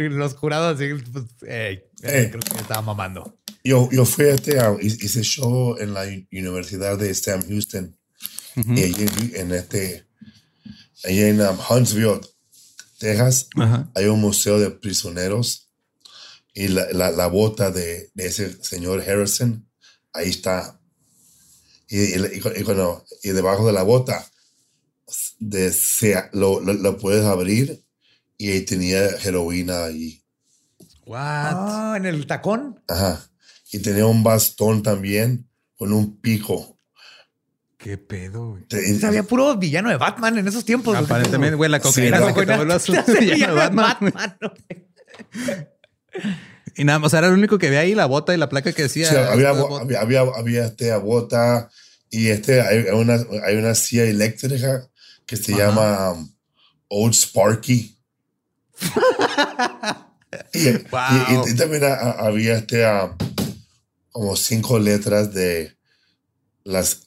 los 0.10 0.34
jurados 0.34 0.76
así, 0.76 0.89
pues, 1.11 1.26
ey, 1.48 1.84
Eh. 2.02 2.30
creo 2.31 2.39
que 2.39 2.53
me 2.56 2.61
estaba 2.61 2.81
mamando. 2.81 3.38
Yo, 3.64 3.89
yo 3.91 4.06
fui 4.06 4.26
a 4.26 4.30
este, 4.34 4.57
hice 4.81 5.22
show 5.23 5.77
en 5.77 5.94
la 5.94 6.03
uni- 6.06 6.27
Universidad 6.31 6.98
de 6.98 7.14
Sam 7.14 7.41
Houston. 7.48 7.95
Y 8.56 8.84
allí 8.84 9.06
en 9.35 9.52
este, 9.52 10.07
allí 11.08 11.22
en 11.24 11.42
um, 11.42 11.58
Huntsville, 11.70 12.22
Texas, 13.00 13.48
Ajá. 13.56 13.90
hay 13.96 14.06
un 14.06 14.20
museo 14.22 14.60
de 14.60 14.72
prisioneros. 14.72 15.64
Y 16.54 16.70
la, 16.70 16.88
la, 16.92 17.12
la 17.12 17.28
bota 17.28 17.70
de, 17.70 18.10
de 18.16 18.26
ese 18.26 18.62
señor 18.64 19.02
Harrison, 19.02 19.70
ahí 20.12 20.30
está. 20.30 20.80
Y, 21.88 22.00
y, 22.00 22.16
y 22.58 22.64
cuando- 22.64 23.06
y 23.24 23.30
debajo 23.30 23.68
de 23.68 23.74
la 23.74 23.84
bota, 23.84 24.26
de, 25.40 25.72
se, 25.72 26.16
lo, 26.34 26.60
lo, 26.60 26.74
lo 26.74 26.98
puedes 26.98 27.24
abrir 27.26 27.84
y 28.38 28.50
ahí 28.50 28.62
tenía 28.62 29.06
heroína 29.24 29.86
ahí. 29.86 30.24
What? 31.06 31.20
Ah, 31.22 31.94
en 31.96 32.06
el 32.08 32.26
tacón. 32.28 32.82
Ajá. 32.88 33.30
Y 33.72 33.80
tenía 33.80 34.06
un 34.08 34.24
bastón 34.24 34.82
también 34.84 35.48
con 35.78 35.94
un 35.94 36.20
pico. 36.20 36.77
¿Qué 37.78 37.98
pedo, 37.98 38.49
güey? 38.52 38.64
Había 39.04 39.24
puro 39.24 39.56
villano 39.56 39.90
de 39.90 39.98
Batman 39.98 40.38
en 40.38 40.48
esos 40.48 40.66
tiempos. 40.66 40.95
Aparentemente, 40.98 41.56
güey, 41.56 41.70
la 41.70 41.80
cocaína 41.80 42.20
Sí, 42.80 42.91
villano 43.20 43.54
de 43.54 43.70
Batman. 43.70 44.38
¿no? 44.41 44.52
Y 46.76 46.84
nada, 46.84 46.99
o 47.04 47.10
sea, 47.10 47.20
era 47.20 47.28
el 47.28 47.34
único 47.34 47.58
que 47.58 47.68
había 47.68 47.80
ahí 47.82 47.95
la 47.95 48.06
bota 48.06 48.34
y 48.34 48.38
la 48.38 48.49
placa 48.49 48.72
que 48.72 48.84
decía. 48.84 49.10
Sí, 49.10 49.16
había, 49.16 49.49
esta 49.52 49.62
bo- 49.62 49.68
bota. 49.70 49.84
había, 49.84 49.99
había, 50.02 50.22
había 50.36 50.66
este 50.66 50.95
bota 50.98 51.70
y 52.10 52.28
este 52.30 52.62
hay 52.62 52.80
una, 52.94 53.18
hay 53.45 53.56
una 53.58 53.76
silla 53.76 54.04
eléctrica 54.06 54.88
que 55.26 55.38
se 55.38 55.56
llama 55.56 56.12
um, 56.14 56.32
Old 56.90 57.14
Sparky. 57.14 57.95
y, 60.54 60.70
Wow. 60.91 61.45
y- 61.48 61.52
y 61.52 61.56
también 61.56 61.84
a- 61.84 61.94
a- 61.94 62.28
había 62.28 62.56
este 62.58 62.86
um, 62.88 63.12
como 64.12 64.36
cinco 64.36 64.80
letras 64.80 65.34
de 65.34 65.77
las, 66.68 67.03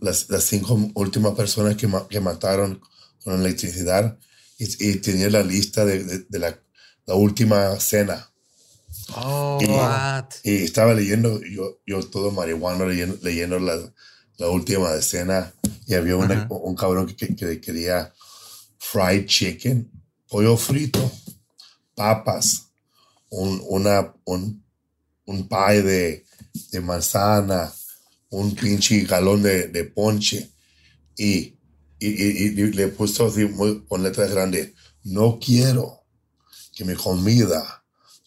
las, 0.00 0.30
las 0.30 0.44
cinco 0.44 0.78
últimas 0.94 1.34
personas 1.34 1.76
que, 1.76 1.88
ma- 1.88 2.06
que 2.08 2.20
mataron 2.20 2.80
con 3.24 3.40
electricidad 3.40 4.16
y, 4.58 4.64
y 4.90 4.96
tenía 4.96 5.28
la 5.28 5.42
lista 5.42 5.84
de, 5.84 6.04
de- 6.04 6.24
de 6.28 6.38
la, 6.38 6.58
la 7.06 7.14
última 7.14 7.78
cena. 7.80 8.30
Oh, 9.16 9.58
Y- 9.60 9.66
what? 9.66 10.24
Y 10.44 10.54
estaba 10.62 10.94
leyendo, 10.94 11.40
yo, 11.42 11.80
yo 11.86 12.00
todo 12.08 12.30
marihuano, 12.30 12.86
leyendo, 12.86 13.18
leyendo 13.22 13.58
la, 13.58 13.76
la 14.38 14.48
última 14.48 14.94
escena. 14.94 15.52
Y 15.86 15.94
había 15.94 16.16
una- 16.16 16.34
Ajá. 16.44 16.48
un 16.50 16.74
cabrón 16.76 17.06
que, 17.06 17.16
que- 17.16 17.34
que 17.34 17.60
quería 17.60 18.12
fried 18.78 19.26
chicken, 19.26 19.90
pollo 20.28 20.56
frito, 20.56 21.10
papas, 21.96 22.68
un, 23.30 23.60
una, 23.68 24.14
un, 24.24 24.62
un 25.26 25.48
pie 25.48 25.82
de, 25.82 26.24
de 26.70 26.80
manzana, 26.80 27.72
un 28.32 28.54
pinche 28.54 29.00
galón 29.04 29.42
de, 29.42 29.68
de 29.68 29.84
ponche. 29.84 30.50
Y, 31.16 31.56
y, 31.98 32.08
y- 32.08 32.46
y 32.48 32.72
le 32.72 32.88
puso 32.88 33.26
así 33.26 33.44
muy- 33.44 33.84
con 33.86 34.02
letras 34.02 34.30
grandes, 34.30 34.72
no 35.04 35.38
quiero 35.38 36.04
que 36.74 36.84
mi 36.84 36.94
comida 36.94 37.84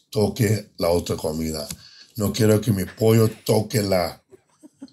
toque 0.09 0.71
la 0.77 0.89
otra 0.89 1.15
comida. 1.15 1.67
No 2.17 2.31
quiero 2.31 2.61
que 2.61 2.71
mi 2.71 2.85
pollo 2.85 3.29
toque 3.45 3.81
la, 3.81 4.23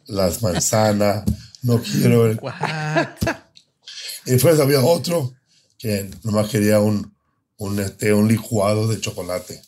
las 0.07 0.43
manzanas. 0.43 1.25
No 1.63 1.81
quiero. 1.81 2.33
Y 4.27 4.31
después 4.33 4.59
había 4.61 4.81
otro 4.83 5.33
que 5.79 6.11
nomás 6.25 6.49
quería 6.49 6.81
un, 6.81 7.15
un, 7.59 7.79
este, 7.81 8.13
un 8.15 8.27
licuado 8.29 8.89
de 8.89 9.01
chocolate. 9.01 9.61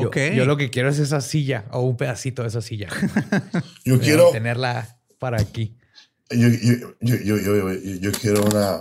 Yo, 0.00 0.08
Ok. 0.08 0.16
yo 0.34 0.44
lo 0.44 0.56
que 0.56 0.70
quiero 0.70 0.88
es 0.88 0.98
esa 0.98 1.20
silla 1.20 1.66
o 1.70 1.80
un 1.82 1.96
pedacito 1.96 2.42
de 2.42 2.48
esa 2.48 2.60
silla. 2.62 2.88
Yo 3.84 4.00
quiero, 4.00 4.30
tenerla 4.30 4.98
para 5.18 5.40
aquí. 5.40 5.76
yo, 6.30 6.48
yo, 6.48 6.94
yo, 7.00 7.16
yo, 7.18 7.36
yo, 7.38 7.72
yo- 7.72 7.94
yo 8.00 8.12
quiero 8.12 8.42
una, 8.44 8.80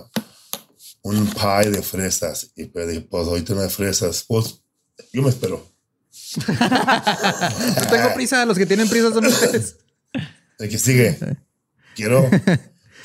un 1.03 1.27
pie 1.27 1.69
de 1.71 1.81
fresas. 1.83 2.51
Y 2.55 2.65
pues, 2.65 2.87
dije, 2.87 3.01
pues 3.01 3.27
ahorita 3.27 3.53
no 3.53 3.61
hay 3.61 3.69
fresas. 3.69 4.25
Pues 4.27 4.61
yo 5.11 5.21
me 5.21 5.29
espero. 5.29 5.69
No 6.47 7.87
tengo 7.89 8.13
prisa, 8.15 8.45
los 8.45 8.57
que 8.57 8.65
tienen 8.65 8.89
prisa 8.89 9.11
son 9.11 9.25
ustedes. 9.25 9.77
El 10.59 10.69
que 10.69 10.77
sigue. 10.79 11.17
Quiero, 11.95 12.29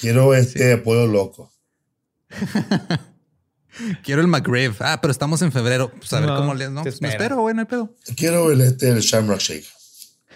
quiero 0.00 0.34
este 0.34 0.76
pollo 0.78 1.06
loco. 1.06 1.52
Quiero 4.02 4.20
el 4.22 4.28
McGriff. 4.28 4.80
Ah, 4.82 4.98
pero 5.00 5.10
estamos 5.12 5.40
en 5.42 5.52
febrero. 5.52 5.90
Pues 5.90 6.12
a 6.12 6.20
ver 6.20 6.28
cómo 6.30 6.54
le. 6.54 6.70
No, 6.70 6.82
pues 6.82 7.00
me 7.02 7.08
espero, 7.08 7.36
güey, 7.40 7.54
no 7.54 7.60
hay 7.62 7.66
pedo. 7.66 7.94
Quiero 8.16 8.50
el, 8.50 8.60
este, 8.60 8.88
el 8.90 9.00
Shamrock 9.00 9.40
Shake. 9.40 9.66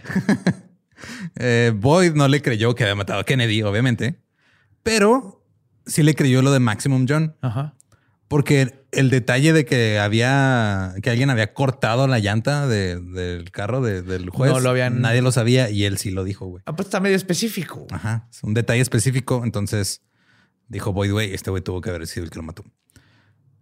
Eh, 1.37 1.73
Boyd 1.75 2.13
no 2.15 2.29
le 2.29 2.43
creyó 2.43 2.75
que 2.77 2.85
había 2.85 2.95
matado 2.95 3.21
a 3.21 3.25
Kennedy, 3.25 3.63
obviamente, 3.63 4.21
pero 4.85 5.45
sí 5.85 6.05
le 6.05 6.15
creyó 6.15 6.43
lo 6.43 6.53
de 6.53 6.61
Maximum 6.61 7.07
John, 7.09 7.37
Ajá. 7.41 7.75
porque 8.29 8.85
el 8.93 9.11
detalle 9.11 9.53
de 9.53 9.65
que 9.65 9.99
había 9.99 10.95
que 11.03 11.11
alguien 11.11 11.29
había 11.31 11.55
cortado 11.55 12.07
la 12.07 12.21
llanta 12.21 12.69
de- 12.69 13.01
del 13.01 13.51
carro 13.51 13.81
de- 13.81 14.03
del 14.03 14.31
juez, 14.31 14.53
No 14.53 14.61
lo 14.61 14.71
habían- 14.71 15.01
nadie 15.01 15.23
lo 15.23 15.33
sabía 15.33 15.71
y 15.71 15.85
él 15.87 15.99
sí 15.99 16.13
lo 16.13 16.23
dijo, 16.23 16.47
güey. 16.47 16.63
Ah, 16.67 16.77
pues 16.77 16.87
está 16.87 17.01
medio 17.01 17.17
específico. 17.17 17.87
Ajá, 17.91 18.29
es 18.31 18.41
un 18.45 18.55
detalle 18.55 18.81
específico. 18.83 19.43
Entonces 19.45 20.03
dijo 20.69 20.93
Boyd, 20.93 21.11
güey, 21.11 21.35
este 21.35 21.51
güey 21.51 21.63
tuvo 21.65 21.81
que 21.81 21.91
haber 21.91 22.07
sido 22.07 22.23
el 22.25 22.31
que 22.31 22.37
lo 22.37 22.45
mató. 22.45 22.65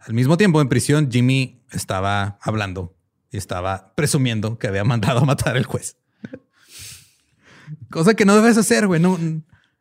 Al 0.01 0.14
mismo 0.14 0.36
tiempo, 0.36 0.60
en 0.60 0.68
prisión, 0.68 1.10
Jimmy 1.10 1.62
estaba 1.72 2.39
hablando 2.40 2.97
y 3.31 3.36
estaba 3.36 3.94
presumiendo 3.94 4.59
que 4.59 4.66
había 4.66 4.85
mandado 4.85 5.20
a 5.20 5.24
matar 5.24 5.56
al 5.56 5.64
juez. 5.64 5.97
Cosa 7.90 8.14
que 8.14 8.24
no 8.24 8.35
debes 8.35 8.56
hacer, 8.56 8.86
güey. 8.86 9.01
No, 9.01 9.18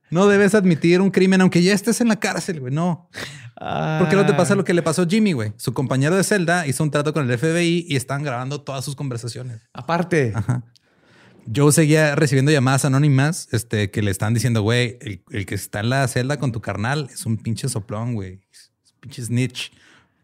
no 0.09 0.27
debes 0.27 0.55
admitir 0.55 1.01
un 1.01 1.11
crimen, 1.11 1.41
aunque 1.41 1.61
ya 1.61 1.73
estés 1.73 2.01
en 2.01 2.07
la 2.07 2.19
cárcel, 2.19 2.59
güey. 2.59 2.73
No. 2.73 3.09
Porque 3.99 4.15
no 4.15 4.25
te 4.25 4.33
pasa 4.33 4.55
lo 4.55 4.63
que 4.63 4.73
le 4.73 4.81
pasó 4.81 5.03
a 5.03 5.05
Jimmy, 5.07 5.33
güey. 5.33 5.53
Su 5.57 5.73
compañero 5.73 6.15
de 6.15 6.23
celda 6.23 6.65
hizo 6.67 6.83
un 6.83 6.91
trato 6.91 7.13
con 7.13 7.29
el 7.29 7.37
FBI 7.37 7.85
y 7.87 7.95
están 7.95 8.23
grabando 8.23 8.61
todas 8.61 8.85
sus 8.85 8.95
conversaciones. 8.95 9.61
Aparte. 9.73 10.33
Ajá. 10.35 10.63
Joe 11.53 11.71
seguía 11.71 12.15
recibiendo 12.15 12.51
llamadas 12.51 12.85
anónimas 12.85 13.47
este, 13.51 13.89
que 13.89 14.01
le 14.01 14.11
están 14.11 14.33
diciendo, 14.33 14.61
güey, 14.61 14.97
el, 15.01 15.23
el 15.31 15.45
que 15.45 15.55
está 15.55 15.79
en 15.79 15.89
la 15.89 16.07
celda 16.07 16.37
con 16.37 16.51
tu 16.51 16.61
carnal 16.61 17.09
es 17.11 17.25
un 17.25 17.37
pinche 17.37 17.67
soplón, 17.69 18.13
güey. 18.13 18.41
Es 18.51 18.71
un 18.93 18.99
pinche 18.99 19.23
snitch. 19.23 19.71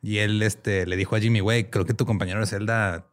Y 0.06 0.20
él 0.20 0.42
este, 0.44 0.86
le 0.86 0.96
dijo 0.98 1.16
a 1.16 1.20
Jimmy, 1.20 1.40
güey, 1.40 1.70
creo 1.72 1.86
que 1.86 1.96
tu 1.96 2.06
compañero 2.06 2.40
de 2.40 2.46
celda 2.46 3.08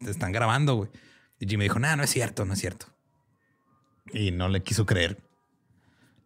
te- 0.00 0.10
están 0.10 0.32
grabando, 0.32 0.74
güey. 0.74 0.90
Y 1.38 1.46
Jimmy 1.46 1.64
dijo, 1.66 1.78
no, 1.78 1.94
no 1.94 2.02
es 2.02 2.10
cierto, 2.10 2.44
no 2.44 2.54
es 2.54 2.58
cierto. 2.58 2.86
Y 4.12 4.32
no 4.32 4.48
le 4.48 4.62
quiso 4.64 4.84
creer. 4.84 5.18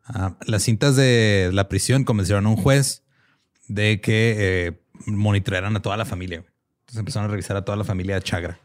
Ah, 0.05 0.37
las 0.47 0.63
cintas 0.63 0.97
de 0.97 1.51
la 1.53 1.69
prisión 1.69 2.05
convencieron 2.05 2.47
a 2.47 2.49
un 2.49 2.57
juez 2.57 3.03
de 3.69 4.01
que 4.01 4.35
eh, 4.39 4.81
monitorearan 5.07 5.77
a 5.77 5.83
toda 5.83 5.99
la 5.99 6.07
familia. 6.07 6.39
Entonces 6.39 6.99
empezaron 6.99 7.29
a 7.29 7.31
revisar 7.31 7.57
a 7.59 7.65
toda 7.65 7.77
la 7.77 7.85
familia 7.85 8.15
de 8.15 8.23
Chagra. 8.23 8.59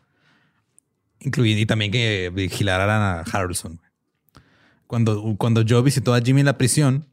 Incluido, 1.20 1.60
y 1.60 1.66
también 1.66 1.92
que 1.92 2.32
vigilaran 2.34 3.02
a 3.02 3.20
Harrelson. 3.22 3.82
Cuando, 4.86 5.36
cuando 5.38 5.64
Joe 5.68 5.82
visitó 5.82 6.14
a 6.14 6.22
Jimmy 6.22 6.40
en 6.40 6.46
la 6.46 6.58
prisión, 6.58 7.06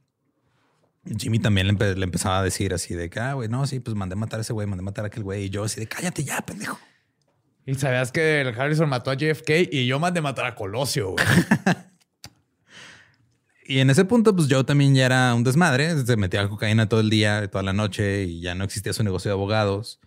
Jimmy 1.18 1.38
también 1.38 1.66
le, 1.66 1.74
empe- 1.74 1.94
le 1.96 2.04
empezaba 2.04 2.38
a 2.38 2.42
decir 2.42 2.72
así 2.74 2.94
de 2.94 3.10
que, 3.10 3.20
ah, 3.20 3.34
güey, 3.34 3.48
no, 3.48 3.66
sí, 3.66 3.80
pues 3.80 3.94
mandé 3.96 4.16
matar 4.16 4.38
a 4.40 4.42
ese 4.42 4.52
güey, 4.52 4.66
mandé 4.66 4.82
matar 4.82 5.04
a 5.04 5.08
aquel 5.08 5.22
güey. 5.22 5.44
Y 5.44 5.50
yo 5.50 5.64
así 5.64 5.80
de, 5.80 5.86
cállate 5.86 6.24
ya, 6.24 6.40
pendejo. 6.42 6.78
Y 7.66 7.74
sabías 7.74 8.12
que 8.12 8.40
el 8.42 8.48
Harrison 8.58 8.88
mató 8.88 9.10
a 9.10 9.14
JFK 9.14 9.50
y 9.72 9.86
yo 9.86 9.98
mandé 9.98 10.20
matar 10.20 10.46
a 10.46 10.54
Colosio, 10.54 11.10
güey. 11.12 11.24
Y 13.66 13.78
en 13.78 13.88
ese 13.88 14.04
punto, 14.04 14.36
pues 14.36 14.48
Joe 14.50 14.64
también 14.64 14.94
ya 14.94 15.06
era 15.06 15.34
un 15.34 15.42
desmadre. 15.42 16.04
Se 16.04 16.16
metía 16.18 16.46
cocaína 16.48 16.86
todo 16.88 17.00
el 17.00 17.08
día, 17.08 17.48
toda 17.50 17.62
la 17.64 17.72
noche 17.72 18.24
y 18.24 18.40
ya 18.42 18.54
no 18.54 18.62
existía 18.64 18.92
su 18.92 19.02
negocio 19.02 19.30
de 19.30 19.32
abogados. 19.32 20.00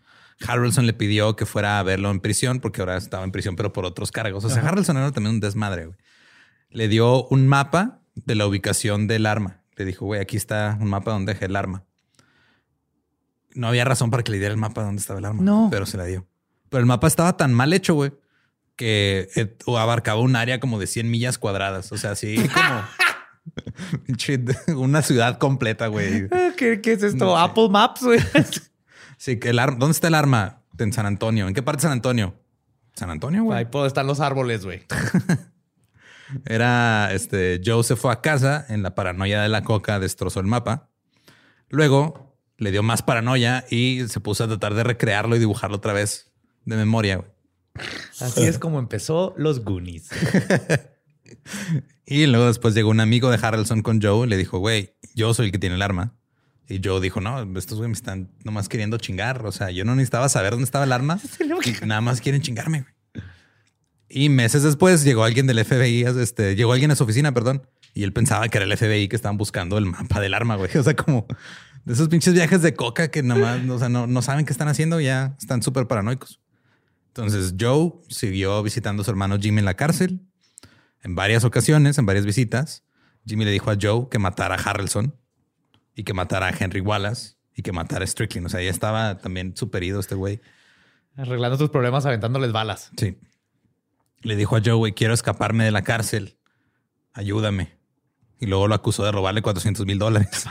Harrelson 0.48 0.86
le 0.86 0.94
pidió 0.94 1.36
que 1.36 1.48
fuera 1.48 1.80
a 1.80 1.84
verlo 1.84 2.12
en 2.12 2.20
prisión 2.20 2.60
porque 2.60 2.82
ahora 2.82 2.98
estaba 2.98 3.24
en 3.24 3.32
prisión, 3.32 3.56
pero 3.56 3.74
por 3.74 3.86
otros 3.86 4.12
cargos. 4.12 4.44
O 4.46 4.50
sea, 4.52 4.62
Harrelson 4.62 4.98
era 4.98 5.12
también 5.12 5.34
un 5.36 5.40
desmadre. 5.40 5.88
güey. 5.88 5.98
Le 6.70 6.88
dio 6.88 7.26
un 7.30 7.48
mapa 7.48 8.02
de 8.14 8.36
la 8.36 8.46
ubicación 8.46 9.08
del 9.08 9.26
arma. 9.26 9.64
Le 9.78 9.86
dijo, 9.86 10.06
güey, 10.06 10.20
aquí 10.20 10.38
está 10.38 10.78
un 10.82 10.90
mapa 10.90 11.12
donde 11.12 11.34
dejé 11.34 11.46
el 11.46 11.56
arma. 11.56 11.84
No 13.54 13.68
había 13.68 13.86
razón 13.86 14.12
para 14.12 14.24
que 14.24 14.32
le 14.32 14.40
diera 14.40 14.52
el 14.52 14.60
mapa 14.60 14.82
de 14.82 14.88
dónde 14.88 15.00
estaba 15.00 15.20
el 15.20 15.26
arma. 15.26 15.42
No. 15.42 15.70
Pero 15.72 15.86
se 15.86 15.98
la 15.98 16.06
dio. 16.06 16.28
Pero 16.70 16.80
el 16.80 16.88
mapa 16.88 17.08
estaba 17.08 17.38
tan 17.38 17.54
mal 17.54 17.72
hecho, 17.74 17.94
güey, 17.94 18.12
que 18.76 19.30
eh, 19.36 19.56
abarcaba 19.68 20.20
un 20.20 20.36
área 20.36 20.60
como 20.60 20.80
de 20.80 20.88
100 20.88 21.10
millas 21.10 21.38
cuadradas. 21.38 21.92
O 21.92 21.98
sea, 21.98 22.12
así 22.12 22.38
como 24.66 24.82
una 24.82 25.02
ciudad 25.04 25.38
completa, 25.38 25.88
güey. 25.88 26.28
¿Qué, 26.58 26.82
qué 26.82 26.94
es 26.94 27.04
esto? 27.04 27.26
No 27.26 27.36
sé. 27.36 27.44
Apple 27.44 27.70
Maps, 27.70 28.04
güey. 28.04 28.20
Sí, 29.20 29.40
que 29.40 29.50
el 29.50 29.58
arma. 29.58 29.78
¿Dónde 29.80 29.94
está 29.94 30.10
el 30.10 30.14
arma? 30.14 30.62
En 30.78 30.94
San 30.94 31.08
Antonio. 31.08 31.48
¿En 31.48 31.56
qué 31.56 31.64
parte 31.64 31.80
de 31.80 31.84
San 31.84 31.92
Antonio? 31.92 32.36
San 32.94 33.10
Antonio, 33.10 33.46
güey. 33.46 33.58
Ahí 33.58 33.66
puedo 33.66 33.88
están 33.88 34.06
los 34.06 34.20
árboles, 34.20 34.64
güey. 34.64 34.86
Era 36.46 37.14
este. 37.14 37.62
Joe 37.66 37.84
se 37.84 37.96
fue 37.96 38.12
a 38.12 38.22
casa 38.22 38.66
en 38.70 38.84
la 38.84 38.96
paranoia 38.96 39.42
de 39.42 39.50
la 39.50 39.64
coca, 39.64 40.00
destrozó 40.00 40.40
el 40.40 40.48
mapa. 40.48 40.90
Luego 41.70 42.38
le 42.58 42.72
dio 42.72 42.84
más 42.84 43.02
paranoia 43.02 43.66
y 43.70 44.08
se 44.08 44.20
puso 44.20 44.44
a 44.44 44.48
tratar 44.48 44.74
de 44.74 44.84
recrearlo 44.84 45.36
y 45.36 45.40
dibujarlo 45.40 45.78
otra 45.78 45.94
vez 45.94 46.32
de 46.66 46.76
memoria. 46.76 47.18
güey. 47.18 47.30
Así 48.20 48.44
es 48.44 48.58
como 48.58 48.80
empezó 48.80 49.34
los 49.38 49.64
Goonies. 49.64 50.10
Y 52.06 52.26
luego 52.26 52.48
después 52.48 52.74
llegó 52.74 52.90
un 52.90 53.02
amigo 53.02 53.30
de 53.30 53.38
Harrelson 53.42 53.82
con 53.82 54.02
Joe 54.02 54.26
y 54.26 54.30
le 54.30 54.38
dijo, 54.38 54.60
güey, 54.60 54.96
yo 55.14 55.34
soy 55.34 55.48
el 55.48 55.52
que 55.52 55.60
tiene 55.60 55.76
el 55.76 55.82
arma. 55.82 56.16
Y 56.70 56.80
Joe 56.82 57.02
dijo, 57.02 57.20
no, 57.20 57.42
estos 57.60 57.78
güey 57.78 57.90
me 57.90 57.96
están 57.96 58.32
nomás 58.46 58.70
queriendo 58.70 58.98
chingar. 58.98 59.46
O 59.46 59.52
sea, 59.52 59.72
yo 59.72 59.84
no 59.84 59.94
necesitaba 59.94 60.30
saber 60.30 60.52
dónde 60.52 60.64
estaba 60.64 60.86
el 60.86 60.94
arma 60.94 61.20
nada 61.86 62.00
más 62.02 62.22
quieren 62.22 62.42
chingarme. 62.42 62.82
güey. 62.82 62.94
Y 64.10 64.30
meses 64.30 64.64
después 64.64 65.04
llegó 65.04 65.24
alguien 65.24 65.48
del 65.48 65.64
FBI, 65.64 66.04
este, 66.04 66.56
llegó 66.56 66.72
alguien 66.72 66.92
a 66.92 66.96
su 66.96 67.04
oficina, 67.04 67.34
perdón, 67.34 67.68
y 67.94 68.04
él 68.04 68.14
pensaba 68.14 68.48
que 68.48 68.58
era 68.58 68.66
el 68.66 68.78
FBI 68.78 69.10
que 69.10 69.16
estaban 69.16 69.38
buscando 69.38 69.78
el 69.78 69.86
mapa 69.86 70.20
del 70.20 70.34
arma, 70.34 70.56
güey. 70.56 70.70
O 70.78 70.84
sea, 70.84 70.96
como 70.96 71.26
de 71.84 71.94
esos 71.94 72.10
pinches 72.10 72.34
viajes 72.34 72.62
de 72.62 72.74
coca 72.74 73.10
que 73.10 73.24
nada 73.24 73.58
más, 73.58 73.70
o 73.70 73.80
sea, 73.80 73.90
no, 73.90 74.08
no 74.08 74.22
saben 74.22 74.46
qué 74.46 74.52
están 74.52 74.68
haciendo, 74.68 75.00
ya 75.00 75.36
están 75.40 75.62
súper 75.62 75.88
paranoicos. 75.88 76.40
Entonces 77.08 77.56
Joe 77.60 77.94
siguió 78.10 78.62
visitando 78.62 79.02
a 79.02 79.06
su 79.06 79.10
hermano 79.10 79.40
Jimmy 79.40 79.60
en 79.60 79.66
la 79.66 79.74
cárcel. 79.74 80.22
En 81.02 81.16
varias 81.16 81.44
ocasiones, 81.44 81.98
en 81.98 82.06
varias 82.06 82.26
visitas, 82.26 82.84
Jimmy 83.26 83.46
le 83.46 83.52
dijo 83.52 83.72
a 83.72 83.78
Joe 83.82 84.08
que 84.10 84.20
matara 84.20 84.56
a 84.56 84.58
Harrelson 84.60 85.16
y 85.96 86.04
que 86.04 86.14
matara 86.14 86.48
a 86.48 86.54
Henry 86.58 86.82
Wallace 86.82 87.36
y 87.56 87.64
que 87.64 87.72
matara 87.72 88.04
a 88.04 88.08
Strickland. 88.08 88.46
O 88.46 88.50
sea, 88.50 88.62
ya 88.62 88.70
estaba 88.70 89.18
también 89.18 89.58
superido 89.58 90.00
este 90.00 90.14
güey. 90.14 90.40
Arreglando 91.16 91.58
tus 91.58 91.70
problemas, 91.70 92.06
aventándoles 92.06 92.52
balas. 92.52 92.92
Sí. 92.98 93.18
Le 94.22 94.36
dijo 94.36 94.56
a 94.56 94.62
Joe, 94.64 94.74
güey, 94.74 94.94
quiero 94.94 95.14
escaparme 95.14 95.64
de 95.64 95.72
la 95.72 95.84
cárcel. 95.84 96.38
Ayúdame. 97.14 97.78
Y 98.40 98.46
luego 98.46 98.68
lo 98.68 98.76
acusó 98.76 99.04
de 99.04 99.12
robarle 99.12 99.42
400 99.42 99.86
mil 99.86 100.00
dólares. 100.00 100.46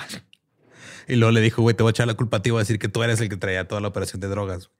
y 1.08 1.16
luego 1.16 1.32
le 1.32 1.40
dijo, 1.40 1.62
güey, 1.62 1.76
te 1.76 1.82
voy 1.82 1.90
a 1.90 1.92
echar 1.92 2.06
la 2.06 2.14
culpa 2.14 2.38
a 2.38 2.42
ti, 2.42 2.50
voy 2.50 2.58
a 2.58 2.62
decir 2.62 2.78
que 2.78 2.88
tú 2.88 3.02
eres 3.02 3.20
el 3.20 3.28
que 3.28 3.36
traía 3.36 3.68
toda 3.68 3.80
la 3.80 3.88
operación 3.88 4.20
de 4.20 4.28
drogas. 4.28 4.70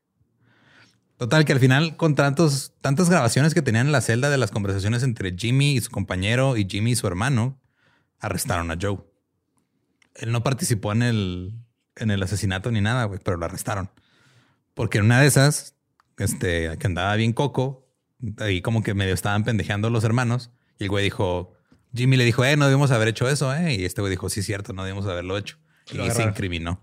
Total, 1.17 1.45
que 1.45 1.53
al 1.53 1.61
final, 1.61 1.97
con 1.97 2.15
tantos, 2.15 2.75
tantas 2.83 3.09
grabaciones 3.09 3.55
que 3.55 3.63
tenían 3.63 3.87
en 3.87 3.93
la 3.93 4.03
celda 4.03 4.29
de 4.29 4.37
las 4.37 4.51
conversaciones 4.51 5.03
entre 5.03 5.35
Jimmy 5.35 5.77
y 5.77 5.81
su 5.81 5.91
compañero 5.91 6.57
y 6.57 6.67
Jimmy 6.69 6.93
y 6.93 6.97
su 6.97 7.07
hermano, 7.07 7.59
arrestaron 8.21 8.71
a 8.71 8.77
Joe. 8.81 8.99
Él 10.15 10.33
no 10.33 10.43
participó 10.43 10.93
en 10.93 11.03
el, 11.03 11.55
en 11.97 12.11
el 12.11 12.23
asesinato 12.23 12.71
ni 12.71 12.83
nada, 12.83 13.05
güey, 13.05 13.21
pero 13.25 13.39
lo 13.39 13.47
arrestaron. 13.47 13.91
Porque 14.75 14.99
en 14.99 15.05
una 15.05 15.21
de 15.21 15.27
esas, 15.27 15.75
este, 16.19 16.77
que 16.77 16.87
andaba 16.87 17.17
bien 17.17 17.33
coco, 17.33 17.86
ahí 18.39 18.61
como 18.63 18.83
que 18.83 18.95
medio 18.95 19.15
estaban 19.15 19.45
pendejeando 19.45 19.91
los 19.91 20.05
hermanos, 20.05 20.51
y 20.79 20.85
el 20.85 20.91
güey 20.91 21.05
dijo, 21.05 21.53
Jimmy 21.95 22.17
le 22.17 22.25
dijo, 22.25 22.45
eh, 22.45 22.57
no 22.57 22.67
debimos 22.67 22.91
haber 22.91 23.09
hecho 23.09 23.29
eso, 23.29 23.55
eh. 23.55 23.75
Y 23.75 23.85
este 23.85 24.01
güey 24.03 24.11
dijo, 24.11 24.29
sí, 24.29 24.43
cierto, 24.43 24.73
no 24.73 24.85
debimos 24.85 25.07
haberlo 25.07 25.37
hecho. 25.39 25.57
Y 25.91 25.97
Lo 25.97 26.11
se 26.11 26.23
incriminó. 26.25 26.83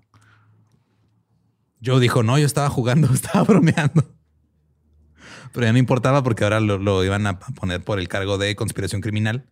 Joe 1.85 1.99
dijo, 1.99 2.23
no, 2.23 2.39
yo 2.39 2.45
estaba 2.45 2.69
jugando, 2.69 3.07
estaba 3.13 3.43
bromeando. 3.43 4.03
Pero 5.51 5.65
ya 5.67 5.73
no 5.73 5.77
importaba 5.77 6.23
porque 6.23 6.43
ahora 6.43 6.59
lo, 6.59 6.77
lo 6.77 7.03
iban 7.03 7.27
a 7.27 7.39
poner 7.39 7.83
por 7.83 7.99
el 7.99 8.07
cargo 8.07 8.37
de 8.37 8.55
conspiración 8.55 9.01
criminal. 9.01 9.49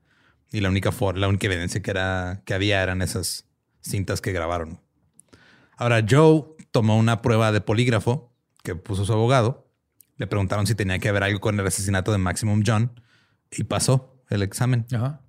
Y 0.51 0.59
la 0.61 0.69
única, 0.69 0.91
for- 0.91 1.17
la 1.17 1.27
única 1.27 1.47
evidencia 1.47 1.81
que, 1.81 1.91
era, 1.91 2.41
que 2.45 2.53
había 2.53 2.81
eran 2.81 3.01
esas 3.01 3.45
cintas 3.81 4.19
que 4.21 4.31
grabaron. 4.31 4.79
Ahora, 5.77 6.03
Joe 6.07 6.43
tomó 6.71 6.97
una 6.97 7.21
prueba 7.21 7.51
de 7.51 7.61
polígrafo 7.61 8.33
que 8.63 8.75
puso 8.75 9.05
su 9.05 9.13
abogado. 9.13 9.70
Le 10.21 10.27
preguntaron 10.27 10.67
si 10.67 10.75
tenía 10.75 10.99
que 10.99 11.09
haber 11.09 11.23
algo 11.23 11.39
con 11.39 11.59
el 11.59 11.65
asesinato 11.65 12.11
de 12.11 12.19
Maximum 12.19 12.61
John 12.63 12.91
y 13.49 13.63
pasó 13.63 14.21
el 14.29 14.43
examen. 14.43 14.85
Ajá. 14.93 15.19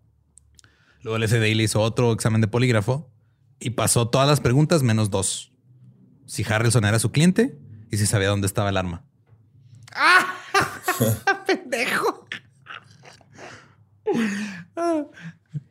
Luego 1.00 1.16
el 1.16 1.26
SDI 1.26 1.54
le 1.54 1.62
hizo 1.62 1.80
otro 1.80 2.12
examen 2.12 2.42
de 2.42 2.46
polígrafo 2.46 3.10
y 3.58 3.70
pasó 3.70 4.10
todas 4.10 4.28
las 4.28 4.40
preguntas 4.40 4.82
menos 4.82 5.08
dos. 5.08 5.50
Si 6.26 6.44
Harrelson 6.44 6.84
era 6.84 6.98
su 6.98 7.10
cliente 7.10 7.58
y 7.90 7.96
si 7.96 8.04
sabía 8.04 8.28
dónde 8.28 8.46
estaba 8.46 8.68
el 8.68 8.76
arma. 8.76 9.06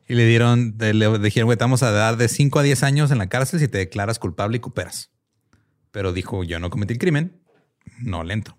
Y 0.08 0.16
le 0.16 0.26
dieron, 0.26 0.74
le 0.78 1.18
dijeron, 1.20 1.46
güey, 1.46 1.56
te 1.56 1.62
vamos 1.62 1.84
a 1.84 1.92
dar 1.92 2.16
de 2.16 2.26
5 2.26 2.58
a 2.58 2.62
10 2.64 2.82
años 2.82 3.12
en 3.12 3.18
la 3.18 3.28
cárcel 3.28 3.60
si 3.60 3.68
te 3.68 3.78
declaras 3.78 4.18
culpable 4.18 4.56
y 4.56 4.60
cooperas. 4.60 5.12
Pero 5.92 6.12
dijo, 6.12 6.42
yo 6.42 6.58
no 6.58 6.70
cometí 6.70 6.94
el 6.94 6.98
crimen. 6.98 7.40
No 8.00 8.24
lento. 8.24 8.58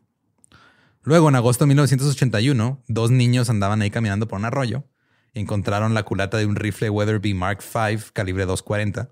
Luego, 1.04 1.30
en 1.30 1.36
agosto 1.36 1.66
de 1.66 1.70
1981, 1.70 2.84
dos 2.88 3.12
niños 3.12 3.50
andaban 3.50 3.82
ahí 3.82 3.90
caminando 3.90 4.28
por 4.28 4.40
un 4.40 4.46
arroyo 4.46 4.86
y 5.34 5.42
encontraron 5.42 5.94
la 5.94 6.04
culata 6.04 6.38
de 6.38 6.46
un 6.46 6.56
rifle 6.56 6.90
Weatherby 6.90 7.34
Mark 7.34 7.60
V 7.60 8.00
calibre 8.14 8.46
240. 8.46 9.12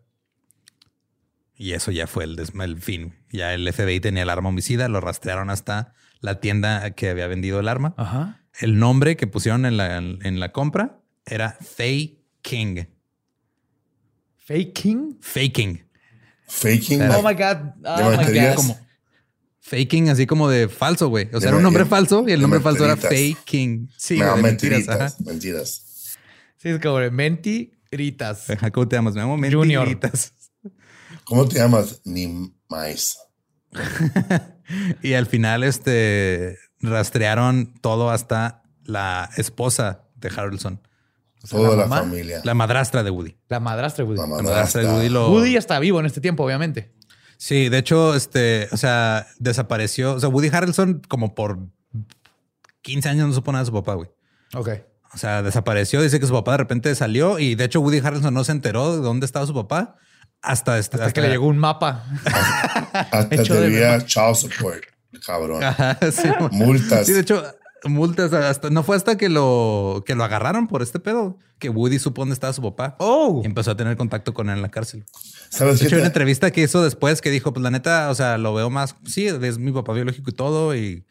Y 1.55 1.73
eso 1.73 1.91
ya 1.91 2.07
fue 2.07 2.23
el, 2.23 2.37
fin. 2.79 3.15
Ya 3.31 3.53
el 3.53 3.71
FBI 3.71 3.99
tenía 3.99 4.23
el 4.23 4.29
arma 4.29 4.49
homicida, 4.49 4.87
lo 4.87 4.99
rastrearon 4.99 5.49
hasta 5.49 5.93
la 6.19 6.39
tienda 6.39 6.91
que 6.91 7.09
había 7.09 7.27
vendido 7.27 7.59
el 7.59 7.67
arma. 7.67 7.93
Ajá. 7.97 8.41
El 8.59 8.79
nombre 8.79 9.15
que 9.15 9.27
pusieron 9.27 9.65
en 9.65 9.77
la, 9.77 9.97
en 9.97 10.39
la 10.39 10.51
compra 10.51 11.01
era 11.25 11.57
Faye 11.61 12.19
King. 12.41 12.85
Faking. 14.51 15.17
Faking. 15.21 15.87
Faking. 16.47 17.01
Oh 17.03 17.21
my 17.21 17.33
God. 17.33 17.73
Oh 17.85 18.11
De 18.11 18.17
my. 18.17 18.39
God. 18.39 18.55
Como 18.55 18.77
faking, 19.61 20.09
así 20.09 20.25
como 20.27 20.49
de 20.49 20.67
falso, 20.67 21.07
güey. 21.07 21.27
O 21.27 21.39
sea, 21.39 21.39
De 21.39 21.47
era 21.47 21.57
un 21.57 21.63
nombre 21.63 21.85
falso 21.85 22.25
y 22.27 22.31
el 22.33 22.41
nombre 22.41 22.59
falso 22.59 22.83
era. 22.85 22.97
Faking. 22.97 23.89
Sí, 23.97 24.17
no, 24.19 24.31
güey, 24.31 24.43
mentiras. 24.43 25.19
Mentiras. 25.21 26.17
Sí, 26.57 26.69
es 26.69 26.79
como 26.79 26.97
de 26.99 27.09
mentiritas. 27.11 28.45
¿Cómo 28.71 28.87
te 28.87 28.95
llamas? 28.97 29.15
Me 29.15 29.21
llamo 29.21 29.37
Junior. 29.37 29.87
Mentiritas. 29.87 30.33
¿Cómo 31.23 31.47
te 31.47 31.57
llamas? 31.59 32.01
Ni 32.05 32.51
más. 32.69 33.17
Y 35.03 35.13
al 35.13 35.25
final, 35.25 35.63
este 35.63 36.57
rastrearon 36.79 37.73
todo 37.81 38.09
hasta 38.09 38.63
la 38.85 39.29
esposa 39.35 40.05
de 40.15 40.29
Harrelson, 40.35 40.81
Toda 41.49 41.75
la, 41.75 41.87
mamá, 41.87 42.01
familia. 42.03 42.39
la 42.45 42.53
madrastra 42.53 43.03
de 43.03 43.09
Woody. 43.09 43.35
La 43.49 43.59
madrastra 43.59 44.05
de 44.05 44.09
Woody. 44.11 44.21
La 44.21 44.27
La 44.37 44.43
madrastra 44.43 44.81
de. 44.83 44.87
Woody 44.87 45.09
lo. 45.09 45.29
Woody 45.31 45.57
está 45.57 45.77
vivo 45.79 45.99
en 45.99 46.05
este 46.05 46.21
tiempo, 46.21 46.45
obviamente. 46.45 46.93
Sí, 47.41 47.69
de 47.69 47.79
hecho, 47.79 48.13
este, 48.13 48.67
o 48.71 48.77
sea, 48.77 49.25
desapareció. 49.39 50.13
O 50.13 50.19
sea, 50.19 50.29
Woody 50.29 50.49
Harrelson, 50.53 51.01
como 51.07 51.33
por 51.33 51.57
15 52.83 53.09
años, 53.09 53.27
no 53.27 53.33
supo 53.33 53.51
nada 53.51 53.63
de 53.63 53.65
su 53.65 53.73
papá, 53.73 53.95
güey. 53.95 54.11
Ok. 54.53 54.69
O 55.11 55.17
sea, 55.17 55.41
desapareció. 55.41 56.03
Dice 56.03 56.19
que 56.19 56.27
su 56.27 56.33
papá 56.33 56.51
de 56.51 56.57
repente 56.59 56.93
salió 56.93 57.39
y 57.39 57.55
de 57.55 57.63
hecho 57.63 57.81
Woody 57.81 57.97
Harrelson 57.97 58.31
no 58.31 58.43
se 58.43 58.51
enteró 58.51 58.95
de 58.95 59.01
dónde 59.01 59.25
estaba 59.25 59.47
su 59.47 59.55
papá 59.55 59.95
hasta, 60.43 60.77
este, 60.77 60.97
Hasta, 60.97 61.13
que 61.13 61.21
le 61.21 61.29
llegó 61.29 61.47
un 61.47 61.57
mapa. 61.57 62.05
Hasta 62.93 63.27
Hecho 63.35 63.55
de 63.55 63.61
debía 63.61 64.05
child 64.05 64.35
support, 64.35 64.83
cabrón. 65.25 65.63
Ajá, 65.63 65.97
sí, 66.11 66.29
mon. 66.39 66.51
Multas. 66.53 67.07
Sí, 67.07 67.13
de 67.13 67.21
hecho, 67.21 67.43
multas 67.85 68.33
hasta 68.33 68.69
no 68.69 68.83
fue 68.83 68.95
hasta 68.95 69.17
que 69.17 69.29
lo 69.29 70.03
que 70.05 70.15
lo 70.15 70.23
agarraron 70.23 70.67
por 70.67 70.81
este 70.81 70.99
pedo 70.99 71.37
que 71.61 71.69
Woody 71.69 71.99
supo 71.99 72.23
dónde 72.23 72.33
estaba 72.33 72.51
su 72.51 72.61
papá. 72.61 72.95
Oh. 72.99 73.41
Y 73.43 73.45
empezó 73.45 73.71
a 73.71 73.77
tener 73.77 73.95
contacto 73.95 74.33
con 74.33 74.49
él 74.49 74.57
en 74.57 74.61
la 74.63 74.69
cárcel. 74.69 75.05
¿Sabes 75.49 75.79
De 75.79 75.85
hecho, 75.85 75.97
una 75.97 76.07
entrevista 76.07 76.49
que 76.51 76.63
hizo 76.63 76.83
después 76.83 77.21
que 77.21 77.29
dijo, 77.29 77.53
pues 77.53 77.61
la 77.63 77.69
neta, 77.69 78.09
o 78.09 78.15
sea, 78.15 78.39
lo 78.39 78.53
veo 78.53 78.69
más, 78.71 78.95
sí, 79.05 79.27
es 79.27 79.57
mi 79.59 79.71
papá 79.71 79.93
biológico 79.93 80.31
y 80.31 80.33
todo, 80.33 80.75
y 80.75 81.05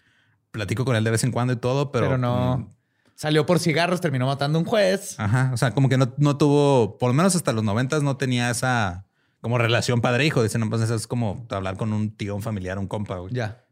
platico 0.50 0.84
con 0.84 0.96
él 0.96 1.04
de 1.04 1.12
vez 1.12 1.22
en 1.22 1.30
cuando 1.30 1.52
y 1.52 1.56
todo, 1.56 1.92
pero, 1.92 2.06
Pero, 2.06 2.18
no. 2.18 2.58
mm, 2.58 2.68
Salió 3.14 3.46
por 3.46 3.60
cigarros, 3.60 4.00
terminó 4.00 4.26
matando 4.26 4.58
a 4.58 4.62
un 4.62 4.66
juez. 4.66 5.14
Ajá, 5.20 5.50
o 5.52 5.56
sea, 5.56 5.72
como 5.72 5.88
que 5.88 5.98
no, 5.98 6.14
no 6.16 6.36
tuvo, 6.36 6.98
por 6.98 7.10
lo 7.10 7.14
menos 7.14 7.36
hasta 7.36 7.52
los 7.52 7.62
noventas 7.62 8.02
no 8.02 8.16
tenía 8.16 8.50
esa 8.50 9.06
como 9.42 9.58
relación 9.58 10.00
padre-hijo. 10.00 10.42
Dicen, 10.42 10.62
no, 10.62 10.70
pues 10.70 10.82
eso 10.82 10.94
es 10.94 11.06
como 11.06 11.46
hablar 11.50 11.76
con 11.76 11.92
un 11.92 12.16
tío, 12.16 12.34
un 12.34 12.42
familiar, 12.42 12.78
un 12.78 12.88
compa, 12.88 13.18
güey. 13.18 13.32
Ya. 13.34 13.64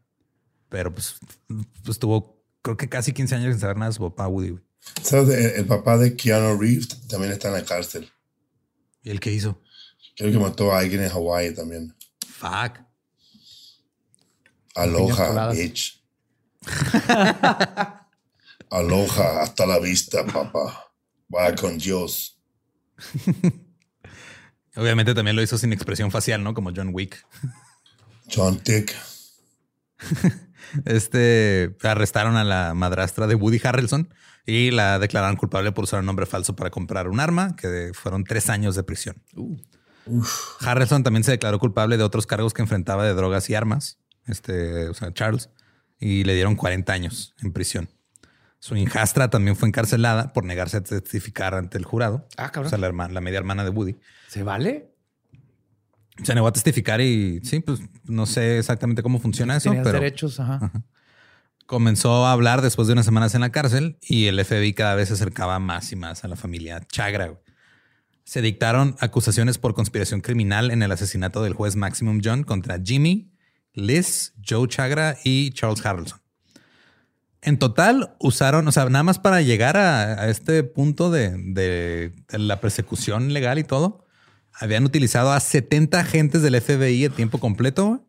Pero 0.69 0.93
pues, 0.93 1.19
pues 1.83 1.97
tuvo, 1.97 2.38
creo 2.61 2.77
que 2.77 2.89
casi 2.89 3.13
15 3.13 3.35
años 3.35 3.51
sin 3.53 3.59
saber 3.61 3.77
nada 3.77 3.89
de 3.89 3.95
su 3.95 4.01
papá, 4.01 4.27
Woody. 4.27 4.49
güey. 4.51 4.63
¿Sabes? 5.03 5.29
El, 5.29 5.51
el 5.61 5.65
papá 5.65 5.97
de 5.97 6.15
Keanu 6.15 6.59
Reeves 6.59 6.87
también 7.07 7.31
está 7.33 7.49
en 7.49 7.55
la 7.55 7.65
cárcel. 7.65 8.09
¿Y 9.03 9.09
el 9.11 9.19
qué 9.19 9.31
hizo? 9.31 9.61
Creo 10.17 10.31
que 10.31 10.39
mató 10.39 10.73
a 10.73 10.79
alguien 10.79 11.03
en 11.03 11.09
Hawái 11.09 11.53
también. 11.55 11.95
Fuck. 12.27 12.79
Aloha, 14.75 15.51
bitch. 15.51 16.01
Aloha, 18.69 19.41
hasta 19.41 19.65
la 19.65 19.79
vista, 19.79 20.25
papá. 20.25 20.91
Vaya 21.27 21.55
con 21.55 21.77
Dios. 21.77 22.39
Obviamente 24.75 25.13
también 25.13 25.35
lo 25.35 25.41
hizo 25.41 25.57
sin 25.57 25.73
expresión 25.73 26.11
facial, 26.11 26.43
¿no? 26.43 26.53
Como 26.53 26.71
John 26.75 26.91
Wick. 26.93 27.25
John 28.33 28.59
Tick. 28.59 28.95
Este 30.85 31.75
arrestaron 31.83 32.35
a 32.37 32.43
la 32.43 32.73
madrastra 32.73 33.27
de 33.27 33.35
Woody 33.35 33.59
Harrelson 33.63 34.13
y 34.45 34.71
la 34.71 34.99
declararon 34.99 35.35
culpable 35.35 35.71
por 35.71 35.83
usar 35.83 35.99
un 35.99 36.05
nombre 36.05 36.25
falso 36.25 36.55
para 36.55 36.69
comprar 36.69 37.07
un 37.07 37.19
arma, 37.19 37.55
que 37.55 37.91
fueron 37.93 38.23
tres 38.23 38.49
años 38.49 38.75
de 38.75 38.83
prisión. 38.83 39.21
Harrelson 40.61 41.03
también 41.03 41.23
se 41.23 41.31
declaró 41.31 41.59
culpable 41.59 41.97
de 41.97 42.03
otros 42.03 42.25
cargos 42.25 42.53
que 42.53 42.61
enfrentaba 42.61 43.05
de 43.05 43.13
drogas 43.13 43.49
y 43.49 43.55
armas, 43.55 43.99
este, 44.25 44.87
o 44.89 44.93
sea, 44.93 45.13
Charles, 45.13 45.49
y 45.99 46.23
le 46.23 46.33
dieron 46.33 46.55
40 46.55 46.91
años 46.93 47.35
en 47.41 47.51
prisión. 47.53 47.89
Su 48.59 48.75
hijastra 48.75 49.29
también 49.29 49.55
fue 49.55 49.67
encarcelada 49.69 50.33
por 50.33 50.43
negarse 50.43 50.77
a 50.77 50.81
testificar 50.83 51.53
ante 51.55 51.77
el 51.77 51.85
jurado. 51.85 52.27
Ah, 52.37 52.51
cabrón. 52.51 52.67
O 52.67 52.69
sea, 52.69 52.77
la, 52.77 52.87
herma- 52.87 53.09
la 53.09 53.21
media 53.21 53.37
hermana 53.39 53.63
de 53.63 53.69
Woody. 53.69 53.97
¿Se 54.27 54.43
vale? 54.43 54.91
Se 56.23 56.35
negó 56.35 56.47
a 56.47 56.51
testificar 56.51 56.99
y 56.99 57.39
sí, 57.43 57.61
pues 57.61 57.79
no 58.09 58.25
sé 58.25 58.57
exactamente 58.59 59.01
cómo 59.03 59.19
funciona 59.19 59.55
eso, 59.55 59.69
Tenías 59.69 59.83
pero 59.85 59.99
derechos, 59.99 60.39
ajá. 60.39 60.71
comenzó 61.65 62.25
a 62.25 62.31
hablar 62.31 62.61
después 62.61 62.87
de 62.87 62.93
unas 62.93 63.05
semanas 63.05 63.35
en 63.35 63.41
la 63.41 63.51
cárcel 63.51 63.97
y 64.01 64.25
el 64.25 64.43
FBI 64.43 64.73
cada 64.73 64.95
vez 64.95 65.07
se 65.09 65.13
acercaba 65.13 65.59
más 65.59 65.91
y 65.91 65.95
más 65.95 66.23
a 66.23 66.27
la 66.27 66.35
familia 66.35 66.81
Chagra. 66.91 67.39
Se 68.23 68.41
dictaron 68.41 68.95
acusaciones 68.99 69.57
por 69.57 69.73
conspiración 69.73 70.21
criminal 70.21 70.71
en 70.71 70.83
el 70.83 70.91
asesinato 70.91 71.41
del 71.43 71.53
juez 71.53 71.75
Maximum 71.75 72.21
John 72.23 72.43
contra 72.43 72.79
Jimmy, 72.83 73.31
Liz, 73.73 74.33
Joe 74.47 74.67
Chagra 74.67 75.17
y 75.23 75.51
Charles 75.51 75.85
Harrelson. 75.85 76.19
En 77.41 77.57
total 77.57 78.15
usaron, 78.19 78.67
o 78.67 78.71
sea, 78.71 78.85
nada 78.89 79.03
más 79.03 79.17
para 79.17 79.41
llegar 79.41 79.77
a, 79.77 80.21
a 80.23 80.29
este 80.29 80.63
punto 80.63 81.09
de, 81.09 81.29
de- 81.37 82.13
de 82.29 82.37
la 82.39 82.59
persecución 82.59 83.31
legal 83.33 83.57
y 83.59 83.63
todo, 83.63 84.05
habían 84.59 84.85
utilizado 84.85 85.31
a 85.31 85.39
70 85.39 85.99
agentes 85.99 86.41
del 86.41 86.59
FBI 86.59 87.05
a 87.05 87.09
tiempo 87.09 87.39
completo, 87.39 87.87
güey. 87.87 87.99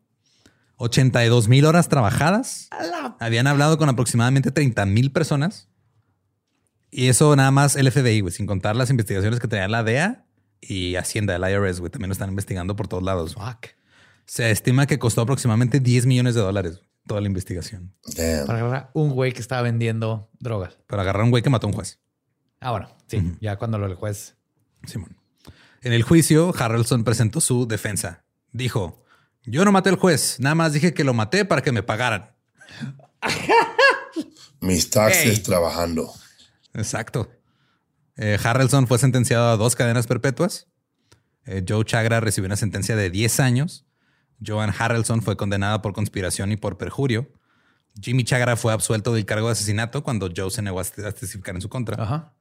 82 0.77 1.47
mil 1.47 1.65
horas 1.65 1.89
trabajadas. 1.89 2.67
Habían 3.19 3.45
hablado 3.45 3.77
con 3.77 3.87
aproximadamente 3.87 4.51
30 4.51 4.85
mil 4.87 5.11
personas. 5.11 5.69
Y 6.89 7.07
eso 7.07 7.35
nada 7.35 7.51
más 7.51 7.75
el 7.75 7.89
FBI, 7.91 8.21
güey, 8.21 8.33
sin 8.33 8.47
contar 8.47 8.75
las 8.75 8.89
investigaciones 8.89 9.39
que 9.39 9.47
tenía 9.47 9.67
la 9.67 9.83
DEA 9.83 10.25
y 10.59 10.95
Hacienda, 10.95 11.35
el 11.35 11.43
IRS, 11.43 11.79
güey, 11.79 11.91
también 11.91 12.09
lo 12.09 12.13
están 12.13 12.29
investigando 12.29 12.75
por 12.75 12.87
todos 12.87 13.03
lados. 13.03 13.35
Fuck. 13.35 13.67
Se 14.25 14.49
estima 14.49 14.87
que 14.87 14.97
costó 14.99 15.21
aproximadamente 15.21 15.79
10 15.79 16.05
millones 16.07 16.35
de 16.35 16.41
dólares 16.41 16.81
toda 17.07 17.21
la 17.21 17.27
investigación 17.27 17.93
Damn. 18.15 18.45
Para 18.45 18.59
agarrar 18.59 18.91
un 18.93 19.11
güey 19.11 19.31
que 19.31 19.41
estaba 19.41 19.61
vendiendo 19.63 20.29
drogas. 20.39 20.77
para 20.87 21.01
agarrar 21.01 21.21
a 21.21 21.25
un 21.25 21.31
güey 21.31 21.43
que 21.43 21.49
mató 21.49 21.67
a 21.67 21.69
un 21.69 21.75
juez. 21.75 21.99
Ah, 22.59 22.71
bueno, 22.71 22.89
sí. 23.07 23.37
Ya 23.41 23.57
cuando 23.57 23.77
lo 23.79 23.87
el 23.87 23.95
juez. 23.95 24.35
Simón. 24.85 25.17
En 25.81 25.93
el 25.93 26.03
juicio, 26.03 26.53
Harrelson 26.57 27.03
presentó 27.03 27.41
su 27.41 27.67
defensa. 27.67 28.23
Dijo, 28.51 29.03
yo 29.43 29.65
no 29.65 29.71
maté 29.71 29.89
al 29.89 29.95
juez, 29.95 30.37
nada 30.39 30.55
más 30.55 30.73
dije 30.73 30.93
que 30.93 31.03
lo 31.03 31.13
maté 31.13 31.45
para 31.45 31.61
que 31.61 31.71
me 31.71 31.83
pagaran. 31.83 32.35
Mis 34.59 34.89
taxes 34.89 35.37
Hey. 35.37 35.43
trabajando. 35.43 36.11
Exacto. 36.73 37.31
Eh, 38.17 38.37
Harrelson 38.43 38.87
fue 38.87 38.99
sentenciado 38.99 39.49
a 39.49 39.57
dos 39.57 39.75
cadenas 39.75 40.05
perpetuas. 40.07 40.67
Eh, 41.45 41.63
Joe 41.67 41.83
Chagra 41.85 42.19
recibió 42.19 42.45
una 42.45 42.55
sentencia 42.55 42.95
de 42.95 43.09
10 43.09 43.39
años. 43.39 43.85
Joan 44.45 44.73
Harrelson 44.77 45.21
fue 45.21 45.37
condenada 45.37 45.81
por 45.81 45.93
conspiración 45.93 46.51
y 46.51 46.57
por 46.57 46.77
perjurio. 46.77 47.31
Jimmy 47.99 48.23
Chagra 48.23 48.55
fue 48.55 48.73
absuelto 48.73 49.13
del 49.13 49.25
cargo 49.25 49.47
de 49.47 49.53
asesinato 49.53 50.03
cuando 50.03 50.29
Joe 50.35 50.51
se 50.51 50.61
negó 50.61 50.79
a 50.79 50.83
testificar 50.83 51.55
en 51.55 51.61
su 51.61 51.69
contra. 51.69 52.01
Ajá. 52.01 52.33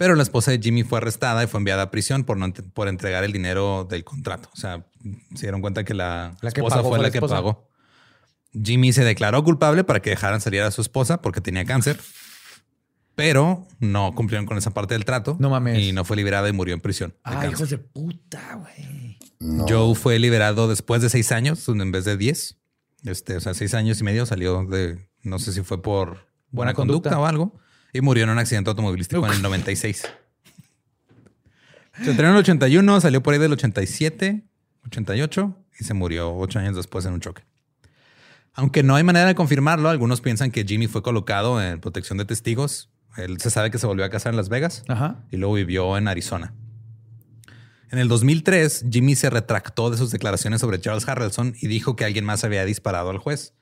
Pero 0.00 0.14
la 0.14 0.22
esposa 0.22 0.50
de 0.50 0.58
Jimmy 0.58 0.82
fue 0.82 0.96
arrestada 0.96 1.44
y 1.44 1.46
fue 1.46 1.58
enviada 1.58 1.82
a 1.82 1.90
prisión 1.90 2.24
por, 2.24 2.38
no 2.38 2.46
ent- 2.46 2.72
por 2.72 2.88
entregar 2.88 3.22
el 3.22 3.32
dinero 3.34 3.86
del 3.88 4.02
contrato. 4.02 4.48
O 4.54 4.56
sea, 4.56 4.86
se 5.34 5.42
dieron 5.42 5.60
cuenta 5.60 5.84
que 5.84 5.92
la, 5.92 6.34
La 6.40 6.50
que 6.52 6.60
esposa 6.60 6.76
pagó 6.76 6.88
fue 6.88 6.96
fue 6.96 7.02
la, 7.02 7.08
la 7.08 7.12
que 7.12 7.20
pagó. 7.20 7.68
Jimmy 8.64 8.94
se 8.94 9.04
declaró 9.04 9.44
culpable 9.44 9.84
para 9.84 10.00
que 10.00 10.08
dejaran 10.08 10.40
salir 10.40 10.62
a 10.62 10.70
su 10.70 10.80
esposa 10.80 11.20
porque 11.20 11.42
tenía 11.42 11.66
cáncer, 11.66 12.00
pero 13.14 13.66
no 13.78 14.14
cumplieron 14.14 14.46
con 14.46 14.56
esa 14.56 14.70
parte 14.70 14.94
del 14.94 15.04
trato. 15.04 15.36
No 15.38 15.50
mames. 15.50 15.78
Y 15.78 15.92
no 15.92 16.04
fue 16.06 16.16
liberada 16.16 16.48
y 16.48 16.52
murió 16.52 16.74
en 16.74 16.80
prisión. 16.80 17.14
Ah, 17.22 17.46
hijos 17.46 17.68
de 17.70 17.78
puta, 17.78 18.54
güey. 18.56 19.18
No. 19.38 19.66
Joe 19.68 19.94
fue 19.94 20.18
liberado 20.18 20.66
después 20.68 21.02
de 21.02 21.10
seis 21.10 21.30
años 21.32 21.68
en 21.68 21.92
vez 21.92 22.04
de 22.04 22.16
diez. 22.16 22.58
Este, 23.04 23.36
o 23.36 23.40
sea, 23.40 23.54
seis 23.54 23.74
años 23.74 24.00
y 24.00 24.04
medio 24.04 24.26
salió 24.26 24.64
de, 24.64 25.08
no 25.22 25.38
sé 25.38 25.52
si 25.52 25.62
fue 25.62 25.82
por 25.82 26.08
buena, 26.08 26.26
Buena 26.50 26.74
conducta. 26.74 27.10
conducta. 27.10 27.18
o 27.20 27.26
algo, 27.26 27.60
y 27.92 28.00
murió 28.00 28.24
en 28.24 28.30
un 28.30 28.38
accidente 28.38 28.70
automovilístico 28.70 29.26
en 29.26 29.32
el 29.32 29.42
96. 29.42 30.02
Se 32.02 32.10
entrenó 32.10 32.30
en 32.30 32.36
el 32.36 32.40
81, 32.40 33.00
salió 33.00 33.22
por 33.22 33.34
ahí 33.34 33.40
del 33.40 33.52
87, 33.52 34.42
88 34.86 35.56
y 35.78 35.84
se 35.84 35.94
murió 35.94 36.34
ocho 36.36 36.58
años 36.58 36.76
después 36.76 37.04
en 37.04 37.12
un 37.12 37.20
choque. 37.20 37.42
Aunque 38.54 38.82
no 38.82 38.96
hay 38.96 39.04
manera 39.04 39.26
de 39.26 39.34
confirmarlo, 39.34 39.88
algunos 39.88 40.20
piensan 40.20 40.50
que 40.50 40.64
Jimmy 40.64 40.86
fue 40.86 41.02
colocado 41.02 41.62
en 41.62 41.80
protección 41.80 42.18
de 42.18 42.24
testigos. 42.24 42.90
Él 43.16 43.40
se 43.40 43.50
sabe 43.50 43.70
que 43.70 43.78
se 43.78 43.86
volvió 43.86 44.04
a 44.04 44.10
casar 44.10 44.32
en 44.32 44.36
Las 44.36 44.48
Vegas 44.48 44.84
Ajá. 44.88 45.24
y 45.30 45.36
luego 45.36 45.54
vivió 45.54 45.96
en 45.96 46.08
Arizona. 46.08 46.54
En 47.90 47.98
el 47.98 48.08
2003, 48.08 48.86
Jimmy 48.90 49.16
se 49.16 49.30
retractó 49.30 49.90
de 49.90 49.96
sus 49.96 50.10
declaraciones 50.10 50.60
sobre 50.60 50.80
Charles 50.80 51.08
Harrelson 51.08 51.54
y 51.60 51.66
dijo 51.66 51.96
que 51.96 52.04
alguien 52.04 52.24
más 52.24 52.44
había 52.44 52.64
disparado 52.64 53.10
al 53.10 53.18
juez. 53.18 53.54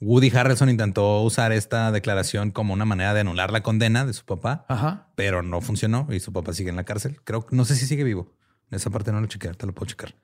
Woody 0.00 0.30
Harrelson 0.34 0.68
intentó 0.68 1.20
usar 1.22 1.50
esta 1.52 1.90
declaración 1.90 2.50
como 2.52 2.72
una 2.72 2.84
manera 2.84 3.14
de 3.14 3.20
anular 3.20 3.50
la 3.50 3.62
condena 3.62 4.04
de 4.06 4.12
su 4.12 4.24
papá, 4.24 4.64
Ajá. 4.68 5.08
pero 5.16 5.42
no 5.42 5.60
funcionó 5.60 6.06
y 6.10 6.20
su 6.20 6.32
papá 6.32 6.52
sigue 6.52 6.70
en 6.70 6.76
la 6.76 6.84
cárcel. 6.84 7.20
Creo, 7.24 7.46
no 7.50 7.64
sé 7.64 7.74
si 7.74 7.86
sigue 7.86 8.04
vivo. 8.04 8.32
Esa 8.70 8.90
parte 8.90 9.10
no 9.12 9.20
lo 9.20 9.26
chequeé, 9.26 9.54
te 9.54 9.66
lo 9.66 9.74
puedo 9.74 9.88
checar. 9.88 10.14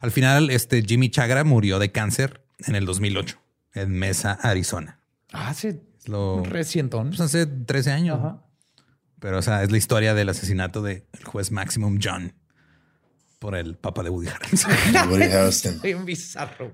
Al 0.00 0.12
final, 0.12 0.50
este 0.50 0.82
Jimmy 0.82 1.10
Chagra 1.10 1.42
murió 1.42 1.78
de 1.80 1.90
cáncer 1.90 2.44
en 2.60 2.76
el 2.76 2.86
2008 2.86 3.38
en 3.74 3.90
Mesa, 3.90 4.38
Arizona. 4.42 5.00
Ah, 5.32 5.48
hace 5.48 5.82
Es 5.98 6.08
lo, 6.08 6.44
recientón. 6.44 7.08
pues 7.08 7.20
hace 7.20 7.46
13 7.46 7.90
años. 7.92 8.18
Ajá. 8.20 8.44
Pero, 9.18 9.38
o 9.38 9.42
sea, 9.42 9.64
es 9.64 9.72
la 9.72 9.78
historia 9.78 10.14
del 10.14 10.28
asesinato 10.28 10.80
del 10.82 11.02
juez 11.24 11.50
Maximum 11.50 11.98
John 12.00 12.34
por 13.40 13.56
el 13.56 13.76
papá 13.76 14.04
de 14.04 14.10
Woody 14.10 14.28
Harrelson. 14.28 14.70
Woody 15.10 15.24
Harrelson. 15.24 15.80
Bien 15.82 16.04
bizarro. 16.04 16.72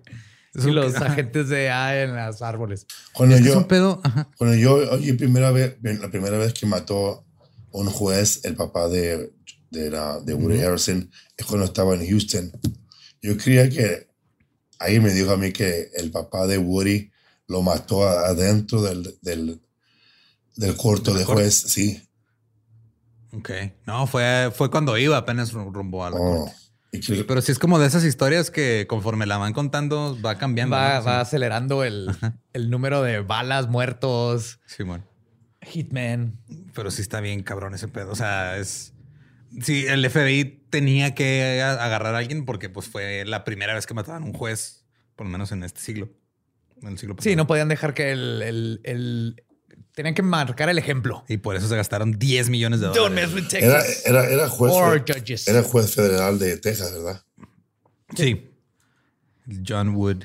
Es 0.54 0.64
Y 0.66 0.70
los 0.70 0.94
agentes 0.96 1.48
de 1.48 1.68
A 1.70 2.02
en 2.02 2.14
los 2.14 2.40
árboles. 2.42 2.86
Cuando 3.12 3.36
yo, 3.38 3.58
un 3.58 3.64
pedo. 3.64 4.00
ajá. 4.04 4.28
cuando 4.38 4.56
yo 4.56 4.74
oye, 4.92 5.14
primera 5.14 5.50
vez, 5.50 5.76
la 5.82 6.10
primera 6.10 6.38
vez 6.38 6.54
que 6.54 6.66
mató 6.66 7.24
un 7.72 7.86
juez, 7.86 8.44
el 8.44 8.54
papá 8.54 8.88
de, 8.88 9.32
de, 9.70 9.90
la, 9.90 10.20
de 10.20 10.34
Woody 10.34 10.60
Harrelson, 10.60 11.10
es 11.36 11.44
cuando 11.46 11.66
estaba 11.66 11.94
en 11.94 12.08
Houston. 12.08 12.52
Yo 13.20 13.36
creía 13.36 13.68
que 13.68 14.08
ahí 14.78 15.00
me 15.00 15.12
dijo 15.12 15.32
a 15.32 15.36
mí 15.36 15.52
que 15.52 15.88
el 15.96 16.10
papá 16.12 16.46
de 16.46 16.58
Woody 16.58 17.10
lo 17.48 17.62
mató 17.62 18.08
adentro 18.08 18.80
del, 18.82 19.18
del, 19.22 19.60
del 20.56 20.76
corto 20.76 21.12
de 21.14 21.24
juez. 21.24 21.54
Sí. 21.54 22.00
Ok. 23.32 23.50
No, 23.86 24.06
fue, 24.06 24.52
fue 24.54 24.70
cuando 24.70 24.96
iba 24.96 25.16
apenas 25.16 25.52
ru- 25.52 25.72
rumbo 25.72 26.04
a 26.04 26.10
la 26.10 26.16
Oh. 26.16 26.44
corte. 26.44 26.56
Pero 27.26 27.40
sí 27.42 27.52
es 27.52 27.58
como 27.58 27.78
de 27.78 27.86
esas 27.86 28.04
historias 28.04 28.50
que 28.50 28.86
conforme 28.88 29.26
la 29.26 29.36
van 29.38 29.52
contando 29.52 30.18
va 30.24 30.36
cambiando. 30.38 30.76
Va, 30.76 30.98
¿no? 31.00 31.04
va 31.04 31.14
Sí. 31.16 31.20
acelerando 31.22 31.84
el, 31.84 32.08
el 32.52 32.70
número 32.70 33.02
de 33.02 33.20
balas, 33.20 33.68
muertos. 33.68 34.60
Simón. 34.66 35.04
Hitman. 35.62 36.38
Pero 36.74 36.90
sí 36.90 37.02
está 37.02 37.20
bien 37.20 37.42
cabrón 37.42 37.74
ese 37.74 37.88
pedo. 37.88 38.12
O 38.12 38.16
sea, 38.16 38.56
es. 38.58 38.92
Sí, 39.62 39.86
el 39.86 40.04
FBI 40.10 40.66
tenía 40.70 41.14
que 41.14 41.62
agarrar 41.62 42.14
a 42.14 42.18
alguien 42.18 42.44
porque 42.44 42.68
pues 42.68 42.88
fue 42.88 43.24
la 43.24 43.44
primera 43.44 43.72
vez 43.74 43.86
que 43.86 43.94
mataban 43.94 44.22
a 44.24 44.26
un 44.26 44.32
juez, 44.32 44.84
por 45.14 45.26
lo 45.26 45.30
menos 45.32 45.52
en 45.52 45.62
este 45.62 45.80
siglo. 45.80 46.10
En 46.82 46.88
el 46.88 46.98
siglo 46.98 47.14
Sí, 47.14 47.16
pasado. 47.30 47.36
no 47.36 47.46
podían 47.46 47.68
dejar 47.68 47.94
que 47.94 48.10
el, 48.10 48.42
el- 48.42 48.80
el- 48.84 49.44
Tenían 49.94 50.14
que 50.14 50.22
marcar 50.22 50.68
el 50.68 50.78
ejemplo. 50.78 51.24
Y 51.28 51.36
por 51.36 51.54
eso 51.56 51.68
se 51.68 51.76
gastaron 51.76 52.18
10 52.18 52.50
millones 52.50 52.80
de 52.80 52.86
Don't 52.86 52.98
dólares. 52.98 53.30
mess 53.32 53.34
with 53.44 53.54
Era, 53.62 53.78
Texas. 53.82 54.06
era, 54.06 54.26
era 54.28 54.48
juez. 54.48 54.72
Or 54.74 55.04
fe- 55.06 55.12
judges. 55.14 55.46
Era 55.48 55.62
juez 55.62 55.94
federal 55.94 56.38
de 56.38 56.56
Texas, 56.58 56.92
¿verdad? 56.92 57.22
Sí. 58.16 58.50
John 59.66 59.94
Wood. 59.94 60.24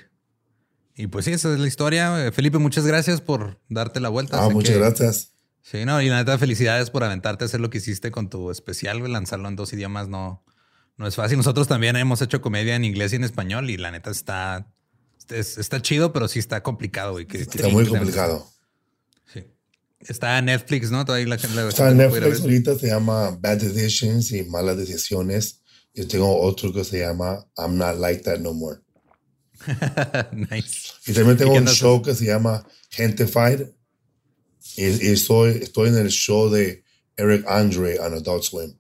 Y 0.96 1.08
pues 1.08 1.26
sí, 1.26 1.32
esa 1.32 1.54
es 1.54 1.60
la 1.60 1.68
historia. 1.68 2.26
Eh, 2.28 2.32
Felipe, 2.32 2.58
muchas 2.58 2.86
gracias 2.86 3.22
por 3.22 3.60
darte 3.70 4.00
la 4.00 4.10
vuelta. 4.10 4.44
Ah, 4.44 4.48
Sé 4.48 4.54
muchas 4.54 4.72
que- 4.74 4.80
gracias. 4.80 5.34
Sí, 5.62 5.86
no, 5.86 6.02
y 6.02 6.10
la 6.10 6.18
neta, 6.18 6.38
felicidades 6.38 6.90
por 6.90 7.04
aventarte 7.04 7.44
a 7.44 7.48
hacer 7.48 7.60
lo 7.60 7.70
que 7.70 7.78
hiciste 7.78 8.12
con 8.12 8.30
tu 8.30 8.50
especial. 8.50 9.00
Lanzarlo 9.12 9.48
en 9.50 9.56
dos 9.56 9.72
idiomas 9.74 10.08
no, 10.08 10.44
no 10.98 11.06
es 11.06 11.16
fácil. 11.16 11.38
Nosotros 11.38 11.68
también 11.68 11.96
hemos 11.96 12.22
hecho 12.22 12.42
comedia 12.42 12.76
en 12.76 12.86
inglés 12.86 13.14
y 13.14 13.18
en 13.18 13.24
español, 13.24 13.70
y 13.70 13.78
la 13.78 13.92
neta 13.92 14.10
está, 14.10 14.72
es- 15.30 15.58
está 15.58 15.82
chido, 15.82 16.12
pero 16.12 16.28
sí 16.28 16.40
está 16.40 16.64
complicado, 16.64 17.12
güey. 17.12 17.28
que- 17.28 17.38
Está 17.42 17.68
que- 17.68 17.72
muy 17.72 17.84
que- 17.84 17.90
complicado. 17.92 18.48
Está 20.00 20.38
en 20.38 20.46
Netflix, 20.46 20.92
¿no? 20.92 21.04
Todavía 21.06 21.28
la 21.28 21.38
gente 21.38 21.56
la 21.56 21.68
Está 21.68 21.90
en 21.90 21.98
Netflix 21.98 22.42
ahorita, 22.42 22.78
se 22.80 22.88
llama 22.88 23.32
Bad 23.42 23.58
Decisions 23.58 24.32
y 24.32 24.44
Malas 24.44 24.78
Decisiones. 24.78 25.62
Yo 25.94 26.08
tengo 26.08 26.40
otro 26.40 26.72
que 26.72 26.84
se 26.84 27.00
llama 27.00 27.46
I'm 27.58 27.78
Not 27.78 27.98
Like 27.98 28.22
That 28.24 28.40
No 28.40 28.54
More. 28.54 28.80
nice. 30.32 30.92
Y 31.06 31.14
también 31.14 31.36
tengo 31.38 31.54
¿Y 31.54 31.58
un 31.58 31.64
andas- 31.68 31.76
show 31.76 32.02
que 32.02 32.16
se 32.16 32.26
llama 32.26 32.66
Gentified. 32.92 33.68
Y, 34.78 34.86
y 34.86 35.12
estoy, 35.12 35.60
estoy 35.62 35.90
en 35.90 35.98
el 35.98 36.10
show 36.10 36.50
de 36.50 36.84
Eric 37.18 37.46
Andre 37.48 38.00
on 38.00 38.14
Adult 38.14 38.44
Swim. 38.44 38.78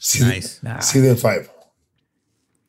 Season, 0.00 0.28
Nice. 0.30 0.58
Season 0.80 1.16
5. 1.16 1.52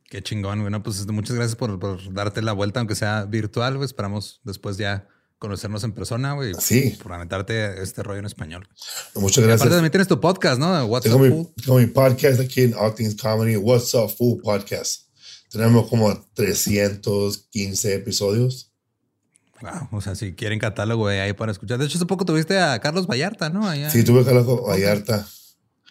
Qué 0.09 0.21
chingón, 0.21 0.59
güey. 0.59 0.71
No, 0.71 0.83
pues 0.83 0.99
este, 0.99 1.11
muchas 1.11 1.35
gracias 1.35 1.55
por, 1.55 1.79
por 1.79 2.13
darte 2.13 2.41
la 2.43 2.53
vuelta, 2.53 2.79
aunque 2.79 2.95
sea 2.95 3.25
virtual, 3.25 3.75
güey. 3.77 3.85
Esperamos 3.85 4.39
después 4.43 4.77
ya 4.77 5.07
conocernos 5.45 5.83
en 5.83 5.91
persona, 5.93 6.33
güey. 6.33 6.53
Sí. 6.59 6.97
Por 7.01 7.13
aventarte 7.13 7.81
este 7.81 8.03
rollo 8.03 8.19
en 8.19 8.25
español. 8.25 8.67
Muchas 9.15 9.37
Y 9.37 9.41
aparte 9.41 9.45
gracias. 9.47 9.69
también 9.69 9.91
tienes 9.91 10.07
tu 10.07 10.19
podcast, 10.19 10.59
¿no? 10.59 10.85
What's 10.85 11.03
Tengo 11.03 11.17
Up, 11.17 11.21
mi, 11.23 11.29
Fool? 11.29 11.53
tengo 11.63 11.77
mi 11.79 11.85
podcast 11.87 12.39
aquí 12.39 12.61
en 12.61 12.73
All 12.75 12.93
Things 12.95 13.15
Comedy, 13.15 13.55
What's 13.57 13.93
Up 13.93 14.09
Fool 14.17 14.41
Podcast. 14.41 15.03
Tenemos 15.51 15.87
como 15.87 16.13
315 16.33 17.95
episodios. 17.95 18.71
Wow, 19.61 19.87
o 19.91 20.01
sea, 20.01 20.15
si 20.15 20.33
quieren 20.33 20.59
catálogo 20.59 21.07
ahí 21.07 21.31
para 21.33 21.51
escuchar. 21.51 21.77
De 21.79 21.85
hecho, 21.85 21.97
hace 21.97 22.05
poco 22.05 22.25
tuviste 22.25 22.59
a 22.59 22.79
Carlos 22.79 23.07
Vallarta, 23.07 23.49
¿no? 23.49 23.67
Allá. 23.67 23.89
Sí, 23.89 24.03
tuve 24.03 24.19
hablar 24.19 24.43
con 24.45 24.63
Vallarta. 24.67 25.25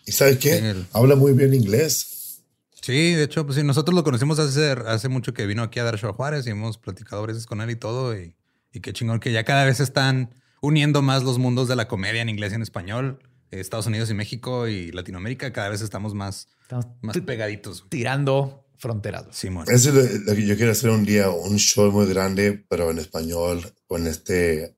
¿Y 0.07 0.13
sabes 0.13 0.39
qué? 0.39 0.59
El- 0.59 0.87
Habla 0.93 1.17
muy 1.17 1.33
bien 1.33 1.55
inglés. 1.55 2.43
Sí, 2.83 3.15
de 3.15 3.23
hecho, 3.23 3.47
pues 3.47 3.57
sí, 3.57 3.63
nosotros 3.65 3.95
lo 3.95 4.05
conocimos 4.05 4.39
hace, 4.39 4.73
hace 4.87 5.09
mucho 5.09 5.33
que 5.33 5.47
vino 5.47 5.63
aquí 5.63 5.79
a 5.81 5.85
dar 5.85 5.99
show 5.99 6.11
a 6.11 6.13
Juárez 6.13 6.47
y 6.47 6.51
hemos 6.51 6.77
platicado 6.77 7.23
a 7.23 7.27
veces 7.27 7.47
con 7.47 7.63
él 7.63 7.71
y 7.71 7.77
todo. 7.77 8.15
Y, 8.15 8.35
y 8.75 8.81
qué 8.81 8.93
chingón 8.93 9.21
que 9.21 9.33
ya 9.33 9.45
cada 9.45 9.65
vez 9.65 9.81
están 9.81 10.35
uniendo 10.61 11.01
más 11.01 11.23
los 11.23 11.39
mundos 11.39 11.69
de 11.69 11.77
la 11.77 11.89
comedia 11.89 12.21
en 12.21 12.29
inglés 12.29 12.53
y 12.53 12.57
en 12.57 12.63
español. 12.63 13.21
Eh, 13.51 13.61
Estados 13.61 13.87
Unidos 13.87 14.11
y 14.11 14.15
México 14.15 14.69
y 14.69 14.91
Latinoamérica, 14.93 15.53
cada 15.53 15.69
vez 15.71 15.81
estamos 15.81 16.13
más, 16.15 16.49
Estamos 16.63 16.87
más 17.01 17.17
pegaditos. 17.21 17.85
tirando 17.89 18.67
fronteras. 18.79 19.25
Simón. 19.31 19.65
Eso 19.69 19.89
es 19.91 19.95
lo, 19.95 20.31
lo 20.31 20.35
que 20.35 20.45
yo 20.47 20.57
quiero 20.57 20.73
hacer 20.73 20.91
un 20.91 21.05
día, 21.05 21.31
un 21.31 21.57
show 21.59 21.91
muy 21.93 22.07
grande, 22.07 22.65
pero 22.69 22.91
en 22.91 22.99
español, 22.99 23.73
con 23.87 24.07
este, 24.07 24.77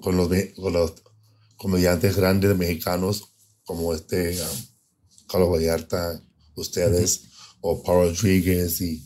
con 0.00 0.16
los, 0.16 0.28
me- 0.28 0.52
con 0.54 0.72
los 0.72 0.94
comediantes 1.56 2.16
grandes 2.16 2.54
mexicanos, 2.56 3.34
como 3.64 3.94
este 3.94 4.38
um, 4.42 5.26
Carlos 5.28 5.50
Vallarta, 5.50 6.20
ustedes, 6.54 7.22
o 7.60 7.82
Paul 7.82 8.08
Rodríguez 8.16 8.80
y 8.80 9.02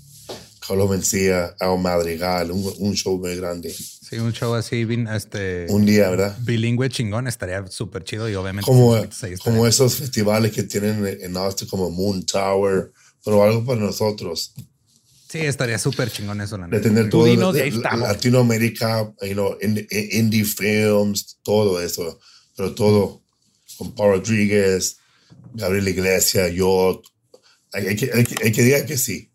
Carlos 0.67 0.91
Mencía, 0.91 1.55
Al 1.59 1.79
Madrigal, 1.79 2.51
un, 2.51 2.73
un 2.79 2.95
show 2.95 3.19
muy 3.19 3.37
grande. 3.37 3.75
Sí, 4.11 4.19
un 4.19 4.33
show 4.33 4.55
así, 4.55 4.85
este, 5.15 5.67
Un 5.69 5.87
día, 5.87 6.11
¿verdad? 6.11 6.37
bilingüe 6.41 6.89
chingón, 6.89 7.29
estaría 7.29 7.65
súper 7.69 8.03
chido 8.03 8.29
y 8.29 8.35
obviamente. 8.35 8.67
Como, 8.67 9.69
esos 9.69 9.95
festivales 9.95 10.51
que 10.51 10.65
tienen 10.65 11.07
en 11.21 11.37
Austin, 11.37 11.69
como 11.69 11.91
Moon 11.91 12.27
Tower, 12.27 12.91
pero 13.25 13.45
algo 13.45 13.65
para 13.65 13.81
nosotros. 13.81 14.53
Sí, 15.29 15.39
estaría 15.39 15.79
súper 15.79 16.11
chingón 16.11 16.41
eso, 16.41 16.59
la 16.59 16.67
de 16.67 16.81
tener 16.81 17.09
todo 17.09 17.53
de-. 17.53 17.71
Latinoamérica, 17.71 19.15
you 19.23 19.35
know, 19.35 19.57
in- 19.63 19.87
in- 19.89 20.09
indie 20.11 20.45
films, 20.45 21.39
todo 21.45 21.81
eso, 21.81 22.19
pero 22.57 22.75
todo 22.75 23.23
con 23.79 23.95
Paul 23.95 24.17
Rodríguez, 24.17 24.97
Gabriel 25.55 25.87
Iglesias, 25.87 26.51
yo, 26.53 27.01
hay, 27.73 27.95
que, 27.95 28.11
hay, 28.13 28.25
que, 28.25 28.45
hay 28.45 28.51
que 28.51 28.63
diga 28.65 28.85
que 28.85 28.99
sí. 28.99 29.31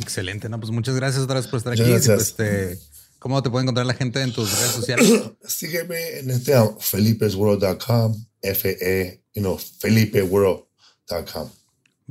Excelente, 0.00 0.48
no, 0.48 0.58
pues 0.58 0.70
muchas 0.72 0.94
gracias 0.96 1.22
otra 1.22 1.36
vez 1.36 1.46
por 1.48 1.58
estar 1.58 1.74
aquí. 1.74 1.82
gracias. 1.82 2.18
Este, 2.28 2.78
¿Cómo 3.18 3.42
te 3.42 3.50
puede 3.50 3.64
encontrar 3.64 3.84
la 3.84 3.94
gente 3.94 4.22
en 4.22 4.32
tus 4.32 4.52
redes 4.56 4.70
sociales? 4.70 5.10
Sígueme 5.44 6.18
en 6.20 6.30
este 6.30 6.56
um, 6.58 6.78
felipesworld.com, 6.78 8.14
F-E, 8.42 9.24
you 9.34 9.42
know, 9.42 9.58
felipeworld.com. 9.58 11.50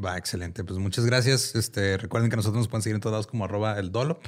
Va, 0.03 0.17
excelente. 0.17 0.63
Pues 0.65 0.79
muchas 0.79 1.05
gracias. 1.05 1.55
Este, 1.55 1.97
recuerden 1.97 2.29
que 2.29 2.35
nosotros 2.35 2.59
nos 2.59 2.67
pueden 2.67 2.83
seguir 2.83 2.95
en 2.95 3.01
todos 3.01 3.13
lados 3.13 3.27
como 3.27 3.45
arroba 3.45 3.79
el 3.79 3.91
Dolop. 3.91 4.25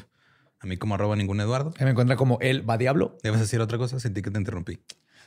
A 0.61 0.67
mí 0.67 0.77
como 0.77 0.95
arroba 0.95 1.15
ningún 1.15 1.39
Eduardo. 1.41 1.73
Me 1.79 1.89
encuentra 1.89 2.15
como 2.15 2.37
él 2.41 2.67
va 2.69 2.77
diablo. 2.77 3.17
¿Debes 3.23 3.41
decir 3.41 3.59
otra 3.61 3.77
cosa? 3.77 3.99
Sentí 3.99 4.21
que 4.21 4.31
te 4.31 4.39
interrumpí. 4.39 4.79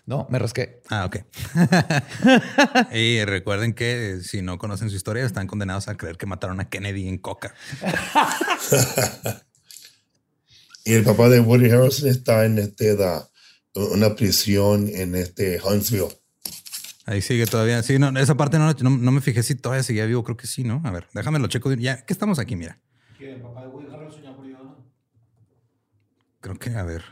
No, 0.05 0.27
me 0.31 0.39
rasqué. 0.39 0.83
Ah, 0.91 1.05
ok. 1.05 1.19
y 2.95 3.25
recuerden 3.25 3.73
que 3.73 4.15
eh, 4.15 4.21
si 4.23 4.43
no 4.43 4.59
conocen 4.59 4.91
su 4.91 4.97
historia, 4.97 5.25
están 5.25 5.47
condenados 5.47 5.89
a 5.89 5.97
creer 5.97 6.17
que 6.17 6.27
mataron 6.27 6.61
a 6.61 6.69
Kennedy 6.69 7.09
en 7.09 7.19
coca. 7.19 7.55
Y 10.85 10.95
el 10.95 11.05
papá 11.05 11.29
de 11.29 11.41
Woody 11.41 11.71
Harrelson 11.71 12.09
está 12.09 12.45
en 12.45 12.59
este, 12.59 12.97
da, 12.97 13.29
una 13.75 14.15
prisión 14.15 14.89
en 14.89 15.15
este 15.15 15.61
Huntsville. 15.63 16.09
Ahí 17.07 17.21
sigue 17.21 17.47
todavía. 17.47 17.83
Sí, 17.83 17.99
no, 17.99 18.17
esa 18.19 18.37
parte 18.37 18.59
no, 18.59 18.73
no, 18.73 18.91
no 18.91 19.13
me 19.13 19.21
fijé 19.21 19.43
si 19.43 19.55
todavía 19.55 19.83
seguía 19.83 20.07
vivo. 20.07 20.23
Creo 20.23 20.37
que 20.37 20.47
sí, 20.47 20.63
¿no? 20.63 20.81
A 20.85 20.91
ver, 20.91 21.09
déjame 21.15 21.39
lo 21.39 21.49
checo. 21.49 21.73
Ya 21.75 22.05
que 22.05 22.13
estamos 22.13 22.39
aquí, 22.39 22.57
mira. 22.57 22.81
Creo 26.41 26.59
que, 26.59 26.71
a 26.71 26.83
ver. 26.83 27.03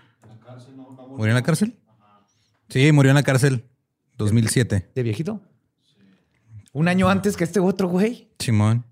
¿Murió 1.10 1.28
en 1.28 1.34
la 1.34 1.42
cárcel? 1.42 1.78
Sí, 2.68 2.92
murió 2.92 3.10
en 3.10 3.16
la 3.16 3.22
cárcel. 3.22 3.64
2007. 4.16 4.90
¿De 4.94 5.02
viejito? 5.02 5.40
Un 6.72 6.88
año 6.88 7.08
antes 7.08 7.36
que 7.36 7.44
este 7.44 7.58
otro 7.58 7.88
güey. 7.88 8.30
Simón. 8.38 8.84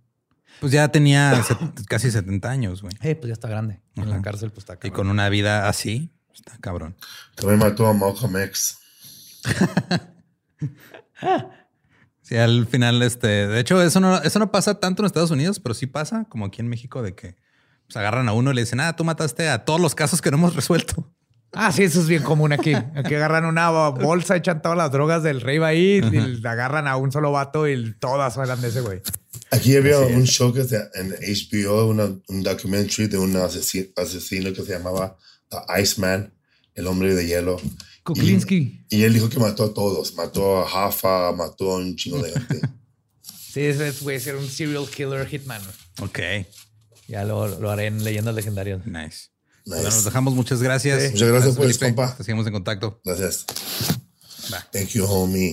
Pues 0.61 0.73
ya 0.73 0.89
tenía 0.89 1.43
casi 1.89 2.11
70 2.11 2.51
años, 2.51 2.83
güey. 2.83 2.95
Eh, 3.03 3.15
pues 3.15 3.29
ya 3.29 3.35
está 3.35 3.49
grande. 3.49 3.81
En 3.97 4.11
la 4.11 4.21
cárcel, 4.23 4.51
pues 4.51 4.63
está 4.63 4.75
Y 4.75 4.77
cabrón. 4.77 4.95
con 4.95 5.11
una 5.11 5.29
vida 5.29 5.69
así, 5.69 6.13
está 6.35 6.57
cabrón. 6.59 6.97
También 7.37 7.59
mató 7.59 7.87
a 7.87 7.93
Malcolm 7.93 8.37
X. 8.39 8.79
Sí, 12.23 12.37
al 12.37 12.67
final, 12.67 13.03
este, 13.03 13.27
de 13.47 13.59
hecho, 13.59 13.81
eso 13.81 14.01
no, 14.01 14.19
eso 14.19 14.39
no 14.39 14.53
pasa 14.53 14.79
tanto 14.79 15.01
en 15.01 15.07
Estados 15.07 15.31
Unidos, 15.31 15.61
pero 15.61 15.75
sí 15.75 15.87
pasa, 15.87 16.27
como 16.29 16.45
aquí 16.45 16.61
en 16.61 16.69
México, 16.69 17.01
de 17.01 17.15
que 17.15 17.37
pues, 17.87 17.97
agarran 17.97 18.29
a 18.29 18.35
uno 18.35 18.51
y 18.51 18.55
le 18.55 18.61
dicen, 18.61 18.81
ah, 18.81 18.95
tú 18.95 19.03
mataste 19.03 19.49
a 19.49 19.65
todos 19.65 19.81
los 19.81 19.95
casos 19.95 20.21
que 20.21 20.31
no 20.31 20.37
hemos 20.37 20.55
resuelto. 20.55 21.11
Ah, 21.55 21.73
sí, 21.73 21.85
eso 21.85 22.01
es 22.01 22.07
bien 22.07 22.23
común 22.23 22.53
aquí. 22.53 22.75
Aquí 22.75 23.15
agarran 23.15 23.47
una 23.47 23.71
bolsa, 23.71 24.37
echan 24.37 24.61
todas 24.61 24.77
las 24.77 24.93
drogas 24.93 25.23
del 25.23 25.41
rey 25.41 25.57
ahí 25.59 26.01
y 26.13 26.47
agarran 26.47 26.87
a 26.87 26.97
un 26.97 27.11
solo 27.11 27.33
vato 27.33 27.67
y 27.67 27.95
todas 27.95 28.37
eran 28.37 28.61
de 28.61 28.69
ese 28.69 28.83
güey. 28.83 29.01
Aquí 29.51 29.77
había 29.77 29.99
un 30.01 30.25
show 30.27 30.53
que 30.53 30.65
se, 30.65 30.77
en 30.95 31.11
HBO, 31.11 31.87
una, 31.89 32.05
un 32.29 32.43
documentary 32.43 33.09
de 33.09 33.19
un 33.19 33.37
asesino, 33.37 33.87
asesino 33.97 34.53
que 34.53 34.63
se 34.63 34.73
llamaba 34.73 35.17
The 35.51 35.59
Iceman, 35.83 36.33
el 36.75 36.87
hombre 36.87 37.15
de 37.15 37.27
hielo. 37.27 37.61
Kuklinski. 38.05 38.85
Y 38.89 39.03
él 39.03 39.13
dijo 39.15 39.29
que 39.29 39.39
mató 39.39 39.65
a 39.65 39.75
todos. 39.75 40.15
Mató 40.15 40.61
a 40.61 40.69
Jaffa, 40.69 41.33
mató 41.33 41.73
a 41.73 41.77
un 41.77 41.95
chingo 41.97 42.23
de 42.23 42.33
gente. 42.33 42.61
Sí, 43.51 43.61
ese 43.63 43.89
es, 43.89 44.03
güey, 44.03 44.21
ser 44.21 44.37
un 44.37 44.47
serial 44.47 44.87
killer 44.89 45.27
hitman. 45.27 45.63
Ok, 46.03 46.19
Ya 47.09 47.25
lo, 47.25 47.49
lo 47.59 47.71
haré 47.71 47.87
en 47.87 48.05
leyendas 48.05 48.35
legendarias. 48.35 48.87
nice. 48.87 48.99
Nice. 49.01 49.31
Bueno, 49.65 49.85
nos 49.85 50.05
dejamos. 50.05 50.35
Muchas 50.35 50.63
gracias. 50.63 51.13
Muchas 51.13 51.29
gracias, 51.29 51.57
pues, 51.57 51.79
Felipe. 51.79 51.87
compa. 51.97 52.15
Te 52.15 52.25
Seguimos 52.25 52.47
en 52.47 52.53
contacto. 52.53 53.01
Gracias. 53.05 53.47
Va. 54.53 54.65
Thank 54.71 54.91
you, 54.91 55.07
homie. 55.07 55.53